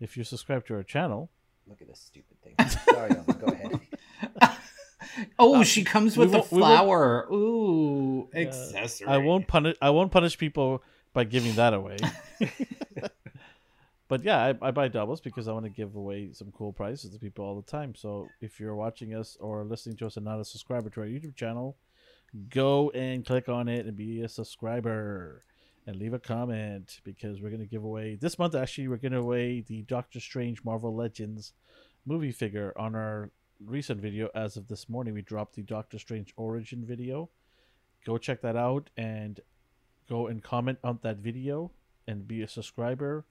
if 0.00 0.16
you 0.16 0.24
subscribe 0.24 0.64
to 0.66 0.74
our 0.76 0.82
channel, 0.82 1.30
Look 1.66 1.82
at 1.82 1.88
this 1.88 2.00
stupid 2.00 2.38
thing. 2.42 2.54
Sorry, 2.90 3.10
go 3.10 3.46
ahead. 3.46 3.80
Oh, 5.38 5.60
Uh, 5.60 5.64
she 5.64 5.84
comes 5.84 6.16
with 6.16 6.34
a 6.34 6.38
won't- 6.38 6.52
we 6.52 6.60
won't- 6.60 6.70
flower. 6.76 7.26
Ooh, 7.32 8.28
accessory. 8.34 9.06
I 9.08 9.18
won't 9.18 9.46
punish 9.46 9.76
I 9.80 9.90
won't 9.90 10.10
punish 10.12 10.36
people 10.38 10.82
by 11.12 11.24
giving 11.24 11.54
that 11.54 11.74
away. 11.74 11.96
but 14.08 14.22
yeah, 14.22 14.38
I, 14.38 14.68
I 14.68 14.70
buy 14.70 14.88
doubles 14.88 15.20
because 15.20 15.48
I 15.48 15.52
want 15.52 15.64
to 15.64 15.70
give 15.70 15.94
away 15.96 16.30
some 16.32 16.52
cool 16.52 16.72
prizes 16.72 17.10
to 17.10 17.18
people 17.18 17.44
all 17.44 17.56
the 17.56 17.62
time. 17.70 17.94
So 17.94 18.28
if 18.40 18.60
you're 18.60 18.74
watching 18.74 19.14
us 19.14 19.36
or 19.40 19.64
listening 19.64 19.96
to 19.98 20.06
us 20.06 20.16
and 20.16 20.24
not 20.24 20.40
a 20.40 20.44
subscriber 20.44 20.90
to 20.90 21.00
our 21.00 21.06
YouTube 21.06 21.36
channel, 21.36 21.76
go 22.50 22.90
and 22.90 23.24
click 23.24 23.48
on 23.48 23.68
it 23.68 23.86
and 23.86 23.96
be 23.96 24.22
a 24.22 24.28
subscriber 24.28 25.42
and 25.86 25.96
leave 25.96 26.14
a 26.14 26.18
comment 26.18 27.00
because 27.04 27.40
we're 27.40 27.50
gonna 27.50 27.64
give 27.66 27.84
away 27.84 28.16
this 28.20 28.38
month. 28.38 28.54
Actually, 28.54 28.88
we're 28.88 28.96
giving 28.96 29.18
away 29.18 29.60
the 29.60 29.82
Doctor 29.82 30.20
Strange 30.20 30.64
Marvel 30.64 30.94
Legends 30.94 31.52
movie 32.06 32.32
figure 32.32 32.72
on 32.76 32.94
our 32.94 33.30
recent 33.64 34.00
video. 34.00 34.28
As 34.34 34.56
of 34.56 34.68
this 34.68 34.88
morning, 34.88 35.14
we 35.14 35.22
dropped 35.22 35.54
the 35.54 35.62
Doctor 35.62 35.98
Strange 35.98 36.32
origin 36.36 36.84
video. 36.84 37.30
Go 38.04 38.18
check 38.18 38.42
that 38.42 38.56
out 38.56 38.90
and 38.96 39.40
go 40.08 40.26
and 40.26 40.42
comment 40.42 40.78
on 40.84 40.98
that 41.02 41.18
video 41.18 41.70
and 42.06 42.28
be 42.28 42.42
a 42.42 42.48
subscriber. 42.48 43.24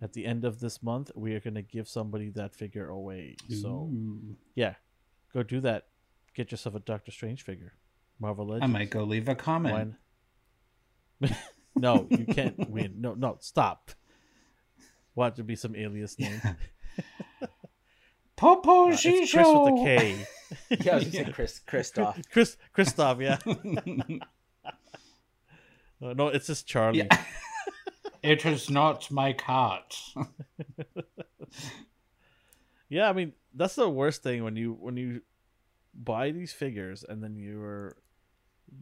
At 0.00 0.12
the 0.12 0.26
end 0.26 0.44
of 0.44 0.60
this 0.60 0.82
month, 0.82 1.10
we 1.14 1.34
are 1.34 1.40
gonna 1.40 1.62
give 1.62 1.88
somebody 1.88 2.30
that 2.30 2.54
figure 2.54 2.88
away. 2.88 3.36
So 3.48 3.90
Ooh. 3.92 4.36
yeah, 4.54 4.74
go 5.32 5.42
do 5.42 5.60
that. 5.60 5.88
Get 6.34 6.50
yourself 6.52 6.74
a 6.76 6.80
Doctor 6.80 7.10
Strange 7.10 7.42
figure. 7.42 7.74
Marvel 8.20 8.46
Legends. 8.46 8.64
I 8.64 8.66
might 8.66 8.90
go 8.90 9.02
leave 9.04 9.28
a 9.28 9.34
comment. 9.34 9.94
No, 11.80 12.06
you 12.10 12.24
can't 12.26 12.68
win. 12.68 12.94
No, 12.98 13.14
no, 13.14 13.36
stop. 13.40 13.92
Want 15.14 15.36
to 15.36 15.44
be 15.44 15.56
some 15.56 15.76
alias 15.76 16.18
name? 16.18 16.40
Popo 18.38 18.86
Uh, 18.86 18.90
it's 18.92 19.02
Chris 19.02 19.32
with 19.32 19.42
a 19.44 19.46
Shisho. 19.46 19.84
K. 19.84 20.26
Yeah, 20.70 20.92
I 20.92 20.94
was 20.94 21.04
just 21.04 21.16
saying 21.16 21.32
Chris 21.32 21.58
Christoph. 21.58 22.18
Chris 22.32 22.56
Christoph, 22.72 23.20
yeah. 23.20 23.36
Uh, 23.44 24.14
no, 26.14 26.28
it's 26.28 26.46
just 26.46 26.66
Charlie. 26.66 27.00
Yeah. 27.00 27.22
it 28.22 28.46
is 28.46 28.70
not 28.70 29.10
my 29.10 29.34
cat. 29.34 29.94
Yeah, 32.88 33.10
I 33.10 33.12
mean 33.12 33.32
that's 33.54 33.74
the 33.74 33.88
worst 33.90 34.22
thing 34.22 34.42
when 34.42 34.56
you 34.56 34.72
when 34.80 34.96
you 34.96 35.20
buy 35.94 36.30
these 36.30 36.52
figures 36.54 37.04
and 37.06 37.22
then 37.22 37.36
you're 37.36 37.96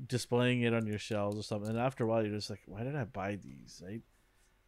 displaying 0.07 0.63
it 0.63 0.73
on 0.73 0.87
your 0.87 0.99
shelves 0.99 1.37
or 1.39 1.43
something, 1.43 1.71
and 1.71 1.79
after 1.79 2.05
a 2.05 2.07
while 2.07 2.23
you're 2.25 2.35
just 2.37 2.51
like, 2.51 2.61
why 2.67 2.85
did 2.85 2.95
I 2.95 3.05
buy 3.05 3.37
these? 3.37 3.83
Right? 3.85 4.03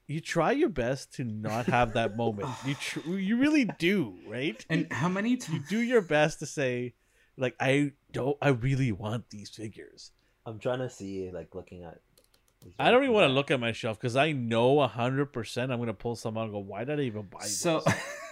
You 0.08 0.20
try 0.20 0.52
your 0.52 0.70
best 0.70 1.14
to 1.16 1.24
not 1.24 1.66
have 1.66 1.92
that 1.92 2.16
moment. 2.16 2.48
You 2.64 2.74
tr- 2.80 3.10
you 3.10 3.36
really 3.36 3.66
do, 3.78 4.16
right? 4.26 4.64
And 4.70 4.90
how 4.90 5.08
many 5.08 5.36
times 5.36 5.70
You 5.70 5.78
do 5.78 5.84
your 5.84 6.00
best 6.00 6.38
to 6.38 6.46
say, 6.46 6.94
like, 7.36 7.54
I 7.60 7.92
don't, 8.10 8.36
I 8.40 8.48
really 8.48 8.90
want 8.90 9.28
these 9.28 9.50
figures. 9.50 10.12
I'm 10.46 10.58
trying 10.58 10.78
to 10.78 10.88
see, 10.88 11.30
like, 11.30 11.54
looking 11.54 11.84
at. 11.84 12.00
I 12.78 12.90
don't 12.90 13.02
even 13.02 13.14
want 13.14 13.28
to 13.28 13.34
look 13.34 13.50
at 13.50 13.60
my 13.60 13.72
shelf 13.72 14.00
because 14.00 14.16
I 14.16 14.32
know 14.32 14.80
hundred 14.88 15.26
percent 15.26 15.70
I'm 15.70 15.78
gonna 15.78 15.94
pull 15.94 16.16
some 16.16 16.36
out 16.36 16.44
and 16.44 16.52
go, 16.52 16.58
why 16.58 16.84
did 16.84 16.98
I 16.98 17.02
even 17.04 17.22
buy 17.22 17.40
this? 17.42 17.60
So, 17.60 17.84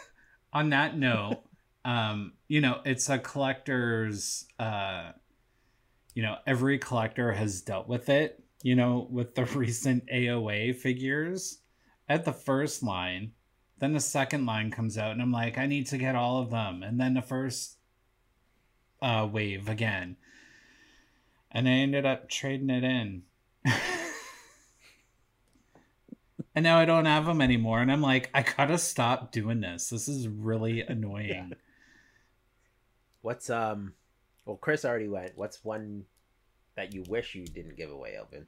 on 0.52 0.70
that 0.70 0.96
note, 0.96 1.42
um, 1.84 2.32
you 2.48 2.60
know, 2.62 2.80
it's 2.84 3.08
a 3.10 3.18
collector's. 3.18 4.46
Uh, 4.58 5.12
you 6.14 6.22
know, 6.22 6.36
every 6.46 6.78
collector 6.78 7.32
has 7.32 7.60
dealt 7.60 7.86
with 7.86 8.08
it. 8.08 8.42
You 8.62 8.74
know, 8.74 9.06
with 9.10 9.34
the 9.34 9.44
recent 9.54 10.06
AOA 10.08 10.76
figures, 10.76 11.58
at 12.08 12.24
the 12.24 12.32
first 12.32 12.82
line, 12.82 13.32
then 13.78 13.92
the 13.92 14.00
second 14.00 14.46
line 14.46 14.70
comes 14.70 14.96
out, 14.96 15.12
and 15.12 15.22
I'm 15.22 15.32
like, 15.32 15.58
I 15.58 15.66
need 15.66 15.86
to 15.88 15.98
get 15.98 16.14
all 16.14 16.38
of 16.38 16.50
them, 16.50 16.82
and 16.82 17.00
then 17.00 17.14
the 17.14 17.22
first 17.22 17.76
uh, 19.02 19.28
wave 19.30 19.68
again, 19.68 20.16
and 21.50 21.68
I 21.68 21.72
ended 21.72 22.06
up 22.06 22.28
trading 22.28 22.70
it 22.70 22.84
in. 22.84 23.22
And 26.56 26.62
now 26.62 26.78
I 26.78 26.86
don't 26.86 27.04
have 27.04 27.26
them 27.26 27.42
anymore. 27.42 27.82
And 27.82 27.92
I'm 27.92 28.00
like, 28.00 28.30
I 28.32 28.40
gotta 28.40 28.78
stop 28.78 29.30
doing 29.30 29.60
this. 29.60 29.90
This 29.90 30.08
is 30.08 30.26
really 30.26 30.80
annoying. 30.88 31.52
What's 33.20 33.50
um? 33.50 33.92
Well, 34.46 34.56
Chris 34.56 34.84
already 34.84 35.08
went. 35.08 35.32
What's 35.36 35.62
one 35.62 36.04
that 36.74 36.94
you 36.94 37.04
wish 37.08 37.34
you 37.34 37.44
didn't 37.46 37.76
give 37.76 37.90
away, 37.90 38.16
Elvin? 38.16 38.46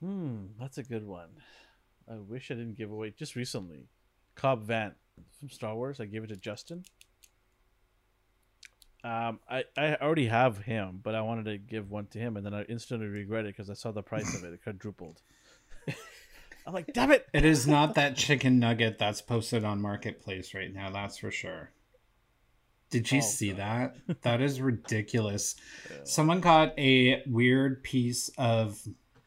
Hmm, 0.00 0.46
that's 0.58 0.78
a 0.78 0.82
good 0.82 1.06
one. 1.06 1.28
I 2.12 2.16
wish 2.16 2.50
I 2.50 2.54
didn't 2.54 2.76
give 2.76 2.90
away 2.90 3.10
just 3.16 3.36
recently. 3.36 3.88
Cobb 4.34 4.66
Vanth 4.66 4.94
from 5.38 5.48
Star 5.50 5.74
Wars. 5.74 6.00
I 6.00 6.04
gave 6.06 6.24
it 6.24 6.28
to 6.28 6.36
Justin. 6.36 6.84
Um, 9.04 9.40
I, 9.48 9.64
I 9.76 9.96
already 9.96 10.26
have 10.26 10.58
him, 10.58 11.00
but 11.02 11.14
I 11.14 11.22
wanted 11.22 11.46
to 11.46 11.58
give 11.58 11.90
one 11.90 12.06
to 12.08 12.18
him, 12.18 12.36
and 12.36 12.46
then 12.46 12.54
I 12.54 12.62
instantly 12.64 13.06
regret 13.08 13.44
it 13.46 13.56
because 13.56 13.68
I 13.68 13.74
saw 13.74 13.90
the 13.90 14.02
price 14.02 14.36
of 14.36 14.44
it; 14.44 14.52
it 14.52 14.62
quadrupled. 14.62 15.20
I'm 16.66 16.72
like, 16.72 16.92
damn 16.92 17.10
it! 17.10 17.26
It 17.34 17.44
is 17.44 17.66
not 17.66 17.94
that 17.96 18.16
chicken 18.16 18.60
nugget 18.60 18.98
that's 18.98 19.20
posted 19.20 19.64
on 19.64 19.80
Marketplace 19.80 20.54
right 20.54 20.72
now, 20.72 20.90
that's 20.90 21.18
for 21.18 21.32
sure. 21.32 21.72
Did 22.90 23.10
you 23.10 23.18
Oh, 23.18 23.22
see 23.22 23.48
God. 23.52 23.94
that? 24.06 24.22
That 24.22 24.40
is 24.40 24.60
ridiculous. 24.60 25.56
Someone 26.04 26.40
got 26.40 26.78
a 26.78 27.22
weird 27.26 27.82
piece 27.82 28.28
of 28.38 28.80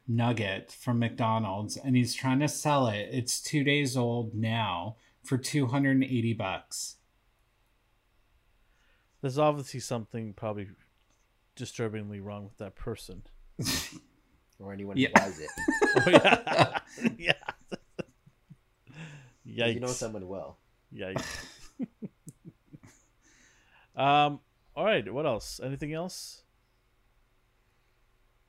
nugget 0.07 0.71
from 0.71 0.99
McDonald's 0.99 1.77
and 1.77 1.95
he's 1.95 2.13
trying 2.13 2.39
to 2.39 2.47
sell 2.47 2.87
it. 2.87 3.09
It's 3.11 3.41
two 3.41 3.63
days 3.63 3.97
old 3.97 4.33
now 4.35 4.95
for 5.23 5.37
280 5.37 6.33
bucks. 6.33 6.95
There's 9.21 9.39
obviously 9.39 9.79
something 9.79 10.33
probably 10.33 10.67
disturbingly 11.55 12.19
wrong 12.19 12.43
with 12.45 12.57
that 12.57 12.75
person. 12.75 13.23
Or 14.57 14.71
anyone 14.71 14.95
Yeah. 14.95 15.09
who 15.09 15.13
buys 15.15 15.39
it? 15.39 15.49
Oh 15.97 16.09
yeah, 16.09 16.79
yeah. 17.17 17.33
Yikes! 19.45 19.73
You 19.73 19.79
know 19.81 19.87
someone 19.87 20.25
well. 20.29 20.59
Yikes. 20.95 21.25
um. 23.97 24.39
All 24.77 24.85
right. 24.85 25.13
What 25.13 25.25
else? 25.25 25.59
Anything 25.61 25.93
else? 25.93 26.43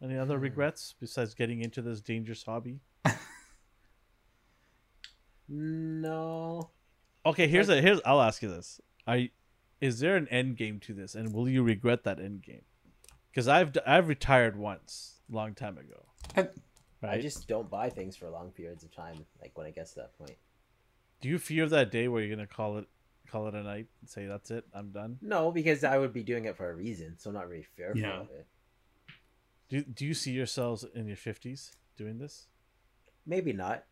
Any 0.03 0.17
other 0.19 0.37
Hmm. 0.37 0.43
regrets 0.43 0.95
besides 1.01 1.35
getting 1.35 1.63
into 1.63 1.81
this 1.83 2.01
dangerous 2.01 2.43
hobby? 2.43 2.81
No. 5.49 6.71
Okay. 7.25 7.47
Here's 7.49 7.69
a 7.69 7.81
here's. 7.81 8.01
I'll 8.05 8.21
ask 8.21 8.43
you 8.43 8.49
this. 8.51 8.81
I 9.07 9.31
is 9.81 10.01
there 10.01 10.17
an 10.17 10.29
end 10.29 10.57
game 10.57 10.81
to 10.81 10.95
this, 10.95 11.15
and 11.15 11.33
will 11.33 11.49
you 11.49 11.63
regret 11.63 12.05
that 12.05 12.19
end 12.19 12.43
game? 12.43 12.63
Because 13.31 13.47
I've 13.49 13.77
I've 13.87 14.09
retired 14.09 14.57
once, 14.57 15.21
a 15.31 15.35
long 15.37 15.55
time 15.55 15.79
ago. 15.79 16.07
I- 16.37 16.49
I 17.03 17.21
just 17.21 17.47
don't 17.47 17.71
buy 17.71 17.89
things 17.91 18.17
for 18.17 18.29
long 18.31 18.51
periods 18.51 18.83
of 18.83 18.91
time. 18.91 19.27
Like 19.41 19.57
when 19.57 19.67
I 19.67 19.71
gets 19.71 19.93
to 19.93 20.01
that 20.01 20.19
point. 20.19 20.37
Do 21.21 21.29
you 21.29 21.39
fear 21.39 21.69
that 21.69 21.93
day 21.93 22.09
where 22.09 22.21
you're 22.23 22.35
gonna 22.35 22.49
call 22.49 22.79
it 22.79 22.89
call 23.29 23.47
it 23.47 23.55
a 23.55 23.63
night 23.63 23.87
and 24.01 24.09
say 24.11 24.27
that's 24.27 24.51
it, 24.51 24.65
I'm 24.73 24.91
done? 24.91 25.19
No, 25.21 25.53
because 25.53 25.85
I 25.85 25.99
would 25.99 26.13
be 26.13 26.25
doing 26.25 26.47
it 26.47 26.57
for 26.57 26.69
a 26.69 26.75
reason, 26.75 27.17
so 27.19 27.31
I'm 27.31 27.35
not 27.35 27.49
really 27.49 27.63
fearful 27.77 28.01
Yeah. 28.01 28.21
of 28.23 28.31
it. 28.31 28.47
Do 29.69 29.83
Do 29.83 30.05
you 30.07 30.15
see 30.15 30.33
yourselves 30.33 30.85
in 30.95 31.07
your 31.07 31.17
fifties 31.17 31.73
doing 31.97 32.19
this? 32.19 32.47
Maybe 33.27 33.53
not. 33.53 33.85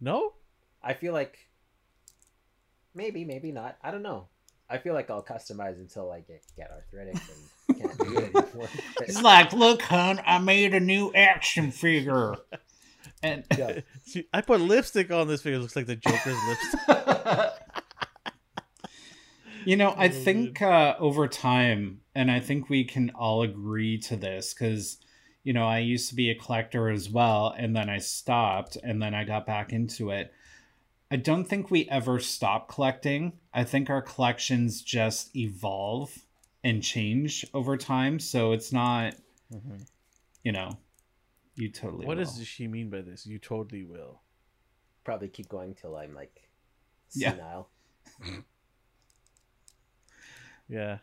No. 0.00 0.34
I 0.82 0.94
feel 0.94 1.12
like 1.12 1.38
maybe, 2.94 3.24
maybe 3.24 3.52
not. 3.52 3.76
I 3.82 3.90
don't 3.90 4.02
know. 4.02 4.28
I 4.68 4.78
feel 4.78 4.94
like 4.94 5.10
I'll 5.10 5.22
customize 5.22 5.78
until 5.78 6.10
I 6.10 6.20
get, 6.20 6.42
get 6.56 6.70
arthritic 6.70 7.14
and 7.68 7.78
can't 7.78 7.98
do 7.98 8.16
it 8.18 8.34
anymore. 8.36 8.68
He's 9.06 9.20
like, 9.22 9.52
look, 9.52 9.82
hun, 9.82 10.20
I 10.26 10.38
made 10.38 10.72
a 10.74 10.80
new 10.80 11.12
action 11.14 11.70
figure. 11.70 12.34
And 13.24 13.44
Yeah. 13.56 13.80
See, 14.04 14.26
I 14.32 14.40
put 14.40 14.60
lipstick 14.60 15.12
on 15.12 15.28
this 15.28 15.42
figure. 15.42 15.58
It 15.58 15.62
looks 15.62 15.76
like 15.76 15.86
the 15.86 15.94
Joker's 15.94 16.36
lipstick. 16.48 17.52
you 19.64 19.76
know, 19.76 19.94
I 19.96 20.08
Oh, 20.08 20.10
think 20.10 20.60
uh, 20.60 20.96
over 20.98 21.28
time, 21.28 22.00
and 22.16 22.30
I 22.32 22.40
think 22.40 22.68
we 22.68 22.82
can 22.84 23.10
all 23.14 23.42
agree 23.42 23.96
to 23.98 24.16
this 24.16 24.52
because, 24.54 24.98
you 25.44 25.52
know, 25.52 25.66
I 25.66 25.78
used 25.78 26.08
to 26.10 26.14
be 26.14 26.30
a 26.30 26.34
collector 26.34 26.88
as 26.88 27.10
well, 27.10 27.54
and 27.56 27.74
then 27.74 27.88
I 27.88 27.98
stopped, 27.98 28.76
and 28.82 29.02
then 29.02 29.14
I 29.14 29.24
got 29.24 29.46
back 29.46 29.72
into 29.72 30.10
it. 30.10 30.32
I 31.10 31.16
don't 31.16 31.44
think 31.44 31.70
we 31.70 31.88
ever 31.90 32.20
stop 32.20 32.68
collecting. 32.68 33.34
I 33.52 33.64
think 33.64 33.90
our 33.90 34.00
collections 34.00 34.80
just 34.80 35.36
evolve 35.36 36.24
and 36.64 36.82
change 36.82 37.44
over 37.52 37.76
time. 37.76 38.18
So 38.18 38.52
it's 38.52 38.72
not, 38.72 39.14
mm-hmm. 39.52 39.82
you 40.42 40.52
know, 40.52 40.78
you 41.54 41.70
totally. 41.70 42.06
What 42.06 42.16
will. 42.16 42.24
does 42.24 42.46
she 42.46 42.66
mean 42.66 42.88
by 42.88 43.02
this? 43.02 43.26
You 43.26 43.38
totally 43.38 43.84
will. 43.84 44.22
Probably 45.04 45.28
keep 45.28 45.48
going 45.48 45.74
till 45.74 45.96
I'm 45.96 46.14
like 46.14 46.48
Yeah. 47.12 47.32
senile. 47.32 47.68
Yeah. 50.68 50.98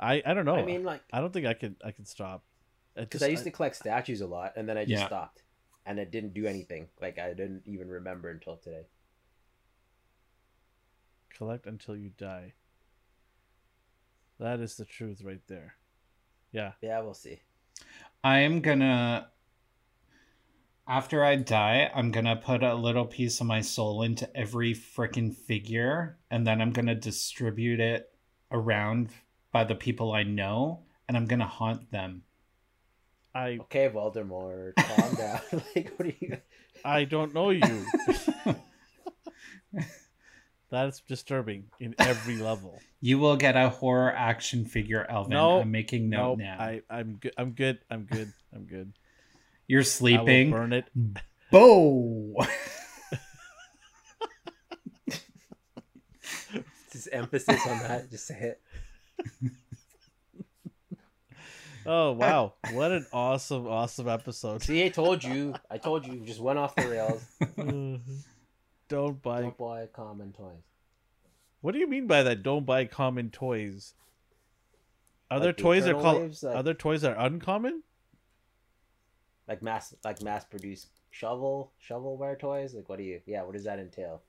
I 0.00 0.22
I 0.26 0.34
don't 0.34 0.44
know. 0.44 0.56
I 0.56 0.64
mean, 0.64 0.82
like, 0.82 1.02
I 1.12 1.20
don't 1.20 1.32
think 1.32 1.46
I 1.46 1.54
could 1.54 1.76
I 1.84 1.92
could 1.92 2.08
stop. 2.08 2.42
Uh, 2.96 3.02
because 3.02 3.22
I 3.22 3.28
used 3.28 3.44
to 3.44 3.50
collect 3.50 3.76
statues 3.76 4.20
a 4.20 4.26
lot, 4.26 4.52
and 4.56 4.68
then 4.68 4.78
I 4.78 4.84
just 4.84 5.00
Yeah. 5.00 5.06
stopped, 5.06 5.42
and 5.86 5.98
it 5.98 6.10
didn't 6.10 6.34
do 6.34 6.46
anything. 6.46 6.88
Like 7.00 7.18
I 7.18 7.34
didn't 7.34 7.62
even 7.66 7.88
remember 7.88 8.30
until 8.30 8.56
today. 8.56 8.86
collect 11.36 11.66
until 11.66 11.96
you 11.96 12.10
die. 12.10 12.54
That 14.38 14.60
is 14.60 14.76
the 14.76 14.84
truth 14.84 15.22
right 15.22 15.40
there. 15.48 15.74
Yeah. 16.52 16.72
Yeah, 16.80 17.00
we'll 17.00 17.14
see. 17.14 17.40
I 18.22 18.38
am 18.40 18.60
gonna 18.60 19.30
after 20.86 21.24
I 21.24 21.36
die, 21.36 21.90
I'm 21.94 22.10
gonna 22.10 22.36
put 22.36 22.62
a 22.62 22.74
little 22.74 23.06
piece 23.06 23.40
of 23.40 23.46
my 23.46 23.60
soul 23.62 24.02
into 24.02 24.34
every 24.36 24.74
freaking 24.74 25.34
figure, 25.34 26.18
and 26.30 26.46
then 26.46 26.60
I'm 26.60 26.72
gonna 26.72 26.94
distribute 26.94 27.80
it 27.80 28.14
around 28.50 29.10
by 29.50 29.64
the 29.64 29.74
people 29.74 30.12
I 30.12 30.22
know, 30.22 30.84
and 31.08 31.16
I'm 31.16 31.26
gonna 31.26 31.46
haunt 31.46 31.90
them. 31.90 32.22
I 33.34 33.58
Okay, 33.62 33.88
Voldemort, 33.88 34.76
calm 34.76 35.14
down. 35.16 35.40
like, 35.74 35.92
what 35.96 36.08
are 36.08 36.12
you? 36.20 36.36
I 36.84 37.04
don't 37.04 37.34
know 37.34 37.50
you. 37.50 37.86
That's 40.70 41.00
disturbing 41.00 41.66
in 41.78 41.94
every 41.98 42.36
level. 42.36 42.80
You 43.00 43.18
will 43.18 43.36
get 43.36 43.56
a 43.56 43.68
horror 43.68 44.12
action 44.12 44.64
figure, 44.64 45.06
Elvin. 45.08 45.30
No, 45.30 45.60
I'm 45.60 45.70
making 45.70 46.08
note 46.10 46.38
No, 46.38 46.44
now. 46.44 46.56
I 46.58 46.82
I'm 46.90 47.14
good. 47.16 47.32
I'm 47.36 47.52
good. 47.52 47.78
I'm 47.90 48.04
good. 48.04 48.32
I'm 48.52 48.64
good. 48.64 48.92
You're 49.68 49.80
I 49.80 49.82
will 49.82 49.86
sleeping. 49.86 50.50
burn 50.50 50.72
it. 50.72 50.86
Bo. 51.50 52.34
Just 56.92 57.08
emphasis 57.12 57.66
on 57.66 57.78
that. 57.80 58.10
Just 58.10 58.26
say 58.26 58.38
it. 58.40 58.60
Oh 61.86 62.12
wow! 62.18 62.54
What 62.72 62.92
an 62.92 63.06
awesome, 63.12 63.66
awesome 63.66 64.08
episode. 64.08 64.62
See, 64.62 64.84
I 64.84 64.88
told 64.88 65.22
you. 65.24 65.54
I 65.70 65.78
told 65.78 66.06
you. 66.06 66.20
Just 66.24 66.40
went 66.40 66.58
off 66.58 66.74
the 66.74 66.88
rails. 66.88 67.24
Mm-hmm. 67.42 68.12
Don't 68.88 69.20
buy. 69.22 69.42
Don't 69.42 69.56
buy 69.58 69.86
common 69.92 70.32
toys. 70.32 70.62
What 71.60 71.72
do 71.72 71.78
you 71.78 71.88
mean 71.88 72.06
by 72.06 72.22
that? 72.22 72.42
Don't 72.42 72.66
buy 72.66 72.84
common 72.84 73.30
toys. 73.30 73.94
Other 75.30 75.46
Like 75.48 75.56
toys 75.56 75.86
are 75.86 75.94
called? 75.94 76.20
Waves, 76.22 76.42
like- 76.42 76.56
Are 76.56 76.62
there 76.62 76.74
toys 76.74 77.02
are 77.04 77.14
uncommon? 77.18 77.82
Like 79.48 79.62
mass, 79.62 79.94
like 80.04 80.22
mass 80.22 80.44
produced 80.44 80.88
shovel, 81.10 81.72
shovelware 81.88 82.38
toys. 82.38 82.74
Like, 82.74 82.88
what 82.88 82.98
do 82.98 83.04
you? 83.04 83.20
Yeah, 83.26 83.42
what 83.44 83.54
does 83.54 83.64
that 83.64 83.78
entail? 83.78 84.22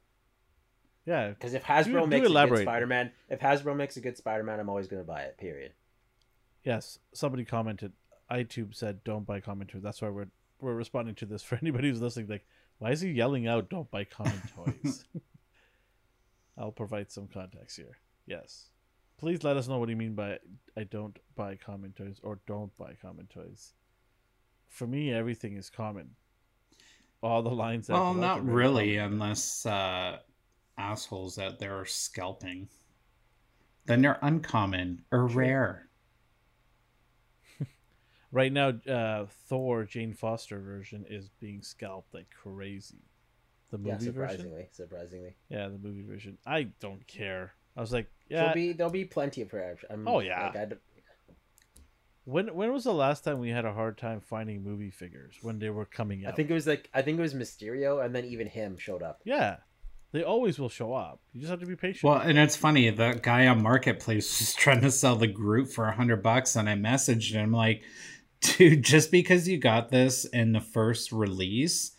Yeah. 1.06 1.30
Because 1.30 1.54
if 1.54 1.64
Hasbro 1.64 1.86
Do- 1.86 2.00
do 2.02 2.08
makes 2.08 2.30
a 2.30 2.48
good 2.48 2.60
Spider-Man, 2.62 3.12
if 3.30 3.40
Hasbro 3.40 3.76
makes 3.76 3.98
a 3.98 4.02
good 4.02 4.18
Spider-Man, 4.18 4.60
I'm 4.60 4.70
always 4.70 4.88
gonna 4.88 5.04
buy 5.04 5.22
it. 5.22 5.38
Period. 5.38 5.74
Yes. 6.66 7.00
Somebody 7.14 7.46
commented. 7.46 7.94
iTube 8.30 8.76
said, 8.76 9.04
"Don't 9.04 9.26
buy 9.26 9.40
common 9.40 9.68
toys." 9.68 9.84
That's 9.84 10.02
why 10.02 10.10
we're 10.10 10.28
we're 10.60 10.74
responding 10.74 11.16
to 11.16 11.26
this 11.26 11.44
for 11.48 11.58
anybody 11.62 11.90
who's 11.90 12.02
listening. 12.02 12.28
Like, 12.28 12.46
why 12.80 12.92
is 12.92 13.02
he 13.02 13.12
yelling 13.12 13.48
out, 13.48 13.70
"Don't 13.70 13.90
buy 13.92 14.04
common 14.04 14.42
toys"? 14.56 15.06
I'll 16.58 16.72
provide 16.72 17.12
some 17.12 17.28
context 17.28 17.78
here. 17.78 17.98
Yes. 18.26 18.70
Please 19.18 19.44
let 19.44 19.58
us 19.58 19.68
know 19.68 19.78
what 19.78 19.90
you 19.90 19.96
mean 19.96 20.14
by 20.16 20.40
I 20.76 20.84
don't 20.84 21.18
buy 21.36 21.56
common 21.56 21.94
toys 21.94 22.20
or 22.24 22.40
don't 22.48 22.76
buy 22.78 22.96
common 23.02 23.28
toys. 23.28 23.74
For 24.68 24.88
me, 24.88 25.14
everything 25.14 25.56
is 25.56 25.70
common. 25.70 26.12
All 27.24 27.42
the 27.42 27.50
lines. 27.50 27.88
that 27.88 27.94
well, 27.94 28.14
not 28.14 28.46
really, 28.46 28.98
common. 28.98 29.14
unless 29.14 29.66
uh, 29.66 30.18
assholes 30.78 31.40
out 31.40 31.60
there 31.60 31.80
are 31.80 31.86
scalping. 31.86 32.68
Then 33.86 34.02
they're 34.02 34.20
uncommon 34.22 35.04
or 35.12 35.28
rare. 35.28 35.85
Right 38.32 38.52
now, 38.52 38.70
uh, 38.90 39.28
Thor 39.48 39.86
Jane 39.86 40.14
Foster 40.14 40.60
version 40.60 41.06
is 41.10 41.30
being 41.40 41.62
scalped 41.62 42.14
like 42.14 42.28
crazy. 42.32 43.04
The 43.72 43.78
Yeah, 43.78 43.94
movie 43.94 44.06
version. 44.10 44.14
surprisingly, 44.14 44.68
surprisingly. 44.72 45.36
Yeah, 45.50 45.70
the 45.70 45.78
movie 45.78 46.04
version. 46.04 46.38
I 46.46 46.64
don't 46.80 47.06
care. 47.08 47.54
I 47.78 47.82
was 47.82 47.92
like, 47.94 48.10
There'll 48.30 48.48
yeah. 48.48 48.54
be 48.54 48.74
there'll 48.74 48.92
be 48.92 49.06
plenty 49.06 49.42
of 49.42 49.52
her. 49.52 49.78
I'm, 49.90 50.08
Oh, 50.08 50.20
yeah. 50.20 50.48
Like, 50.48 50.56
I 50.56 50.68
When 52.24 52.54
when 52.56 52.74
was 52.74 52.84
the 52.86 52.94
last 52.94 53.24
time 53.24 53.40
we 53.40 53.50
had 53.50 53.66
a 53.66 53.74
hard 53.74 53.98
time 53.98 54.20
finding 54.20 54.64
movie 54.64 54.90
figures 54.92 55.36
when 55.42 55.60
they 55.60 55.70
were 55.70 55.86
coming 55.86 56.26
out? 56.26 56.34
I 56.34 56.36
think 56.36 56.50
it 56.50 56.54
was 56.54 56.66
like 56.68 56.90
I 56.94 57.02
think 57.04 57.20
it 57.20 57.22
was 57.22 57.34
Mysterio, 57.36 58.04
and 58.04 58.16
then 58.16 58.26
even 58.26 58.48
him 58.48 58.78
showed 58.78 59.04
up. 59.04 59.22
Yeah, 59.26 59.58
they 60.12 60.24
always 60.24 60.58
will 60.58 60.70
show 60.70 60.94
up. 60.94 61.20
You 61.34 61.42
just 61.42 61.52
have 61.52 61.60
to 61.60 61.66
be 61.68 61.76
patient. 61.76 62.04
Well, 62.04 62.20
and 62.20 62.38
it's 62.40 62.56
funny. 62.56 62.90
The 62.90 63.20
guy 63.22 63.46
on 63.48 63.62
Marketplace 63.62 64.40
was 64.40 64.54
trying 64.56 64.82
to 64.82 64.92
sell 64.92 65.16
the 65.16 65.28
group 65.28 65.70
for 65.70 65.86
a 65.88 65.92
hundred 65.96 66.24
bucks, 66.24 66.56
and 66.56 66.68
I 66.70 66.76
messaged 66.76 67.32
him 67.34 67.52
like, 67.52 67.84
"Dude, 68.58 68.84
just 68.84 69.12
because 69.12 69.48
you 69.48 69.58
got 69.58 69.90
this 69.90 70.26
in 70.26 70.52
the 70.52 70.62
first 70.62 71.12
release 71.12 71.92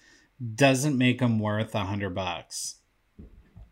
doesn't 0.54 0.96
make 0.98 1.18
them 1.20 1.38
worth 1.38 1.74
a 1.74 1.84
hundred 1.84 2.14
bucks." 2.14 2.76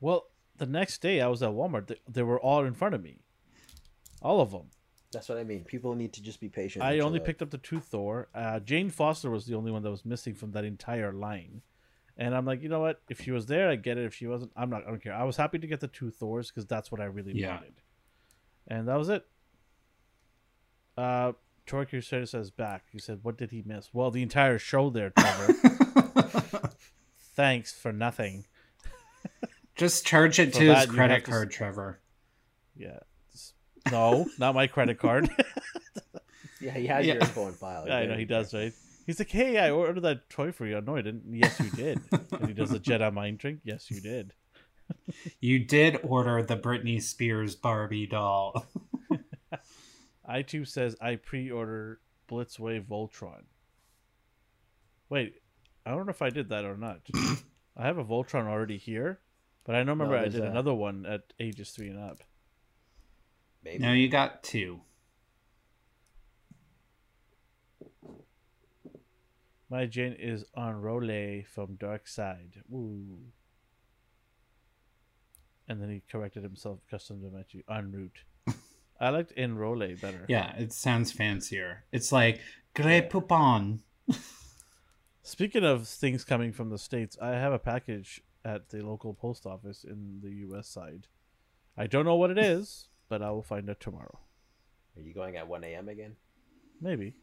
Well, 0.01 0.26
the 0.56 0.66
next 0.66 1.01
day 1.02 1.20
I 1.20 1.28
was 1.28 1.42
at 1.42 1.51
Walmart. 1.51 1.86
They, 1.88 1.96
they 2.09 2.22
were 2.22 2.40
all 2.40 2.64
in 2.64 2.74
front 2.74 2.94
of 2.94 3.02
me, 3.02 3.20
all 4.22 4.40
of 4.40 4.51
them. 4.51 4.70
That's 5.12 5.28
what 5.28 5.38
I 5.38 5.44
mean. 5.44 5.64
People 5.64 5.94
need 5.94 6.12
to 6.14 6.22
just 6.22 6.40
be 6.40 6.48
patient. 6.48 6.84
I 6.84 6.98
only 6.98 7.18
chill 7.20 7.26
picked 7.26 7.42
up 7.42 7.51
the 7.51 7.59
two 7.59 7.80
Thor. 7.80 8.28
Uh, 8.34 8.59
Jane 8.60 8.90
Foster 8.90 9.30
was 9.30 9.46
the 9.46 9.55
only 9.55 9.70
one 9.70 9.82
that 9.82 9.90
was 9.90 10.05
missing 10.05 10.34
from 10.34 10.51
that 10.52 10.64
entire 10.64 11.12
line. 11.12 11.62
And 12.16 12.34
I'm 12.34 12.44
like, 12.44 12.62
you 12.62 12.68
know 12.68 12.80
what? 12.80 13.01
If 13.09 13.20
she 13.20 13.30
was 13.30 13.46
there, 13.46 13.68
I 13.70 13.76
get 13.76 13.96
it. 13.98 14.05
If 14.05 14.14
she 14.14 14.26
wasn't, 14.26 14.52
I'm 14.56 14.70
not. 14.70 14.84
I 14.86 14.90
don't 14.90 15.02
care. 15.02 15.14
I 15.14 15.24
was 15.24 15.36
happy 15.36 15.59
to 15.59 15.66
get 15.66 15.80
the 15.80 15.88
two 15.88 16.10
Thors 16.10 16.48
because 16.48 16.66
that's 16.66 16.90
what 16.92 17.01
I 17.01 17.05
really 17.05 17.32
Yeah. 17.32 17.55
wanted. 17.55 17.74
And 18.68 18.88
that 18.88 18.96
was 18.96 19.09
it. 19.09 19.24
Uh, 20.96 21.32
Troy 21.66 21.85
Crusader 21.85 22.27
says 22.27 22.51
back. 22.51 22.85
He 22.93 22.99
said, 22.99 23.20
"What 23.23 23.39
did 23.39 23.51
he 23.51 23.62
miss?" 23.65 23.91
Well, 23.93 24.11
the 24.11 24.23
entire 24.23 24.59
show 24.59 24.91
there, 24.91 25.11
Trevor. 25.11 25.55
Thanks 27.35 27.73
for 27.73 27.93
nothing. 27.93 28.47
just 29.74 30.07
charge 30.07 30.39
it 30.39 30.53
For 30.53 30.61
to 30.61 30.74
his 30.74 30.86
credit 30.86 31.15
have 31.15 31.24
to 31.24 31.31
card, 31.31 31.51
Trevor. 31.51 32.01
Yeah. 32.77 32.99
No, 33.91 34.27
not 34.39 34.55
my 34.55 34.66
credit 34.66 34.99
card. 34.99 35.28
Yeah, 36.61 36.73
he 36.73 36.86
has 36.86 37.05
Yeah. 37.05 37.15
your 37.15 37.23
info 37.24 37.49
in 37.49 37.53
file. 37.53 37.86
Yeah, 37.86 37.99
I 37.99 38.07
know 38.07 38.16
he 38.16 38.24
does, 38.24 38.55
right? 38.55 38.73
He's 39.05 39.19
like, 39.19 39.28
"Hey, 39.31 39.59
I 39.59 39.69
ordered 39.70 40.01
that 40.01 40.31
toy 40.31 40.51
for 40.51 40.65
you." 40.65 40.81
No, 40.81 40.97
I 40.97 41.03
didn't. 41.03 41.24
Yes, 41.31 41.61
you 41.61 41.69
did. 41.69 42.01
and 42.32 42.49
he 42.49 42.55
does 42.55 42.73
a 42.73 42.78
Jedi 42.78 43.12
mind 43.12 43.41
trick. 43.41 43.59
Yes, 43.65 43.91
you 43.91 44.01
did. 44.01 44.32
You 45.41 45.59
did 45.59 45.99
order 46.03 46.43
the 46.43 46.57
Britney 46.57 47.03
Spears 47.03 47.55
Barbie 47.55 48.07
doll. 48.07 48.65
iTunes 50.28 50.68
says 50.68 50.96
I 51.01 51.16
pre-order 51.16 52.01
Blitzway 52.28 52.82
Voltron. 52.84 53.42
Wait, 55.09 55.34
I 55.84 55.90
don't 55.90 56.06
know 56.06 56.10
if 56.10 56.22
I 56.22 56.30
did 56.30 56.48
that 56.48 56.64
or 56.64 56.76
not. 56.76 57.01
I 57.76 57.84
have 57.86 57.98
a 57.98 58.05
Voltron 58.05 58.46
already 58.46 58.78
here, 58.78 59.20
but 59.64 59.74
I 59.74 59.78
don't 59.78 59.88
remember 59.88 60.16
I 60.16 60.28
did 60.28 60.42
a- 60.42 60.51
another 60.51 60.74
one 60.74 61.05
at 61.06 61.32
ages 61.38 61.70
three 61.70 61.88
and 61.88 61.98
up. 61.98 62.18
Maybe. 63.62 63.78
no, 63.78 63.92
you 63.92 64.09
got 64.09 64.42
two. 64.42 64.82
My 69.70 69.86
Jane 69.86 70.12
is 70.18 70.44
on 70.55 70.80
Role 70.80 71.42
from 71.52 71.76
Dark 71.76 72.06
Side. 72.06 72.62
Woo. 72.68 73.18
And 75.66 75.80
then 75.80 75.90
he 75.90 76.02
corrected 76.09 76.42
himself, 76.42 76.80
custom 76.90 77.22
to 77.22 77.56
you 77.56 77.64
en 77.68 77.90
route. 77.90 78.20
I 79.01 79.11
liked 79.11 79.33
in 79.33 79.57
Role 79.57 79.79
better. 79.79 80.25
Yeah, 80.29 80.55
it 80.57 80.73
sounds 80.73 81.11
fancier. 81.11 81.85
It's 81.93 82.12
like 82.12 82.41
Grey 82.75 83.03
Poupon. 83.03 83.81
Speaking 85.23 85.65
of 85.65 85.89
things 85.89 86.25
coming 86.25 86.53
from 86.53 86.71
the 86.71 86.79
states, 86.79 87.16
I 87.21 87.31
have 87.31 87.53
a 87.53 87.59
package 87.59 88.23
at 88.45 88.69
the 88.69 88.83
local 88.83 89.15
post 89.15 89.47
office 89.47 89.85
in 89.85 90.21
the 90.23 90.31
U.S. 90.47 90.69
side. 90.69 91.07
I 91.77 91.87
don't 91.87 92.05
know 92.05 92.16
what 92.16 92.31
it 92.31 92.39
is, 92.39 92.89
but 93.09 93.23
I 93.23 93.31
will 93.31 93.43
find 93.43 93.69
out 93.69 93.81
tomorrow. 93.81 94.21
Are 94.97 95.03
you 95.03 95.15
going 95.15 95.37
at 95.37 95.49
1 95.49 95.65
a.m. 95.65 95.89
again? 95.89 96.16
Maybe 96.81 97.15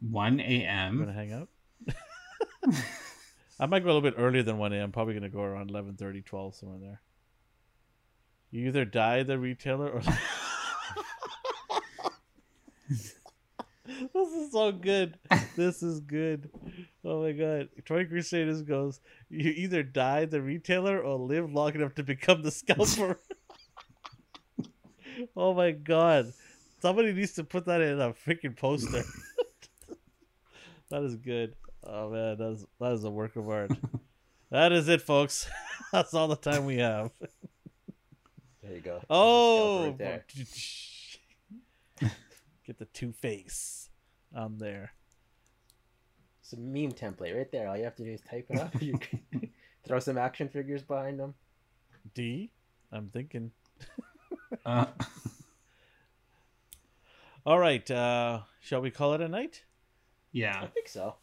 1 0.00 0.32
I'm 0.32 0.40
a.m. 0.40 0.98
gonna 0.98 1.12
hang 1.12 1.32
out. 1.32 1.48
I 3.60 3.66
might 3.66 3.84
go 3.84 3.86
a 3.86 3.92
little 3.92 4.10
bit 4.10 4.14
earlier 4.16 4.42
than 4.42 4.58
one 4.58 4.72
a.m. 4.72 4.90
Probably 4.90 5.14
gonna 5.14 5.28
go 5.28 5.42
around 5.42 5.70
11:30, 5.70 6.24
12, 6.24 6.54
somewhere 6.54 6.78
there. 6.78 7.00
You 8.50 8.68
either 8.68 8.84
die 8.84 9.22
the 9.22 9.38
retailer 9.38 9.88
or. 9.88 10.02
this 14.14 14.28
is 14.32 14.52
so 14.52 14.72
good. 14.72 15.16
This 15.56 15.82
is 15.82 16.00
good. 16.00 16.50
Oh 17.04 17.22
my 17.22 17.32
god. 17.32 17.68
Troy 17.84 18.04
Crusaders 18.04 18.62
goes, 18.62 19.00
you 19.28 19.50
either 19.50 19.82
die 19.82 20.24
the 20.24 20.42
retailer 20.42 21.00
or 21.00 21.18
live 21.18 21.52
long 21.52 21.74
enough 21.74 21.94
to 21.94 22.02
become 22.02 22.42
the 22.42 22.50
scalper. 22.50 23.18
oh 25.36 25.54
my 25.54 25.70
god. 25.70 26.32
Somebody 26.82 27.12
needs 27.12 27.32
to 27.34 27.44
put 27.44 27.66
that 27.66 27.80
in 27.80 28.00
a 28.00 28.12
freaking 28.12 28.56
poster. 28.56 29.02
that 30.90 31.02
is 31.02 31.16
good. 31.16 31.54
Oh 31.84 32.10
man, 32.10 32.38
that 32.38 32.50
is 32.52 32.66
that 32.80 32.92
is 32.92 33.04
a 33.04 33.10
work 33.10 33.36
of 33.36 33.48
art. 33.48 33.70
that 34.50 34.72
is 34.72 34.88
it, 34.88 35.02
folks. 35.02 35.48
That's 35.92 36.14
all 36.14 36.28
the 36.28 36.36
time 36.36 36.64
we 36.64 36.78
have. 36.78 37.10
There 38.62 38.74
you 38.74 38.80
go. 38.80 39.00
Oh, 39.08 39.82
scalper 39.82 39.88
right 39.90 39.98
there. 39.98 40.24
Get 42.70 42.78
the 42.78 42.84
two 42.84 43.10
face 43.10 43.90
on 44.32 44.58
there. 44.58 44.92
It's 46.40 46.52
a 46.52 46.56
meme 46.56 46.92
template 46.92 47.36
right 47.36 47.50
there. 47.50 47.68
All 47.68 47.76
you 47.76 47.82
have 47.82 47.96
to 47.96 48.04
do 48.04 48.12
is 48.12 48.20
type 48.20 48.46
it 48.48 48.60
up. 48.60 48.80
You 48.80 48.96
can 48.96 49.50
throw 49.86 49.98
some 49.98 50.16
action 50.16 50.48
figures 50.48 50.82
behind 50.82 51.18
them. 51.18 51.34
D. 52.14 52.52
I'm 52.92 53.08
thinking. 53.08 53.50
Uh, 54.66 54.84
All 57.46 57.58
right. 57.58 57.88
Uh, 57.88 58.40
shall 58.60 58.80
we 58.80 58.90
call 58.90 59.14
it 59.14 59.20
a 59.20 59.28
night? 59.28 59.62
Yeah, 60.32 60.58
I 60.60 60.66
think 60.66 60.88
so. 60.88 61.14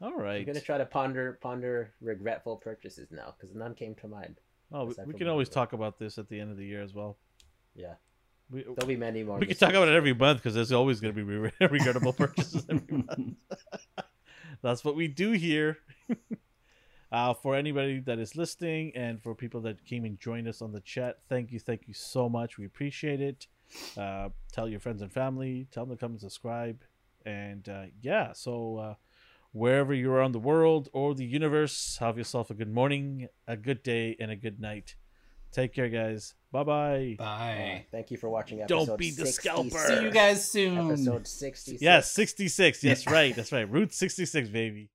All 0.00 0.14
right. 0.14 0.40
I'm 0.40 0.46
gonna 0.46 0.60
try 0.60 0.78
to 0.78 0.86
ponder 0.86 1.38
ponder 1.42 1.92
regretful 2.00 2.56
purchases 2.56 3.08
now 3.10 3.34
because 3.38 3.54
none 3.54 3.74
came 3.74 3.94
to 3.96 4.08
mind. 4.08 4.40
Oh, 4.72 4.86
we, 4.86 4.94
we 5.08 5.14
can 5.14 5.28
always 5.28 5.48
Marvel. 5.48 5.62
talk 5.62 5.72
about 5.74 5.98
this 5.98 6.16
at 6.16 6.30
the 6.30 6.40
end 6.40 6.50
of 6.50 6.56
the 6.56 6.64
year 6.64 6.82
as 6.82 6.94
well. 6.94 7.18
Yeah, 7.74 7.96
We, 8.52 8.62
there'll 8.64 8.86
be 8.86 8.96
many 8.96 9.24
more. 9.24 9.38
we 9.38 9.46
can 9.46 9.56
talk 9.56 9.70
about 9.70 9.88
it 9.88 9.94
every 9.94 10.12
month 10.12 10.38
because 10.38 10.54
there's 10.54 10.72
always 10.72 11.00
going 11.00 11.14
to 11.14 11.24
be 11.24 11.36
re- 11.36 11.52
regrettable 11.60 12.12
purchases 12.12 12.66
every 12.68 12.98
month. 12.98 13.36
That's 14.62 14.84
what 14.84 14.94
we 14.94 15.08
do 15.08 15.32
here. 15.32 15.78
uh, 17.12 17.32
for 17.32 17.56
anybody 17.56 18.00
that 18.00 18.18
is 18.18 18.36
listening 18.36 18.92
and 18.94 19.22
for 19.22 19.34
people 19.34 19.62
that 19.62 19.84
came 19.86 20.04
and 20.04 20.20
joined 20.20 20.48
us 20.48 20.60
on 20.60 20.72
the 20.72 20.80
chat, 20.80 21.20
thank 21.30 21.50
you, 21.50 21.58
thank 21.58 21.88
you 21.88 21.94
so 21.94 22.28
much. 22.28 22.58
We 22.58 22.66
appreciate 22.66 23.22
it. 23.22 23.46
Uh, 23.96 24.28
tell 24.52 24.68
your 24.68 24.80
friends 24.80 25.00
and 25.00 25.10
family, 25.10 25.66
tell 25.70 25.86
them 25.86 25.96
to 25.96 26.00
come 26.00 26.12
and 26.12 26.20
subscribe. 26.20 26.82
And 27.24 27.66
uh, 27.70 27.84
yeah, 28.02 28.34
so 28.34 28.76
uh, 28.76 28.94
wherever 29.52 29.94
you 29.94 30.12
are 30.12 30.20
on 30.20 30.32
the 30.32 30.38
world 30.38 30.90
or 30.92 31.14
the 31.14 31.24
universe, 31.24 31.96
have 32.00 32.18
yourself 32.18 32.50
a 32.50 32.54
good 32.54 32.72
morning, 32.72 33.28
a 33.48 33.56
good 33.56 33.82
day, 33.82 34.14
and 34.20 34.30
a 34.30 34.36
good 34.36 34.60
night. 34.60 34.96
Take 35.52 35.72
care, 35.74 35.88
guys. 35.88 36.34
Bye 36.52 36.64
bye. 36.64 37.16
Bye. 37.18 37.86
thank 37.90 38.10
you 38.10 38.18
for 38.18 38.28
watching. 38.28 38.62
Don't 38.68 38.98
be 38.98 39.10
the 39.10 39.24
66. 39.26 39.34
scalper. 39.36 39.86
See 39.86 40.02
you 40.02 40.10
guys 40.10 40.48
soon. 40.48 40.90
Episode 40.90 41.26
sixty. 41.26 41.78
Yes, 41.80 42.12
66. 42.12 42.84
Yes, 42.84 43.06
right. 43.10 43.34
That's 43.34 43.52
right. 43.52 43.68
Route 43.68 43.94
66, 43.94 44.50
baby. 44.50 44.90